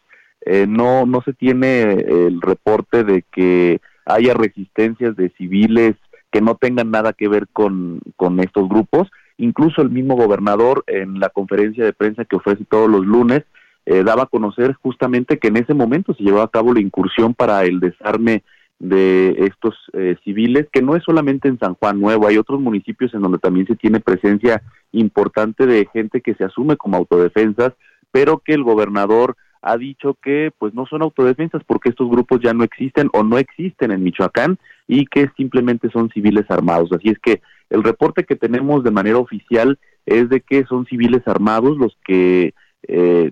Eh, 0.46 0.66
no, 0.68 1.06
no 1.06 1.22
se 1.22 1.34
tiene 1.34 1.92
el 1.94 2.42
reporte 2.42 3.04
de 3.04 3.24
que 3.32 3.80
haya 4.06 4.34
resistencias 4.34 5.16
de 5.16 5.30
civiles 5.38 5.96
que 6.32 6.42
no 6.42 6.56
tengan 6.56 6.92
nada 6.92 7.14
que 7.14 7.28
ver 7.28 7.48
con, 7.52 8.00
con 8.16 8.40
estos 8.40 8.68
grupos. 8.70 9.10
Incluso 9.42 9.82
el 9.82 9.90
mismo 9.90 10.16
gobernador 10.16 10.84
en 10.86 11.20
la 11.20 11.30
conferencia 11.30 11.84
de 11.84 11.94
prensa 11.94 12.26
que 12.26 12.36
ofrece 12.36 12.64
todos 12.64 12.88
los 12.88 13.04
lunes 13.04 13.42
eh, 13.88 14.04
daba 14.04 14.24
a 14.24 14.28
conocer 14.28 14.76
justamente 14.84 15.40
que 15.40 15.48
en 15.48 15.58
ese 15.58 15.74
momento 15.74 16.14
se 16.14 16.24
llevó 16.24 16.42
a 16.42 16.52
cabo 16.52 16.76
la 16.76 16.80
incursión 16.80 17.34
para 17.34 17.64
el 17.64 17.80
desarme 17.80 18.44
de 18.78 19.32
estos 19.48 19.76
eh, 19.94 20.16
civiles, 20.24 20.68
que 20.72 20.84
no 20.84 20.96
es 20.96 21.04
solamente 21.04 21.48
en 21.48 21.58
San 21.58 21.74
Juan 21.74 22.00
Nuevo, 22.00 22.28
hay 22.28 22.38
otros 22.38 22.62
municipios 22.62 23.16
en 23.16 23.22
donde 23.22 23.40
también 23.40 23.66
se 23.66 23.76
tiene 23.76 24.00
presencia 24.00 24.62
importante 24.92 25.66
de 25.66 25.88
gente 25.92 26.22
que 26.22 26.36
se 26.36 26.44
asume 26.44 26.78
como 26.78 26.98
autodefensas, 26.98 27.74
pero 28.12 28.44
que 28.46 28.54
el 28.54 28.62
gobernador 28.62 29.38
ha 29.64 29.76
dicho 29.76 30.18
que 30.22 30.52
pues 30.60 30.76
no 30.76 30.86
son 30.86 31.02
autodefensas 31.02 31.64
porque 31.66 31.90
estos 31.90 32.10
grupos 32.12 32.42
ya 32.44 32.54
no 32.54 32.64
existen 32.64 33.10
o 33.14 33.24
no 33.24 33.40
existen 33.40 33.92
en 33.92 34.04
Michoacán 34.04 34.60
y 34.88 35.08
que 35.08 35.32
simplemente 35.36 35.90
son 35.90 36.10
civiles 36.10 36.46
armados. 36.50 36.92
Así 36.92 37.10
es 37.10 37.18
que 37.18 37.42
el 37.72 37.84
reporte 37.84 38.26
que 38.26 38.36
tenemos 38.36 38.84
de 38.84 38.92
manera 38.92 39.18
oficial 39.18 39.80
es 40.06 40.30
de 40.30 40.42
que 40.42 40.66
son 40.66 40.86
civiles 40.86 41.22
armados 41.26 41.78
los 41.78 41.98
que 42.06 42.54
eh, 42.88 43.32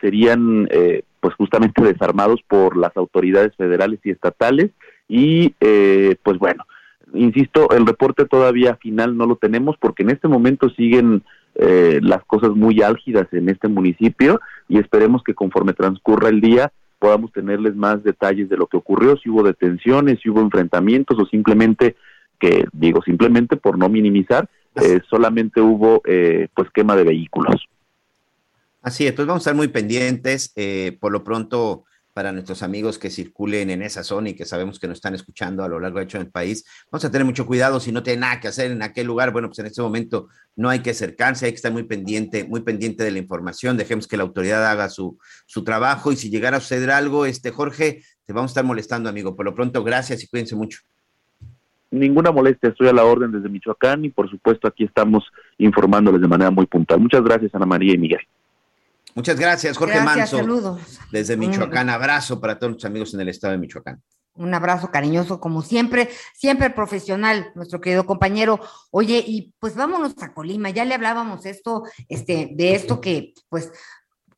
serían 0.00 0.68
eh, 0.70 1.02
pues 1.20 1.34
justamente 1.34 1.82
desarmados 1.82 2.40
por 2.46 2.76
las 2.76 2.96
autoridades 2.96 3.54
federales 3.56 3.98
y 4.04 4.10
estatales 4.10 4.70
y 5.08 5.54
eh, 5.60 6.16
pues 6.22 6.38
bueno 6.38 6.64
insisto 7.14 7.70
el 7.70 7.86
reporte 7.86 8.26
todavía 8.26 8.76
final 8.76 9.16
no 9.16 9.26
lo 9.26 9.36
tenemos 9.36 9.76
porque 9.78 10.02
en 10.02 10.10
este 10.10 10.28
momento 10.28 10.68
siguen 10.70 11.22
eh, 11.54 12.00
las 12.02 12.22
cosas 12.24 12.50
muy 12.50 12.82
álgidas 12.82 13.26
en 13.32 13.48
este 13.48 13.68
municipio 13.68 14.40
y 14.68 14.78
esperemos 14.78 15.22
que 15.22 15.34
conforme 15.34 15.72
transcurra 15.72 16.28
el 16.28 16.40
día 16.40 16.72
podamos 16.98 17.32
tenerles 17.32 17.74
más 17.74 18.02
detalles 18.02 18.48
de 18.48 18.56
lo 18.56 18.66
que 18.66 18.76
ocurrió 18.76 19.16
si 19.16 19.30
hubo 19.30 19.42
detenciones 19.42 20.18
si 20.22 20.28
hubo 20.28 20.40
enfrentamientos 20.40 21.18
o 21.18 21.26
simplemente 21.26 21.96
que 22.38 22.64
digo 22.72 23.02
simplemente 23.02 23.56
por 23.56 23.78
no 23.78 23.88
minimizar 23.88 24.48
solamente 25.10 25.60
hubo 25.60 26.02
pues 26.54 26.70
quema 26.72 26.94
de 26.94 27.04
vehículos 27.04 27.68
Así, 28.88 29.06
entonces 29.06 29.26
vamos 29.26 29.40
a 29.40 29.44
estar 29.50 29.54
muy 29.54 29.68
pendientes. 29.68 30.52
Eh, 30.56 30.96
por 31.00 31.12
lo 31.12 31.24
pronto, 31.24 31.84
para 32.14 32.32
nuestros 32.32 32.62
amigos 32.62 32.98
que 32.98 33.10
circulen 33.10 33.70
en 33.70 33.82
esa 33.82 34.02
zona 34.02 34.30
y 34.30 34.34
que 34.34 34.44
sabemos 34.44 34.78
que 34.78 34.88
nos 34.88 34.98
están 34.98 35.14
escuchando 35.14 35.62
a 35.62 35.68
lo 35.68 35.78
largo 35.78 35.98
de 35.98 36.04
hecho 36.04 36.18
el 36.18 36.30
país, 36.30 36.64
vamos 36.90 37.04
a 37.04 37.10
tener 37.10 37.24
mucho 37.24 37.46
cuidado 37.46 37.80
si 37.80 37.92
no 37.92 38.02
tiene 38.02 38.20
nada 38.20 38.40
que 38.40 38.48
hacer 38.48 38.70
en 38.70 38.82
aquel 38.82 39.06
lugar. 39.06 39.32
Bueno, 39.32 39.48
pues 39.48 39.58
en 39.58 39.66
este 39.66 39.82
momento 39.82 40.28
no 40.56 40.70
hay 40.70 40.80
que 40.80 40.90
acercarse, 40.90 41.46
hay 41.46 41.52
que 41.52 41.56
estar 41.56 41.72
muy 41.72 41.82
pendiente, 41.84 42.44
muy 42.44 42.60
pendiente 42.62 43.04
de 43.04 43.10
la 43.10 43.18
información. 43.18 43.76
Dejemos 43.76 44.06
que 44.06 44.16
la 44.16 44.22
autoridad 44.22 44.64
haga 44.66 44.88
su, 44.88 45.18
su 45.46 45.64
trabajo 45.64 46.12
y 46.12 46.16
si 46.16 46.30
llegara 46.30 46.58
a 46.58 46.60
suceder 46.60 46.90
algo, 46.90 47.26
este 47.26 47.50
Jorge, 47.50 48.02
te 48.24 48.32
vamos 48.32 48.50
a 48.50 48.52
estar 48.52 48.64
molestando, 48.64 49.08
amigo. 49.08 49.34
Por 49.34 49.44
lo 49.44 49.54
pronto, 49.54 49.82
gracias 49.82 50.22
y 50.22 50.28
cuídense 50.28 50.54
mucho. 50.54 50.80
Ninguna 51.90 52.30
molestia, 52.30 52.68
estoy 52.68 52.88
a 52.88 52.92
la 52.92 53.04
orden 53.04 53.32
desde 53.32 53.48
Michoacán 53.48 54.04
y 54.04 54.10
por 54.10 54.28
supuesto 54.28 54.68
aquí 54.68 54.84
estamos 54.84 55.24
informándoles 55.56 56.20
de 56.20 56.28
manera 56.28 56.50
muy 56.50 56.66
puntual. 56.66 57.00
Muchas 57.00 57.22
gracias, 57.22 57.54
Ana 57.54 57.66
María 57.66 57.94
y 57.94 57.98
Miguel. 57.98 58.20
Muchas 59.14 59.40
gracias, 59.40 59.76
Jorge 59.76 60.00
Manso. 60.00 60.36
Saludos. 60.36 61.00
Desde 61.10 61.36
Michoacán, 61.36 61.88
abrazo 61.88 62.40
para 62.40 62.58
todos 62.58 62.74
los 62.74 62.84
amigos 62.84 63.14
en 63.14 63.20
el 63.20 63.28
estado 63.28 63.52
de 63.52 63.58
Michoacán. 63.58 64.02
Un 64.34 64.54
abrazo 64.54 64.92
cariñoso, 64.92 65.40
como 65.40 65.62
siempre, 65.62 66.08
siempre 66.32 66.70
profesional, 66.70 67.50
nuestro 67.56 67.80
querido 67.80 68.06
compañero. 68.06 68.60
Oye, 68.92 69.24
y 69.26 69.52
pues 69.58 69.74
vámonos 69.74 70.14
a 70.22 70.32
Colima, 70.32 70.70
ya 70.70 70.84
le 70.84 70.94
hablábamos 70.94 71.44
esto, 71.44 71.82
este, 72.08 72.50
de 72.54 72.76
esto 72.76 73.00
que, 73.00 73.34
pues, 73.48 73.72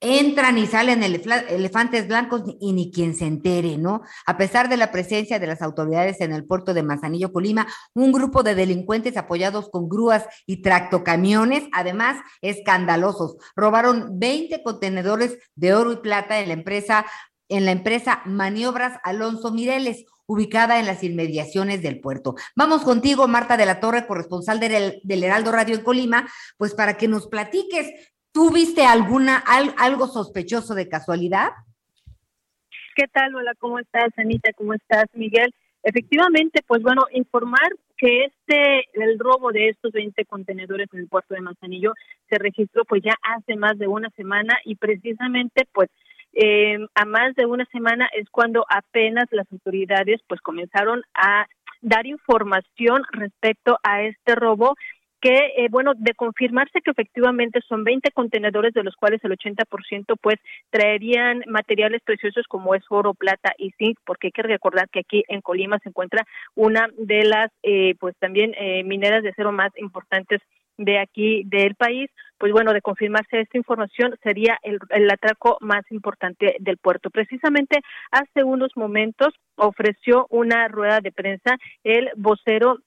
entran 0.01 0.57
y 0.57 0.67
salen 0.67 1.03
elefantes 1.03 2.09
blancos 2.09 2.43
y 2.59 2.73
ni 2.73 2.91
quien 2.91 3.15
se 3.15 3.27
entere, 3.27 3.77
¿no? 3.77 4.03
A 4.27 4.39
pesar 4.39 4.69
de 4.69 4.79
la 4.79 4.91
presencia 4.91 5.39
de 5.39 5.47
las 5.47 5.61
autoridades 5.61 6.21
en 6.21 6.33
el 6.33 6.47
puerto 6.47 6.73
de 6.73 6.83
Manzanillo, 6.83 7.33
Colima, 7.33 7.67
un 7.95 8.11
grupo 8.11 8.43
de 8.43 8.55
delincuentes 8.55 9.17
apoyados 9.17 9.69
con 9.69 9.89
grúas 9.89 10.25
y 10.47 10.63
tractocamiones, 10.63 11.65
además 11.73 12.17
escandalosos, 12.41 13.37
robaron 13.55 14.19
20 14.19 14.63
contenedores 14.63 15.39
de 15.55 15.75
oro 15.75 15.93
y 15.93 15.97
plata 15.97 16.41
en 16.41 16.49
la 16.49 16.55
empresa 16.55 17.07
en 17.51 17.65
la 17.65 17.73
empresa 17.73 18.23
Maniobras 18.27 19.01
Alonso 19.03 19.51
Mireles, 19.51 20.05
ubicada 20.27 20.79
en 20.79 20.87
las 20.87 21.03
inmediaciones 21.03 21.83
del 21.83 22.01
puerto. 22.01 22.37
Vamos 22.55 22.83
contigo, 22.83 23.27
Marta 23.27 23.57
de 23.57 23.67
la 23.67 23.81
Torre, 23.81 24.07
corresponsal 24.07 24.61
del, 24.61 25.01
del 25.03 25.25
Heraldo 25.25 25.51
Radio 25.51 25.75
en 25.75 25.83
Colima, 25.83 26.29
pues 26.57 26.75
para 26.75 26.97
que 26.97 27.09
nos 27.09 27.27
platiques 27.27 27.91
¿Tú 28.33 28.51
viste 28.53 28.85
alguna, 28.85 29.43
algo 29.79 30.07
sospechoso 30.07 30.75
de 30.75 30.89
casualidad? 30.89 31.51
¿Qué 32.95 33.07
tal? 33.09 33.35
Hola, 33.35 33.55
¿cómo 33.59 33.79
estás, 33.79 34.11
Anita? 34.17 34.53
¿Cómo 34.53 34.75
estás, 34.75 35.07
Miguel? 35.15 35.53
Efectivamente, 35.83 36.63
pues 36.67 36.83
bueno, 36.83 37.07
informar 37.13 37.71
que 37.97 38.25
este, 38.25 38.89
el 38.95 39.19
robo 39.19 39.51
de 39.51 39.71
estos 39.71 39.93
20 39.93 40.25
contenedores 40.27 40.89
en 40.93 41.01
el 41.01 41.09
puerto 41.09 41.35
de 41.35 41.41
Manzanillo 41.41 41.95
se 42.29 42.39
registró 42.39 42.85
pues 42.85 43.03
ya 43.03 43.15
hace 43.23 43.57
más 43.57 43.79
de 43.79 43.89
una 43.89 44.11
semana 44.11 44.55
y 44.65 44.77
precisamente 44.77 45.67
pues 45.73 45.91
eh, 46.33 46.79
a 46.95 47.05
más 47.05 47.35
de 47.35 47.47
una 47.47 47.65
semana 47.67 48.09
es 48.17 48.29
cuando 48.31 48.65
apenas 48.69 49.27
las 49.31 49.51
autoridades 49.51 50.21
pues 50.29 50.41
comenzaron 50.41 51.03
a 51.15 51.47
dar 51.81 52.07
información 52.07 53.03
respecto 53.13 53.79
a 53.83 54.03
este 54.03 54.35
robo 54.35 54.77
que, 55.21 55.53
eh, 55.57 55.69
bueno, 55.71 55.93
de 55.97 56.15
confirmarse 56.15 56.81
que 56.81 56.91
efectivamente 56.91 57.61
son 57.69 57.85
20 57.85 58.11
contenedores, 58.13 58.73
de 58.75 58.83
los 58.83 58.97
cuales 58.97 59.23
el 59.25 59.33
80% 59.33 60.17
pues 60.21 60.37
traerían 60.71 61.43
materiales 61.47 62.03
preciosos 62.03 62.47
como 62.49 62.75
es 62.75 62.83
oro, 62.89 63.15
plata 63.15 63.53
y 63.59 63.73
zinc, 63.73 63.99
porque 64.05 64.29
hay 64.29 64.33
que 64.33 64.43
recordar 64.43 64.89
que 64.89 65.01
aquí 65.01 65.25
en 65.29 65.41
Colima 65.41 65.79
se 65.81 65.91
encuentra 65.91 66.27
una 66.55 66.89
de 66.97 67.25
las, 67.25 67.51
eh, 67.63 67.95
pues 68.01 68.17
también 68.19 68.55
eh, 68.59 68.83
mineras 68.85 69.23
de 69.23 69.31
acero 69.31 69.53
más 69.53 69.71
importantes 69.77 70.41
de 70.79 70.99
aquí 70.99 71.43
del 71.45 71.75
país, 71.75 72.11
pues 72.39 72.53
bueno, 72.53 72.73
de 72.73 72.81
confirmarse 72.81 73.41
esta 73.41 73.59
información 73.59 74.17
sería 74.23 74.59
el, 74.63 74.79
el, 74.89 75.11
atraco 75.11 75.59
más 75.61 75.85
importante 75.91 76.57
del 76.59 76.79
puerto. 76.79 77.11
Precisamente 77.11 77.81
hace 78.11 78.45
unos 78.45 78.71
momentos 78.77 79.35
ofreció 79.57 80.27
una 80.31 80.69
rueda 80.69 81.01
de 81.01 81.13
prensa 81.13 81.59
el 81.85 82.09
vocero 82.17 82.79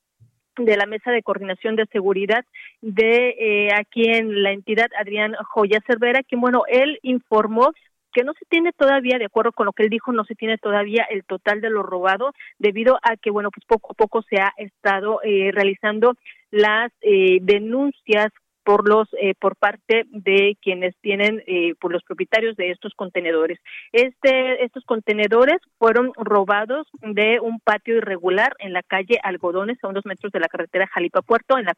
de 0.58 0.78
la 0.78 0.86
Mesa 0.86 1.12
de 1.12 1.24
Coordinación 1.24 1.76
de 1.76 1.86
Seguridad 1.88 2.46
de 2.82 3.36
eh, 3.40 3.70
aquí 3.76 4.04
en 4.10 4.44
la 4.44 4.52
entidad, 4.52 4.88
Adrián 5.00 5.34
Joya 5.50 5.80
Cervera, 5.88 6.22
quien, 6.24 6.42
bueno, 6.42 6.64
él 6.68 7.00
informó 7.02 7.72
que 8.14 8.24
no 8.24 8.34
se 8.34 8.46
tiene 8.46 8.72
todavía, 8.72 9.18
de 9.18 9.26
acuerdo 9.26 9.52
con 9.52 9.66
lo 9.66 9.74
que 9.74 9.84
él 9.84 9.90
dijo, 9.90 10.12
no 10.12 10.24
se 10.24 10.36
tiene 10.36 10.58
todavía 10.58 11.04
el 11.10 11.24
total 11.26 11.62
de 11.62 11.70
lo 11.70 11.82
robado, 11.82 12.32
debido 12.60 13.00
a 13.02 13.18
que, 13.18 13.32
bueno, 13.32 13.50
pues 13.50 13.66
poco 13.66 13.92
a 13.92 13.96
poco 13.96 14.22
se 14.22 14.40
ha 14.40 14.54
estado 14.58 15.20
eh, 15.24 15.52
realizando 15.52 16.16
las 16.52 16.92
eh, 17.02 17.40
denuncias 17.42 18.32
por 18.64 18.88
los 18.88 19.08
eh, 19.20 19.34
por 19.40 19.56
parte 19.56 20.06
de 20.10 20.58
quienes 20.62 20.96
tienen 21.02 21.44
eh, 21.48 21.74
por 21.80 21.92
los 21.92 22.04
propietarios 22.04 22.56
de 22.56 22.72
estos 22.72 22.94
contenedores. 22.96 23.60
Este 23.92 24.64
estos 24.64 24.84
contenedores 24.86 25.62
fueron 25.78 26.12
robados 26.16 26.88
de 27.02 27.40
un 27.40 27.60
patio 27.60 27.98
irregular 27.98 28.56
en 28.60 28.74
la 28.74 28.84
calle 28.84 29.20
Algodones 29.24 29.78
a 29.84 29.88
unos 29.88 30.06
metros 30.06 30.32
de 30.32 30.40
la 30.40 30.48
carretera 30.48 30.88
Jalipa 30.88 31.22
Puerto 31.22 31.58
en 31.58 31.66
la 31.66 31.76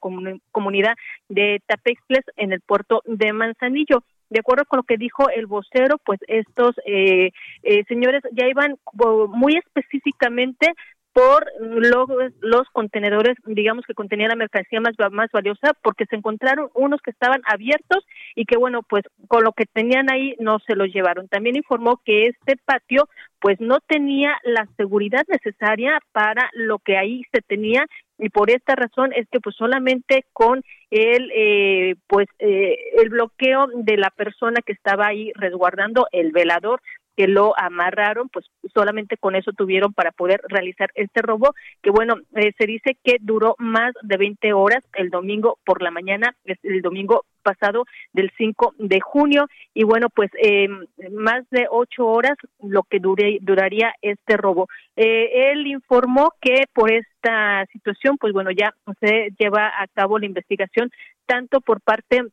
comunidad 0.52 0.96
de 1.30 1.62
Tapexles 1.66 2.26
en 2.36 2.54
el 2.54 2.62
puerto 2.62 3.02
de 3.06 3.34
Manzanillo. 3.34 4.04
De 4.30 4.40
acuerdo 4.40 4.66
con 4.66 4.78
lo 4.78 4.84
que 4.84 4.98
dijo 4.98 5.30
el 5.30 5.46
vocero, 5.46 5.98
pues 6.04 6.20
estos 6.28 6.76
eh, 6.86 7.32
eh 7.62 7.84
señores 7.88 8.24
ya 8.32 8.48
iban 8.48 8.76
muy 9.30 9.56
específicamente 9.56 10.74
por 11.16 11.46
los, 11.62 12.10
los 12.42 12.68
contenedores, 12.74 13.38
digamos 13.46 13.86
que 13.86 13.94
contenían 13.94 14.32
la 14.32 14.36
mercancía 14.36 14.82
más, 14.82 14.96
más 15.14 15.32
valiosa, 15.32 15.72
porque 15.82 16.06
se 16.08 16.18
encontraron 16.18 16.70
unos 16.74 17.02
que 17.02 17.12
estaban 17.12 17.42
abiertos 17.46 18.06
y 18.36 18.44
que, 18.44 18.58
bueno, 18.58 18.84
pues 18.84 19.04
con 19.30 19.46
lo 19.46 19.54
que 19.54 19.66
tenían 19.66 20.12
ahí 20.12 20.36
no 20.40 20.60
se 20.68 20.76
los 20.76 20.94
llevaron. 20.94 21.30
También 21.30 21.56
informó 21.56 22.02
que 22.04 22.24
este 22.24 22.58
patio, 22.66 23.08
pues 23.40 23.62
no 23.62 23.80
tenía 23.80 24.36
la 24.44 24.68
seguridad 24.76 25.24
necesaria 25.30 26.00
para 26.12 26.50
lo 26.52 26.80
que 26.80 26.98
ahí 26.98 27.22
se 27.32 27.42
tenía 27.42 27.86
y 28.18 28.30
por 28.30 28.50
esta 28.50 28.76
razón 28.76 29.12
es 29.14 29.28
que 29.30 29.40
pues 29.40 29.56
solamente 29.56 30.26
con 30.34 30.64
el 30.90 31.32
eh, 31.34 31.96
pues 32.08 32.28
eh, 32.40 32.78
el 32.98 33.10
bloqueo 33.10 33.68
de 33.74 33.98
la 33.98 34.10
persona 34.10 34.62
que 34.66 34.74
estaba 34.74 35.08
ahí 35.08 35.32
resguardando 35.36 36.08
el 36.12 36.32
velador 36.32 36.82
que 37.16 37.28
lo 37.28 37.58
amarraron, 37.58 38.30
pues 38.30 38.46
solamente 38.74 39.18
con 39.18 39.36
eso 39.36 39.52
tuvieron 39.54 39.94
para 39.94 40.12
poder 40.12 40.42
realizar 40.48 40.90
este 40.96 41.22
robo, 41.22 41.54
que 41.82 41.92
bueno, 41.92 42.16
eh, 42.36 42.52
se 42.58 42.66
dice 42.66 42.98
que 43.04 43.18
duró 43.22 43.56
más 43.58 43.94
de 44.02 44.18
20 44.18 44.54
horas 44.54 44.84
el 44.94 45.10
domingo 45.10 45.58
por 45.66 45.82
la 45.82 45.92
mañana, 45.92 46.36
el 46.64 46.82
domingo 46.82 47.26
pasado 47.44 47.86
del 48.12 48.32
5 48.38 48.76
de 48.80 49.00
junio, 49.00 49.48
y 49.74 49.84
bueno, 49.84 50.10
pues 50.10 50.32
eh, 50.42 50.68
más 51.12 51.48
de 51.52 51.68
ocho 51.70 52.08
horas 52.08 52.38
lo 52.62 52.84
que 52.84 53.00
duraría 53.00 53.94
este 54.02 54.36
robo. 54.38 54.68
Eh, 54.96 55.52
él 55.52 55.68
informó 55.68 56.34
que 56.42 56.64
por 56.74 56.92
esta 56.92 57.66
situación, 57.72 58.18
pues 58.18 58.34
bueno, 58.34 58.52
ya 58.52 58.74
se 59.00 59.30
lleva 59.38 59.68
a 59.68 59.88
cabo 59.88 60.18
la 60.20 60.26
investigación 60.26 60.92
tanto 61.26 61.62
por 61.62 61.82
parte 61.82 62.24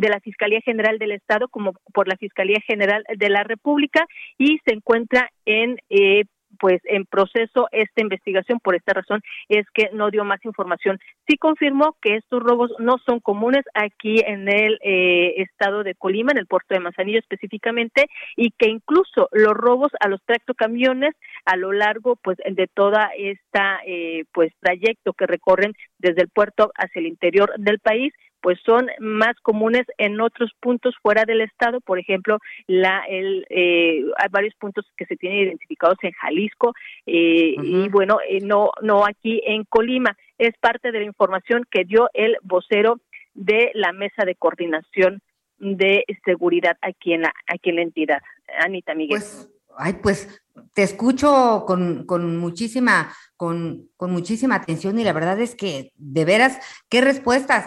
de 0.00 0.08
la 0.08 0.20
Fiscalía 0.20 0.60
General 0.60 0.98
del 0.98 1.12
Estado 1.12 1.48
como 1.48 1.72
por 1.92 2.08
la 2.08 2.16
Fiscalía 2.16 2.58
General 2.66 3.04
de 3.16 3.28
la 3.28 3.44
República 3.44 4.06
y 4.38 4.58
se 4.64 4.74
encuentra 4.74 5.30
en 5.44 5.78
eh, 5.90 6.24
pues 6.58 6.80
en 6.84 7.04
proceso 7.04 7.68
esta 7.72 8.00
investigación 8.00 8.60
por 8.60 8.74
esta 8.74 8.94
razón 8.94 9.22
es 9.48 9.66
que 9.74 9.90
no 9.92 10.10
dio 10.10 10.24
más 10.24 10.44
información. 10.44 10.98
Sí 11.28 11.36
confirmó 11.36 11.96
que 12.00 12.16
estos 12.16 12.42
robos 12.42 12.72
no 12.78 12.96
son 13.04 13.20
comunes 13.20 13.64
aquí 13.74 14.20
en 14.26 14.48
el 14.48 14.78
eh, 14.82 15.34
estado 15.42 15.82
de 15.82 15.94
Colima, 15.94 16.32
en 16.32 16.38
el 16.38 16.46
puerto 16.46 16.74
de 16.74 16.80
Manzanillo 16.80 17.18
específicamente, 17.18 18.06
y 18.36 18.50
que 18.52 18.68
incluso 18.68 19.28
los 19.32 19.54
robos 19.54 19.92
a 20.00 20.08
los 20.08 20.22
tractocamiones 20.24 21.14
a 21.44 21.56
lo 21.56 21.72
largo 21.72 22.16
pues 22.16 22.38
de 22.38 22.66
toda 22.72 23.10
esta 23.16 23.80
eh, 23.86 24.24
pues 24.32 24.52
trayecto 24.60 25.12
que 25.12 25.26
recorren 25.26 25.72
desde 25.98 26.22
el 26.22 26.28
puerto 26.28 26.72
hacia 26.76 27.00
el 27.00 27.06
interior 27.06 27.52
del 27.58 27.78
país 27.80 28.12
pues 28.46 28.60
son 28.64 28.86
más 29.00 29.34
comunes 29.42 29.86
en 29.98 30.20
otros 30.20 30.52
puntos 30.60 30.94
fuera 31.02 31.24
del 31.24 31.40
estado, 31.40 31.80
por 31.80 31.98
ejemplo, 31.98 32.38
la 32.68 33.00
el 33.08 33.44
eh, 33.50 34.04
hay 34.16 34.28
varios 34.30 34.54
puntos 34.54 34.86
que 34.96 35.04
se 35.04 35.16
tienen 35.16 35.40
identificados 35.40 35.98
en 36.02 36.12
Jalisco 36.12 36.72
eh, 37.06 37.56
y 37.60 37.88
bueno, 37.88 38.18
eh, 38.28 38.38
no 38.40 38.70
no 38.82 39.04
aquí 39.04 39.42
en 39.44 39.64
Colima. 39.64 40.16
Es 40.38 40.56
parte 40.60 40.92
de 40.92 41.00
la 41.00 41.06
información 41.06 41.64
que 41.68 41.82
dio 41.82 42.08
el 42.14 42.36
vocero 42.44 43.00
de 43.34 43.72
la 43.74 43.90
mesa 43.90 44.24
de 44.24 44.36
coordinación 44.36 45.22
de 45.58 46.04
seguridad 46.24 46.78
aquí 46.82 47.14
en 47.14 47.22
la 47.22 47.32
aquí 47.48 47.70
en 47.70 47.76
la 47.76 47.82
entidad. 47.82 48.22
Anita 48.60 48.94
Miguel. 48.94 49.18
Pues 49.18 49.50
Ay, 49.76 49.94
pues 49.94 50.28
te 50.74 50.82
escucho 50.82 51.64
con, 51.66 52.04
con 52.06 52.36
muchísima, 52.36 53.14
con, 53.36 53.88
con, 53.96 54.10
muchísima 54.12 54.56
atención 54.56 54.98
y 54.98 55.04
la 55.04 55.12
verdad 55.12 55.40
es 55.40 55.54
que, 55.54 55.92
de 55.96 56.24
veras, 56.24 56.58
¿qué 56.88 57.00
respuestas? 57.00 57.66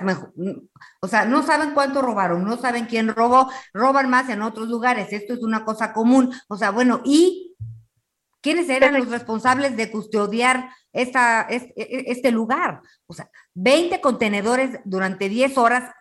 o 1.01 1.07
sea, 1.07 1.25
no 1.25 1.43
saben 1.43 1.73
cuánto 1.73 2.01
robaron, 2.01 2.43
no 2.43 2.57
saben 2.57 2.85
quién 2.85 3.07
robó, 3.07 3.49
roban 3.73 4.09
más 4.09 4.29
en 4.29 4.41
otros 4.41 4.67
lugares, 4.69 5.11
esto 5.11 5.33
es 5.33 5.41
una 5.41 5.65
cosa 5.65 5.93
común. 5.93 6.33
O 6.47 6.57
sea, 6.57 6.71
bueno, 6.71 7.01
¿y 7.03 7.55
quiénes 8.41 8.69
eran 8.69 8.93
los 8.93 9.09
responsables 9.09 9.75
de 9.75 9.91
custodiar 9.91 10.69
esta, 10.93 11.41
este, 11.43 12.11
este 12.11 12.31
lugar? 12.31 12.81
O 13.07 13.13
sea, 13.13 13.29
20 13.55 14.01
contenedores 14.01 14.79
durante 14.85 15.29
10 15.29 15.57
horas, 15.57 15.91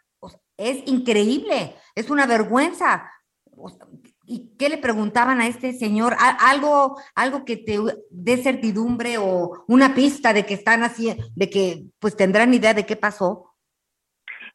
es 0.58 0.82
increíble, 0.86 1.76
es 1.94 2.10
una 2.10 2.26
vergüenza. 2.26 3.10
¿Y 4.30 4.50
qué 4.58 4.68
le 4.68 4.76
preguntaban 4.76 5.40
a 5.40 5.46
este 5.46 5.72
señor? 5.72 6.14
¿Algo, 6.18 6.98
algo 7.14 7.46
que 7.46 7.56
te 7.56 7.78
dé 8.10 8.36
certidumbre 8.36 9.16
o 9.16 9.64
una 9.66 9.94
pista 9.94 10.34
de 10.34 10.44
que 10.44 10.52
están 10.52 10.82
así, 10.82 11.16
de 11.34 11.48
que 11.48 11.86
pues 11.98 12.14
tendrán 12.14 12.52
idea 12.52 12.74
de 12.74 12.84
qué 12.84 12.94
pasó? 12.94 13.47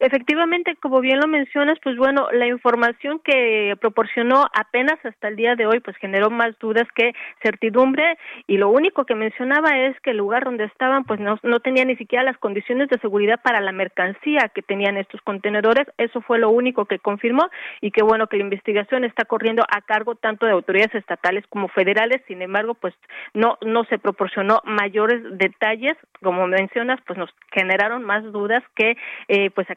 Efectivamente, 0.03 0.75
como 0.81 0.99
bien 0.99 1.21
lo 1.21 1.27
mencionas, 1.27 1.79
pues 1.81 1.95
bueno, 1.95 2.27
la 2.33 2.45
información 2.45 3.21
que 3.23 3.73
proporcionó 3.79 4.47
apenas 4.53 4.99
hasta 5.05 5.29
el 5.29 5.37
día 5.37 5.55
de 5.55 5.65
hoy, 5.65 5.79
pues 5.79 5.95
generó 5.95 6.29
más 6.29 6.59
dudas 6.59 6.85
que 6.93 7.13
certidumbre 7.41 8.17
y 8.45 8.57
lo 8.57 8.67
único 8.67 9.05
que 9.05 9.15
mencionaba 9.15 9.77
es 9.77 9.97
que 10.01 10.11
el 10.11 10.17
lugar 10.17 10.43
donde 10.43 10.65
estaban, 10.65 11.05
pues 11.05 11.21
no, 11.21 11.39
no 11.43 11.61
tenía 11.61 11.85
ni 11.85 11.95
siquiera 11.95 12.25
las 12.25 12.37
condiciones 12.37 12.89
de 12.89 12.99
seguridad 12.99 13.39
para 13.41 13.61
la 13.61 13.71
mercancía 13.71 14.51
que 14.53 14.61
tenían 14.61 14.97
estos 14.97 15.21
contenedores. 15.21 15.87
Eso 15.97 16.19
fue 16.19 16.37
lo 16.37 16.49
único 16.49 16.83
que 16.83 16.99
confirmó 16.99 17.47
y 17.79 17.91
que 17.91 18.03
bueno 18.03 18.27
que 18.27 18.35
la 18.35 18.43
investigación 18.43 19.05
está 19.05 19.23
corriendo 19.23 19.63
a 19.69 19.79
cargo 19.79 20.15
tanto 20.15 20.45
de 20.45 20.51
autoridades 20.51 20.95
estatales 20.95 21.45
como 21.47 21.69
federales. 21.69 22.21
Sin 22.27 22.41
embargo, 22.41 22.73
pues 22.73 22.93
no 23.33 23.57
no 23.61 23.85
se 23.85 23.99
proporcionó 23.99 24.59
mayores 24.65 25.21
detalles, 25.37 25.95
como 26.21 26.45
mencionas, 26.45 26.99
pues 27.07 27.17
nos 27.17 27.33
generaron 27.53 28.03
más 28.03 28.21
dudas 28.33 28.63
que 28.75 28.97
eh, 29.29 29.49
pues 29.51 29.69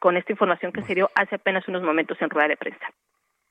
con 0.00 0.16
esta 0.16 0.32
información 0.32 0.72
que 0.72 0.82
se 0.82 0.94
dio 0.94 1.10
hace 1.14 1.36
apenas 1.36 1.66
unos 1.68 1.82
momentos 1.82 2.20
en 2.20 2.30
rueda 2.30 2.48
de 2.48 2.56
prensa. 2.56 2.86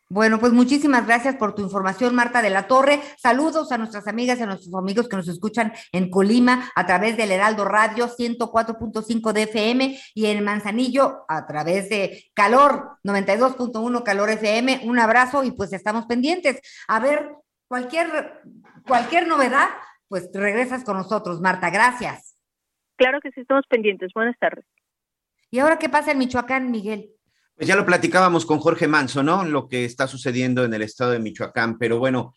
Bueno, 0.10 0.39
pues 0.39 0.53
muchísimas 0.53 1.07
gracias 1.07 1.35
por 1.38 1.55
tu 1.55 1.64
información, 1.64 2.14
Marta 2.14 2.43
de 2.43 2.51
la 2.51 2.68
Torre. 2.68 3.01
Saludos 3.18 3.72
a 3.72 3.80
nuestras 3.80 4.07
amigas 4.07 4.39
y 4.39 4.43
a 4.43 4.45
nuestros 4.45 4.76
amigos 4.76 5.10
que 5.10 5.15
nos 5.15 5.27
escuchan 5.27 5.73
en 5.91 6.11
Colima 6.11 6.69
a 6.76 6.85
través 6.85 7.18
del 7.18 7.31
Heraldo 7.31 7.65
Radio 7.65 8.07
104.5 8.07 9.31
de 9.31 9.43
FM 9.43 9.99
y 10.14 10.26
en 10.27 10.43
Manzanillo 10.43 11.26
a 11.27 11.47
través 11.47 11.89
de 11.89 12.26
Calor 12.35 12.97
92.1 13.03 14.03
Calor 14.03 14.30
FM. 14.30 14.81
Un 14.84 14.99
abrazo 14.99 15.43
y 15.43 15.51
pues 15.51 15.73
estamos 15.73 16.05
pendientes. 16.05 16.61
A 16.88 16.99
ver, 16.99 17.31
cualquier, 17.68 18.41
cualquier 18.85 19.26
novedad, 19.26 19.69
pues 20.10 20.30
regresas 20.31 20.84
con 20.84 20.97
nosotros, 20.97 21.41
Marta. 21.41 21.72
Gracias. 21.72 22.38
Claro 22.97 23.19
que 23.19 23.31
sí, 23.31 23.41
estamos 23.41 23.65
pendientes. 23.68 24.11
Buenas 24.14 24.38
tardes. 24.38 24.65
¿Y 25.53 25.59
ahora 25.59 25.77
qué 25.77 25.88
pasa 25.88 26.11
en 26.11 26.17
Michoacán, 26.17 26.71
Miguel? 26.71 27.11
Pues 27.55 27.67
ya 27.67 27.75
lo 27.75 27.85
platicábamos 27.85 28.43
con 28.43 28.57
Jorge 28.57 28.88
Manso, 28.88 29.21
¿no? 29.21 29.45
Lo 29.45 29.67
que 29.67 29.85
está 29.85 30.07
sucediendo 30.07 30.65
en 30.65 30.73
el 30.73 30.81
estado 30.81 31.11
de 31.11 31.19
Michoacán, 31.19 31.77
pero 31.77 31.99
bueno, 31.99 32.34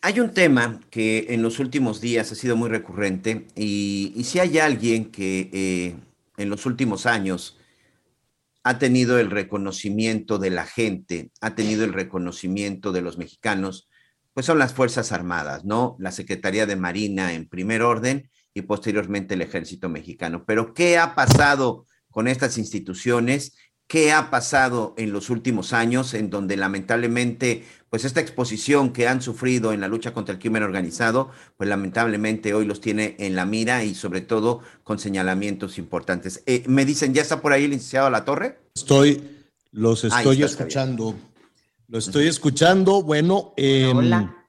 hay 0.00 0.18
un 0.18 0.34
tema 0.34 0.80
que 0.90 1.26
en 1.28 1.40
los 1.40 1.60
últimos 1.60 2.00
días 2.00 2.32
ha 2.32 2.34
sido 2.34 2.56
muy 2.56 2.68
recurrente 2.68 3.46
y, 3.54 4.20
si 4.24 4.40
hay 4.40 4.58
alguien 4.58 5.12
que 5.12 5.50
eh, 5.52 5.94
en 6.36 6.50
los 6.50 6.66
últimos 6.66 7.06
años 7.06 7.60
ha 8.64 8.76
tenido 8.76 9.20
el 9.20 9.30
reconocimiento 9.30 10.38
de 10.38 10.50
la 10.50 10.66
gente, 10.66 11.30
ha 11.40 11.54
tenido 11.54 11.84
el 11.84 11.92
reconocimiento 11.92 12.90
de 12.90 13.02
los 13.02 13.18
mexicanos, 13.18 13.88
pues 14.34 14.46
son 14.46 14.58
las 14.58 14.74
Fuerzas 14.74 15.12
Armadas, 15.12 15.64
¿no? 15.64 15.94
La 16.00 16.10
Secretaría 16.10 16.66
de 16.66 16.74
Marina 16.74 17.34
en 17.34 17.48
primer 17.48 17.82
orden 17.82 18.28
y 18.52 18.62
posteriormente 18.62 19.34
el 19.34 19.42
Ejército 19.42 19.88
Mexicano. 19.88 20.42
Pero 20.44 20.74
¿qué 20.74 20.98
ha 20.98 21.14
pasado 21.14 21.86
con 22.12 22.28
estas 22.28 22.56
instituciones? 22.58 23.54
qué 23.92 24.10
ha 24.10 24.30
pasado 24.30 24.94
en 24.96 25.12
los 25.12 25.28
últimos 25.28 25.74
años, 25.74 26.14
en 26.14 26.30
donde 26.30 26.56
lamentablemente, 26.56 27.64
pues 27.90 28.06
esta 28.06 28.20
exposición 28.20 28.90
que 28.90 29.06
han 29.06 29.20
sufrido 29.20 29.74
en 29.74 29.82
la 29.82 29.88
lucha 29.88 30.14
contra 30.14 30.32
el 30.32 30.40
crimen 30.40 30.62
organizado, 30.62 31.28
pues 31.58 31.68
lamentablemente 31.68 32.54
hoy 32.54 32.64
los 32.64 32.80
tiene 32.80 33.16
en 33.18 33.36
la 33.36 33.44
mira 33.44 33.84
y 33.84 33.94
sobre 33.94 34.22
todo 34.22 34.60
con 34.82 34.98
señalamientos 34.98 35.76
importantes. 35.76 36.42
Eh, 36.46 36.64
me 36.68 36.86
dicen, 36.86 37.12
¿ya 37.12 37.20
está 37.20 37.42
por 37.42 37.52
ahí 37.52 37.64
el 37.64 37.70
licenciado 37.72 38.08
La 38.08 38.24
Torre? 38.24 38.60
Estoy, 38.74 39.44
los 39.72 40.04
estoy 40.04 40.42
escuchando. 40.42 41.14
Lo 41.86 41.98
estoy 41.98 42.28
escuchando. 42.28 43.02
Bueno, 43.02 43.52
eh, 43.58 43.92
hola. 43.94 44.48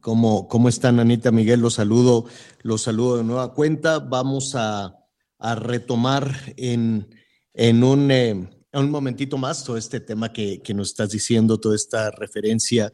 ¿cómo, 0.00 0.48
¿Cómo 0.48 0.68
están, 0.68 1.00
Anita 1.00 1.30
Miguel? 1.30 1.60
Los 1.60 1.74
saludo, 1.74 2.26
los 2.60 2.82
saludo 2.82 3.16
de 3.16 3.24
nueva 3.24 3.54
cuenta. 3.54 4.00
Vamos 4.00 4.54
a, 4.54 4.99
a 5.40 5.54
retomar 5.54 6.54
en 6.56 7.08
en 7.54 7.82
un, 7.82 8.10
eh, 8.10 8.48
un 8.72 8.90
momentito 8.90 9.36
más 9.36 9.64
todo 9.64 9.76
este 9.76 10.00
tema 10.00 10.32
que, 10.32 10.60
que, 10.62 10.74
nos 10.74 10.88
estás 10.88 11.10
diciendo, 11.10 11.58
toda 11.58 11.76
esta 11.76 12.10
referencia 12.10 12.92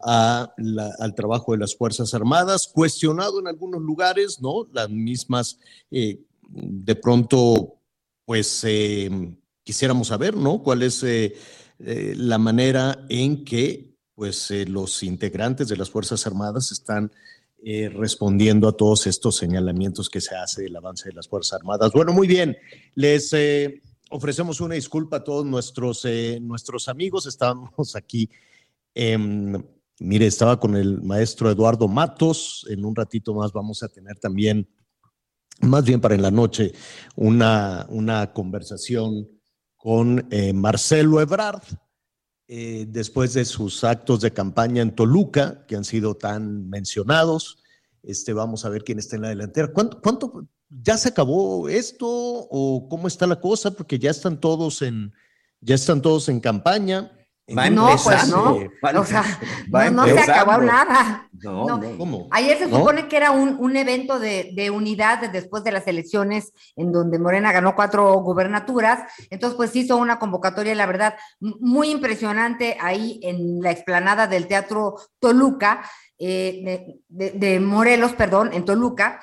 a 0.00 0.52
al 0.98 1.14
trabajo 1.14 1.52
de 1.52 1.58
las 1.58 1.74
Fuerzas 1.74 2.12
Armadas, 2.12 2.68
cuestionado 2.72 3.40
en 3.40 3.46
algunos 3.46 3.80
lugares, 3.80 4.40
¿no? 4.42 4.68
Las 4.72 4.90
mismas, 4.90 5.58
eh, 5.90 6.20
de 6.50 6.94
pronto, 6.94 7.76
pues 8.26 8.64
eh, 8.64 9.34
quisiéramos 9.62 10.08
saber, 10.08 10.36
¿no? 10.36 10.62
¿Cuál 10.62 10.82
es 10.82 11.04
la 11.78 12.38
manera 12.38 13.06
en 13.08 13.44
que, 13.44 13.96
pues, 14.14 14.50
los 14.68 15.02
integrantes 15.02 15.68
de 15.68 15.76
las 15.76 15.88
Fuerzas 15.88 16.26
Armadas 16.26 16.70
están 16.70 17.10
respondiendo 17.92 18.68
a 18.68 18.76
todos 18.76 19.06
estos 19.06 19.36
señalamientos 19.36 20.10
que 20.10 20.20
se 20.20 20.36
hace 20.36 20.62
del 20.62 20.76
avance 20.76 21.08
de 21.08 21.14
las 21.14 21.28
Fuerzas 21.28 21.60
Armadas. 21.60 21.92
Bueno, 21.92 22.12
muy 22.12 22.26
bien, 22.26 22.56
les 22.94 23.32
ofrecemos 24.14 24.60
una 24.60 24.76
disculpa 24.76 25.16
a 25.16 25.24
todos 25.24 25.44
nuestros, 25.44 26.04
eh, 26.04 26.38
nuestros 26.40 26.88
amigos. 26.88 27.26
Estábamos 27.26 27.96
aquí, 27.96 28.30
mire, 29.98 30.26
estaba 30.26 30.60
con 30.60 30.76
el 30.76 31.02
maestro 31.02 31.50
Eduardo 31.50 31.88
Matos. 31.88 32.66
En 32.70 32.84
un 32.84 32.94
ratito 32.94 33.34
más 33.34 33.52
vamos 33.52 33.82
a 33.82 33.88
tener 33.88 34.18
también, 34.18 34.68
más 35.60 35.84
bien 35.84 36.00
para 36.00 36.14
en 36.14 36.22
la 36.22 36.30
noche, 36.30 36.72
una, 37.16 37.86
una 37.88 38.32
conversación 38.32 39.28
con 39.76 40.26
eh, 40.30 40.52
Marcelo 40.52 41.20
Ebrard. 41.20 41.62
Eh, 42.56 42.86
después 42.88 43.34
de 43.34 43.44
sus 43.44 43.82
actos 43.82 44.20
de 44.20 44.32
campaña 44.32 44.80
en 44.80 44.94
Toluca, 44.94 45.66
que 45.66 45.74
han 45.74 45.82
sido 45.82 46.14
tan 46.14 46.68
mencionados, 46.68 47.58
este, 48.04 48.32
vamos 48.32 48.64
a 48.64 48.68
ver 48.68 48.84
quién 48.84 49.00
está 49.00 49.16
en 49.16 49.22
la 49.22 49.30
delantera. 49.30 49.72
¿Cuánto, 49.72 50.00
cuánto 50.00 50.46
¿Ya 50.68 50.96
se 50.96 51.08
acabó 51.08 51.68
esto 51.68 52.06
o 52.08 52.88
cómo 52.88 53.08
está 53.08 53.26
la 53.26 53.40
cosa? 53.40 53.72
Porque 53.72 53.98
ya 53.98 54.12
están 54.12 54.38
todos 54.38 54.82
en, 54.82 55.12
ya 55.60 55.74
están 55.74 56.00
todos 56.00 56.28
en 56.28 56.38
campaña. 56.38 57.10
No, 57.46 57.96
pues 58.02 58.28
no. 58.28 58.58
o 59.00 59.04
sea, 59.04 59.22
no, 59.90 60.04
se 60.06 60.18
acabó 60.18 60.58
nada. 60.58 61.28
No, 61.42 61.78
no. 61.78 61.98
¿Cómo? 61.98 62.28
Ayer 62.30 62.56
se 62.58 62.70
supone 62.70 63.06
que 63.06 63.16
era 63.18 63.32
un, 63.32 63.56
un 63.58 63.76
evento 63.76 64.18
de, 64.18 64.52
de, 64.54 64.70
unidad 64.70 65.30
después 65.30 65.62
de 65.62 65.72
las 65.72 65.86
elecciones 65.86 66.52
en 66.74 66.90
donde 66.90 67.18
Morena 67.18 67.52
ganó 67.52 67.74
cuatro 67.74 68.14
gubernaturas. 68.20 69.12
Entonces, 69.28 69.56
pues 69.56 69.76
hizo 69.76 69.96
una 69.98 70.18
convocatoria, 70.18 70.74
la 70.74 70.86
verdad, 70.86 71.16
muy 71.40 71.90
impresionante 71.90 72.78
ahí 72.80 73.20
en 73.22 73.60
la 73.60 73.72
explanada 73.72 74.26
del 74.26 74.46
Teatro 74.46 74.96
Toluca, 75.18 75.82
eh, 76.18 76.96
de, 77.08 77.30
de 77.32 77.60
Morelos, 77.60 78.12
perdón, 78.12 78.50
en 78.54 78.64
Toluca. 78.64 79.20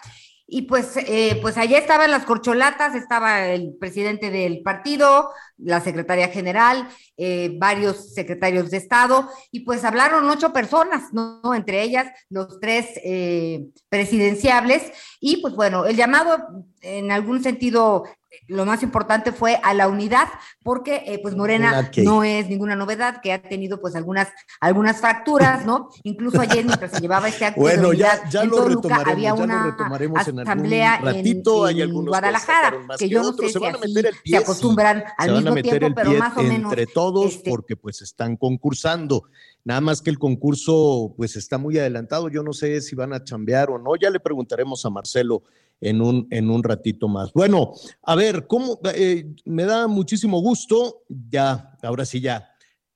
Y 0.53 0.63
pues, 0.63 0.97
eh, 0.97 1.39
pues 1.41 1.57
allá 1.57 1.77
estaban 1.77 2.11
las 2.11 2.25
corcholatas, 2.25 2.93
estaba 2.93 3.47
el 3.47 3.73
presidente 3.79 4.29
del 4.29 4.61
partido, 4.63 5.29
la 5.57 5.79
secretaria 5.79 6.27
general, 6.27 6.89
eh, 7.15 7.55
varios 7.57 8.13
secretarios 8.13 8.69
de 8.69 8.75
Estado, 8.75 9.29
y 9.49 9.61
pues 9.61 9.85
hablaron 9.85 10.29
ocho 10.29 10.51
personas, 10.51 11.13
¿no? 11.13 11.55
Entre 11.55 11.81
ellas 11.81 12.11
los 12.29 12.59
tres 12.59 12.87
eh, 13.01 13.67
presidenciables, 13.87 14.91
y 15.21 15.37
pues 15.37 15.55
bueno, 15.55 15.85
el 15.85 15.95
llamado 15.95 16.65
en 16.81 17.13
algún 17.13 17.41
sentido 17.41 18.03
lo 18.47 18.65
más 18.65 18.83
importante 18.83 19.31
fue 19.31 19.59
a 19.63 19.73
la 19.73 19.87
unidad, 19.87 20.27
porque 20.63 21.03
eh, 21.05 21.19
pues 21.21 21.35
Morena 21.35 21.89
no 21.97 22.23
es 22.23 22.47
ninguna 22.47 22.75
novedad, 22.75 23.21
que 23.21 23.33
ha 23.33 23.41
tenido 23.41 23.79
pues 23.81 23.95
algunas, 23.95 24.29
algunas 24.59 24.99
fracturas, 24.99 25.65
¿no? 25.65 25.89
Incluso 26.03 26.39
ayer 26.39 26.65
mientras 26.65 26.91
se 26.91 27.01
llevaba 27.01 27.27
este 27.27 27.45
acto 27.45 27.61
bueno, 27.61 27.83
de 27.83 27.89
unidad, 27.89 28.21
ya, 28.25 28.29
ya 28.29 28.43
lo 28.45 28.67
retomaremos, 28.67 29.07
había 29.07 29.33
una 29.33 29.77
asamblea 30.17 30.97
en, 30.97 31.05
ratito, 31.05 31.65
hay 31.65 31.81
en 31.81 31.93
Guadalajara, 31.93 32.73
que, 32.97 33.09
yo 33.09 33.21
no 33.21 33.33
sé 33.33 33.49
si 33.49 34.31
se 34.31 34.37
acostumbran 34.37 35.03
al 35.17 35.33
mismo 35.33 35.55
tiempo, 35.55 35.87
pero 35.95 36.11
más 36.13 36.37
o 36.37 36.43
menos. 36.43 36.71
Entre 36.71 36.87
todos, 36.87 37.35
este 37.35 37.49
porque 37.49 37.75
pues 37.75 38.01
están 38.01 38.37
concursando. 38.37 39.23
Nada 39.63 39.81
más 39.81 40.01
que 40.01 40.09
el 40.09 40.17
concurso 40.17 41.13
pues 41.15 41.35
está 41.35 41.57
muy 41.57 41.77
adelantado, 41.77 42.29
yo 42.29 42.41
no 42.41 42.51
sé 42.51 42.81
si 42.81 42.95
van 42.95 43.13
a 43.13 43.23
chambear 43.23 43.69
o 43.69 43.77
no, 43.77 43.95
ya 43.95 44.09
le 44.09 44.19
preguntaremos 44.19 44.83
a 44.85 44.89
Marcelo 44.89 45.43
en 45.81 45.99
un, 46.01 46.27
en 46.29 46.49
un 46.49 46.63
ratito 46.63 47.07
más. 47.07 47.33
Bueno, 47.33 47.73
a 48.03 48.15
ver, 48.15 48.45
¿cómo? 48.47 48.79
Eh, 48.93 49.33
me 49.45 49.65
da 49.65 49.87
muchísimo 49.87 50.39
gusto, 50.39 51.03
ya, 51.09 51.75
ahora 51.81 52.05
sí 52.05 52.21
ya, 52.21 52.47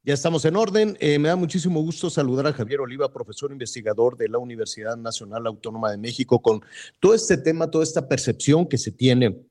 ya 0.04 0.14
estamos 0.14 0.46
en 0.46 0.56
orden. 0.56 0.96
Eh, 1.00 1.18
me 1.18 1.30
da 1.30 1.36
muchísimo 1.36 1.82
gusto 1.82 2.12
saludar 2.12 2.46
a 2.48 2.54
Javier 2.54 2.80
Oliva, 2.80 3.12
profesor 3.12 3.52
investigador 3.52 4.16
de 4.18 4.30
la 4.30 4.38
Universidad 4.38 4.96
Nacional 4.96 5.48
Autónoma 5.48 5.90
de 5.92 5.98
México, 5.98 6.42
con 6.42 6.62
todo 7.00 7.16
este 7.16 7.38
tema, 7.38 7.72
toda 7.72 7.84
esta 7.84 8.08
percepción 8.08 8.68
que 8.68 8.78
se 8.78 8.92
tiene 8.92 9.42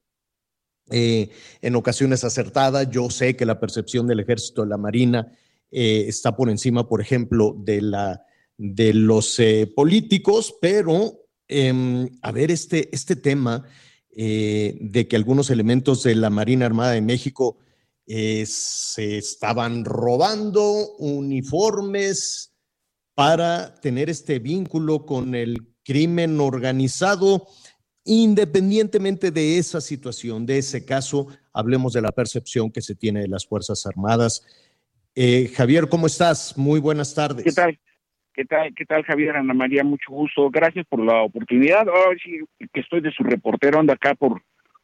eh, 0.90 1.28
en 1.60 1.74
ocasiones 1.74 2.22
acertada. 2.22 2.84
Yo 2.84 3.10
sé 3.10 3.34
que 3.34 3.46
la 3.46 3.58
percepción 3.58 4.06
del 4.06 4.20
ejército, 4.20 4.62
de 4.62 4.68
la 4.68 4.78
marina, 4.78 5.32
está 5.76 6.36
por 6.36 6.50
encima, 6.50 6.86
por 6.86 7.00
ejemplo, 7.00 7.56
de, 7.58 7.82
la, 7.82 8.24
de 8.56 8.94
los 8.94 9.38
políticos, 9.74 10.54
pero 10.60 11.23
Em, 11.48 12.08
a 12.22 12.32
ver 12.32 12.50
este, 12.50 12.88
este 12.94 13.16
tema 13.16 13.64
eh, 14.16 14.78
de 14.80 15.06
que 15.06 15.16
algunos 15.16 15.50
elementos 15.50 16.02
de 16.02 16.14
la 16.14 16.30
Marina 16.30 16.66
Armada 16.66 16.92
de 16.92 17.02
México 17.02 17.58
eh, 18.06 18.44
se 18.46 19.18
estaban 19.18 19.84
robando 19.84 20.94
uniformes 20.98 22.52
para 23.14 23.74
tener 23.80 24.10
este 24.10 24.38
vínculo 24.38 25.04
con 25.04 25.34
el 25.34 25.74
crimen 25.82 26.40
organizado. 26.40 27.46
Independientemente 28.04 29.30
de 29.30 29.58
esa 29.58 29.80
situación, 29.80 30.44
de 30.44 30.58
ese 30.58 30.84
caso, 30.84 31.28
hablemos 31.52 31.94
de 31.94 32.02
la 32.02 32.12
percepción 32.12 32.70
que 32.70 32.82
se 32.82 32.94
tiene 32.94 33.22
de 33.22 33.28
las 33.28 33.46
Fuerzas 33.46 33.86
Armadas. 33.86 34.42
Eh, 35.14 35.50
Javier, 35.54 35.88
¿cómo 35.88 36.06
estás? 36.06 36.56
Muy 36.56 36.80
buenas 36.80 37.14
tardes. 37.14 37.44
¿Qué 37.44 37.52
tal? 37.52 37.78
¿Qué 38.34 38.44
tal, 38.44 38.74
qué 38.74 38.84
tal 38.84 39.04
Javier, 39.04 39.36
Ana 39.36 39.54
María? 39.54 39.84
Mucho 39.84 40.10
gusto. 40.10 40.50
Gracias 40.50 40.84
por 40.86 40.98
la 40.98 41.22
oportunidad. 41.22 41.88
Ahora 41.88 42.18
sí, 42.22 42.40
que 42.72 42.80
estoy 42.80 43.00
de 43.00 43.12
su 43.12 43.22
reportero, 43.22 43.78
ando 43.78 43.92
acá 43.92 44.16
por, 44.16 44.42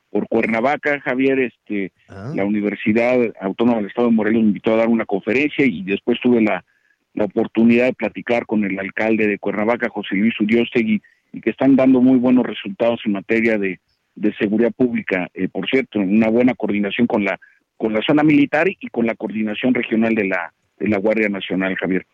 por 0.09 0.29
Cuernavaca, 0.29 1.01
Javier, 1.01 1.41
este, 1.41 1.91
ah. 2.09 2.33
la 2.33 2.45
Universidad 2.45 3.19
Autónoma 3.41 3.79
del 3.79 3.89
Estado 3.89 4.07
de 4.07 4.15
Morelos 4.15 4.43
me 4.43 4.49
invitó 4.49 4.75
a 4.75 4.77
dar 4.77 4.89
una 4.89 5.05
conferencia 5.05 5.67
y 5.67 5.83
después 5.83 6.21
tuve 6.21 6.41
la, 6.41 6.65
la 7.13 7.25
oportunidad 7.25 7.87
de 7.87 7.95
platicar 7.95 8.47
con 8.47 8.65
el 8.65 8.79
alcalde 8.79 9.27
de 9.27 9.39
Cuernavaca, 9.41 9.89
José 9.89 10.15
Luis 10.15 10.39
Uriostegui, 10.39 11.03
y 11.33 11.41
que 11.41 11.51
están 11.51 11.75
dando 11.75 12.01
muy 12.01 12.19
buenos 12.19 12.47
resultados 12.47 13.01
en 13.05 13.13
materia 13.13 13.59
de, 13.59 13.81
de 14.15 14.33
seguridad 14.35 14.71
pública. 14.71 15.29
Eh, 15.35 15.49
por 15.49 15.69
cierto, 15.69 15.99
una 15.99 16.29
buena 16.29 16.55
coordinación 16.55 17.09
con 17.09 17.25
la, 17.25 17.41
con 17.77 17.93
la 17.93 18.01
zona 18.03 18.23
militar 18.23 18.69
y 18.69 18.89
con 18.91 19.07
la 19.07 19.17
coordinación 19.17 19.75
regional 19.75 20.15
de 20.15 20.29
la 20.29 20.53
de 20.81 20.89
la 20.89 20.99
Guardia 20.99 21.29
Nacional, 21.29 21.77
Javier. 21.77 22.07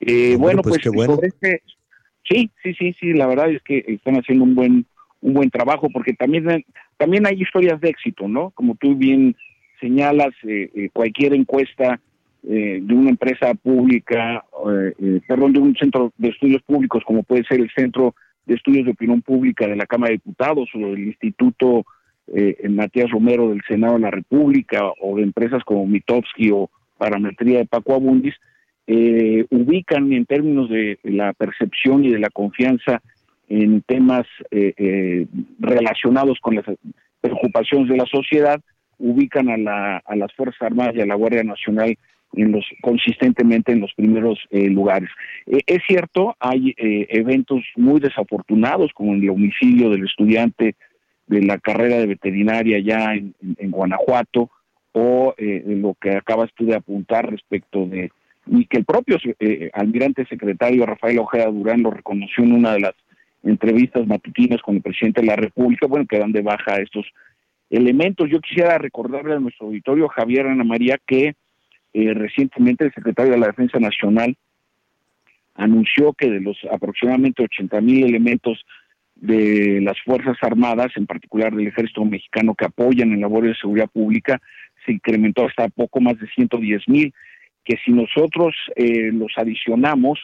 Eh, 0.00 0.36
bueno, 0.38 0.62
pues, 0.62 0.80
pues 0.82 0.94
bueno. 0.94 1.18
Este, 1.22 1.62
sí, 2.28 2.50
sí, 2.62 2.74
sí, 2.74 2.96
sí, 2.98 3.12
la 3.12 3.26
verdad 3.26 3.50
es 3.50 3.62
que 3.62 3.84
están 3.86 4.16
haciendo 4.16 4.44
un 4.44 4.54
buen 4.54 4.86
un 5.22 5.34
buen 5.34 5.50
trabajo 5.50 5.88
porque 5.92 6.14
también 6.14 6.64
también 6.96 7.26
hay 7.26 7.40
historias 7.40 7.78
de 7.80 7.90
éxito, 7.90 8.26
¿no? 8.26 8.50
Como 8.50 8.74
tú 8.76 8.96
bien 8.96 9.36
señalas, 9.78 10.30
eh, 10.44 10.70
eh, 10.74 10.90
cualquier 10.92 11.34
encuesta 11.34 12.00
de 12.42 12.94
una 12.94 13.10
empresa 13.10 13.52
pública, 13.52 14.42
perdón, 15.28 15.52
de 15.52 15.58
un 15.58 15.76
centro 15.76 16.10
de 16.16 16.28
estudios 16.30 16.62
públicos 16.62 17.02
como 17.04 17.22
puede 17.22 17.44
ser 17.44 17.60
el 17.60 17.70
Centro 17.76 18.14
de 18.46 18.54
Estudios 18.54 18.86
de 18.86 18.92
Opinión 18.92 19.20
Pública 19.20 19.66
de 19.66 19.76
la 19.76 19.84
Cámara 19.84 20.08
de 20.08 20.16
Diputados 20.24 20.70
o 20.74 20.78
el 20.78 21.08
Instituto 21.08 21.84
Matías 22.70 23.10
Romero 23.10 23.50
del 23.50 23.60
Senado 23.68 23.92
de 23.96 24.00
la 24.00 24.10
República 24.10 24.90
o 25.02 25.16
de 25.16 25.22
empresas 25.22 25.62
como 25.64 25.86
Mitowski 25.86 26.50
o 26.50 26.70
Parametría 26.96 27.58
de 27.58 27.66
Paco 27.66 27.94
Abundis, 27.94 28.36
eh, 28.92 29.46
ubican 29.50 30.12
en 30.12 30.26
términos 30.26 30.68
de 30.68 30.98
la 31.04 31.32
percepción 31.32 32.04
y 32.04 32.10
de 32.10 32.18
la 32.18 32.28
confianza 32.28 33.00
en 33.48 33.82
temas 33.82 34.26
eh, 34.50 34.74
eh, 34.76 35.26
relacionados 35.60 36.40
con 36.40 36.56
las 36.56 36.64
preocupaciones 37.20 37.88
de 37.88 37.96
la 37.96 38.06
sociedad, 38.06 38.60
ubican 38.98 39.48
a, 39.48 39.56
la, 39.56 39.98
a 39.98 40.16
las 40.16 40.32
Fuerzas 40.34 40.60
Armadas 40.62 40.96
y 40.96 41.02
a 41.02 41.06
la 41.06 41.14
Guardia 41.14 41.44
Nacional 41.44 41.96
en 42.32 42.50
los 42.50 42.64
consistentemente 42.80 43.70
en 43.70 43.80
los 43.80 43.94
primeros 43.94 44.40
lugares. 44.50 45.10
es 45.46 45.82
cierto, 45.86 46.36
hay 46.40 46.74
eventos 46.76 47.62
muy 47.76 48.00
desafortunados 48.00 48.92
como 48.92 49.14
el 49.14 49.30
homicidio 49.30 49.90
del 49.90 50.04
estudiante 50.04 50.74
de 51.28 51.42
la 51.42 51.58
carrera 51.58 51.98
de 51.98 52.06
veterinaria 52.06 52.80
ya 52.80 53.14
en, 53.14 53.34
en 53.56 53.70
Guanajuato 53.70 54.50
o 54.92 55.34
lo 55.38 55.96
que 56.00 56.16
acabas 56.16 56.50
tú 56.54 56.66
de 56.66 56.76
apuntar 56.76 57.30
respecto 57.30 57.86
de 57.86 58.10
y 58.52 58.66
que 58.66 58.78
el 58.78 58.84
propio 58.84 59.16
eh, 59.38 59.70
almirante 59.72 60.26
secretario 60.26 60.84
Rafael 60.84 61.20
Ojeda 61.20 61.46
Durán 61.46 61.82
lo 61.82 61.92
reconoció 61.92 62.42
en 62.42 62.52
una 62.52 62.72
de 62.72 62.80
las 62.80 62.94
entrevistas 63.44 64.06
matutinas 64.08 64.60
con 64.60 64.74
el 64.74 64.82
presidente 64.82 65.20
de 65.20 65.28
la 65.28 65.36
República, 65.36 65.86
bueno, 65.86 66.04
que 66.06 66.18
dan 66.18 66.32
de 66.32 66.42
baja 66.42 66.76
estos 66.76 67.06
elementos. 67.70 68.28
Yo 68.28 68.40
quisiera 68.40 68.76
recordarle 68.76 69.34
a 69.34 69.38
nuestro 69.38 69.68
auditorio 69.68 70.08
Javier 70.08 70.48
Ana 70.48 70.64
María 70.64 70.98
que 71.06 71.34
eh, 71.92 72.14
recientemente 72.14 72.84
el 72.84 72.92
secretario 72.92 73.32
de 73.32 73.38
la 73.38 73.46
Defensa 73.46 73.78
Nacional 73.78 74.36
anunció 75.54 76.12
que 76.12 76.28
de 76.28 76.40
los 76.40 76.58
aproximadamente 76.72 77.44
80 77.44 77.80
mil 77.80 78.04
elementos 78.04 78.64
de 79.14 79.80
las 79.80 80.00
Fuerzas 80.00 80.36
Armadas, 80.42 80.90
en 80.96 81.06
particular 81.06 81.54
del 81.54 81.68
Ejército 81.68 82.04
Mexicano, 82.04 82.56
que 82.56 82.64
apoyan 82.64 83.12
en 83.12 83.20
labores 83.20 83.50
de 83.50 83.60
seguridad 83.60 83.88
pública, 83.88 84.40
se 84.84 84.92
incrementó 84.92 85.46
hasta 85.46 85.68
poco 85.68 86.00
más 86.00 86.18
de 86.18 86.26
110 86.26 86.88
mil 86.88 87.14
que 87.64 87.76
si 87.84 87.92
nosotros 87.92 88.54
eh, 88.76 89.10
los 89.12 89.32
adicionamos 89.36 90.18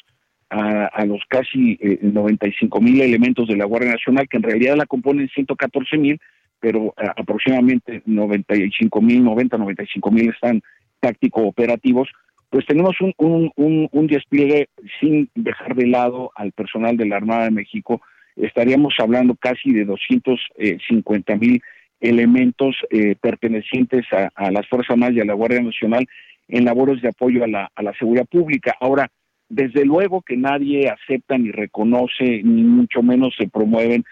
a, 0.49 1.05
los 1.05 1.23
casi 1.29 1.79
95 2.03 2.79
eh, 2.79 2.81
mil 2.81 3.01
elementos 3.01 3.49
de 3.49 3.57
la 3.57 3.65
Guardia 3.65 3.91
Nacional, 3.93 4.29
que 4.29 4.37
en 4.37 4.45
realidad 4.45 4.77
la 4.77 4.87
componen 4.87 5.29
114 5.29 5.99
mil, 5.99 6.21
pero 6.61 6.95
eh, 6.97 7.07
aproximadamente 7.17 8.03
95 8.07 9.03
mil, 9.03 9.25
90, 9.25 9.59
95 9.59 10.11
mil 10.13 10.31
están 10.31 10.63
táctico 11.01 11.43
operativos, 11.43 12.09
pues 12.49 12.65
tenemos 12.65 12.95
un, 13.01 13.13
un, 13.57 13.89
un, 13.91 14.07
despliegue 14.07 14.69
sin 15.01 15.29
dejar 15.35 15.75
de 15.75 15.89
lado 15.89 16.31
al 16.37 16.53
personal 16.53 16.97
de 16.97 17.07
la 17.07 17.17
Armada 17.17 17.45
de 17.45 17.51
México, 17.51 18.01
estaríamos 18.37 18.95
hablando 18.99 19.35
casi 19.35 19.73
de 19.73 19.85
250 19.85 21.37
mil 21.37 21.61
elementos 22.01 22.77
pertenecientes 23.21 24.07
a, 24.13 24.31
a, 24.37 24.51
las 24.53 24.67
Fuerzas 24.69 24.91
Armadas 24.91 25.17
y 25.17 25.21
a 25.21 25.25
la 25.25 25.35
Guardia 25.35 25.61
Nacional 25.61 26.07
en 26.49 26.65
labores 26.65 27.03
de 27.03 27.09
apoyo 27.09 27.45
a 27.45 27.49
la, 27.49 27.71
a 27.75 27.83
la 27.83 27.93
seguridad 27.95 28.27
pública. 28.27 28.75
Ahora, 28.81 29.11
desde 29.49 29.85
luego 29.85 30.23
que 30.23 30.37
nadie 30.37 30.89
acepta 30.89 31.39
ni 31.39 31.51
reconoce, 31.51 32.43
ni 32.43 32.65
mucho 32.65 33.03
menos 33.03 33.35
se 33.39 33.49
promueven 33.49 34.05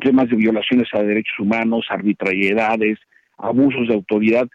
temas 0.00 0.28
de 0.28 0.36
violaciones 0.36 0.88
a 0.92 1.02
derechos 1.02 1.38
humanos, 1.38 1.86
arbitrariedades, 1.88 2.98
abusos 3.38 3.88
de 3.88 3.94
autoridad, 3.94 4.48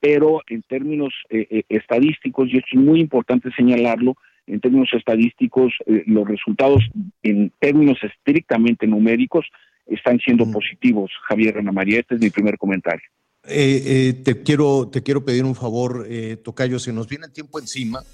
pero 0.00 0.42
en 0.48 0.62
términos 0.62 1.14
eh, 1.30 1.46
eh, 1.50 1.62
estadísticos, 1.68 2.48
y 2.48 2.58
esto 2.58 2.70
es 2.72 2.80
muy 2.80 3.00
importante 3.00 3.50
señalarlo, 3.56 4.14
en 4.46 4.60
términos 4.60 4.88
estadísticos, 4.92 5.74
eh, 5.86 6.04
los 6.06 6.26
resultados 6.26 6.82
en 7.22 7.52
términos 7.58 7.98
estrictamente 8.02 8.86
numéricos 8.86 9.46
están 9.86 10.18
siendo 10.20 10.50
positivos. 10.50 11.10
Javier 11.28 11.58
Ana 11.58 11.72
María, 11.72 12.00
este 12.00 12.14
es 12.14 12.20
mi 12.20 12.30
primer 12.30 12.56
comentario. 12.58 13.08
Eh, 13.50 13.82
eh, 13.86 14.12
te, 14.24 14.42
quiero, 14.42 14.88
te 14.92 15.02
quiero 15.02 15.24
pedir 15.24 15.44
un 15.44 15.54
favor, 15.54 16.06
eh, 16.08 16.36
Tocayo, 16.36 16.78
si 16.78 16.92
nos 16.92 17.08
viene 17.08 17.26
el 17.26 17.32
tiempo 17.32 17.58
encima 17.58 18.04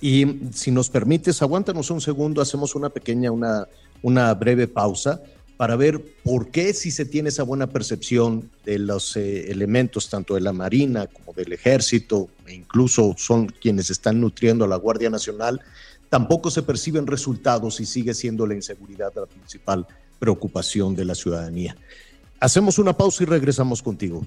y 0.00 0.40
si 0.52 0.72
nos 0.72 0.90
permites, 0.90 1.40
aguántanos 1.40 1.90
un 1.90 2.00
segundo, 2.00 2.42
hacemos 2.42 2.74
una 2.74 2.88
pequeña, 2.88 3.30
una, 3.30 3.68
una 4.02 4.34
breve 4.34 4.66
pausa 4.66 5.22
para 5.56 5.76
ver 5.76 6.16
por 6.24 6.50
qué 6.50 6.74
si 6.74 6.90
se 6.90 7.04
tiene 7.04 7.28
esa 7.28 7.44
buena 7.44 7.68
percepción 7.68 8.50
de 8.64 8.80
los 8.80 9.16
elementos 9.16 10.08
tanto 10.08 10.34
de 10.34 10.40
la 10.40 10.52
Marina 10.52 11.06
como 11.06 11.32
del 11.32 11.52
Ejército, 11.52 12.28
e 12.48 12.54
incluso 12.54 13.14
son 13.16 13.46
quienes 13.46 13.88
están 13.88 14.20
nutriendo 14.20 14.64
a 14.64 14.68
la 14.68 14.76
Guardia 14.76 15.10
Nacional, 15.10 15.60
tampoco 16.08 16.50
se 16.50 16.64
perciben 16.64 17.06
resultados 17.06 17.78
y 17.78 17.86
sigue 17.86 18.14
siendo 18.14 18.44
la 18.48 18.54
inseguridad 18.54 19.12
la 19.14 19.26
principal 19.26 19.86
preocupación 20.18 20.96
de 20.96 21.04
la 21.04 21.14
ciudadanía. 21.14 21.76
Hacemos 22.40 22.80
una 22.80 22.96
pausa 22.96 23.22
y 23.22 23.26
regresamos 23.26 23.80
contigo. 23.82 24.26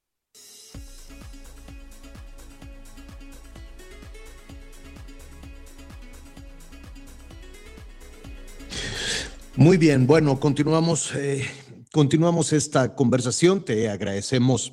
Muy 9.57 9.75
bien, 9.75 10.07
bueno, 10.07 10.39
continuamos, 10.39 11.13
eh, 11.13 11.43
continuamos 11.91 12.53
esta 12.53 12.95
conversación. 12.95 13.65
Te 13.65 13.89
agradecemos 13.89 14.71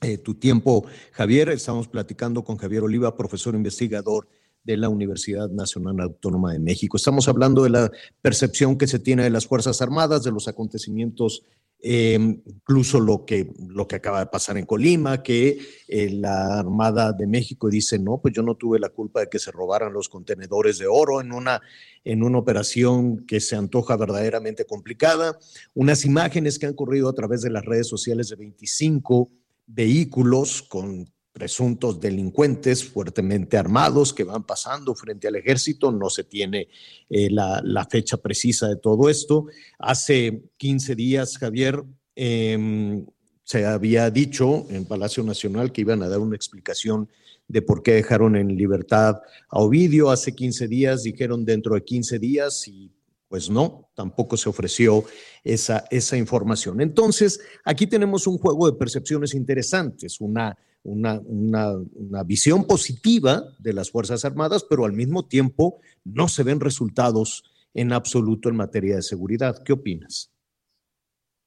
eh, 0.00 0.18
tu 0.18 0.34
tiempo, 0.34 0.84
Javier. 1.12 1.50
Estamos 1.50 1.86
platicando 1.86 2.42
con 2.42 2.56
Javier 2.56 2.82
Oliva, 2.82 3.16
profesor 3.16 3.54
investigador 3.54 4.26
de 4.64 4.76
la 4.76 4.88
Universidad 4.88 5.48
Nacional 5.50 6.00
Autónoma 6.00 6.52
de 6.52 6.58
México. 6.58 6.96
Estamos 6.96 7.28
hablando 7.28 7.62
de 7.62 7.70
la 7.70 7.92
percepción 8.20 8.76
que 8.76 8.88
se 8.88 8.98
tiene 8.98 9.22
de 9.22 9.30
las 9.30 9.46
Fuerzas 9.46 9.80
Armadas, 9.80 10.24
de 10.24 10.32
los 10.32 10.48
acontecimientos 10.48 11.44
eh, 11.84 12.14
incluso 12.14 13.00
lo 13.00 13.24
que, 13.24 13.52
lo 13.68 13.88
que 13.88 13.96
acaba 13.96 14.20
de 14.20 14.26
pasar 14.26 14.56
en 14.56 14.66
Colima, 14.66 15.22
que 15.22 15.58
eh, 15.88 16.10
la 16.10 16.60
Armada 16.60 17.12
de 17.12 17.26
México 17.26 17.68
dice, 17.68 17.98
no, 17.98 18.20
pues 18.22 18.32
yo 18.34 18.42
no 18.44 18.54
tuve 18.54 18.78
la 18.78 18.90
culpa 18.90 19.18
de 19.20 19.28
que 19.28 19.40
se 19.40 19.50
robaran 19.50 19.92
los 19.92 20.08
contenedores 20.08 20.78
de 20.78 20.86
oro 20.86 21.20
en 21.20 21.32
una, 21.32 21.60
en 22.04 22.22
una 22.22 22.38
operación 22.38 23.26
que 23.26 23.40
se 23.40 23.56
antoja 23.56 23.96
verdaderamente 23.96 24.64
complicada. 24.64 25.36
Unas 25.74 26.04
imágenes 26.04 26.60
que 26.60 26.66
han 26.66 26.74
corrido 26.74 27.08
a 27.08 27.14
través 27.14 27.42
de 27.42 27.50
las 27.50 27.64
redes 27.64 27.88
sociales 27.88 28.28
de 28.28 28.36
25 28.36 29.28
vehículos 29.66 30.62
con 30.62 31.10
presuntos 31.32 31.98
delincuentes 31.98 32.84
fuertemente 32.84 33.56
armados 33.56 34.12
que 34.12 34.24
van 34.24 34.44
pasando 34.44 34.94
frente 34.94 35.28
al 35.28 35.36
ejército. 35.36 35.90
No 35.90 36.10
se 36.10 36.24
tiene 36.24 36.68
eh, 37.08 37.30
la, 37.30 37.86
fecha 37.90 38.18
precisa 38.18 38.68
de 38.68 38.76
todo 38.76 39.08
esto. 39.08 39.46
Hace 39.78 40.42
15 40.58 40.94
días, 40.94 41.38
Javier, 41.38 41.82
em, 42.14 43.06
se 43.44 43.64
había 43.64 44.10
dicho 44.10 44.66
en 44.70 44.84
Palacio 44.84 45.22
Nacional 45.22 45.72
que 45.72 45.80
iban 45.80 46.02
a 46.02 46.08
dar 46.08 46.20
una 46.20 46.36
explicación 46.36 47.08
de 47.48 47.62
por 47.62 47.82
qué 47.82 47.92
dejaron 47.94 48.36
en 48.36 48.56
libertad 48.56 49.20
a 49.48 49.58
Ovidio. 49.58 50.10
Hace 50.10 50.34
15 50.34 50.68
días 50.68 51.02
dijeron 51.02 51.44
dentro 51.44 51.74
de 51.74 51.82
15 51.82 52.18
días 52.18 52.68
y 52.68 52.92
pues 53.28 53.48
no, 53.48 53.88
tampoco 53.94 54.36
se 54.36 54.50
ofreció 54.50 55.04
esa, 55.42 55.84
esa 55.90 56.18
información. 56.18 56.82
Entonces, 56.82 57.40
aquí 57.64 57.86
tenemos 57.86 58.26
un 58.26 58.36
juego 58.36 58.70
de 58.70 58.76
percepciones 58.76 59.32
interesantes, 59.32 60.20
una 60.20 60.56
una, 60.84 61.20
una, 61.24 62.22
visión 62.24 62.66
positiva 62.66 63.42
de 63.58 63.72
las 63.72 63.90
Fuerzas 63.90 64.24
Armadas, 64.24 64.66
pero 64.68 64.84
al 64.84 64.92
mismo 64.92 65.26
tiempo 65.26 65.80
no 66.04 66.28
se 66.28 66.42
ven 66.42 66.60
resultados 66.60 67.44
en 67.74 67.92
absoluto 67.92 68.48
en 68.48 68.56
materia 68.56 68.96
de 68.96 69.02
seguridad. 69.02 69.62
¿Qué 69.64 69.72
opinas? 69.72 70.32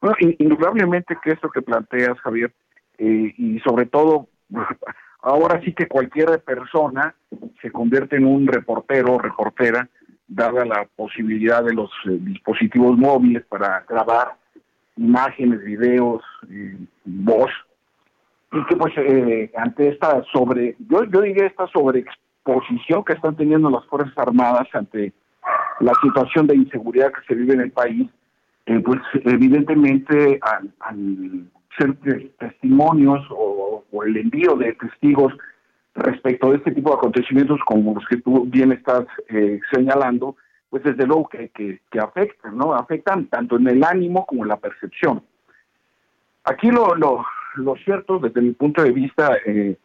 Bueno, 0.02 0.16
indudablemente 0.40 1.18
que 1.24 1.32
esto 1.32 1.50
que 1.50 1.62
planteas, 1.62 2.20
Javier, 2.20 2.54
eh, 2.98 3.34
y 3.38 3.60
sobre 3.60 3.86
todo, 3.86 4.30
ahora 5.22 5.62
sí 5.64 5.74
que 5.74 5.88
cualquier 5.88 6.42
persona 6.44 7.16
se 7.62 7.72
convierte 7.72 8.16
en 8.16 8.26
un 8.26 8.48
reportero 8.48 9.16
o 9.16 9.20
reportera, 9.20 9.90
dada 10.28 10.66
la 10.66 10.88
posibilidad 10.96 11.64
de 11.64 11.74
los 11.74 11.92
eh, 12.06 12.18
dispositivos 12.20 12.98
móviles 12.98 13.46
para 13.46 13.86
grabar 13.88 14.38
imágenes, 14.98 15.64
videos, 15.64 16.24
eh, 16.50 16.78
voz, 17.04 17.52
y 18.52 18.66
que 18.66 18.76
pues 18.76 18.94
eh, 18.98 19.52
ante 19.58 19.90
esta 19.90 20.24
sobre, 20.32 20.76
yo, 20.90 21.04
yo 21.06 21.22
diría 21.22 21.48
esta 21.48 21.68
sobreexposición 21.68 23.04
que 23.04 23.14
están 23.14 23.36
teniendo 23.36 23.70
las 23.70 23.86
Fuerzas 23.86 24.18
Armadas 24.18 24.68
ante 24.74 25.14
la 25.80 25.94
situación 26.02 26.48
de 26.48 26.56
inseguridad 26.56 27.12
que 27.12 27.26
se 27.28 27.36
vive 27.36 27.54
en 27.54 27.62
el 27.62 27.72
país, 27.72 28.10
eh, 28.66 28.80
pues 28.80 29.00
evidentemente 29.26 30.40
al, 30.42 31.48
ser 31.78 31.96
testimonios 32.38 33.20
o, 33.30 33.84
el 34.06 34.18
envío 34.18 34.56
de 34.56 34.74
testigos 34.74 35.34
respecto 35.96 36.52
de 36.52 36.58
este 36.58 36.72
tipo 36.72 36.90
de 36.92 36.98
acontecimientos 36.98 37.60
como 37.66 37.96
los 37.96 38.06
que 38.08 38.18
tú 38.18 38.46
bien 38.46 38.72
estás 38.74 39.06
eh, 39.30 39.60
señalando, 39.72 40.36
pues 40.70 40.84
desde 40.84 41.08
luego 41.08 41.28
que, 41.30 41.50
que, 41.50 42.00
afectan, 42.00 42.58
¿no? 42.58 42.74
Afectan 42.76 43.26
tanto 43.28 43.56
en 43.56 43.68
el 43.68 43.84
ánimo 43.84 44.26
como 44.26 44.44
en 44.44 44.50
la 44.50 44.58
percepción. 44.58 45.24
Aquí 46.44 46.70
lo, 46.70 46.94
lo, 46.96 47.26
lo 47.58 47.76
cierto, 47.78 48.20
desde 48.20 48.42
mi 48.42 48.52
punto 48.52 48.84
de 48.84 48.92
vista, 48.92 49.38
eh, 49.46 49.78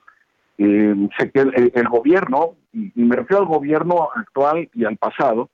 eh, 0.59 0.95
el, 1.35 1.73
el, 1.75 1.89
gobierno, 1.89 2.57
y 2.73 2.93
me 2.95 3.17
refiero 3.17 3.43
al 3.43 3.49
gobierno 3.49 4.09
actual 4.15 4.69
y 4.75 4.85
al 4.85 4.97
pasado, 4.97 5.51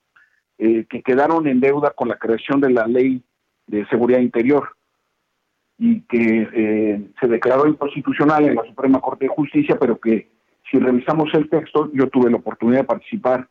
eh, 0.59 0.87
que 0.89 1.03
quedaron 1.03 1.47
en 1.47 1.61
deuda 1.61 1.91
con 1.91 2.09
la 2.09 2.17
creación 2.17 2.63
de 2.63 2.71
la 2.71 2.87
ley 2.87 3.23
de 3.67 3.87
seguridad 3.89 4.21
interior 4.21 4.71
y 5.79 6.01
que 6.03 6.49
eh, 6.51 7.11
se 7.21 7.29
declaró 7.29 7.69
inconstitucional 7.69 8.47
en 8.47 8.55
la 8.55 8.65
Suprema 8.65 9.01
Corte 9.01 9.27
de 9.27 9.35
Justicia, 9.35 9.77
pero 9.79 10.01
que 10.01 10.31
si 10.71 10.79
revisamos 10.79 11.29
el 11.35 11.51
texto, 11.51 11.91
yo 11.93 12.09
tuve 12.09 12.31
la 12.31 12.39
oportunidad 12.39 12.81
de 12.81 12.87
participar 12.87 13.49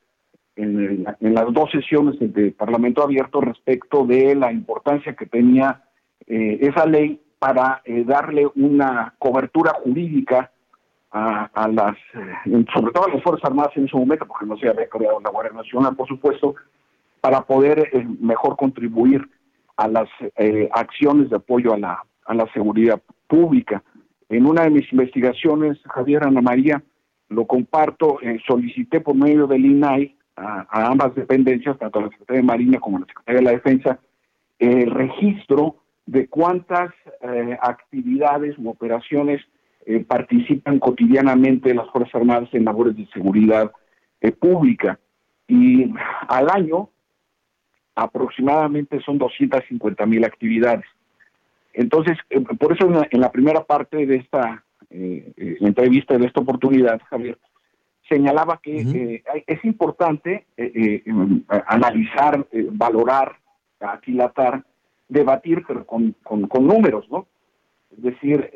en, 0.55 1.03
las 1.19 1.53
dos 1.53 1.69
sesiones 1.69 2.15
de 2.19 2.51
Parlamento 2.51 3.03
Abierto 3.03 3.39
respecto 3.39 4.03
de 4.03 4.33
la 4.33 4.51
importancia 4.51 5.13
que 5.13 5.27
tenía 5.27 5.83
eh, 6.25 6.57
esa 6.61 6.87
ley 6.87 7.21
para 7.39 7.81
eh, 7.85 8.03
darle 8.05 8.47
una 8.55 9.13
cobertura 9.19 9.73
jurídica 9.83 10.51
a, 11.11 11.69
las, 11.69 11.95
eh, 12.13 12.65
sobre 12.73 12.91
todo 12.91 13.05
a 13.05 13.13
las 13.13 13.23
Fuerzas 13.23 13.49
Armadas 13.49 13.71
en 13.77 13.85
ese 13.85 13.95
momento, 13.95 14.25
porque 14.25 14.45
no 14.45 14.57
se 14.57 14.67
había 14.67 14.89
creado 14.89 15.21
la 15.21 15.29
Guardia 15.29 15.53
Nacional, 15.53 15.95
por 15.95 16.09
supuesto, 16.09 16.55
para 17.21 17.41
poder 17.43 17.89
mejor 18.19 18.57
contribuir 18.57 19.25
a 19.77 19.87
las 19.87 20.09
acciones 20.71 21.29
de 21.29 21.37
apoyo 21.37 21.73
a 21.73 21.77
la, 21.77 22.03
a 22.25 22.33
la 22.33 22.51
seguridad 22.51 23.01
pública. 23.27 23.81
En 24.27 24.45
una 24.45 24.63
de 24.63 24.71
mis 24.71 24.91
investigaciones, 24.91 25.77
Javier 25.85 26.25
Ana 26.25 26.41
María, 26.41 26.83
lo 27.29 27.45
comparto, 27.45 28.19
solicité 28.45 28.99
por 28.99 29.15
medio 29.15 29.47
del 29.47 29.65
INAI 29.65 30.17
a, 30.35 30.87
ambas 30.87 31.15
dependencias, 31.15 31.77
tanto 31.77 31.99
a 31.99 32.03
la 32.03 32.09
Secretaría 32.09 32.41
de 32.41 32.47
Marina 32.47 32.79
como 32.79 32.97
a 32.97 32.99
la 33.01 33.05
Secretaría 33.05 33.39
de 33.39 33.45
la 33.45 33.51
Defensa, 33.51 33.99
el 34.59 34.91
registro 34.91 35.77
de 36.05 36.27
cuántas 36.27 36.93
eh, 37.21 37.57
actividades 37.61 38.57
u 38.57 38.69
operaciones 38.69 39.41
eh, 39.85 40.03
participan 40.03 40.79
cotidianamente 40.79 41.73
las 41.73 41.89
Fuerzas 41.89 42.15
Armadas 42.15 42.49
en 42.53 42.65
labores 42.65 42.95
de 42.95 43.07
seguridad 43.07 43.71
eh, 44.21 44.31
pública. 44.31 44.99
Y 45.47 45.93
al 46.27 46.49
año 46.49 46.89
aproximadamente 47.95 48.99
son 49.01 49.17
250 49.17 50.05
mil 50.05 50.23
actividades. 50.25 50.85
Entonces, 51.73 52.17
por 52.59 52.73
eso 52.73 52.89
en 53.09 53.21
la, 53.21 53.31
primera 53.31 53.63
parte 53.63 54.05
de 54.05 54.15
esta 54.17 54.63
entrevista, 54.89 56.17
de 56.17 56.25
esta 56.25 56.41
oportunidad, 56.41 57.01
Javier, 57.09 57.37
señalaba 58.09 58.59
que 58.61 58.81
eh, 58.81 59.23
es 59.47 59.65
importante 59.65 60.45
eh, 60.57 60.71
eh, 60.75 61.03
em, 61.05 61.43
analizar, 61.67 62.45
valorar, 62.71 63.37
aquilatar, 63.79 64.63
debatir, 65.07 65.63
pero 65.67 65.85
con, 65.85 66.15
con, 66.23 66.67
números, 66.67 67.05
¿no? 67.09 67.27
Es 67.95 68.03
decir, 68.03 68.49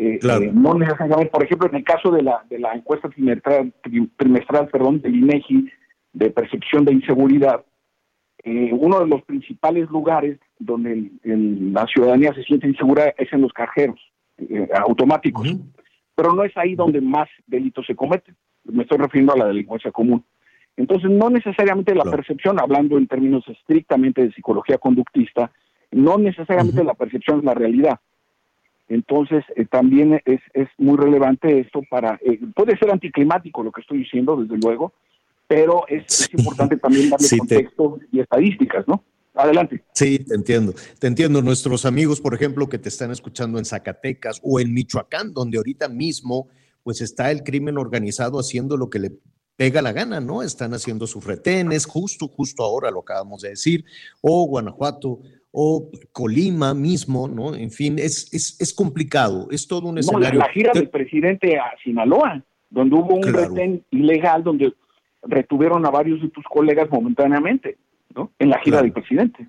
no 0.53 0.73
necesariamente, 0.73 1.31
por 1.31 1.43
ejemplo, 1.43 1.69
en 1.69 1.75
el 1.75 1.83
caso 1.83 2.11
de 2.11 2.23
la, 2.23 2.43
de 2.49 2.59
la 2.59 2.73
encuesta 2.73 3.07
trimestral, 3.09 3.71
trimestral 4.17 4.67
perdón, 4.67 5.01
del 5.01 5.15
INEGI 5.15 5.69
de 6.11 6.29
percepción 6.31 6.83
de 6.83 6.93
inseguridad, 6.93 7.63
uno 8.43 8.99
de 8.99 9.07
los 9.07 9.21
principales 9.23 9.89
lugares 9.89 10.39
donde 10.57 11.11
la 11.23 11.85
ciudadanía 11.87 12.33
se 12.33 12.43
siente 12.43 12.67
insegura 12.67 13.13
es 13.17 13.31
en 13.31 13.41
los 13.41 13.53
cajeros 13.53 13.99
automáticos, 14.85 15.55
pero 16.15 16.33
no 16.33 16.43
es 16.43 16.55
ahí 16.57 16.75
donde 16.75 17.01
más 17.01 17.29
delitos 17.47 17.85
se 17.85 17.95
cometen. 17.95 18.35
Me 18.65 18.83
estoy 18.83 18.97
refiriendo 18.97 19.33
a 19.33 19.37
la 19.37 19.47
delincuencia 19.47 19.91
común. 19.91 20.23
Entonces, 20.77 21.09
no 21.09 21.29
necesariamente 21.29 21.93
la 21.93 22.05
percepción, 22.05 22.59
hablando 22.59 22.97
en 22.97 23.07
términos 23.07 23.43
estrictamente 23.47 24.21
de 24.21 24.31
psicología 24.31 24.77
conductista, 24.77 25.51
no 25.91 26.17
necesariamente 26.17 26.83
la 26.83 26.93
percepción 26.93 27.39
es 27.39 27.45
la 27.45 27.53
realidad. 27.53 27.99
Entonces, 28.87 29.43
eh, 29.55 29.65
también 29.65 30.19
es, 30.25 30.41
es 30.53 30.67
muy 30.77 30.97
relevante 30.97 31.59
esto 31.59 31.81
para, 31.89 32.19
eh, 32.25 32.39
puede 32.55 32.77
ser 32.77 32.91
anticlimático 32.91 33.63
lo 33.63 33.71
que 33.71 33.81
estoy 33.81 33.99
diciendo, 33.99 34.35
desde 34.35 34.57
luego, 34.57 34.93
pero 35.47 35.87
es, 35.87 36.29
importante 36.33 36.77
también 36.77 37.09
darle 37.09 37.27
contexto 37.37 37.99
y 38.11 38.19
estadísticas, 38.19 38.87
¿no? 38.87 39.03
Adelante. 39.35 39.83
Sí, 39.93 40.19
te 40.19 40.35
entiendo. 40.35 40.73
Te 40.99 41.07
entiendo. 41.07 41.41
Nuestros 41.41 41.85
amigos, 41.85 42.19
por 42.19 42.33
ejemplo, 42.33 42.67
que 42.67 42.77
te 42.77 42.89
están 42.89 43.11
escuchando 43.11 43.57
en 43.57 43.65
Zacatecas 43.65 44.41
o 44.43 44.59
en 44.59 44.73
Michoacán, 44.73 45.33
donde 45.33 45.57
ahorita 45.57 45.87
mismo 45.87 46.47
pues 46.83 47.01
está 47.01 47.31
el 47.31 47.43
crimen 47.43 47.77
organizado 47.77 48.39
haciendo 48.39 48.75
lo 48.75 48.89
que 48.89 48.99
le 48.99 49.11
pega 49.55 49.81
la 49.81 49.91
gana, 49.91 50.19
¿no? 50.19 50.41
Están 50.41 50.73
haciendo 50.73 51.05
sus 51.05 51.25
retenes, 51.25 51.85
justo, 51.85 52.27
justo 52.27 52.63
ahora 52.63 52.91
lo 52.91 53.01
acabamos 53.01 53.41
de 53.41 53.49
decir, 53.49 53.85
o 54.21 54.45
Guanajuato, 54.47 55.19
o 55.51 55.89
Colima 56.11 56.73
mismo, 56.73 57.27
¿no? 57.27 57.55
En 57.55 57.71
fin, 57.71 57.97
es, 57.97 58.29
es, 58.33 58.73
complicado, 58.73 59.47
es 59.51 59.67
todo 59.67 59.87
un 59.87 59.97
escenario. 59.97 60.39
La, 60.39 60.49
gira 60.49 60.71
del 60.73 60.89
presidente 60.89 61.57
a 61.57 61.73
Sinaloa, 61.83 62.43
donde 62.69 62.95
hubo 62.95 63.15
un 63.15 63.23
retén 63.23 63.83
ilegal, 63.91 64.43
donde 64.43 64.73
retuvieron 65.23 65.85
a 65.85 65.89
varios 65.89 66.21
de 66.21 66.29
tus 66.29 66.45
colegas 66.45 66.89
momentáneamente, 66.89 67.77
¿no? 68.15 68.31
En 68.37 68.49
la 68.49 68.59
gira 68.59 68.81
del 68.81 68.91
presidente. 68.91 69.47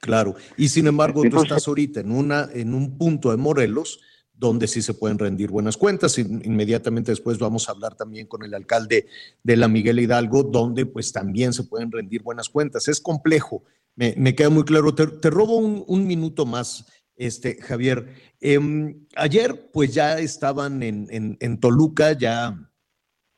Claro, 0.00 0.34
y 0.56 0.68
sin 0.68 0.88
embargo 0.88 1.22
tú 1.22 1.40
estás 1.40 1.66
ahorita 1.68 2.00
en, 2.00 2.10
una, 2.10 2.48
en 2.52 2.74
un 2.74 2.98
punto 2.98 3.30
de 3.30 3.36
Morelos 3.36 4.00
donde 4.42 4.66
sí 4.66 4.82
se 4.82 4.94
pueden 4.94 5.18
rendir 5.18 5.50
buenas 5.50 5.76
cuentas. 5.76 6.18
Inmediatamente 6.18 7.12
después 7.12 7.38
vamos 7.38 7.68
a 7.68 7.72
hablar 7.72 7.94
también 7.94 8.26
con 8.26 8.42
el 8.42 8.52
alcalde 8.54 9.06
de 9.44 9.56
la 9.56 9.68
Miguel 9.68 10.00
Hidalgo, 10.00 10.42
donde 10.42 10.84
pues 10.84 11.12
también 11.12 11.52
se 11.52 11.62
pueden 11.62 11.92
rendir 11.92 12.24
buenas 12.24 12.48
cuentas. 12.48 12.88
Es 12.88 13.00
complejo, 13.00 13.62
me, 13.96 14.34
queda 14.34 14.50
muy 14.50 14.64
claro. 14.64 14.94
Te, 14.94 15.30
robo 15.30 15.56
un, 15.56 16.06
minuto 16.06 16.46
más, 16.46 16.86
este, 17.16 17.60
Javier. 17.60 18.32
Em, 18.40 19.06
ayer 19.16 19.70
pues 19.72 19.94
ya 19.94 20.18
estaban 20.18 20.82
en, 20.82 21.06
en, 21.40 21.60
Toluca, 21.60 22.12
ya 22.12 22.68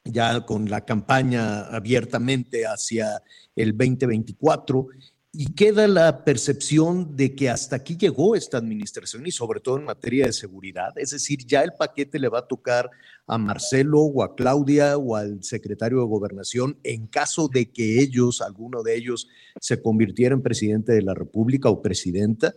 ya 0.05 0.45
con 0.45 0.69
la 0.69 0.85
campaña 0.85 1.63
abiertamente 1.63 2.67
hacia 2.67 3.23
el 3.57 3.77
2024 3.77 4.89
y 5.37 5.53
queda 5.53 5.89
la 5.89 6.25
percepción 6.25 7.17
de 7.17 7.35
que 7.35 7.51
hasta 7.51 7.77
aquí 7.77 7.97
llegó 7.97 8.37
esta 8.37 8.57
administración 8.57 9.27
y 9.27 9.33
sobre 9.33 9.59
todo 9.59 9.79
en 9.79 9.85
materia 9.85 10.27
de 10.27 10.33
seguridad. 10.33 10.93
Es 10.97 11.11
decir, 11.11 11.45
ya 11.45 11.63
el 11.63 11.73
paquete 11.73 12.21
le 12.21 12.29
va 12.29 12.41
a 12.41 12.47
tocar 12.47 12.89
a 13.27 13.37
Marcelo 13.37 14.01
o 14.01 14.23
a 14.23 14.37
Claudia 14.37 14.97
o 14.97 15.17
al 15.17 15.43
secretario 15.43 15.99
de 15.99 16.05
gobernación 16.05 16.79
en 16.85 17.09
caso 17.09 17.49
de 17.49 17.73
que 17.73 18.01
ellos, 18.01 18.43
alguno 18.43 18.83
de 18.83 18.97
ellos, 18.97 19.29
se 19.61 19.83
convirtiera 19.83 20.35
en 20.35 20.43
presidente 20.43 20.93
de 20.93 21.03
la 21.03 21.15
República 21.15 21.69
o 21.69 21.83
presidenta. 21.83 22.55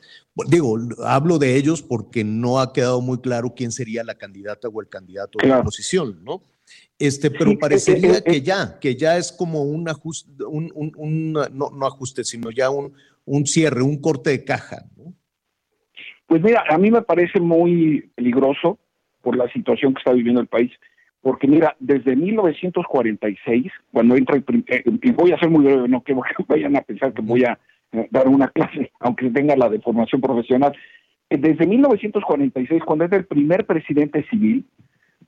Digo, 0.48 0.78
hablo 1.04 1.40
de 1.40 1.56
ellos 1.56 1.82
porque 1.82 2.24
no 2.24 2.60
ha 2.60 2.74
quedado 2.74 3.02
muy 3.02 3.20
claro 3.22 3.54
quién 3.56 3.72
sería 3.72 4.04
la 4.04 4.16
candidata 4.16 4.68
o 4.68 4.82
el 4.82 4.88
candidato 4.88 5.40
de 5.42 5.48
la 5.48 5.60
oposición, 5.62 6.24
¿no? 6.24 6.44
Este, 7.00 7.30
pero 7.30 7.58
parecería 7.60 8.22
que 8.22 8.42
ya, 8.42 8.80
que 8.80 8.96
ya 8.96 9.18
es 9.18 9.32
como 9.32 9.64
un 9.64 9.88
ajuste, 9.88 10.44
un, 10.44 11.34
no, 11.34 11.86
ajuste, 11.86 12.24
sino 12.24 12.50
ya 12.50 12.70
un, 12.70 12.94
un 13.26 13.46
cierre, 13.46 13.84
un 13.84 14.02
corte 14.02 14.32
de 14.32 14.44
caja. 14.44 14.86
¿no? 14.96 15.14
Pues 16.28 16.42
mira, 16.42 16.64
a 16.70 16.78
mí 16.78 16.92
me 16.92 17.02
parece 17.02 17.40
muy 17.40 18.12
peligroso 18.16 18.80
por 19.22 19.38
la 19.38 19.52
situación 19.52 19.94
que 19.94 20.00
está 20.00 20.12
viviendo 20.12 20.42
el 20.42 20.48
país, 20.48 20.72
porque 21.22 21.48
mira, 21.48 21.76
desde 21.80 22.16
1946, 22.16 23.72
cuando 23.92 24.16
entra 24.16 24.36
el 24.36 24.44
eh, 24.68 24.84
y 24.86 25.12
voy 25.12 25.32
a 25.32 25.40
ser 25.40 25.50
muy 25.50 25.66
breve, 25.66 25.88
no 25.88 26.04
que 26.04 26.16
vayan 26.48 26.76
a 26.76 26.82
pensar 26.82 27.14
que 27.14 27.22
voy 27.22 27.44
a 27.44 27.58
eh, 27.92 28.08
dar 28.12 28.28
una 28.28 28.50
clase, 28.50 28.92
aunque 29.00 29.30
tenga 29.30 29.56
la 29.56 29.70
de 29.70 29.80
formación 29.80 30.20
profesional, 30.20 30.76
desde 31.30 31.68
1946, 31.68 32.84
cuando 32.86 33.04
entra 33.04 33.20
el 33.20 33.26
primer 33.26 33.66
presidente 33.66 34.26
civil, 34.30 34.66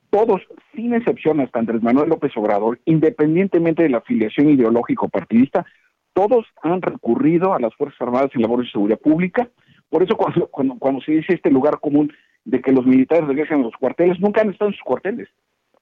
todos, 0.09 0.41
sin 0.75 0.93
excepción, 0.93 1.39
hasta 1.39 1.59
Andrés 1.59 1.81
Manuel 1.83 2.09
López 2.09 2.31
Obrador, 2.35 2.79
independientemente 2.85 3.83
de 3.83 3.89
la 3.89 3.99
afiliación 3.99 4.49
ideológico 4.49 5.09
partidista, 5.09 5.65
todos 6.13 6.45
han 6.63 6.81
recurrido 6.81 7.53
a 7.53 7.59
las 7.59 7.73
Fuerzas 7.75 8.01
Armadas 8.01 8.31
en 8.33 8.41
labores 8.41 8.67
de 8.67 8.71
seguridad 8.71 8.99
pública. 8.99 9.49
Por 9.89 10.03
eso 10.03 10.15
cuando, 10.15 10.47
cuando, 10.47 10.75
cuando 10.75 11.01
se 11.01 11.11
dice 11.13 11.33
este 11.33 11.51
lugar 11.51 11.79
común 11.79 12.11
de 12.45 12.61
que 12.61 12.71
los 12.71 12.85
militares 12.85 13.27
regresen 13.27 13.59
a 13.59 13.63
los 13.63 13.75
cuarteles, 13.75 14.19
nunca 14.19 14.41
han 14.41 14.49
estado 14.49 14.69
en 14.69 14.75
sus 14.75 14.83
cuarteles. 14.83 15.29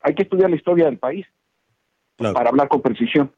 Hay 0.01 0.13
que 0.15 0.23
estudiar 0.23 0.49
la 0.49 0.55
historia 0.55 0.85
del 0.85 0.97
país 0.97 1.25
para 2.17 2.49
hablar 2.49 2.67
con 2.67 2.81
precisión. 2.81 3.31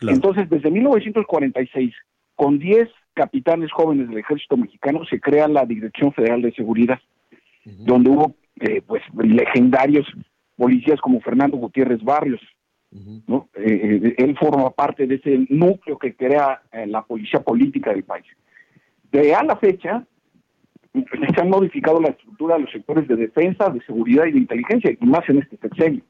Entonces, 0.00 0.48
desde 0.50 0.70
1946, 0.70 1.94
con 2.34 2.58
10 2.58 2.88
capitanes 3.14 3.72
jóvenes 3.72 4.08
del 4.08 4.18
ejército 4.18 4.56
mexicano, 4.56 5.04
se 5.06 5.20
crea 5.20 5.48
la 5.48 5.64
Dirección 5.64 6.12
Federal 6.12 6.42
de 6.42 6.52
Seguridad, 6.52 7.00
donde 7.64 8.10
hubo 8.10 8.34
eh, 8.60 8.82
pues 8.86 9.02
legendarios 9.14 10.06
policías 10.56 11.00
como 11.00 11.20
Fernando 11.20 11.56
Gutiérrez 11.56 12.02
Barrios. 12.02 12.40
¿no? 13.26 13.48
Eh, 13.54 14.00
eh, 14.02 14.14
él 14.18 14.36
forma 14.38 14.70
parte 14.70 15.06
de 15.06 15.16
ese 15.16 15.46
núcleo 15.50 15.98
que 15.98 16.14
crea 16.14 16.62
la 16.86 17.02
policía 17.02 17.40
política 17.40 17.90
del 17.90 18.04
país. 18.04 18.24
De 19.12 19.34
a 19.34 19.42
la 19.42 19.56
fecha, 19.56 20.04
se 21.04 21.40
han 21.40 21.50
modificado 21.50 22.00
la 22.00 22.08
estructura 22.08 22.54
de 22.56 22.62
los 22.62 22.72
sectores 22.72 23.06
de 23.08 23.16
defensa, 23.16 23.68
de 23.70 23.80
seguridad 23.82 24.26
y 24.26 24.32
de 24.32 24.38
inteligencia, 24.38 24.96
y 24.98 25.06
más 25.06 25.28
en 25.28 25.38
este 25.38 25.56
sexenio. 25.58 26.02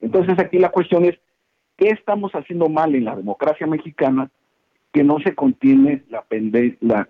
Entonces 0.00 0.38
aquí 0.38 0.58
la 0.58 0.70
cuestión 0.70 1.04
es, 1.04 1.18
¿qué 1.76 1.88
estamos 1.88 2.32
haciendo 2.32 2.68
mal 2.68 2.94
en 2.94 3.04
la 3.04 3.16
democracia 3.16 3.66
mexicana 3.66 4.30
que 4.92 5.04
no 5.04 5.18
se 5.20 5.34
contiene 5.34 6.02
la, 6.10 6.26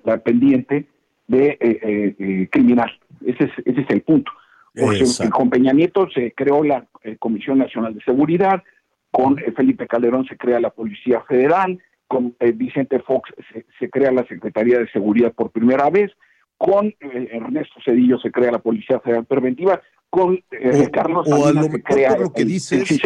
la, 0.04 0.18
pendiente 0.18 0.86
de 1.26 1.46
eh, 1.46 1.58
eh, 1.60 2.14
eh, 2.18 2.48
criminal? 2.50 2.92
Ese 3.24 3.44
es, 3.44 3.50
ese 3.64 3.80
es 3.80 3.90
el 3.90 4.02
punto. 4.02 4.30
Porque 4.74 5.04
con 5.30 5.50
Peña 5.50 5.72
Nieto 5.72 6.08
se 6.14 6.32
creó 6.32 6.64
la 6.64 6.86
Comisión 7.18 7.58
Nacional 7.58 7.94
de 7.94 8.02
Seguridad, 8.02 8.62
con 9.10 9.36
Felipe 9.54 9.86
Calderón 9.86 10.24
se 10.26 10.36
crea 10.36 10.60
la 10.60 10.70
Policía 10.70 11.22
Federal, 11.28 11.78
con 12.08 12.34
Vicente 12.54 13.00
Fox 13.00 13.30
se, 13.52 13.66
se, 13.78 13.90
crea 13.90 14.12
la 14.12 14.26
Secretaría 14.26 14.78
de 14.78 14.88
Seguridad 14.90 15.32
por 15.34 15.50
primera 15.50 15.90
vez, 15.90 16.10
con 16.56 16.94
Ernesto 17.00 17.80
Cedillo 17.84 18.18
se 18.18 18.30
crea 18.30 18.52
la 18.52 18.60
Policía 18.60 19.00
Federal 19.00 19.26
Preventiva, 19.26 19.82
con 20.12 20.38
eh, 20.50 20.90
Carlos 20.92 21.26
o 21.26 21.46
a 21.46 21.52
lo 21.52 21.62
mejor 21.62 21.82
por 21.82 22.20
lo 22.20 22.32
que 22.34 22.44
dices, 22.44 23.00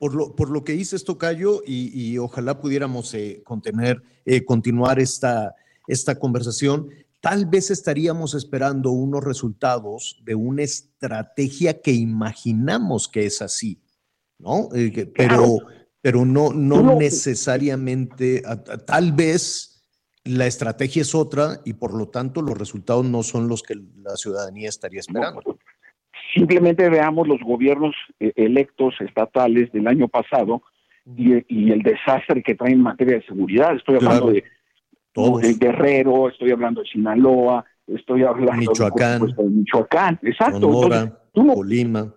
por, 0.00 0.14
lo, 0.14 0.34
por 0.34 0.50
lo 0.50 0.64
que 0.64 0.72
dices, 0.72 1.04
Tocayo, 1.04 1.60
y, 1.66 1.90
y 1.92 2.16
ojalá 2.16 2.58
pudiéramos 2.58 3.12
eh, 3.12 3.42
contener, 3.44 4.00
eh, 4.24 4.42
continuar 4.42 4.98
esta, 4.98 5.54
esta 5.86 6.18
conversación, 6.18 6.88
tal 7.22 7.46
vez 7.46 7.70
estaríamos 7.70 8.34
esperando 8.34 8.90
unos 8.90 9.22
resultados 9.22 10.20
de 10.24 10.34
una 10.34 10.62
estrategia 10.62 11.80
que 11.80 11.92
imaginamos 11.92 13.08
que 13.08 13.24
es 13.24 13.40
así, 13.40 13.80
¿no? 14.40 14.68
pero, 15.14 15.58
pero 16.00 16.24
no, 16.26 16.52
no 16.52 16.96
necesariamente, 16.96 18.42
tal 18.86 19.12
vez 19.12 19.86
la 20.24 20.46
estrategia 20.46 21.02
es 21.02 21.14
otra 21.14 21.60
y 21.64 21.74
por 21.74 21.96
lo 21.96 22.08
tanto 22.08 22.42
los 22.42 22.58
resultados 22.58 23.04
no 23.04 23.22
son 23.22 23.46
los 23.46 23.62
que 23.62 23.76
la 23.76 24.16
ciudadanía 24.16 24.68
estaría 24.68 24.98
esperando. 24.98 25.58
Simplemente 26.34 26.90
veamos 26.90 27.28
los 27.28 27.40
gobiernos 27.40 27.94
eh, 28.18 28.32
electos 28.34 28.94
estatales 29.00 29.70
del 29.70 29.86
año 29.86 30.08
pasado 30.08 30.62
y, 31.16 31.34
el 31.70 31.82
desastre 31.82 32.42
que 32.42 32.56
traen 32.56 32.74
en 32.74 32.82
materia 32.82 33.16
de 33.16 33.26
seguridad. 33.26 33.76
Estoy 33.76 33.96
hablando 33.96 34.32
de, 34.32 34.42
Guerrero, 35.14 36.28
estoy 36.28 36.50
hablando 36.50 36.82
de 36.82 36.88
Sinaloa, 36.88 37.64
estoy 37.86 38.22
hablando 38.22 38.70
Michoacán, 38.70 39.20
de, 39.26 39.44
Michoacán, 39.44 40.18
exacto. 40.22 40.60
Sonora, 40.60 41.18
Colima, 41.34 42.14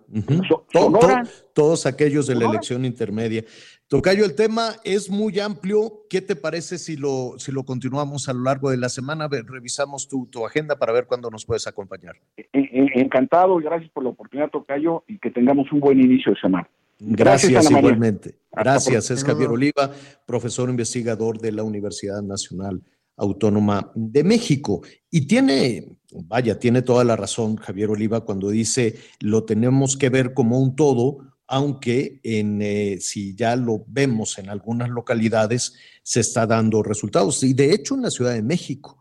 todos 1.54 1.86
aquellos 1.86 2.26
de 2.26 2.34
la 2.34 2.46
elección 2.46 2.84
intermedia. 2.84 3.44
Tocayo, 3.88 4.24
el 4.24 4.34
tema 4.34 4.72
es 4.84 5.08
muy 5.08 5.38
amplio. 5.38 6.06
¿Qué 6.10 6.20
te 6.20 6.34
parece 6.34 6.76
si 6.76 6.96
lo, 6.96 7.34
si 7.38 7.52
lo 7.52 7.62
continuamos 7.62 8.28
a 8.28 8.32
lo 8.32 8.42
largo 8.42 8.70
de 8.70 8.76
la 8.76 8.88
semana? 8.88 9.28
Revisamos 9.28 10.08
tu, 10.08 10.26
tu 10.26 10.44
agenda 10.44 10.76
para 10.76 10.92
ver 10.92 11.06
cuándo 11.06 11.30
nos 11.30 11.46
puedes 11.46 11.68
acompañar. 11.68 12.16
E, 12.36 12.48
e, 12.52 13.00
encantado, 13.00 13.56
gracias 13.58 13.90
por 13.92 14.02
la 14.02 14.10
oportunidad, 14.10 14.50
Tocayo, 14.50 15.04
y 15.06 15.18
que 15.18 15.30
tengamos 15.30 15.70
un 15.70 15.80
buen 15.80 16.00
inicio 16.00 16.32
de 16.32 16.40
semana. 16.40 16.68
Gracias, 16.98 17.70
igualmente. 17.70 18.38
Gracias, 18.52 19.10
es 19.10 19.22
Javier 19.22 19.50
Oliva, 19.50 19.92
profesor 20.26 20.70
investigador 20.70 21.38
de 21.38 21.52
la 21.52 21.62
Universidad 21.62 22.22
Nacional 22.22 22.82
Autónoma 23.16 23.92
de 23.94 24.24
México. 24.24 24.82
Y 25.10 25.26
tiene, 25.26 25.98
vaya, 26.10 26.58
tiene 26.58 26.82
toda 26.82 27.04
la 27.04 27.16
razón 27.16 27.56
Javier 27.56 27.90
Oliva 27.90 28.24
cuando 28.24 28.48
dice 28.48 28.96
lo 29.20 29.44
tenemos 29.44 29.96
que 29.96 30.08
ver 30.08 30.34
como 30.34 30.58
un 30.58 30.74
todo 30.76 31.18
aunque 31.48 32.20
en, 32.24 32.60
eh, 32.60 32.98
si 33.00 33.34
ya 33.34 33.54
lo 33.56 33.84
vemos 33.86 34.38
en 34.38 34.48
algunas 34.48 34.88
localidades, 34.88 35.74
se 36.02 36.20
está 36.20 36.46
dando 36.46 36.82
resultados. 36.82 37.42
Y 37.44 37.54
de 37.54 37.72
hecho 37.72 37.94
en 37.94 38.02
la 38.02 38.10
Ciudad 38.10 38.32
de 38.32 38.42
México, 38.42 38.98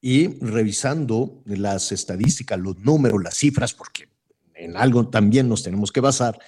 y 0.00 0.38
revisando 0.40 1.42
las 1.46 1.90
estadísticas, 1.92 2.58
los 2.58 2.78
números, 2.78 3.22
las 3.22 3.36
cifras, 3.36 3.72
porque 3.74 4.08
en 4.54 4.76
algo 4.76 5.08
también 5.08 5.48
nos 5.48 5.62
tenemos 5.62 5.90
que 5.90 6.00
basar, 6.00 6.38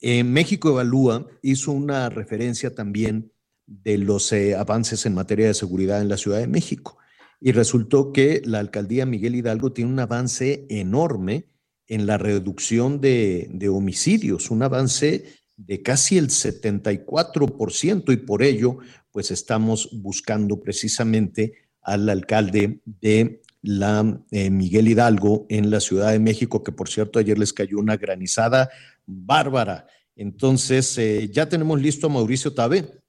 eh, 0.00 0.24
México 0.24 0.68
Evalúa 0.68 1.26
hizo 1.42 1.72
una 1.72 2.08
referencia 2.08 2.74
también 2.74 3.32
de 3.66 3.98
los 3.98 4.32
eh, 4.32 4.54
avances 4.54 5.06
en 5.06 5.14
materia 5.14 5.48
de 5.48 5.54
seguridad 5.54 6.00
en 6.00 6.08
la 6.08 6.16
Ciudad 6.16 6.38
de 6.38 6.46
México. 6.46 6.98
Y 7.40 7.52
resultó 7.52 8.12
que 8.12 8.42
la 8.44 8.60
alcaldía 8.60 9.06
Miguel 9.06 9.34
Hidalgo 9.34 9.72
tiene 9.72 9.90
un 9.90 10.00
avance 10.00 10.66
enorme 10.70 11.46
en 11.86 12.06
la 12.06 12.18
reducción 12.18 13.00
de, 13.00 13.68
homicidios, 13.70 14.50
un 14.50 14.62
avance 14.62 15.24
de 15.56 15.82
casi 15.82 16.18
el 16.18 16.28
74% 16.28 18.12
y 18.12 18.16
por 18.16 18.42
ello 18.42 18.78
pues 19.10 19.30
estamos 19.30 19.88
buscando 19.92 20.60
precisamente 20.60 21.54
al 21.80 22.08
alcalde 22.08 22.80
de 22.84 23.42
la 23.66 24.22
eh, 24.30 24.48
Miguel 24.48 24.86
Hidalgo 24.86 25.44
en 25.48 25.70
la 25.70 25.80
Ciudad 25.80 26.12
de 26.12 26.20
México, 26.20 26.62
que 26.62 26.70
por 26.70 26.88
cierto 26.88 27.18
ayer 27.18 27.36
les 27.36 27.52
cayó 27.52 27.78
una 27.78 27.96
granizada 27.96 28.70
bárbara. 29.04 29.86
Entonces, 30.14 30.96
eh, 30.98 31.28
ya 31.30 31.48
tenemos 31.48 31.80
listo 31.82 32.06
a 32.06 32.10
Mauricio 32.10 32.54
Tabe. 32.54 33.02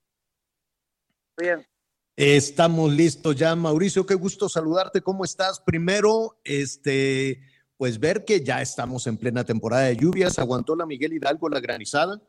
Bien. 1.40 1.64
Estamos 2.16 2.92
listos 2.92 3.36
ya, 3.36 3.56
Mauricio, 3.56 4.06
qué 4.06 4.16
gusto 4.16 4.50
saludarte. 4.50 5.02
¿Cómo 5.02 5.24
estás? 5.24 5.60
Primero, 5.60 6.40
este, 6.44 7.40
pues 7.78 8.00
ver 8.00 8.26
que 8.26 8.44
ya 8.44 8.60
estamos 8.60 9.06
en 9.06 9.18
plena 9.18 9.44
temporada 9.44 9.84
de 9.84 9.96
lluvias. 9.96 10.40
¿Aguantó 10.40 10.76
la 10.76 10.88
Miguel 10.88 11.14
Hidalgo 11.14 11.50
la 11.50 11.60
granizada? 11.60 12.20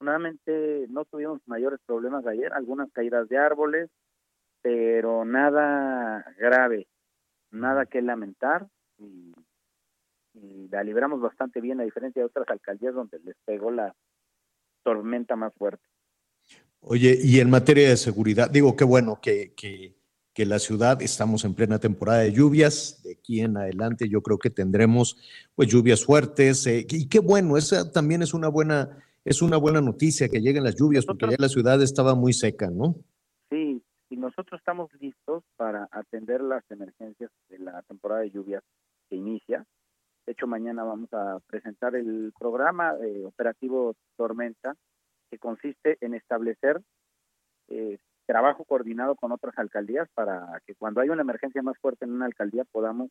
Nuevamente 0.00 0.86
no 0.88 1.04
tuvimos 1.04 1.40
mayores 1.46 1.78
problemas 1.86 2.26
ayer, 2.26 2.52
algunas 2.52 2.90
caídas 2.90 3.28
de 3.28 3.38
árboles, 3.38 3.88
pero 4.62 5.24
nada 5.24 6.24
grave, 6.38 6.88
nada 7.50 7.86
que 7.86 8.02
lamentar 8.02 8.68
y, 8.98 9.34
la 10.70 10.84
libramos 10.84 11.20
bastante 11.20 11.60
bien 11.60 11.80
a 11.80 11.84
diferencia 11.84 12.20
de 12.20 12.26
otras 12.26 12.48
alcaldías 12.48 12.94
donde 12.94 13.18
les 13.20 13.34
pegó 13.44 13.72
la 13.72 13.92
tormenta 14.84 15.34
más 15.34 15.52
fuerte. 15.54 15.82
Oye, 16.80 17.18
y 17.20 17.40
en 17.40 17.50
materia 17.50 17.88
de 17.88 17.96
seguridad, 17.96 18.48
digo, 18.48 18.76
qué 18.76 18.84
bueno 18.84 19.18
que, 19.20 19.52
que 19.56 19.98
que 20.38 20.46
la 20.46 20.60
ciudad 20.60 21.02
estamos 21.02 21.44
en 21.44 21.52
plena 21.52 21.80
temporada 21.80 22.20
de 22.20 22.30
lluvias. 22.30 23.02
De 23.02 23.14
aquí 23.14 23.40
en 23.40 23.56
adelante 23.56 24.08
yo 24.08 24.22
creo 24.22 24.38
que 24.38 24.50
tendremos 24.50 25.16
pues 25.56 25.68
lluvias 25.68 26.04
fuertes 26.04 26.64
eh, 26.68 26.86
y 26.88 27.08
qué 27.08 27.18
bueno, 27.18 27.56
esa 27.56 27.90
también 27.90 28.22
es 28.22 28.32
una 28.32 28.46
buena 28.46 29.02
es 29.24 29.42
una 29.42 29.56
buena 29.56 29.80
noticia 29.80 30.28
que 30.28 30.40
lleguen 30.40 30.62
las 30.62 30.76
lluvias 30.76 31.04
porque 31.04 31.26
ya 31.28 31.34
la 31.40 31.48
ciudad 31.48 31.82
estaba 31.82 32.14
muy 32.14 32.32
seca, 32.32 32.70
¿no? 32.70 32.94
Sí, 33.50 33.82
y 34.10 34.16
nosotros 34.16 34.60
estamos 34.60 34.90
listos 35.00 35.44
para 35.56 35.88
atender 35.90 36.40
las 36.40 36.68
emergencias 36.70 37.30
de 37.48 37.58
la 37.58 37.82
temporada 37.82 38.22
de 38.22 38.30
lluvias 38.30 38.62
que 39.08 39.16
inicia. 39.16 39.64
De 40.26 40.32
hecho, 40.32 40.46
mañana 40.46 40.84
vamos 40.84 41.12
a 41.12 41.38
presentar 41.46 41.94
el 41.94 42.32
programa 42.38 42.94
eh, 43.02 43.24
operativo 43.24 43.94
Tormenta, 44.16 44.74
que 45.30 45.38
consiste 45.38 45.98
en 46.00 46.14
establecer 46.14 46.80
eh, 47.68 47.98
trabajo 48.26 48.64
coordinado 48.64 49.16
con 49.16 49.32
otras 49.32 49.56
alcaldías 49.58 50.08
para 50.14 50.60
que 50.66 50.74
cuando 50.74 51.00
hay 51.00 51.08
una 51.08 51.22
emergencia 51.22 51.62
más 51.62 51.78
fuerte 51.78 52.04
en 52.04 52.12
una 52.12 52.26
alcaldía 52.26 52.64
podamos 52.64 53.10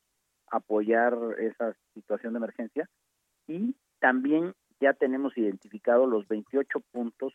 apoyar 0.49 1.17
esa 1.39 1.75
situación 1.93 2.33
de 2.33 2.37
emergencia 2.37 2.87
y 3.47 3.75
también 3.99 4.53
ya 4.79 4.93
tenemos 4.93 5.35
identificado 5.37 6.05
los 6.05 6.27
28 6.27 6.79
puntos 6.91 7.33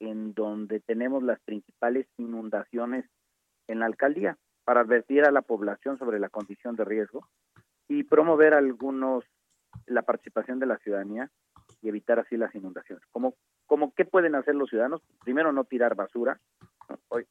en 0.00 0.34
donde 0.34 0.80
tenemos 0.80 1.22
las 1.22 1.40
principales 1.40 2.06
inundaciones 2.16 3.04
en 3.68 3.78
la 3.78 3.86
alcaldía 3.86 4.36
para 4.64 4.80
advertir 4.80 5.24
a 5.24 5.30
la 5.30 5.42
población 5.42 5.98
sobre 5.98 6.18
la 6.18 6.28
condición 6.28 6.76
de 6.76 6.84
riesgo 6.84 7.28
y 7.88 8.04
promover 8.04 8.54
algunos 8.54 9.24
la 9.86 10.02
participación 10.02 10.58
de 10.58 10.66
la 10.66 10.78
ciudadanía 10.78 11.30
y 11.82 11.88
evitar 11.88 12.18
así 12.18 12.36
las 12.36 12.54
inundaciones. 12.54 13.04
¿Cómo, 13.10 13.34
cómo 13.66 13.94
qué 13.94 14.04
pueden 14.04 14.34
hacer 14.34 14.54
los 14.54 14.70
ciudadanos? 14.70 15.02
Primero 15.22 15.52
no 15.52 15.64
tirar 15.64 15.94
basura, 15.94 16.40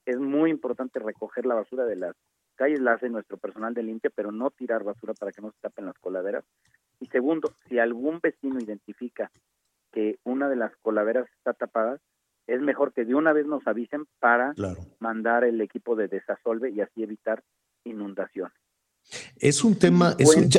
es 0.06 0.18
muy 0.18 0.50
importante 0.50 1.00
recoger 1.00 1.46
la 1.46 1.56
basura 1.56 1.86
de 1.86 1.96
las 1.96 2.16
calles, 2.56 2.80
la 2.80 2.94
hace 2.94 3.10
nuestro 3.10 3.38
personal 3.38 3.74
de 3.74 3.84
limpia, 3.84 4.12
pero 4.14 4.32
no 4.32 4.52
tirar 4.52 4.84
basura 4.84 5.14
para 5.14 5.32
que 5.32 5.42
no 5.42 5.52
se 5.52 5.60
tapen 5.62 5.86
las 5.86 5.98
coladeras. 6.00 6.46
Y 7.00 7.08
segundo, 7.08 7.54
si 7.68 7.80
algún 7.80 8.20
vecino 8.22 8.60
identifica 8.60 9.32
que 9.92 10.20
una 10.24 10.50
de 10.50 10.56
las 10.56 10.76
coladeras 10.78 11.30
está 11.38 11.54
tapada, 11.54 12.00
es 12.50 12.62
mejor 12.62 12.94
que 12.94 13.06
de 13.06 13.16
una 13.16 13.32
vez 13.32 13.46
nos 13.46 13.66
avisen 13.68 14.06
para 14.20 14.54
mandar 15.00 15.44
el 15.44 15.62
equipo 15.62 15.96
de 15.96 16.08
desasolve 16.08 16.72
y 16.72 16.82
así 16.82 17.04
evitar 17.04 17.44
inundación. 17.84 18.52
Es 19.38 19.64
un 19.64 19.78
tema... 19.78 20.16
es 20.18 20.36
un, 20.36 20.50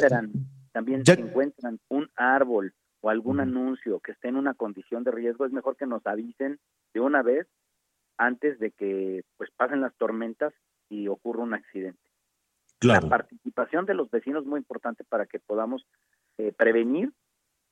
también 0.73 1.05
si 1.05 1.13
encuentran 1.13 1.81
un 1.89 2.09
árbol 2.15 2.73
o 3.01 3.11
algún 3.11 3.41
anuncio 3.41 3.99
que 4.01 4.13
esté 4.13 4.29
en 4.29 4.37
una 4.37 4.55
condición 4.55 5.03
de 5.03 5.11
riesgo, 5.11 5.45
es 5.47 5.53
mejor 5.53 5.77
que 5.77 5.87
nos 5.87 6.07
avisen 6.07 6.61
de 6.95 7.01
una 7.01 7.23
vez 7.23 7.49
antes 8.19 8.59
de 8.61 8.71
que 8.71 9.25
pues 9.37 9.51
pasen 9.57 9.81
las 9.81 9.95
tormentas 9.97 10.53
y 10.89 11.09
ocurra 11.09 11.43
un 11.43 11.55
accidente. 11.55 12.01
La 12.83 13.01
participación 13.01 13.85
de 13.85 13.95
los 13.95 14.11
vecinos 14.11 14.43
es 14.43 14.49
muy 14.49 14.59
importante 14.59 15.05
para 15.05 15.27
que 15.27 15.41
podamos 15.41 15.87
eh, 16.39 16.53
prevenir 16.57 17.13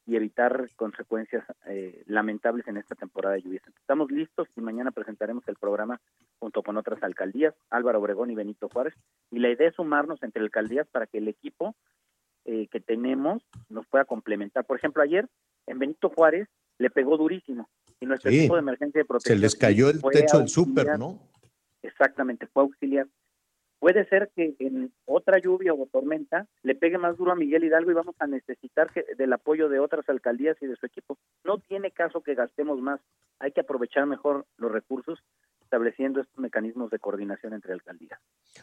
y 0.09 0.17
evitar 0.17 0.71
consecuencias 0.75 1.45
eh, 1.67 2.03
lamentables 2.07 2.67
en 2.67 2.79
esta 2.79 2.95
temporada 2.95 3.35
de 3.35 3.43
lluvias. 3.43 3.63
Estamos 3.79 4.11
listos 4.11 4.49
y 4.57 4.63
mañana 4.63 4.91
presentaremos 4.91 5.47
el 5.49 5.57
programa 5.57 6.01
junto 6.39 6.63
con 6.63 6.79
otras 6.79 7.03
alcaldías, 7.03 7.55
Álvaro 7.69 7.99
Obregón 7.99 8.31
y 8.31 8.35
Benito 8.35 8.71
Juárez, 8.73 8.95
y 9.31 9.39
la 9.39 9.51
idea 9.51 9.69
es 9.69 9.75
sumarnos 9.75 10.23
entre 10.23 10.43
alcaldías 10.43 10.89
para 10.89 11.07
que 11.07 11.19
el 11.19 11.29
equipo 11.29 11.77
eh, 12.47 12.69
que 12.69 12.81
tenemos 12.81 13.43
nos 13.69 13.87
pueda 13.87 14.07
complementar. 14.07 14.65
Por 14.65 14.79
ejemplo, 14.79 15.03
ayer 15.03 15.29
en 15.67 15.79
Benito 15.79 16.09
Juárez 16.09 16.49
le 16.79 16.89
pegó 16.89 17.19
durísimo 17.19 17.69
y 18.01 18.07
nuestro 18.07 18.31
equipo 18.31 18.55
de 18.55 18.61
emergencia 18.61 19.03
de 19.03 19.05
protección 19.05 19.37
se 19.37 19.43
les 19.43 19.57
cayó 19.57 19.91
el 19.91 20.01
techo 20.01 20.39
del 20.39 20.49
súper, 20.49 20.99
¿no? 20.99 21.19
Exactamente, 21.83 22.47
fue 22.47 22.63
auxiliar 22.63 23.07
Puede 23.79 24.07
ser 24.07 24.31
que 24.35 24.57
en 24.59 24.93
otra 25.05 25.39
lluvia 25.39 25.73
o 25.73 25.87
tormenta 25.87 26.47
le 26.63 26.75
pegue 26.75 26.99
más 26.99 27.17
duro 27.17 27.33
a 27.33 27.37
Miguel 27.37 27.65
Hidalgo 27.65 27.91
y 27.91 27.95
vamos 27.95 28.17
a 28.19 28.27
necesitar 28.27 28.91
que, 28.91 29.05
del 29.17 29.33
apoyo 29.33 29.69
de 29.69 29.79
otras 29.79 30.09
alcaldías 30.09 30.57
y 30.61 30.67
de 30.67 30.77
su 30.77 30.87
equipo. 30.87 31.17
No 31.45 31.59
tiene 31.59 31.93
caso 31.93 32.21
que 32.23 32.35
gastemos 32.35 32.81
más, 32.81 33.01
hay 33.39 33.53
que 33.53 33.61
aprovechar 33.61 34.07
mejor 34.07 34.47
los 34.57 34.73
recursos 34.73 35.23
estableciendo 35.63 36.21
estos 36.21 36.39
mecanismos 36.39 36.91
de 36.91 36.99
coordinación 36.99 37.53
entre 37.53 37.73
alcaldías. 37.73 38.18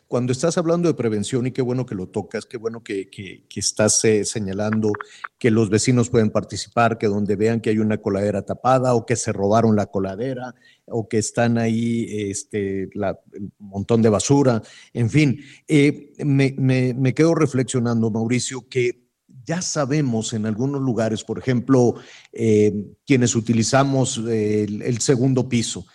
Cuando 0.08 0.32
estás 0.32 0.58
hablando 0.58 0.88
de 0.88 0.94
prevención, 0.94 1.48
y 1.48 1.52
qué 1.52 1.62
bueno 1.62 1.86
que 1.86 1.96
lo 1.96 2.08
tocas, 2.08 2.46
qué 2.46 2.58
bueno 2.58 2.84
que, 2.84 3.10
que, 3.10 3.44
estás 3.56 4.04
eh, 4.06 4.24
señalando 4.26 4.92
que 5.38 5.52
los 5.52 5.70
vecinos 5.70 6.10
pueden 6.10 6.30
participar, 6.30 6.98
que 6.98 7.08
donde 7.08 7.36
vean 7.36 7.60
que 7.60 7.72
hay 7.72 7.80
una 7.80 7.98
coladera 7.98 8.44
tapada 8.44 8.94
o 8.94 9.06
que 9.06 9.16
se 9.16 9.34
robaron 9.34 9.76
la 9.76 9.88
coladera 9.88 10.54
o 10.86 11.08
que 11.08 11.18
están 11.18 11.58
ahí 11.58 12.06
este, 12.10 12.84
el 12.84 13.52
montón 13.58 14.02
de 14.02 14.10
basura, 14.10 14.62
en 14.94 15.10
fin, 15.10 15.40
eh, 15.68 16.14
me, 16.24 16.54
me 16.58 17.14
quedo 17.14 17.34
reflexionando, 17.34 18.12
Mauricio, 18.12 18.68
que 18.70 19.06
ya 19.46 19.62
sabemos 19.62 20.34
en 20.34 20.46
algunos 20.46 20.82
lugares, 20.82 21.24
por 21.24 21.38
ejemplo, 21.40 21.96
eh, 22.34 22.74
quienes 23.06 23.36
utilizamos 23.36 24.18
el, 24.18 25.00
segundo 25.00 25.48
piso, 25.48 25.86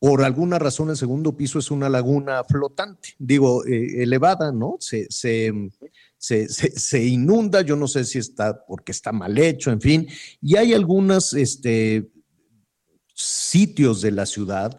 por 0.00 0.24
alguna 0.24 0.58
razón 0.58 0.88
el 0.88 0.96
segundo 0.96 1.36
piso 1.36 1.58
es 1.58 1.70
una 1.70 1.90
laguna 1.90 2.42
flotante, 2.42 3.10
digo, 3.18 3.66
eh, 3.66 4.02
elevada, 4.02 4.50
¿no? 4.50 4.78
Se, 4.80 5.06
se, 5.10 7.04
inunda, 7.04 7.60
yo 7.60 7.76
no 7.76 7.86
sé 7.86 8.04
si 8.04 8.18
está 8.18 8.64
porque 8.64 8.92
está 8.92 9.12
mal 9.12 9.36
hecho, 9.36 9.70
en 9.70 9.80
fin, 9.80 10.08
y 10.40 10.56
hay 10.56 10.72
algunos 10.72 11.34
este, 11.34 12.10
sitios 13.14 14.00
de 14.00 14.12
la 14.12 14.24
ciudad 14.24 14.78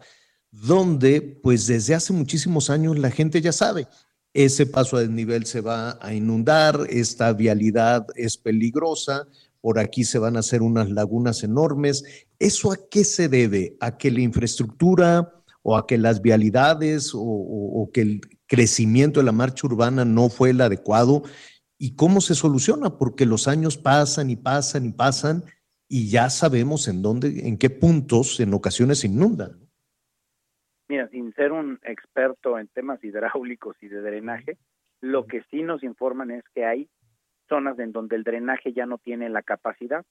donde 0.50 1.22
pues 1.22 1.68
desde 1.68 1.94
hace 1.94 2.12
muchísimos 2.12 2.68
años 2.68 2.98
la 2.98 3.12
gente 3.12 3.40
ya 3.40 3.52
sabe, 3.52 3.86
ese 4.34 4.66
paso 4.66 4.96
a 4.96 5.02
desnivel 5.02 5.46
se 5.46 5.60
va 5.60 5.98
a 6.00 6.12
inundar, 6.12 6.88
esta 6.90 7.32
vialidad 7.32 8.06
es 8.16 8.36
peligrosa, 8.36 9.28
por 9.62 9.78
aquí 9.78 10.04
se 10.04 10.18
van 10.18 10.36
a 10.36 10.40
hacer 10.40 10.60
unas 10.60 10.90
lagunas 10.90 11.44
enormes. 11.44 12.26
¿Eso 12.38 12.72
a 12.72 12.76
qué 12.90 13.04
se 13.04 13.28
debe? 13.28 13.76
¿A 13.80 13.96
que 13.96 14.10
la 14.10 14.20
infraestructura 14.20 15.32
o 15.62 15.76
a 15.76 15.86
que 15.86 15.96
las 15.98 16.20
vialidades 16.20 17.12
o, 17.14 17.88
que 17.94 18.00
el 18.02 18.20
crecimiento 18.46 19.20
de 19.20 19.26
la 19.26 19.32
marcha 19.32 19.66
urbana 19.66 20.04
no 20.04 20.28
fue 20.28 20.50
el 20.50 20.60
adecuado? 20.60 21.22
¿Y 21.78 21.94
cómo 21.94 22.20
se 22.20 22.34
soluciona? 22.34 22.98
Porque 22.98 23.24
los 23.24 23.46
años 23.46 23.78
pasan 23.78 24.30
y 24.30 24.36
pasan 24.36 24.84
y 24.84 24.92
pasan 24.92 25.44
y 25.88 26.10
ya 26.10 26.28
sabemos 26.28 26.88
en 26.88 27.00
dónde, 27.00 27.46
en 27.46 27.56
qué 27.56 27.70
puntos 27.70 28.40
en 28.40 28.54
ocasiones 28.54 28.98
se 28.98 29.06
inundan. 29.06 29.60
Mira, 30.88 31.08
sin 31.10 31.32
ser 31.34 31.52
un 31.52 31.78
experto 31.84 32.58
en 32.58 32.66
temas 32.66 33.02
hidráulicos 33.04 33.76
y 33.80 33.86
de 33.86 34.00
drenaje, 34.00 34.58
lo 35.00 35.26
que 35.26 35.42
sí 35.52 35.62
nos 35.62 35.84
informan 35.84 36.32
es 36.32 36.42
que 36.52 36.64
hay 36.64 36.88
zonas 37.52 37.78
en 37.78 37.92
donde 37.92 38.16
el 38.16 38.24
drenaje 38.24 38.72
ya 38.72 38.86
no 38.86 38.96
tiene 38.96 39.28
la 39.28 39.42
capacidad 39.42 40.06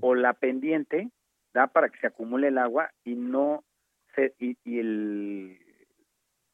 o 0.00 0.16
la 0.16 0.32
pendiente 0.32 1.08
da 1.52 1.68
para 1.68 1.88
que 1.88 2.00
se 2.00 2.08
acumule 2.08 2.48
el 2.48 2.58
agua 2.58 2.90
y 3.04 3.14
no 3.14 3.62
se 4.16 4.34
y, 4.40 4.56
el 4.80 5.56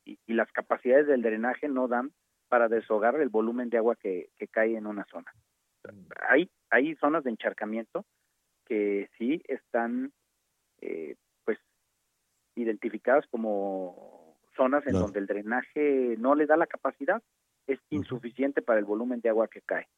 y, 0.04 0.18
las 0.26 0.52
capacidades 0.52 1.06
del 1.06 1.22
drenaje 1.22 1.68
no 1.70 1.88
dan 1.88 2.12
para 2.48 2.68
deshogar 2.68 3.18
el 3.18 3.30
volumen 3.30 3.70
de 3.70 3.78
agua 3.78 3.96
que, 3.96 4.28
cae 4.50 4.76
en 4.76 4.86
una 4.86 5.06
zona. 5.06 5.32
Hay 6.28 6.50
hay 6.68 6.94
zonas 6.96 7.24
de 7.24 7.30
encharcamiento 7.30 8.04
que 8.66 9.08
sí 9.16 9.42
están 9.48 10.12
eh, 10.82 11.16
pues 11.46 11.58
identificadas 12.56 13.24
como 13.30 14.36
zonas 14.54 14.86
en 14.86 14.92
donde 14.92 15.18
el 15.18 15.26
drenaje 15.26 16.16
no 16.18 16.34
le 16.34 16.44
da 16.44 16.58
la 16.58 16.66
capacidad, 16.66 17.22
es 17.66 17.78
insuficiente 17.88 18.60
para 18.60 18.78
el 18.80 18.84
volumen 18.84 19.22
de 19.22 19.30
agua 19.30 19.48
que 19.48 19.62
cae 19.62 19.88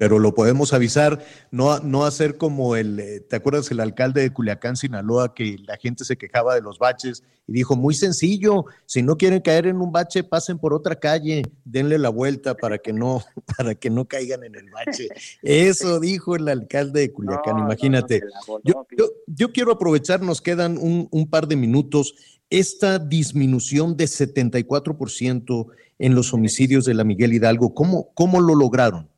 pero 0.00 0.18
lo 0.18 0.32
podemos 0.34 0.72
avisar, 0.72 1.22
no, 1.50 1.78
no 1.80 2.06
hacer 2.06 2.38
como 2.38 2.74
el, 2.74 2.98
eh, 2.98 3.20
¿te 3.20 3.36
acuerdas 3.36 3.70
el 3.70 3.80
alcalde 3.80 4.22
de 4.22 4.32
Culiacán, 4.32 4.74
Sinaloa, 4.74 5.34
que 5.34 5.58
la 5.66 5.76
gente 5.76 6.06
se 6.06 6.16
quejaba 6.16 6.54
de 6.54 6.62
los 6.62 6.78
baches 6.78 7.22
y 7.46 7.52
dijo, 7.52 7.76
muy 7.76 7.92
sencillo, 7.92 8.64
si 8.86 9.02
no 9.02 9.18
quieren 9.18 9.42
caer 9.42 9.66
en 9.66 9.76
un 9.76 9.92
bache, 9.92 10.24
pasen 10.24 10.58
por 10.58 10.72
otra 10.72 10.98
calle, 10.98 11.42
denle 11.66 11.98
la 11.98 12.08
vuelta 12.08 12.54
para 12.54 12.78
que 12.78 12.94
no, 12.94 13.22
para 13.58 13.74
que 13.74 13.90
no 13.90 14.06
caigan 14.06 14.42
en 14.42 14.54
el 14.54 14.70
bache. 14.70 15.08
Eso 15.42 16.00
dijo 16.00 16.34
el 16.34 16.48
alcalde 16.48 17.00
de 17.00 17.12
Culiacán, 17.12 17.58
imagínate. 17.58 18.22
yo, 18.64 18.86
yo, 19.26 19.52
quiero 19.52 19.72
aprovechar, 19.72 20.22
nos 20.22 20.40
quedan 20.40 20.78
un, 20.78 21.08
un 21.10 21.28
par 21.28 21.46
de 21.46 21.56
minutos, 21.56 22.14
esta 22.48 22.98
disminución 22.98 23.98
de 23.98 24.06
74% 24.06 25.66
en 25.98 26.14
los 26.14 26.32
homicidios 26.32 26.86
de 26.86 26.94
la 26.94 27.04
Miguel 27.04 27.34
Hidalgo, 27.34 27.74
¿cómo, 27.74 28.08
cómo 28.14 28.40
lo 28.40 28.54
lograron? 28.54 29.09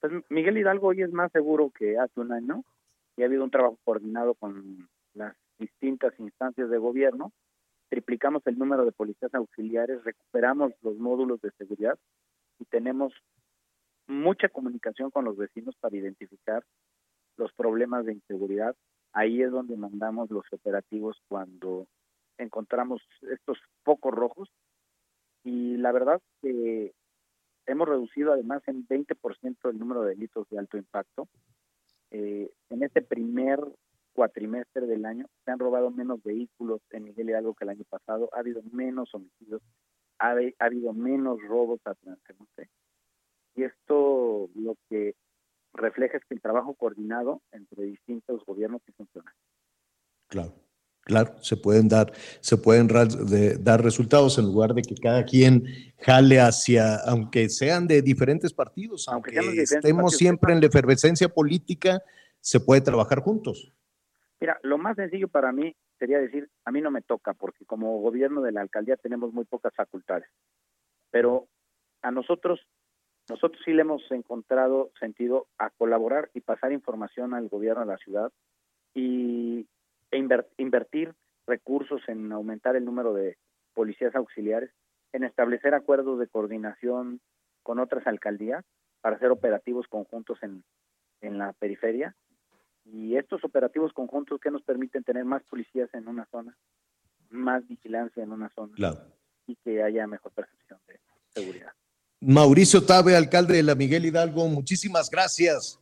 Pues 0.00 0.12
Miguel 0.30 0.56
Hidalgo 0.56 0.88
hoy 0.88 1.02
es 1.02 1.12
más 1.12 1.30
seguro 1.30 1.70
que 1.70 1.98
hace 1.98 2.20
un 2.20 2.32
año 2.32 2.64
y 3.16 3.22
ha 3.22 3.26
habido 3.26 3.44
un 3.44 3.50
trabajo 3.50 3.78
coordinado 3.84 4.34
con 4.34 4.88
las 5.12 5.36
distintas 5.58 6.18
instancias 6.18 6.70
de 6.70 6.78
gobierno. 6.78 7.32
Triplicamos 7.90 8.42
el 8.46 8.58
número 8.58 8.86
de 8.86 8.92
policías 8.92 9.34
auxiliares, 9.34 10.02
recuperamos 10.02 10.72
los 10.80 10.96
módulos 10.96 11.40
de 11.42 11.50
seguridad 11.58 11.98
y 12.58 12.64
tenemos 12.64 13.12
mucha 14.06 14.48
comunicación 14.48 15.10
con 15.10 15.26
los 15.26 15.36
vecinos 15.36 15.76
para 15.80 15.96
identificar 15.96 16.64
los 17.36 17.52
problemas 17.52 18.06
de 18.06 18.14
inseguridad. 18.14 18.74
Ahí 19.12 19.42
es 19.42 19.50
donde 19.50 19.76
mandamos 19.76 20.30
los 20.30 20.44
operativos 20.50 21.20
cuando 21.28 21.86
encontramos 22.38 23.02
estos 23.30 23.58
focos 23.84 24.14
rojos 24.14 24.50
y 25.44 25.76
la 25.76 25.92
verdad 25.92 26.22
que 26.40 26.94
Hemos 27.70 27.88
reducido 27.88 28.32
además 28.32 28.62
en 28.66 28.84
20% 28.88 29.70
el 29.70 29.78
número 29.78 30.02
de 30.02 30.10
delitos 30.16 30.48
de 30.50 30.58
alto 30.58 30.76
impacto. 30.76 31.28
Eh, 32.10 32.50
en 32.68 32.82
este 32.82 33.00
primer 33.00 33.60
cuatrimestre 34.12 34.88
del 34.88 35.04
año 35.06 35.26
se 35.44 35.52
han 35.52 35.60
robado 35.60 35.92
menos 35.92 36.20
vehículos 36.24 36.80
en 36.90 37.04
Miguel 37.04 37.30
Hidalgo 37.30 37.54
que 37.54 37.62
el 37.62 37.70
año 37.70 37.84
pasado, 37.88 38.28
ha 38.32 38.40
habido 38.40 38.60
menos 38.72 39.14
homicidios, 39.14 39.62
ha, 40.18 40.34
habido 40.58 40.92
menos 40.92 41.38
robos 41.46 41.80
a 41.84 41.94
transeúnte. 41.94 42.70
Y 43.54 43.62
esto 43.62 44.50
lo 44.56 44.74
que 44.88 45.14
refleja 45.72 46.16
es 46.16 46.24
que 46.24 46.34
el 46.34 46.40
trabajo 46.40 46.74
coordinado 46.74 47.40
entre 47.52 47.84
distintos 47.84 48.44
gobiernos 48.46 48.82
sí 48.84 48.90
funciona. 48.96 49.32
Claro. 50.26 50.54
Claro, 51.02 51.42
se 51.42 51.56
pueden 51.56 51.88
dar, 51.88 52.12
se 52.40 52.56
pueden 52.58 52.86
dar 52.86 53.82
resultados 53.82 54.38
en 54.38 54.44
lugar 54.44 54.74
de 54.74 54.82
que 54.82 54.94
cada 54.94 55.24
quien 55.24 55.64
jale 56.00 56.40
hacia, 56.40 56.96
aunque 57.06 57.48
sean 57.48 57.86
de 57.86 58.02
diferentes 58.02 58.52
partidos, 58.52 59.08
aunque, 59.08 59.38
estemos 59.38 60.16
siempre 60.16 60.52
en 60.52 60.60
la 60.60 60.66
efervescencia 60.66 61.28
política, 61.28 62.02
se 62.40 62.60
puede 62.60 62.80
trabajar 62.80 63.20
juntos. 63.20 63.72
Mira, 64.40 64.58
lo 64.62 64.78
más 64.78 64.96
sencillo 64.96 65.28
para 65.28 65.52
mí 65.52 65.76
sería 65.98 66.18
decir, 66.18 66.48
a 66.64 66.70
mí 66.70 66.80
no 66.80 66.90
me 66.90 67.02
toca, 67.02 67.34
porque 67.34 67.66
como 67.66 68.00
gobierno 68.00 68.40
de 68.40 68.52
la 68.52 68.62
alcaldía 68.62 68.96
tenemos 68.96 69.32
muy 69.32 69.44
pocas 69.44 69.74
facultades, 69.74 70.28
pero 71.10 71.46
a 72.00 72.10
nosotros, 72.10 72.60
nosotros 73.28 73.60
sí 73.64 73.72
le 73.72 73.82
hemos 73.82 74.02
encontrado 74.10 74.90
sentido 74.98 75.46
a 75.58 75.68
colaborar 75.70 76.30
y 76.32 76.40
pasar 76.40 76.72
información 76.72 77.34
al 77.34 77.48
gobierno 77.48 77.82
de 77.82 77.92
la 77.92 77.98
ciudad 77.98 78.32
y 78.94 79.66
e 80.10 80.18
invertir 80.56 81.14
recursos 81.46 82.00
en 82.08 82.32
aumentar 82.32 82.76
el 82.76 82.84
número 82.84 83.12
de 83.12 83.36
policías 83.74 84.14
auxiliares, 84.14 84.70
en 85.12 85.24
establecer 85.24 85.74
acuerdos 85.74 86.18
de 86.18 86.28
coordinación 86.28 87.20
con 87.62 87.78
otras 87.78 88.06
alcaldías 88.06 88.64
para 89.00 89.16
hacer 89.16 89.30
operativos 89.30 89.86
conjuntos 89.88 90.38
en, 90.42 90.64
en 91.20 91.38
la 91.38 91.52
periferia 91.54 92.14
Y 92.84 93.16
estos 93.16 93.44
operativos 93.44 93.92
conjuntos 93.92 94.40
que 94.40 94.50
nos 94.50 94.62
permiten 94.62 95.04
tener 95.04 95.24
más 95.24 95.42
policías 95.44 95.92
en 95.94 96.08
una 96.08 96.26
zona, 96.26 96.56
más 97.28 97.66
vigilancia 97.68 98.22
en 98.22 98.32
una 98.32 98.50
zona 98.50 98.74
y 99.46 99.56
que 99.56 99.82
haya 99.82 100.06
mejor 100.06 100.32
percepción 100.32 100.80
de 100.86 101.00
seguridad. 101.28 101.72
Mauricio 102.20 102.84
Tabe, 102.84 103.16
alcalde 103.16 103.54
de 103.56 103.62
la 103.62 103.74
Miguel 103.74 104.04
Hidalgo, 104.04 104.46
muchísimas 104.48 105.08
gracias. 105.10 105.80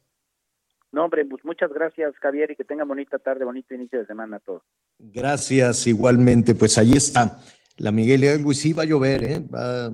No, 0.91 1.05
hombre, 1.05 1.25
pues 1.27 1.45
muchas 1.45 1.71
gracias, 1.71 2.15
Javier, 2.17 2.51
y 2.51 2.57
que 2.57 2.65
tenga 2.65 2.85
bonita 2.85 3.19
tarde, 3.19 3.45
bonito 3.45 3.75
inicio 3.75 3.99
de 3.99 4.07
semana 4.07 4.37
a 4.37 4.41
todos. 4.41 4.63
Gracias, 4.99 5.87
igualmente. 5.87 6.55
Pues 6.55 6.79
ahí 6.79 6.93
está 6.93 7.39
la 7.79 7.91
Miguel 7.93 8.25
Hidalgo, 8.25 8.53
y 8.53 8.55
sí 8.55 8.73
va 8.73 8.83
a 8.83 8.87
llover, 8.87 9.25
¿eh? 9.25 9.41
Va, 9.41 9.93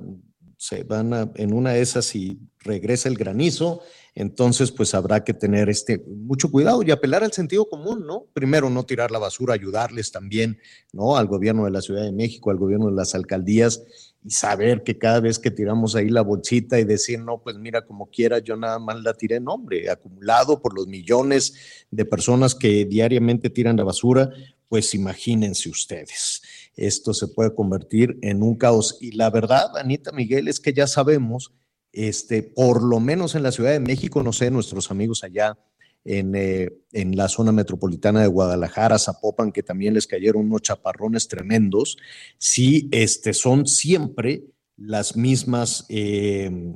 se 0.57 0.83
van 0.83 1.31
en 1.35 1.53
una 1.53 1.71
de 1.71 1.81
esas 1.81 2.15
y 2.15 2.39
regresa 2.59 3.09
el 3.09 3.15
granizo, 3.15 3.81
entonces 4.15 4.71
pues 4.71 4.95
habrá 4.95 5.23
que 5.23 5.33
tener 5.33 5.69
este 5.69 6.03
mucho 6.07 6.49
cuidado 6.49 6.81
y 6.81 6.91
apelar 6.91 7.23
al 7.23 7.33
sentido 7.33 7.69
común, 7.69 8.05
¿no? 8.07 8.27
Primero 8.33 8.69
no 8.69 8.83
tirar 8.83 9.11
la 9.11 9.19
basura, 9.19 9.53
ayudarles 9.53 10.11
también, 10.11 10.57
¿no? 10.93 11.17
Al 11.17 11.27
gobierno 11.27 11.65
de 11.65 11.71
la 11.71 11.81
Ciudad 11.81 12.03
de 12.03 12.13
México, 12.13 12.49
al 12.49 12.57
gobierno 12.57 12.87
de 12.87 12.95
las 12.95 13.13
alcaldías 13.13 13.83
y 14.23 14.31
saber 14.31 14.83
que 14.83 14.97
cada 14.97 15.19
vez 15.19 15.37
que 15.37 15.51
tiramos 15.51 15.95
ahí 15.95 16.09
la 16.09 16.21
bolsita 16.21 16.79
y 16.79 16.83
decir, 16.85 17.19
no, 17.19 17.41
pues 17.43 17.57
mira, 17.57 17.85
como 17.85 18.09
quiera, 18.09 18.39
yo 18.39 18.55
nada 18.55 18.79
más 18.79 19.03
la 19.03 19.13
tiré, 19.13 19.39
no, 19.39 19.53
hombre, 19.53 19.89
acumulado 19.89 20.61
por 20.61 20.73
los 20.73 20.87
millones 20.87 21.85
de 21.91 22.05
personas 22.05 22.55
que 22.55 22.85
diariamente 22.85 23.51
tiran 23.51 23.77
la 23.77 23.83
basura, 23.83 24.31
pues 24.69 24.93
imagínense 24.93 25.69
ustedes, 25.69 26.41
esto 26.75 27.13
se 27.13 27.27
puede 27.27 27.53
convertir 27.53 28.17
en 28.21 28.43
un 28.43 28.55
caos. 28.57 28.97
Y 28.99 29.11
la 29.11 29.29
verdad, 29.29 29.77
Anita 29.77 30.11
Miguel, 30.11 30.47
es 30.47 30.59
que 30.59 30.73
ya 30.73 30.87
sabemos, 30.87 31.53
este, 31.91 32.43
por 32.43 32.83
lo 32.83 32.99
menos 32.99 33.35
en 33.35 33.43
la 33.43 33.51
Ciudad 33.51 33.71
de 33.71 33.79
México, 33.79 34.23
no 34.23 34.33
sé, 34.33 34.51
nuestros 34.51 34.91
amigos 34.91 35.23
allá 35.23 35.57
en, 36.03 36.35
eh, 36.35 36.69
en, 36.93 37.15
la 37.15 37.27
zona 37.27 37.51
metropolitana 37.51 38.21
de 38.21 38.27
Guadalajara, 38.27 38.99
Zapopan, 38.99 39.51
que 39.51 39.63
también 39.63 39.95
les 39.95 40.07
cayeron 40.07 40.45
unos 40.45 40.61
chaparrones 40.61 41.27
tremendos, 41.27 41.97
sí 42.37 42.87
este, 42.91 43.33
son 43.33 43.65
siempre 43.65 44.43
las 44.77 45.15
mismas, 45.15 45.85
eh, 45.89 46.75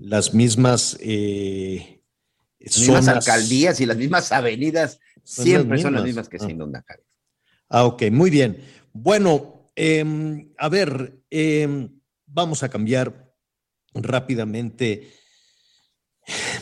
las 0.00 0.34
mismas, 0.34 0.98
eh, 1.00 2.02
las 2.58 2.78
mismas 2.78 3.08
alcaldías 3.08 3.80
y 3.80 3.86
las 3.86 3.96
mismas 3.96 4.32
avenidas 4.32 5.00
siempre 5.24 5.78
son 5.78 5.94
las 5.94 6.04
mismas 6.04 6.28
que 6.28 6.38
se 6.38 6.50
inundan. 6.50 6.84
Ah, 7.68 7.84
ok, 7.84 8.04
muy 8.10 8.30
bien. 8.30 8.58
Bueno, 8.92 9.70
em, 9.76 10.52
a 10.58 10.68
ver, 10.68 11.20
em, 11.30 11.88
vamos 12.26 12.62
a 12.62 12.68
cambiar 12.68 13.34
rápidamente 13.94 15.08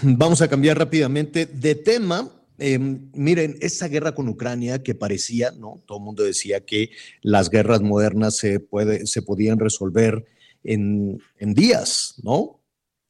Vamos 0.02 0.42
a 0.42 0.48
cambiar 0.48 0.78
rápidamente 0.78 1.46
de 1.46 1.74
tema. 1.74 2.30
Em, 2.58 3.10
miren, 3.12 3.56
esa 3.60 3.88
guerra 3.88 4.14
con 4.14 4.28
Ucrania 4.28 4.82
que 4.82 4.94
parecía, 4.94 5.50
¿no? 5.50 5.82
Todo 5.86 5.98
el 5.98 6.04
mundo 6.04 6.22
decía 6.22 6.64
que 6.64 6.90
las 7.22 7.50
guerras 7.50 7.82
modernas 7.82 8.36
se, 8.36 8.60
puede, 8.60 9.06
se 9.06 9.22
podían 9.22 9.58
resolver 9.58 10.24
en, 10.64 11.20
días, 11.38 12.14
¿no? 12.22 12.60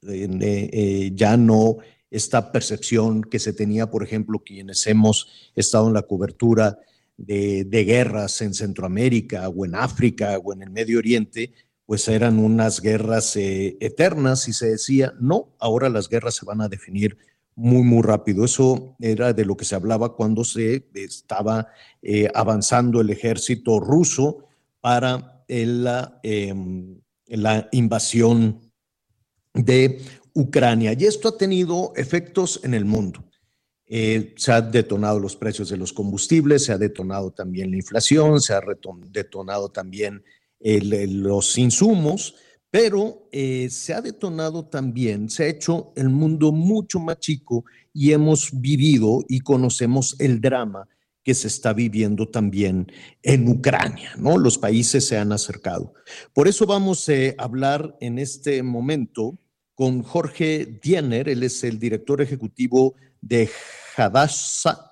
Eh, 0.07 0.27
eh, 0.41 1.11
ya 1.13 1.37
no 1.37 1.77
esta 2.09 2.51
percepción 2.51 3.21
que 3.21 3.39
se 3.39 3.53
tenía, 3.53 3.89
por 3.89 4.03
ejemplo, 4.03 4.39
quienes 4.45 4.85
hemos 4.87 5.51
estado 5.55 5.87
en 5.87 5.93
la 5.93 6.03
cobertura 6.03 6.79
de, 7.17 7.83
guerras 7.85 8.41
en 8.41 8.53
Centroamérica 8.53 9.49
o 9.49 9.65
en 9.65 9.75
África 9.75 10.37
o 10.37 10.53
en 10.53 10.61
el 10.61 10.69
Medio 10.69 10.99
Oriente, 10.99 11.53
pues 11.85 12.07
eran 12.07 12.37
unas 12.39 12.81
guerras 12.81 13.35
eh, 13.35 13.77
eternas 13.79 14.47
y 14.47 14.53
se 14.53 14.67
decía, 14.71 15.13
no, 15.19 15.55
ahora 15.59 15.89
las 15.89 16.09
guerras 16.09 16.35
se 16.35 16.45
van 16.45 16.61
a 16.61 16.69
definir 16.69 17.17
muy, 17.55 17.83
muy 17.83 18.03
rápido. 18.03 18.45
Eso 18.45 18.95
era 18.99 19.33
de 19.33 19.45
lo 19.45 19.57
que 19.57 19.65
se 19.65 19.75
hablaba 19.75 20.15
cuando 20.15 20.43
se 20.43 20.87
estaba 20.93 21.67
eh, 22.01 22.29
avanzando 22.33 23.01
el 23.01 23.09
ejército 23.09 23.79
ruso 23.79 24.45
para 24.79 25.43
la, 25.47 26.19
em, 26.23 26.99
la 27.25 27.67
invasión 27.71 28.59
de 29.53 30.01
Ucrania. 30.33 30.93
Y 30.93 31.05
esto 31.05 31.29
ha 31.29 31.37
tenido 31.37 31.93
efectos 31.95 32.59
en 32.63 32.73
el 32.73 32.85
mundo. 32.85 33.26
Eh, 33.89 34.33
se 34.35 34.51
han 34.51 34.71
detonado 34.71 35.19
los 35.19 35.35
precios 35.35 35.69
de 35.69 35.77
los 35.77 35.93
combustibles, 35.93 36.65
se 36.65 36.73
ha 36.73 36.77
detonado 36.77 37.31
también 37.31 37.71
la 37.71 37.77
inflación, 37.77 38.41
se 38.41 38.53
ha 38.53 38.61
detonado 39.11 39.69
también 39.69 40.23
los 40.59 41.57
insumos, 41.57 42.35
pero 42.69 43.29
eh, 43.31 43.69
se 43.69 43.93
ha 43.93 44.01
detonado 44.01 44.65
también, 44.65 45.29
se 45.29 45.43
ha 45.43 45.47
hecho 45.47 45.93
el 45.95 46.09
mundo 46.09 46.51
mucho 46.51 46.99
más 46.99 47.19
chico 47.19 47.63
y 47.93 48.11
hemos 48.11 48.49
vivido 48.59 49.23
y 49.29 49.39
conocemos 49.39 50.15
el 50.19 50.41
drama 50.41 50.87
que 51.23 51.33
se 51.33 51.47
está 51.47 51.73
viviendo 51.73 52.27
también 52.29 52.91
en 53.21 53.47
Ucrania, 53.47 54.11
¿no? 54.17 54.37
Los 54.37 54.57
países 54.57 55.05
se 55.05 55.17
han 55.17 55.31
acercado. 55.31 55.93
Por 56.33 56.47
eso 56.47 56.65
vamos 56.65 57.07
a 57.09 57.43
hablar 57.43 57.97
en 57.99 58.17
este 58.17 58.63
momento 58.63 59.37
con 59.75 60.03
Jorge 60.03 60.79
Diener, 60.81 61.29
él 61.29 61.43
es 61.43 61.63
el 61.63 61.79
director 61.79 62.21
ejecutivo 62.21 62.95
de 63.21 63.49
Hadassah 63.95 64.87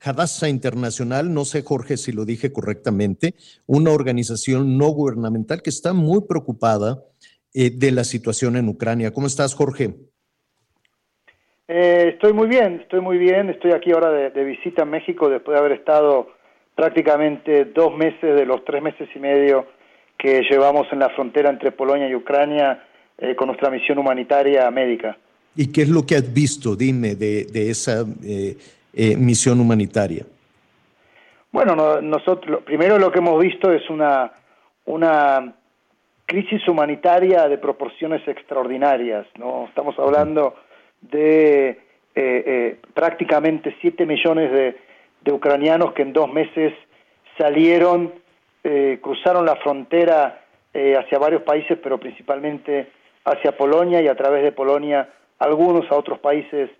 Hadassah 0.00 0.48
Internacional, 0.48 1.32
no 1.32 1.44
sé 1.44 1.62
Jorge 1.62 1.96
si 1.96 2.12
lo 2.12 2.24
dije 2.24 2.52
correctamente, 2.52 3.34
una 3.66 3.90
organización 3.90 4.78
no 4.78 4.86
gubernamental 4.86 5.62
que 5.62 5.70
está 5.70 5.92
muy 5.92 6.20
preocupada 6.28 7.02
eh, 7.52 7.70
de 7.74 7.90
la 7.90 8.04
situación 8.04 8.56
en 8.56 8.68
Ucrania. 8.68 9.12
¿Cómo 9.12 9.26
estás, 9.26 9.54
Jorge? 9.54 9.94
Eh, 11.66 12.12
estoy 12.14 12.32
muy 12.32 12.46
bien, 12.48 12.80
estoy 12.80 13.00
muy 13.00 13.18
bien. 13.18 13.50
Estoy 13.50 13.72
aquí 13.72 13.92
ahora 13.92 14.10
de, 14.10 14.44
visita 14.44 14.82
en 14.82 14.90
México 14.90 15.28
después 15.28 15.54
de 15.54 15.60
haber 15.60 15.72
estado 15.72 16.28
prácticamente 16.74 17.66
dos 17.66 17.94
meses 17.96 18.36
de 18.36 18.46
los 18.46 18.64
tres 18.64 18.82
meses 18.82 19.08
y 19.14 19.18
medio 19.18 19.66
que 20.16 20.42
llevamos 20.48 20.86
en 20.92 21.00
la 21.00 21.10
frontera 21.10 21.50
entre 21.50 21.72
Polonia 21.72 22.08
y 22.08 22.14
Ucrania 22.14 22.84
eh, 23.18 23.34
con 23.34 23.48
nuestra 23.48 23.70
misión 23.70 23.98
humanitaria 23.98 24.70
médica. 24.70 25.18
¿Y 25.60 25.72
qué 25.72 25.82
es 25.82 25.88
lo 25.88 26.06
que 26.06 26.14
has 26.14 26.32
visto, 26.32 26.76
dime, 26.76 27.16
de, 27.16 27.46
de 27.46 27.68
esa 27.68 28.04
eh, 28.22 29.16
misión 29.16 29.58
humanitaria? 29.58 30.24
Bueno, 31.50 32.00
nosotros 32.00 32.62
primero 32.62 32.96
lo 32.96 33.10
que 33.10 33.18
hemos 33.18 33.42
visto 33.42 33.72
es 33.72 33.90
una, 33.90 34.30
una 34.84 35.52
crisis 36.26 36.68
humanitaria 36.68 37.48
de 37.48 37.58
proporciones 37.58 38.22
extraordinarias. 38.28 39.26
¿no? 39.36 39.64
Estamos 39.64 39.98
hablando 39.98 40.54
de 41.00 41.70
eh, 41.70 41.76
eh, 42.14 42.76
prácticamente 42.94 43.74
7 43.80 44.06
millones 44.06 44.52
de, 44.52 44.76
de, 45.24 45.32
ucranianos 45.32 45.92
que 45.92 46.02
en 46.02 46.12
dos 46.12 46.32
meses 46.32 46.72
salieron, 47.36 48.12
cruzaron 49.00 49.44
la 49.44 49.56
frontera 49.56 50.44
hacia 50.72 51.18
varios 51.18 51.42
países, 51.42 51.78
pero 51.82 51.98
principalmente 51.98 52.92
hacia 53.24 53.56
Polonia 53.56 54.00
y 54.00 54.06
a 54.06 54.14
través 54.14 54.44
de 54.44 54.52
Polonia 54.52 55.08
algunos 55.38 55.90
a 55.90 55.96
otros 55.96 56.18
países 56.18 56.70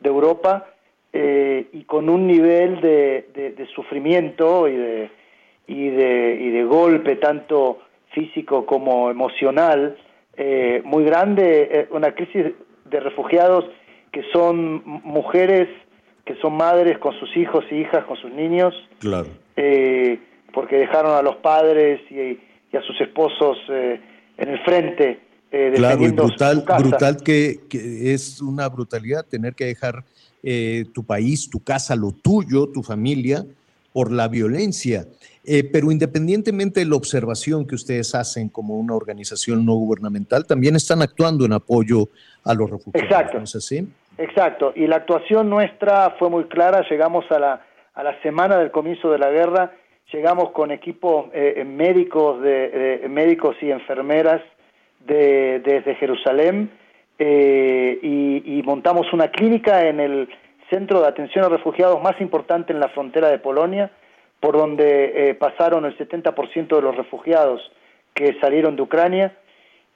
de 0.00 0.08
Europa 0.08 0.66
eh, 1.12 1.68
y 1.72 1.84
con 1.84 2.08
un 2.08 2.26
nivel 2.26 2.80
de, 2.80 3.54
de, 3.56 3.66
sufrimiento 3.74 4.68
y 4.68 4.76
de, 4.76 5.10
y, 5.66 5.88
de, 5.90 6.38
y 6.40 6.50
de 6.50 6.64
golpe 6.64 7.16
tanto 7.16 7.78
físico 8.12 8.66
como 8.66 9.10
emocional 9.10 9.96
eh, 10.36 10.82
muy 10.84 11.04
grande, 11.04 11.68
eh, 11.70 11.88
una 11.90 12.14
crisis 12.14 12.46
de 12.84 13.00
refugiados 13.00 13.64
que 14.12 14.22
son 14.32 14.82
mujeres, 14.84 15.68
que 16.24 16.34
son 16.36 16.56
madres 16.56 16.98
con 16.98 17.18
sus 17.18 17.36
hijos 17.36 17.64
y 17.70 17.76
hijas, 17.76 18.04
con 18.04 18.16
sus 18.16 18.32
niños, 18.32 18.74
claro. 18.98 19.28
porque 20.52 20.76
dejaron 20.76 21.12
a 21.12 21.22
los 21.22 21.36
padres 21.36 22.00
y, 22.10 22.38
a 22.76 22.82
sus 22.82 23.00
esposos 23.00 23.56
en 23.68 24.48
el 24.48 24.58
frente. 24.64 25.20
Claro, 25.74 26.06
y 26.06 26.10
brutal, 26.10 26.64
brutal 26.78 27.16
que, 27.22 27.60
que 27.68 28.12
es 28.12 28.40
una 28.40 28.68
brutalidad 28.68 29.24
tener 29.24 29.54
que 29.54 29.66
dejar 29.66 30.04
eh, 30.46 30.84
tu 30.92 31.04
país, 31.04 31.48
tu 31.48 31.64
casa, 31.64 31.96
lo 31.96 32.12
tuyo, 32.12 32.68
tu 32.68 32.82
familia, 32.82 33.46
por 33.94 34.12
la 34.12 34.28
violencia. 34.28 35.06
Eh, 35.42 35.64
pero 35.72 35.90
independientemente 35.90 36.80
de 36.80 36.86
la 36.86 36.96
observación 36.96 37.66
que 37.66 37.74
ustedes 37.74 38.14
hacen 38.14 38.50
como 38.50 38.78
una 38.78 38.94
organización 38.94 39.64
no 39.64 39.72
gubernamental, 39.72 40.46
también 40.46 40.76
están 40.76 41.00
actuando 41.00 41.46
en 41.46 41.54
apoyo 41.54 42.08
a 42.44 42.52
los 42.52 42.70
refugiados. 42.70 43.10
Exacto. 43.10 43.38
¿no 43.38 43.44
es 43.44 43.56
así? 43.56 43.88
Exacto. 44.18 44.72
Y 44.76 44.86
la 44.86 44.96
actuación 44.96 45.48
nuestra 45.48 46.14
fue 46.18 46.28
muy 46.28 46.44
clara. 46.44 46.84
Llegamos 46.90 47.24
a 47.30 47.38
la, 47.38 47.66
a 47.94 48.02
la 48.02 48.20
semana 48.20 48.58
del 48.58 48.70
comienzo 48.70 49.10
de 49.10 49.18
la 49.18 49.30
guerra, 49.30 49.72
llegamos 50.12 50.50
con 50.50 50.72
equipos 50.72 51.30
eh, 51.32 51.64
médicos, 51.66 52.42
de, 52.42 53.06
médicos 53.08 53.56
y 53.62 53.70
enfermeras 53.70 54.42
de, 55.06 55.60
desde 55.60 55.94
Jerusalén 55.96 56.70
eh, 57.18 57.98
y, 58.02 58.62
montamos 58.64 59.12
una 59.12 59.28
clínica 59.28 59.86
en 59.86 60.00
el 60.00 60.28
centro 60.70 61.00
de 61.00 61.08
atención 61.08 61.44
a 61.44 61.48
refugiados 61.48 62.02
más 62.02 62.18
importante 62.20 62.72
en 62.72 62.80
la 62.80 62.88
frontera 62.88 63.28
de 63.28 63.38
Polonia, 63.38 63.90
por 64.40 64.56
donde 64.56 65.30
eh, 65.30 65.34
pasaron 65.34 65.84
el 65.84 65.96
70% 65.96 66.74
de 66.74 66.82
los 66.82 66.96
refugiados 66.96 67.60
que 68.14 68.36
salieron 68.40 68.74
de 68.74 68.82
Ucrania. 68.82 69.36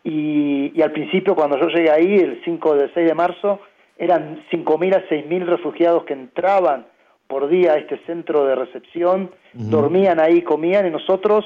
Y, 0.04 0.80
al 0.80 0.92
principio, 0.92 1.34
cuando 1.34 1.58
yo 1.58 1.68
llegué 1.68 1.90
ahí, 1.90 2.16
el 2.16 2.40
5 2.44 2.76
del 2.76 2.92
6 2.94 3.08
de 3.08 3.14
marzo, 3.14 3.60
eran 3.96 4.44
5.000 4.52 4.94
a 4.96 5.08
6.000 5.08 5.46
refugiados 5.46 6.04
que 6.04 6.12
entraban 6.12 6.86
por 7.26 7.48
día 7.48 7.72
a 7.72 7.78
este 7.78 7.98
centro 8.06 8.44
de 8.46 8.54
recepción, 8.54 9.30
dormían 9.52 10.20
ahí, 10.20 10.40
comían 10.42 10.86
y 10.86 10.90
nosotros 10.90 11.44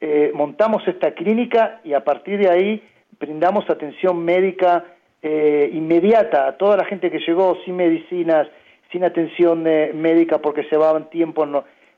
eh, 0.00 0.30
montamos 0.34 0.86
esta 0.86 1.12
clínica 1.12 1.80
y 1.84 1.94
a 1.94 2.04
partir 2.04 2.38
de 2.38 2.50
ahí 2.50 2.82
brindamos 3.22 3.64
atención 3.70 4.24
médica 4.24 4.84
eh, 5.22 5.70
inmediata 5.72 6.48
a 6.48 6.56
toda 6.58 6.76
la 6.76 6.84
gente 6.84 7.08
que 7.10 7.20
llegó 7.20 7.56
sin 7.64 7.76
medicinas, 7.76 8.48
sin 8.90 9.04
atención 9.04 9.64
eh, 9.66 9.92
médica 9.94 10.38
porque 10.38 10.64
se 10.64 10.70
llevaban 10.70 11.08
tiempo 11.08 11.44
en, 11.44 11.52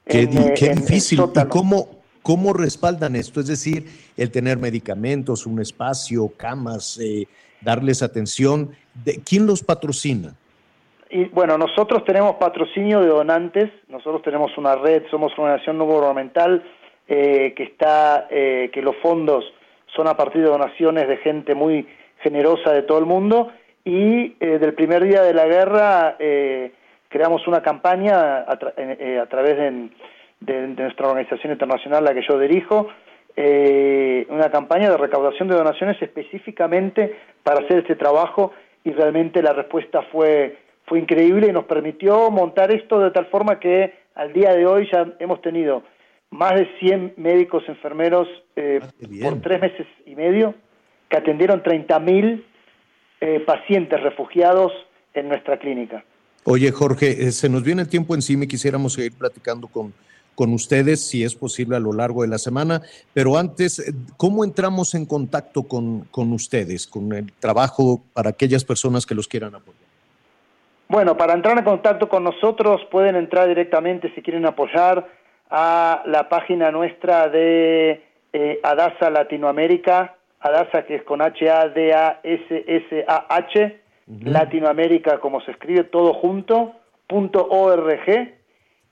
Qué, 0.07 0.21
en, 0.23 0.39
eh, 0.39 0.55
qué 0.55 0.67
en- 0.67 0.77
difícil. 0.77 1.19
¿Y 1.21 1.49
cómo, 1.49 1.89
cómo 2.23 2.53
respaldan 2.53 3.17
esto? 3.17 3.41
Es 3.41 3.47
decir, 3.47 3.87
el 4.19 4.31
tener 4.31 4.59
medicamentos, 4.59 5.47
un 5.47 5.61
espacio, 5.61 6.31
camas, 6.37 7.01
eh, 7.03 7.27
darles 7.63 8.03
atención. 8.03 8.71
¿De, 9.03 9.21
¿Quién 9.27 9.47
los 9.47 9.63
patrocina? 9.63 10.35
Y 11.11 11.25
bueno, 11.27 11.57
nosotros 11.57 12.05
tenemos 12.05 12.35
patrocinio 12.37 13.01
de 13.01 13.07
donantes, 13.09 13.71
nosotros 13.89 14.21
tenemos 14.23 14.51
una 14.59 14.75
red, 14.77 15.05
somos 15.11 15.33
una 15.39 15.45
organización 15.47 15.79
no 15.79 15.87
gubernamental 15.87 16.63
eh, 17.09 17.55
que 17.57 17.63
está, 17.63 18.27
eh, 18.31 18.71
que 18.73 18.83
los 18.83 18.97
fondos 18.97 19.45
son 19.95 20.09
a 20.09 20.17
partir 20.17 20.43
de 20.43 20.49
donaciones 20.49 21.09
de 21.09 21.17
gente 21.19 21.55
muy 21.55 21.87
generosa 22.21 22.73
de 22.73 22.83
todo 22.83 22.99
el 22.99 23.07
mundo 23.07 23.53
y 23.85 24.35
eh, 24.41 24.59
del 24.59 24.75
primer 24.75 25.05
día 25.05 25.23
de 25.23 25.35
la 25.35 25.47
guerra 25.47 26.17
eh, 26.19 26.73
creamos 27.09 27.47
una 27.47 27.63
campaña 27.63 28.39
a, 28.39 28.59
eh, 28.77 29.23
través 29.31 29.57
de 30.41 30.67
nuestra 30.77 31.09
organización 31.09 31.53
internacional, 31.53 32.03
la 32.03 32.13
que 32.13 32.27
yo 32.29 32.39
dirijo, 32.39 32.89
eh, 33.37 34.27
una 34.31 34.51
campaña 34.51 34.91
de 34.91 34.97
recaudación 34.97 35.49
de 35.49 35.57
donaciones 35.57 36.01
específicamente 36.01 37.17
para 37.43 37.65
hacer 37.65 37.79
este 37.79 37.97
trabajo 37.97 38.53
y 38.85 38.93
realmente 38.93 39.43
la 39.43 39.53
respuesta 39.53 40.03
fue, 40.13 40.57
fue 40.87 41.01
increíble 41.01 41.49
y 41.49 41.53
nos 41.53 41.65
permitió 41.65 42.31
montar 42.31 42.73
esto 42.73 43.01
de 43.01 43.11
tal 43.11 43.27
forma 43.27 43.59
que 43.59 43.93
al 44.15 44.33
día 44.33 44.53
de 44.53 44.67
hoy 44.67 44.89
ya 44.93 45.07
hemos 45.19 45.41
tenido 45.41 45.83
más 46.35 46.55
de 46.57 46.69
100 46.81 47.15
médicos, 47.17 47.63
enfermeros 47.69 48.27
eh, 48.57 48.81
por 49.23 49.41
tres 49.41 49.61
meses 49.61 49.87
y 50.05 50.17
medio 50.17 50.55
que 51.09 51.17
atendieron 51.17 51.63
30.000 51.63 52.43
eh, 53.21 53.41
pacientes 53.47 54.03
refugiados 54.03 54.73
en 55.15 55.29
nuestra 55.29 55.59
clínica. 55.59 56.05
Oye, 56.43 56.73
Jorge, 56.73 57.11
eh, 57.11 57.31
se 57.31 57.49
nos 57.49 57.63
viene 57.63 57.83
el 57.83 57.89
tiempo 57.89 58.17
encima 58.17 58.45
y 58.45 58.49
quisiéramos 58.49 58.95
seguir 58.95 59.13
platicando 59.17 59.69
con, 59.69 59.95
con 60.35 60.53
ustedes, 60.53 61.07
si 61.07 61.23
es 61.23 61.37
posible, 61.37 61.77
a 61.77 61.81
lo 61.81 61.93
largo 61.93 62.23
de 62.23 62.29
la 62.29 62.39
semana. 62.39 62.83
Pero 63.13 63.39
antes, 63.39 63.79
eh, 63.79 63.95
¿cómo 64.17 64.43
entramos 64.43 64.95
en 64.97 65.07
contacto 65.07 65.63
con, 65.63 66.01
con 66.11 66.33
ustedes, 66.33 66.89
con 66.89 67.13
el 67.13 67.33
trabajo 67.35 68.03
para 68.13 68.31
aquellas 68.31 68.65
personas 68.65 69.07
que 69.07 69.15
los 69.15 69.29
quieran 69.29 69.55
apoyar? 69.55 69.81
Bueno, 70.89 71.17
para 71.17 71.33
entrar 71.33 71.57
en 71.57 71.65
contacto 71.65 72.09
con 72.09 72.25
nosotros 72.25 72.81
pueden 72.91 73.15
entrar 73.15 73.49
directamente 73.49 74.13
si 74.17 74.21
quieren 74.21 74.45
apoyar 74.47 75.09
a 75.51 76.03
la 76.07 76.29
página 76.29 76.71
nuestra 76.71 77.29
de 77.29 78.03
eh, 78.33 78.61
Adasa 78.63 79.11
Latinoamérica, 79.11 80.17
Adasa 80.41 80.85
que 80.85 80.97
es 80.97 81.03
con 81.05 81.23
H-A-D-A-S-S-A-H, 81.23 81.81
Latinoamérica 84.25 85.19
como 85.19 85.41
se 85.41 85.53
escribe 85.53 85.85
todo 85.85 86.13
junto, 86.15 86.75
punto 87.07 87.47
.org, 87.49 88.35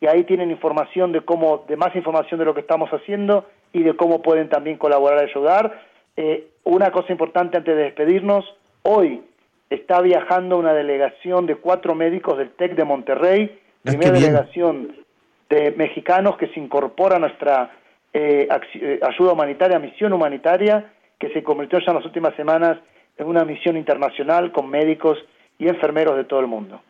y 0.01 0.07
ahí 0.07 0.25
tienen 0.25 0.51
información 0.51 1.13
de 1.13 1.21
cómo, 1.21 1.65
de 1.69 1.77
más 1.77 1.95
información 1.95 2.41
de 2.41 2.47
lo 2.47 2.55
que 2.55 2.61
estamos 2.61 2.91
haciendo 2.91 3.47
y 3.73 3.83
de 3.83 3.95
cómo 3.95 4.23
pueden 4.23 4.49
también 4.49 4.79
colaborar 4.79 5.21
y 5.27 5.31
ayudar. 5.31 5.81
Eh, 6.17 6.49
una 6.65 6.91
cosa 6.91 7.13
importante 7.13 7.57
antes 7.57 7.77
de 7.77 7.83
despedirnos, 7.85 8.45
hoy 8.83 9.23
está 9.71 10.01
viajando 10.01 10.59
una 10.59 10.75
delegación 10.75 11.47
de 11.47 11.57
cuatro 11.57 11.95
médicos 11.95 12.39
del 12.39 12.51
TEC 12.51 12.75
de 12.75 12.85
Monterrey, 12.85 13.59
primera 13.83 14.13
qué 14.13 14.19
bien. 14.19 14.33
delegación 14.33 14.97
de 15.53 15.71
mexicanos 15.73 16.39
que 16.39 16.49
se 16.49 16.59
incorpora 16.59 17.17
a 17.17 17.19
nuestra 17.19 17.71
eh, 18.15 18.49
eh, 18.75 19.01
ayuda 19.03 19.33
humanitaria, 19.33 19.79
misión 19.79 20.15
humanitaria, 20.15 20.93
que 21.19 21.29
se 21.35 21.43
convirtió 21.43 21.79
ya 21.79 21.93
en 21.93 21.97
las 21.97 22.07
últimas 22.07 22.35
semanas 22.37 22.79
en 23.19 23.27
una 23.27 23.45
misión 23.45 23.77
internacional 23.77 24.51
con 24.51 24.71
médicos 24.71 25.19
y 25.59 25.69
enfermeros 25.69 26.17
de 26.17 26.25
todo 26.25 26.41
el 26.41 26.47
mundo. 26.47 26.81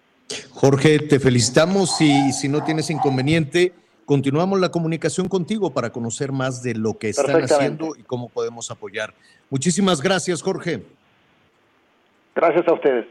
Jorge, 0.50 1.00
te 1.00 1.18
felicitamos 1.18 2.00
y 2.00 2.32
si 2.32 2.48
no 2.48 2.62
tienes 2.62 2.88
inconveniente, 2.90 3.72
continuamos 4.04 4.60
la 4.60 4.70
comunicación 4.70 5.28
contigo 5.28 5.74
para 5.74 5.90
conocer 5.90 6.30
más 6.30 6.62
de 6.62 6.74
lo 6.74 6.96
que 6.96 7.08
están 7.08 7.42
haciendo 7.42 7.96
y 7.98 8.04
cómo 8.04 8.28
podemos 8.28 8.70
apoyar. 8.70 9.12
Muchísimas 9.50 10.00
gracias, 10.00 10.40
Jorge. 10.40 10.82
Gracias 12.36 12.66
a 12.68 12.72
ustedes. 12.74 13.06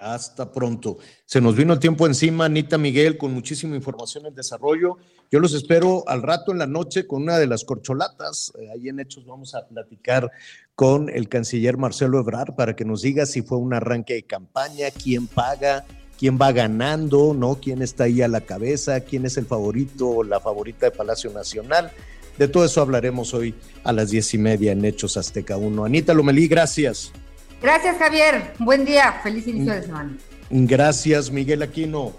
Hasta 0.00 0.50
pronto. 0.50 0.96
Se 1.26 1.42
nos 1.42 1.54
vino 1.54 1.74
el 1.74 1.78
tiempo 1.78 2.06
encima, 2.06 2.46
Anita 2.46 2.78
Miguel, 2.78 3.18
con 3.18 3.34
muchísima 3.34 3.76
información 3.76 4.24
en 4.24 4.34
desarrollo. 4.34 4.96
Yo 5.30 5.40
los 5.40 5.52
espero 5.52 6.04
al 6.08 6.22
rato 6.22 6.52
en 6.52 6.58
la 6.58 6.66
noche 6.66 7.06
con 7.06 7.22
una 7.22 7.38
de 7.38 7.46
las 7.46 7.64
corcholatas. 7.64 8.50
Eh, 8.58 8.70
ahí 8.72 8.88
en 8.88 8.98
Hechos 8.98 9.26
vamos 9.26 9.54
a 9.54 9.68
platicar 9.68 10.30
con 10.74 11.10
el 11.10 11.28
canciller 11.28 11.76
Marcelo 11.76 12.18
Ebrard 12.18 12.54
para 12.54 12.74
que 12.74 12.86
nos 12.86 13.02
diga 13.02 13.26
si 13.26 13.42
fue 13.42 13.58
un 13.58 13.74
arranque 13.74 14.14
de 14.14 14.22
campaña, 14.22 14.90
quién 14.90 15.26
paga, 15.26 15.84
quién 16.18 16.38
va 16.40 16.50
ganando, 16.52 17.34
¿no? 17.34 17.56
¿Quién 17.56 17.82
está 17.82 18.04
ahí 18.04 18.22
a 18.22 18.28
la 18.28 18.40
cabeza? 18.40 19.00
¿Quién 19.00 19.26
es 19.26 19.36
el 19.36 19.44
favorito 19.44 20.08
o 20.08 20.24
la 20.24 20.40
favorita 20.40 20.86
de 20.86 20.92
Palacio 20.92 21.30
Nacional? 21.30 21.92
De 22.38 22.48
todo 22.48 22.64
eso 22.64 22.80
hablaremos 22.80 23.34
hoy 23.34 23.54
a 23.84 23.92
las 23.92 24.08
diez 24.08 24.32
y 24.32 24.38
media 24.38 24.72
en 24.72 24.82
Hechos 24.82 25.18
Azteca 25.18 25.58
1. 25.58 25.84
Anita 25.84 26.14
Lomelí, 26.14 26.48
gracias. 26.48 27.12
Gracias, 27.62 27.98
Javier. 27.98 28.54
Buen 28.58 28.84
día. 28.84 29.20
Feliz 29.22 29.46
inicio 29.46 29.74
de 29.74 29.82
semana. 29.82 30.16
Gracias, 30.50 31.30
Miguel 31.30 31.62
Aquino. 31.62 32.12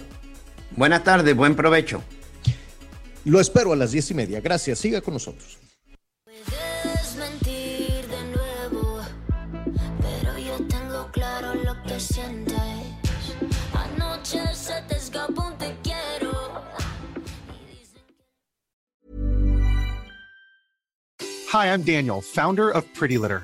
Buena 0.76 1.04
tarde, 1.04 1.34
buen 1.34 1.56
provecho. 1.56 2.04
Lo 3.26 3.40
espero 3.40 3.74
a 3.74 3.76
las 3.76 3.92
diez 3.92 4.10
y 4.12 4.14
media. 4.14 4.40
Gracias. 4.42 4.80
Siga 4.80 5.02
con 5.02 5.16
nosotros. 5.16 5.58
Puedes 6.26 7.16
mentir 7.18 8.08
de 8.08 8.24
nuevo, 8.36 9.00
pero 10.00 10.38
yo 10.38 10.58
tengo 10.68 11.10
claro 11.12 11.54
lo 11.56 11.82
que 11.84 12.00
sientes. 12.00 12.56
Anoche 13.74 14.42
se 14.56 14.82
te 14.88 14.96
escapó 14.96 15.48
un 15.48 15.58
te 15.58 15.76
quiero. 15.84 16.32
Hi, 21.54 21.68
I'm 21.68 21.84
Daniel, 21.84 22.22
founder 22.22 22.70
of 22.70 22.86
Pretty 22.94 23.18
Litter. 23.18 23.44